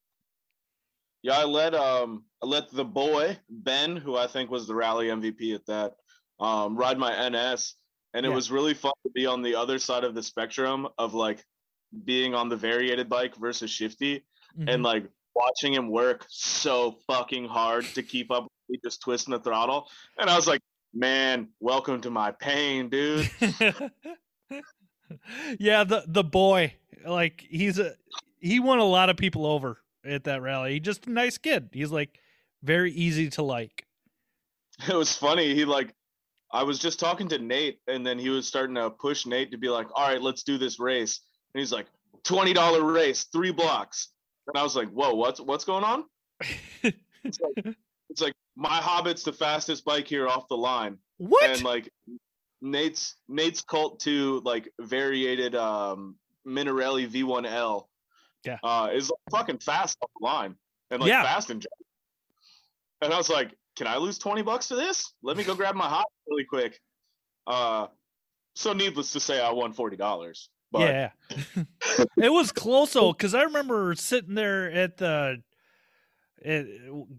Yeah, 1.23 1.39
I 1.39 1.43
let 1.45 1.73
um 1.73 2.25
I 2.43 2.45
let 2.45 2.69
the 2.71 2.85
boy 2.85 3.37
Ben, 3.49 3.95
who 3.97 4.15
I 4.17 4.27
think 4.27 4.49
was 4.51 4.67
the 4.67 4.75
rally 4.75 5.07
MVP 5.07 5.55
at 5.55 5.65
that, 5.65 5.95
um, 6.39 6.77
ride 6.77 6.97
my 6.97 7.11
NS, 7.29 7.75
and 8.13 8.25
it 8.25 8.29
Yeah. 8.29 8.35
was 8.35 8.51
really 8.51 8.73
fun 8.73 8.93
to 9.03 9.11
be 9.11 9.25
on 9.25 9.41
the 9.41 9.55
other 9.55 9.79
side 9.79 10.03
of 10.03 10.13
the 10.15 10.23
spectrum 10.23 10.87
of 10.97 11.13
like 11.13 11.43
being 12.05 12.35
on 12.35 12.49
the 12.49 12.55
variated 12.57 13.09
bike 13.09 13.35
versus 13.35 13.71
shifty, 13.71 14.25
Mhm. 14.57 14.73
and 14.73 14.83
like 14.83 15.09
watching 15.35 15.73
him 15.73 15.89
work 15.89 16.25
so 16.29 16.91
fucking 17.07 17.45
hard 17.45 17.85
to 17.85 18.03
keep 18.03 18.29
up, 18.31 18.43
with 18.43 18.51
me 18.69 18.79
just 18.83 19.01
twisting 19.01 19.31
the 19.31 19.39
throttle, 19.39 19.89
and 20.17 20.29
I 20.29 20.35
was 20.35 20.47
like, 20.47 20.61
man, 20.93 21.49
welcome 21.59 22.01
to 22.01 22.09
my 22.09 22.31
pain, 22.31 22.89
dude. 22.89 23.29
yeah, 25.59 25.83
the 25.83 26.03
the 26.07 26.23
boy, 26.23 26.73
like 27.05 27.45
he's 27.49 27.79
a 27.79 27.93
he 28.39 28.59
won 28.59 28.79
a 28.79 28.85
lot 28.85 29.09
of 29.09 29.17
people 29.17 29.45
over 29.45 29.79
at 30.05 30.23
that 30.25 30.41
rally. 30.41 30.73
He's 30.73 30.81
just 30.81 31.07
a 31.07 31.11
nice 31.11 31.37
kid. 31.37 31.69
He's 31.73 31.91
like 31.91 32.19
very 32.63 32.91
easy 32.91 33.29
to 33.31 33.43
like. 33.43 33.85
it 34.87 34.95
was 34.95 35.15
funny. 35.15 35.53
He 35.55 35.65
like, 35.65 35.93
I 36.51 36.63
was 36.63 36.79
just 36.79 36.99
talking 36.99 37.27
to 37.29 37.39
Nate, 37.39 37.79
and 37.87 38.05
then 38.05 38.19
he 38.19 38.29
was 38.29 38.47
starting 38.47 38.75
to 38.75 38.89
push 38.89 39.25
Nate 39.25 39.51
to 39.51 39.57
be 39.57 39.69
like, 39.69 39.87
"All 39.93 40.07
right, 40.07 40.21
let's 40.21 40.43
do 40.43 40.57
this 40.57 40.79
race." 40.79 41.19
And 41.53 41.59
he's 41.59 41.71
like, 41.71 41.87
twenty 42.23 42.53
dollar 42.53 42.83
race, 42.83 43.25
three 43.25 43.51
blocks." 43.51 44.09
And 44.47 44.57
I 44.57 44.63
was 44.63 44.75
like, 44.75 44.89
"Whoa, 44.89 45.13
what's 45.13 45.39
what's 45.39 45.65
going 45.65 45.83
on?" 45.83 46.03
It's 47.23 47.39
like, 47.41 47.75
it's 48.09 48.21
like 48.21 48.33
my 48.55 48.77
Hobbit's 48.77 49.23
the 49.23 49.33
fastest 49.33 49.83
bike 49.83 50.07
here 50.07 50.29
off 50.29 50.47
the 50.47 50.55
line, 50.55 50.97
what? 51.17 51.49
and 51.49 51.61
like 51.61 51.91
Nate's 52.61 53.15
Nate's 53.27 53.61
Cult 53.61 53.99
Two 53.99 54.41
like 54.43 54.69
variated 54.79 55.55
um 55.55 56.15
Minarelli 56.47 57.07
V1L. 57.09 57.85
Yeah. 58.45 58.57
uh, 58.63 58.89
is 58.93 59.09
like, 59.09 59.19
fucking 59.41 59.59
fast 59.59 59.97
off 60.01 60.09
the 60.19 60.25
line 60.25 60.55
and 60.91 61.01
like 61.01 61.09
Yeah. 61.09 61.23
fast 61.23 61.49
and. 61.49 61.65
And 63.01 63.13
I 63.13 63.17
was 63.17 63.29
like, 63.29 63.53
"Can 63.75 63.85
I 63.85 63.97
lose 63.97 64.17
twenty 64.17 64.41
bucks 64.41 64.69
to 64.69 64.75
this? 64.75 65.13
Let 65.21 65.37
me 65.37 65.43
go 65.43 65.53
grab 65.53 65.75
my 65.75 65.87
hot 65.87 66.05
really 66.27 66.45
quick." 66.45 66.79
Uh, 67.45 67.87
so 68.55 68.73
needless 68.73 69.11
to 69.13 69.19
say, 69.19 69.39
I 69.39 69.51
won 69.51 69.73
forty 69.73 69.97
dollars. 69.97 70.49
But 70.71 70.79
yeah, 70.79 71.09
it 72.17 72.31
was 72.31 72.51
close 72.51 72.93
though, 72.93 73.11
because 73.13 73.35
I 73.35 73.43
remember 73.43 73.93
sitting 73.95 74.33
there 74.33 74.71
at 74.71 74.97
the 74.97 75.43
at, 76.43 76.65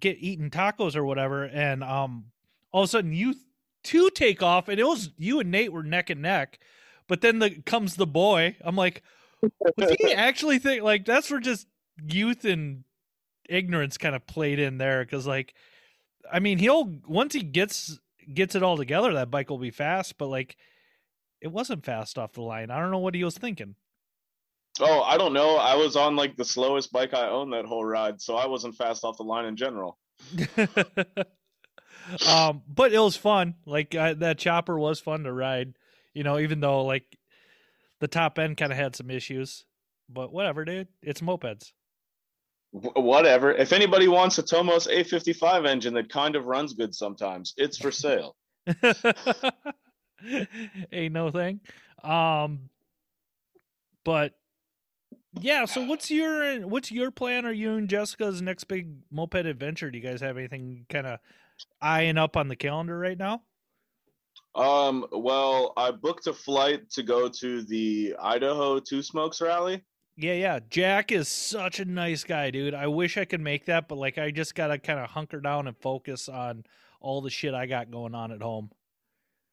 get 0.01 0.17
eating 0.19 0.51
tacos 0.51 0.97
or 0.97 1.05
whatever, 1.05 1.45
and 1.45 1.85
um, 1.85 2.25
all 2.73 2.83
of 2.83 2.89
a 2.89 2.91
sudden 2.91 3.13
you 3.13 3.35
two 3.83 4.11
take 4.11 4.43
off, 4.43 4.69
and 4.69 4.79
it 4.79 4.87
was 4.87 5.11
you 5.19 5.41
and 5.41 5.51
Nate 5.51 5.73
were 5.73 5.83
neck 5.83 6.11
and 6.11 6.23
neck, 6.23 6.59
but 7.09 7.21
then 7.21 7.39
the 7.39 7.63
comes 7.63 7.97
the 7.97 8.07
boy. 8.07 8.57
I'm 8.61 8.77
like, 8.77 9.03
was 9.77 9.95
he 9.99 10.13
actually 10.15 10.59
think 10.59 10.83
like 10.83 11.05
that's 11.05 11.31
where 11.31 11.41
just 11.41 11.67
youth 12.03 12.45
and 12.45 12.85
ignorance 13.49 13.99
kind 13.99 14.15
of 14.15 14.27
played 14.27 14.59
in 14.59 14.79
there? 14.79 15.05
Because 15.05 15.27
like, 15.27 15.55
I 16.33 16.39
mean, 16.41 16.59
he'll 16.59 16.85
once 17.07 17.35
he 17.35 17.43
gets 17.43 17.99
gets 18.33 18.55
it 18.55 18.63
all 18.63 18.77
together, 18.77 19.15
that 19.15 19.31
bike 19.31 19.51
will 19.51 19.59
be 19.59 19.71
fast, 19.71 20.19
but 20.19 20.27
like. 20.29 20.57
It 21.41 21.53
wasn't 21.53 21.85
fast 21.85 22.19
off 22.19 22.33
the 22.33 22.43
line. 22.43 22.73
I 22.73 22.81
don't 22.81 22.91
know 22.91 22.99
what 22.99 23.15
he 23.15 23.23
was 23.23 23.39
thinking. 23.39 23.77
oh, 24.81 25.03
I 25.03 25.17
don't 25.17 25.33
know. 25.33 25.57
I 25.57 25.77
was 25.77 25.95
on 25.95 26.17
like 26.17 26.37
the 26.37 26.45
slowest 26.45 26.93
bike 26.93 27.15
I 27.15 27.29
owned 27.29 27.53
that 27.53 27.65
whole 27.65 27.85
ride, 27.85 28.21
so 28.21 28.35
I 28.35 28.47
wasn't 28.47 28.75
fast 28.75 29.05
off 29.05 29.19
the 29.19 29.23
line 29.23 29.45
in 29.45 29.55
general. 29.55 29.99
um, 32.29 32.63
but 32.69 32.93
it 32.93 32.99
was 32.99 33.17
fun. 33.17 33.55
Like 33.67 33.95
uh, 33.95 34.15
that 34.15 34.39
chopper 34.39 34.79
was 34.79 35.01
fun 35.01 35.25
to 35.25 35.33
ride. 35.33 35.75
You 36.15 36.25
know, 36.25 36.39
even 36.39 36.61
though 36.61 36.85
like 36.85 37.19
the 38.01 38.09
top 38.09 38.39
end 38.39 38.57
kind 38.57 38.73
of 38.73 38.79
had 38.79 38.97
some 38.97 39.11
issues, 39.11 39.65
but 40.09 40.33
whatever, 40.33 40.65
dude. 40.65 40.89
It's 41.03 41.21
mopeds. 41.21 41.73
Wh- 42.73 42.97
Whatever. 42.97 43.53
If 43.53 43.73
anybody 43.73 44.09
wants 44.09 44.39
a 44.39 44.43
Tomos 44.43 44.87
A55 44.87 45.67
engine 45.67 45.95
that 45.95 46.11
kind 46.11 46.37
of 46.37 46.45
runs 46.47 46.75
good 46.75 46.95
sometimes, 46.95 47.55
it's 47.57 47.79
for 47.79 47.91
sale. 47.91 48.37
Ain't 50.93 51.13
no 51.13 51.31
thing. 51.31 51.61
Um, 52.03 52.69
but 54.05 54.35
yeah. 55.41 55.65
So 55.65 55.85
what's 55.85 56.11
your 56.11 56.67
what's 56.67 56.91
your 56.91 57.11
plan? 57.11 57.47
Are 57.47 57.53
you 57.53 57.75
and 57.77 57.89
Jessica's 57.89 58.43
next 58.43 58.65
big 58.65 58.89
moped 59.11 59.47
adventure? 59.47 59.91
Do 59.91 59.99
you 59.99 60.05
guys 60.05 60.21
have 60.21 60.37
anything 60.37 60.87
kind 60.89 61.07
of 61.07 61.21
eyeing 61.81 62.19
up 62.19 62.37
on 62.37 62.49
the 62.49 62.57
calendar 62.57 62.99
right 62.99 63.19
now? 63.19 63.43
Um, 64.55 65.07
well, 65.13 65.73
I 65.77 65.91
booked 65.91 66.27
a 66.27 66.33
flight 66.33 66.91
to 66.91 67.03
go 67.03 67.29
to 67.29 67.63
the 67.63 68.17
Idaho 68.21 68.81
Two 68.81 69.03
Smokes 69.03 69.41
rally. 69.41 69.85
Yeah, 70.17 70.33
yeah. 70.33 70.59
Jack 70.69 71.13
is 71.13 71.29
such 71.29 71.79
a 71.79 71.85
nice 71.85 72.25
guy, 72.25 72.51
dude. 72.51 72.75
I 72.75 72.89
wish 72.89 73.17
I 73.17 73.25
could 73.25 73.41
make 73.41 73.67
that, 73.67 73.87
but 73.87 73.99
like 73.99 74.19
I 74.19 74.33
just 74.33 74.57
gotta 74.57 74.79
kind 74.79 74.99
of 74.99 75.09
hunker 75.11 75.41
down 75.41 75.69
and 75.69 75.77
focus 75.77 76.29
on 76.29 76.65
all 77.01 77.21
the 77.21 77.31
shit 77.31 77.55
I 77.55 77.67
got 77.67 77.91
going 77.91 78.17
on 78.17 78.33
at 78.33 78.43
home. 78.43 78.71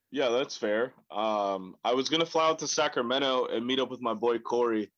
Yeah, 0.09 0.29
that's 0.29 0.57
fair. 0.57 0.93
Um, 1.11 1.75
I 1.83 1.93
was 1.93 2.09
gonna 2.09 2.25
fly 2.25 2.49
out 2.49 2.57
to 2.59 2.67
Sacramento 2.67 3.45
and 3.45 3.65
meet 3.65 3.79
up 3.79 3.91
with 3.91 4.01
my 4.01 4.15
boy 4.15 4.39
Corey, 4.39 4.91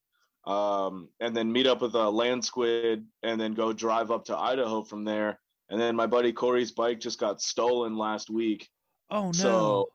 um, 0.46 1.10
and 1.20 1.36
then 1.36 1.52
meet 1.52 1.68
up 1.68 1.82
with 1.82 1.96
a 1.96 2.10
land 2.10 2.46
squid, 2.46 3.06
and 3.24 3.42
then 3.42 3.54
go 3.54 3.74
drive 3.74 4.10
up 4.10 4.24
to 4.26 4.38
Idaho 4.38 4.84
from 4.84 5.04
there. 5.04 5.40
And 5.70 5.80
then 5.80 5.96
my 5.96 6.08
buddy 6.08 6.32
Corey's 6.32 6.72
bike 6.72 7.00
just 7.00 7.20
got 7.20 7.42
stolen 7.42 7.98
last 7.98 8.30
week, 8.30 8.70
Oh 9.10 9.28
no. 9.28 9.32
so 9.32 9.90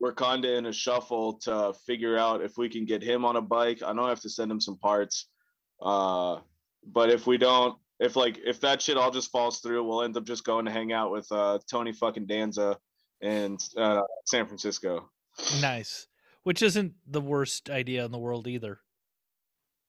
we're 0.00 0.14
kind 0.14 0.44
of 0.44 0.50
in 0.52 0.66
a 0.66 0.72
shuffle 0.72 1.34
to 1.40 1.74
figure 1.86 2.16
out 2.18 2.42
if 2.42 2.56
we 2.58 2.68
can 2.68 2.84
get 2.84 3.02
him 3.02 3.24
on 3.24 3.36
a 3.36 3.42
bike. 3.42 3.82
I 3.86 3.92
know 3.92 4.04
I 4.06 4.08
have 4.08 4.20
to 4.22 4.30
send 4.30 4.50
him 4.50 4.60
some 4.60 4.78
parts, 4.78 5.26
uh, 5.80 6.38
but 6.84 7.10
if 7.10 7.26
we 7.26 7.36
don't, 7.38 7.76
if 8.00 8.16
like 8.16 8.38
if 8.44 8.60
that 8.60 8.80
shit 8.82 8.96
all 8.96 9.10
just 9.10 9.30
falls 9.30 9.60
through, 9.60 9.84
we'll 9.84 10.02
end 10.02 10.16
up 10.16 10.24
just 10.24 10.44
going 10.44 10.64
to 10.64 10.70
hang 10.72 10.92
out 10.92 11.12
with 11.12 11.30
uh, 11.30 11.58
Tony 11.70 11.92
fucking 11.92 12.26
Danza 12.26 12.76
in 13.20 13.58
uh, 13.76 14.02
San 14.26 14.46
Francisco. 14.46 15.08
nice. 15.60 16.08
Which 16.42 16.60
isn't 16.62 16.94
the 17.06 17.20
worst 17.20 17.70
idea 17.70 18.04
in 18.04 18.10
the 18.10 18.18
world 18.18 18.48
either. 18.48 18.80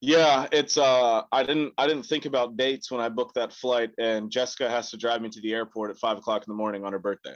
Yeah, 0.06 0.48
it's 0.52 0.78
uh 0.78 1.22
I 1.32 1.44
didn't 1.44 1.72
I 1.78 1.88
didn't 1.88 2.04
think 2.04 2.26
about 2.26 2.58
dates 2.58 2.92
when 2.92 3.00
I 3.00 3.08
booked 3.08 3.36
that 3.36 3.54
flight 3.54 3.92
and 3.98 4.30
Jessica 4.30 4.70
has 4.70 4.92
to 4.92 4.98
drive 4.98 5.22
me 5.22 5.30
to 5.30 5.40
the 5.40 5.54
airport 5.54 5.92
at 5.92 5.98
five 5.98 6.18
o'clock 6.18 6.44
in 6.46 6.52
the 6.52 6.58
morning 6.58 6.84
on 6.84 6.92
her 6.92 7.00
birthday. 7.00 7.36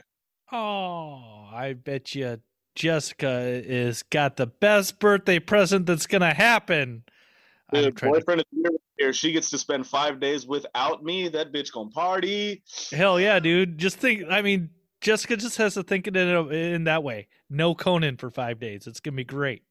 Oh, 0.52 1.48
I 1.50 1.72
bet 1.72 2.14
you 2.14 2.42
Jessica 2.74 3.40
is 3.64 4.02
got 4.02 4.36
the 4.36 4.48
best 4.48 4.98
birthday 4.98 5.38
present 5.38 5.86
that's 5.86 6.06
gonna 6.06 6.34
happen. 6.34 7.04
Dude, 7.72 7.96
trying 7.96 8.12
to- 8.12 8.20
boyfriend 8.20 8.42
of 8.42 8.46
the 8.52 8.58
year 8.58 8.78
here, 8.98 9.12
she 9.14 9.32
gets 9.32 9.48
to 9.48 9.56
spend 9.56 9.86
five 9.86 10.20
days 10.20 10.46
without 10.46 11.02
me. 11.02 11.28
That 11.28 11.54
bitch 11.54 11.72
gonna 11.72 11.88
party. 11.88 12.62
Hell 12.92 13.18
yeah, 13.18 13.38
dude. 13.40 13.78
Just 13.78 13.96
think. 13.96 14.24
I 14.28 14.42
mean, 14.42 14.68
Jessica 15.00 15.38
just 15.38 15.56
has 15.56 15.72
to 15.72 15.82
think 15.82 16.06
it 16.06 16.14
in, 16.18 16.52
in 16.52 16.84
that 16.84 17.02
way. 17.02 17.28
No 17.48 17.74
Conan 17.74 18.18
for 18.18 18.30
five 18.30 18.60
days. 18.60 18.86
It's 18.86 19.00
gonna 19.00 19.16
be 19.16 19.24
great. 19.24 19.62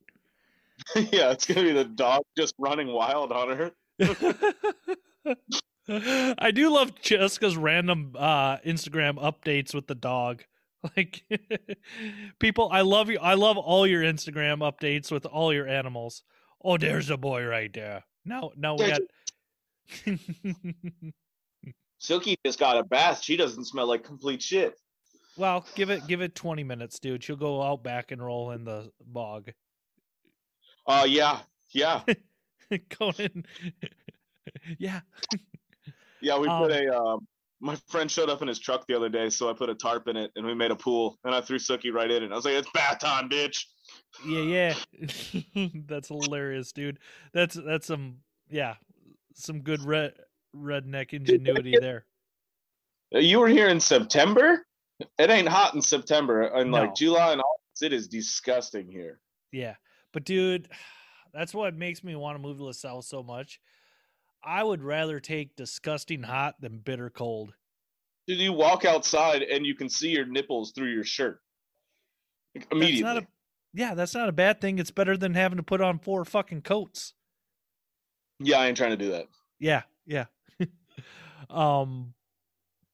yeah, 0.95 1.32
it's 1.32 1.45
gonna 1.45 1.63
be 1.63 1.71
the 1.71 1.86
dog 1.86 2.21
just 2.38 2.53
running 2.57 2.88
wild 2.88 3.32
on 3.32 3.57
her. 3.57 3.71
I 6.39 6.51
do 6.51 6.69
love 6.69 6.99
Jessica's 7.01 7.57
random 7.57 8.13
uh 8.17 8.58
Instagram 8.58 9.16
updates 9.16 9.74
with 9.74 9.87
the 9.87 9.95
dog. 9.95 10.43
Like 10.95 11.24
people, 12.39 12.70
I 12.71 12.82
love 12.82 13.09
you. 13.09 13.17
I 13.20 13.33
love 13.33 13.58
all 13.58 13.87
your 13.87 14.04
Instagram 14.04 14.59
updates 14.59 15.12
with 15.12 15.25
all 15.25 15.51
your 15.51 15.67
animals. 15.67 16.21
Oh, 16.63 16.78
there's 16.78 17.09
a 17.09 17.17
boy 17.17 17.43
right 17.45 17.74
there. 17.74 18.04
No, 18.24 18.54
no, 18.55 18.75
we 18.75 18.87
got. 18.87 19.01
Silky 21.97 22.37
just 22.45 22.59
got 22.59 22.78
a 22.78 22.83
bath. 22.83 23.24
She 23.24 23.36
doesn't 23.36 23.66
smell 23.66 23.87
like 23.87 24.04
complete 24.04 24.41
shit. 24.41 24.75
well, 25.36 25.66
give 25.75 25.89
it 25.89 26.05
give 26.08 26.21
it 26.21 26.36
twenty 26.36 26.63
minutes, 26.63 26.99
dude. 26.99 27.24
She'll 27.24 27.36
go 27.36 27.62
out 27.63 27.83
back 27.83 28.12
and 28.12 28.24
roll 28.24 28.51
in 28.51 28.63
the 28.63 28.91
bog. 29.04 29.49
Uh 30.88 31.05
yeah, 31.08 31.39
yeah. 31.72 32.01
Conan. 32.89 33.46
yeah. 34.78 35.01
Yeah, 36.22 36.39
we 36.39 36.47
Um, 36.47 36.64
put 36.64 36.72
a 36.72 36.97
um 36.97 37.28
my 37.59 37.76
friend 37.88 38.09
showed 38.09 38.30
up 38.30 38.42
in 38.43 38.47
his 38.47 38.59
truck 38.59 38.86
the 38.88 38.96
other 38.96 39.09
day, 39.09 39.30
so 39.30 39.50
I 39.50 39.54
put 39.54 39.70
a 39.70 39.76
tarp 39.76 40.08
in 40.08 40.16
it 40.16 40.32
and 40.36 40.46
we 40.46 40.54
made 40.54 40.72
a 40.72 40.76
pool 40.76 41.18
and 41.24 41.34
I 41.34 41.42
threw 41.42 41.58
Sookie 41.58 41.92
right 41.92 42.09
in 42.09 42.22
it. 42.24 42.32
I 42.32 42.36
was 42.36 42.46
like, 42.46 42.54
it's 42.54 42.70
bath 42.72 43.00
time, 43.00 43.30
bitch. 43.30 43.66
Yeah, 44.26 44.76
yeah. 45.55 45.68
that's 45.88 46.09
hilarious, 46.09 46.72
dude. 46.72 47.00
That's 47.34 47.55
that's 47.55 47.88
some 47.88 48.18
yeah, 48.50 48.76
some 49.34 49.62
good 49.62 49.84
red 49.84 50.14
redneck 50.55 51.14
ingenuity 51.14 51.76
there. 51.80 52.05
Uh, 53.14 53.20
You 53.20 53.39
were 53.39 53.47
here 53.47 53.70
in 53.70 53.80
September? 53.80 54.66
It 55.20 55.30
ain't 55.30 55.47
hot 55.47 55.76
in 55.76 55.82
September. 55.82 56.43
In 56.59 56.72
No. 56.72 56.80
like 56.80 56.96
July 56.96 57.32
and 57.34 57.42
August, 57.42 57.84
it 57.84 57.93
is 57.93 58.08
disgusting 58.08 58.89
here. 58.92 59.20
Yeah. 59.51 59.76
But 60.18 60.24
dude, 60.24 60.68
that's 61.34 61.54
what 61.54 61.76
makes 61.76 62.04
me 62.04 62.16
want 62.16 62.38
to 62.38 62.42
move 62.42 62.58
to 62.58 62.64
LaSalle 62.64 63.04
so 63.04 63.22
much. 63.22 63.60
I 64.44 64.64
would 64.64 64.82
rather 64.82 65.20
take 65.20 65.56
disgusting 65.56 66.24
hot 66.24 66.56
than 66.60 66.80
bitter 66.80 67.12
cold. 67.12 67.54
Dude, 68.28 68.39
you 68.39 68.52
walk 68.52 68.84
outside 68.84 69.44
and 69.44 69.64
you 69.64 69.76
can 69.76 69.89
see 69.89 70.10
your 70.10 70.26
nipples 70.26 70.72
through 70.72 70.92
your 70.92 71.04
shirt. 71.04 71.39
Like, 72.56 72.66
immediately. 72.72 73.04
That's 73.04 73.14
not 73.14 73.24
a 73.24 73.28
yeah, 73.76 73.94
that's 73.94 74.16
not 74.16 74.28
a 74.28 74.32
bad 74.32 74.60
thing. 74.60 74.80
It's 74.80 74.89
better 74.89 75.16
than 75.16 75.36
having 75.36 75.58
to 75.58 75.64
put 75.64 75.82
on 75.82 76.00
four 76.00 76.26
fucking 76.26 76.64
coats. 76.64 77.14
yeah, 78.39 78.58
I 78.58 78.68
ain't 78.68 78.78
trying 78.78 78.89
to 78.89 78.98
do 78.98 79.12
that. 79.12 79.28
Yeah, 79.60 79.84
yeah. 80.08 80.26
Um, 81.52 82.14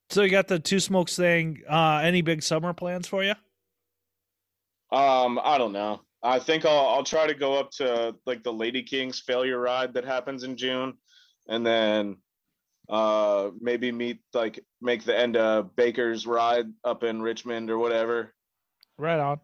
so 0.09 0.21
you 0.21 0.29
got 0.29 0.47
the 0.47 0.59
two 0.59 0.79
smokes 0.79 1.15
thing. 1.15 1.61
Uh, 1.67 2.01
any 2.03 2.21
big 2.21 2.43
summer 2.43 2.73
plans 2.73 3.07
for 3.07 3.23
you? 3.23 3.33
Um, 4.91 5.39
I 5.41 5.57
don't 5.57 5.71
know. 5.71 6.01
I 6.23 6.39
think 6.39 6.65
I'll 6.65 6.87
I'll 6.87 7.03
try 7.03 7.27
to 7.27 7.33
go 7.33 7.59
up 7.59 7.71
to 7.71 8.15
like 8.25 8.43
the 8.43 8.53
Lady 8.53 8.81
Kings 8.83 9.19
failure 9.19 9.59
ride 9.59 9.93
that 9.93 10.05
happens 10.05 10.43
in 10.43 10.55
June, 10.55 10.93
and 11.47 11.65
then 11.65 12.17
uh 12.89 13.49
maybe 13.61 13.91
meet 13.91 14.19
like 14.33 14.59
make 14.81 15.03
the 15.03 15.17
end 15.17 15.37
of 15.37 15.75
Baker's 15.75 16.25
ride 16.25 16.65
up 16.83 17.03
in 17.03 17.21
Richmond 17.21 17.69
or 17.69 17.77
whatever. 17.77 18.33
Right 18.97 19.19
on. 19.19 19.39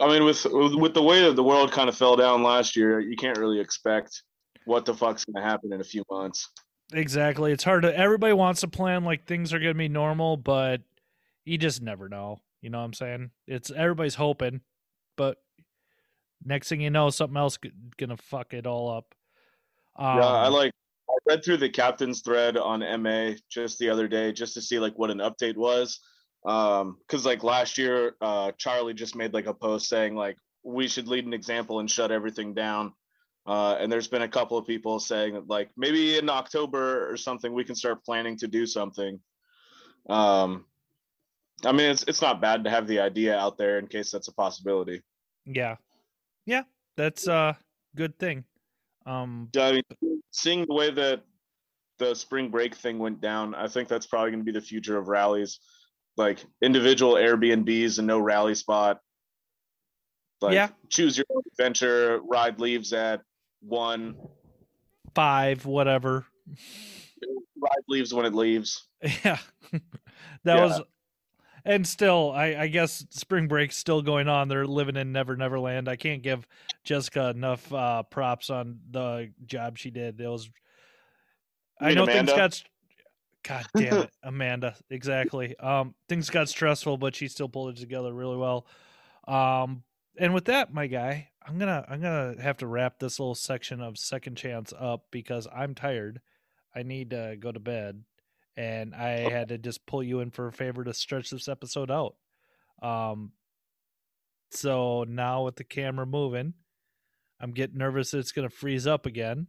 I 0.00 0.08
mean, 0.08 0.24
with 0.24 0.46
with 0.50 0.94
the 0.94 1.02
way 1.02 1.22
that 1.22 1.36
the 1.36 1.44
world 1.44 1.72
kind 1.72 1.88
of 1.88 1.96
fell 1.96 2.16
down 2.16 2.42
last 2.42 2.74
year, 2.74 3.00
you 3.00 3.16
can't 3.16 3.38
really 3.38 3.60
expect 3.60 4.22
what 4.64 4.86
the 4.86 4.94
fuck's 4.94 5.26
gonna 5.26 5.44
happen 5.44 5.72
in 5.72 5.80
a 5.80 5.84
few 5.84 6.02
months. 6.10 6.48
Exactly. 6.92 7.52
It's 7.52 7.64
hard 7.64 7.82
to. 7.82 7.96
Everybody 7.96 8.32
wants 8.32 8.62
to 8.62 8.68
plan 8.68 9.04
like 9.04 9.26
things 9.26 9.52
are 9.52 9.58
gonna 9.58 9.74
be 9.74 9.88
normal, 9.88 10.38
but 10.38 10.80
you 11.44 11.58
just 11.58 11.82
never 11.82 12.08
know. 12.08 12.40
You 12.62 12.70
know 12.70 12.78
what 12.78 12.84
I'm 12.84 12.94
saying? 12.94 13.30
It's 13.46 13.70
everybody's 13.70 14.14
hoping, 14.14 14.62
next 16.44 16.68
thing 16.68 16.80
you 16.80 16.90
know, 16.90 17.10
something 17.10 17.36
else 17.36 17.58
g- 17.62 17.72
gonna 17.96 18.16
fuck 18.16 18.54
it 18.54 18.66
all 18.66 18.90
up. 18.90 19.14
Um, 19.96 20.18
yeah, 20.18 20.26
I 20.26 20.48
like 20.48 20.72
I 21.08 21.14
read 21.26 21.44
through 21.44 21.58
the 21.58 21.68
captain's 21.68 22.22
thread 22.22 22.56
on 22.56 22.80
MA 23.02 23.32
just 23.50 23.78
the 23.78 23.90
other 23.90 24.08
day 24.08 24.32
just 24.32 24.54
to 24.54 24.62
see 24.62 24.78
like 24.78 24.98
what 24.98 25.10
an 25.10 25.18
update 25.18 25.56
was. 25.56 26.00
Um, 26.46 26.96
because 27.00 27.26
like 27.26 27.42
last 27.42 27.76
year, 27.76 28.16
uh 28.20 28.52
Charlie 28.58 28.94
just 28.94 29.16
made 29.16 29.34
like 29.34 29.46
a 29.46 29.54
post 29.54 29.88
saying 29.88 30.14
like 30.14 30.36
we 30.62 30.88
should 30.88 31.08
lead 31.08 31.26
an 31.26 31.34
example 31.34 31.80
and 31.80 31.90
shut 31.90 32.10
everything 32.10 32.54
down. 32.54 32.92
Uh, 33.46 33.76
and 33.80 33.90
there's 33.90 34.08
been 34.08 34.22
a 34.22 34.28
couple 34.28 34.58
of 34.58 34.66
people 34.66 35.00
saying 35.00 35.34
that 35.34 35.48
like 35.48 35.70
maybe 35.76 36.18
in 36.18 36.28
October 36.28 37.10
or 37.10 37.16
something 37.16 37.52
we 37.52 37.64
can 37.64 37.74
start 37.74 38.04
planning 38.04 38.36
to 38.38 38.46
do 38.46 38.66
something. 38.66 39.18
Um, 40.08 40.66
I 41.64 41.72
mean 41.72 41.90
it's 41.90 42.04
it's 42.04 42.22
not 42.22 42.40
bad 42.40 42.64
to 42.64 42.70
have 42.70 42.86
the 42.86 43.00
idea 43.00 43.36
out 43.36 43.58
there 43.58 43.78
in 43.78 43.86
case 43.86 44.10
that's 44.10 44.28
a 44.28 44.34
possibility. 44.34 45.02
Yeah, 45.46 45.76
yeah, 46.46 46.62
that's 46.96 47.26
a 47.26 47.56
good 47.96 48.18
thing. 48.18 48.44
Um, 49.06 49.48
Yeah, 49.54 49.66
I 49.68 49.72
mean, 49.72 50.22
seeing 50.30 50.66
the 50.66 50.74
way 50.74 50.90
that 50.90 51.22
the 51.98 52.14
spring 52.14 52.48
break 52.50 52.74
thing 52.74 52.98
went 52.98 53.20
down, 53.20 53.54
I 53.54 53.68
think 53.68 53.88
that's 53.88 54.06
probably 54.06 54.30
going 54.30 54.44
to 54.44 54.52
be 54.52 54.58
the 54.58 54.64
future 54.64 54.96
of 54.98 55.08
rallies, 55.08 55.60
like 56.16 56.44
individual 56.62 57.14
Airbnbs 57.14 57.98
and 57.98 58.06
no 58.06 58.18
rally 58.18 58.54
spot. 58.54 59.00
Like, 60.40 60.54
Yeah. 60.54 60.68
choose 60.88 61.16
your 61.18 61.26
own 61.34 61.42
adventure. 61.52 62.20
Ride 62.22 62.58
leaves 62.60 62.92
at 62.92 63.22
one. 63.60 64.14
five, 65.14 65.66
whatever. 65.66 66.24
Ride 67.60 67.84
leaves 67.88 68.14
when 68.14 68.26
it 68.26 68.34
leaves. 68.34 68.86
Yeah, 69.24 69.38
that 70.44 70.56
Yeah. 70.56 70.64
was, 70.64 70.80
and 71.64 71.86
still, 71.86 72.32
I, 72.32 72.56
I 72.58 72.66
guess 72.68 73.04
spring 73.10 73.48
break's 73.48 73.76
still 73.76 74.02
going 74.02 74.28
on. 74.28 74.48
They're 74.48 74.66
living 74.66 74.96
in 74.96 75.12
Never 75.12 75.36
Never 75.36 75.58
Land. 75.58 75.88
I 75.88 75.96
can't 75.96 76.22
give 76.22 76.46
Jessica 76.84 77.30
enough 77.30 77.72
uh, 77.72 78.02
props 78.04 78.50
on 78.50 78.80
the 78.90 79.30
job 79.46 79.78
she 79.78 79.90
did. 79.90 80.20
It 80.20 80.28
was, 80.28 80.50
I 81.80 81.94
know 81.94 82.04
Amanda? 82.04 82.32
things 82.32 82.38
got, 82.38 82.62
God 83.42 83.66
damn 83.76 84.02
it, 84.02 84.10
Amanda, 84.22 84.74
exactly. 84.90 85.56
Um, 85.58 85.94
things 86.08 86.30
got 86.30 86.48
stressful, 86.48 86.98
but 86.98 87.14
she 87.14 87.28
still 87.28 87.48
pulled 87.48 87.76
it 87.76 87.80
together 87.80 88.12
really 88.12 88.36
well. 88.36 88.66
Um, 89.26 89.82
and 90.18 90.34
with 90.34 90.46
that, 90.46 90.72
my 90.72 90.86
guy, 90.86 91.30
I'm 91.46 91.58
gonna 91.58 91.84
I'm 91.88 92.00
gonna 92.00 92.34
have 92.40 92.58
to 92.58 92.66
wrap 92.66 92.98
this 92.98 93.18
little 93.18 93.34
section 93.34 93.80
of 93.80 93.98
second 93.98 94.36
chance 94.36 94.72
up 94.78 95.06
because 95.10 95.46
I'm 95.54 95.74
tired. 95.74 96.20
I 96.74 96.82
need 96.82 97.10
to 97.10 97.36
go 97.38 97.50
to 97.50 97.58
bed, 97.58 98.02
and 98.56 98.94
I 98.94 99.30
had 99.30 99.48
to 99.48 99.58
just 99.58 99.86
pull 99.86 100.02
you 100.02 100.20
in 100.20 100.30
for 100.30 100.48
a 100.48 100.52
favor 100.52 100.84
to 100.84 100.94
stretch 100.94 101.30
this 101.30 101.48
episode 101.48 101.90
out. 101.90 102.14
Um, 102.82 103.32
so 104.50 105.04
now 105.08 105.44
with 105.44 105.56
the 105.56 105.64
camera 105.64 106.06
moving, 106.06 106.54
I'm 107.40 107.52
getting 107.52 107.78
nervous 107.78 108.10
that 108.10 108.18
it's 108.18 108.32
gonna 108.32 108.50
freeze 108.50 108.86
up 108.86 109.06
again, 109.06 109.46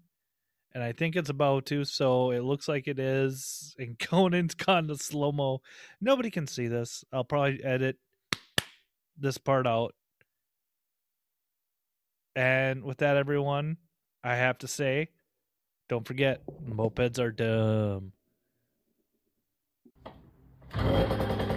and 0.73 0.83
I 0.83 0.93
think 0.93 1.15
it's 1.15 1.29
about 1.29 1.65
to. 1.67 1.83
So 1.83 2.31
it 2.31 2.41
looks 2.41 2.67
like 2.67 2.87
it 2.87 2.99
is. 2.99 3.75
And 3.77 3.97
Conan's 3.99 4.55
gone 4.55 4.87
to 4.87 4.95
slow 4.95 5.31
mo. 5.31 5.61
Nobody 5.99 6.29
can 6.29 6.47
see 6.47 6.67
this. 6.67 7.03
I'll 7.11 7.23
probably 7.23 7.63
edit 7.63 7.97
this 9.17 9.37
part 9.37 9.67
out. 9.67 9.93
And 12.35 12.83
with 12.83 12.99
that, 12.99 13.17
everyone, 13.17 13.77
I 14.23 14.35
have 14.35 14.57
to 14.59 14.67
say, 14.67 15.09
don't 15.89 16.07
forget, 16.07 16.41
mopeds 16.65 17.19
are 17.19 17.31
dumb. 17.31 18.13
Thank 20.73 21.41
you. 21.41 21.50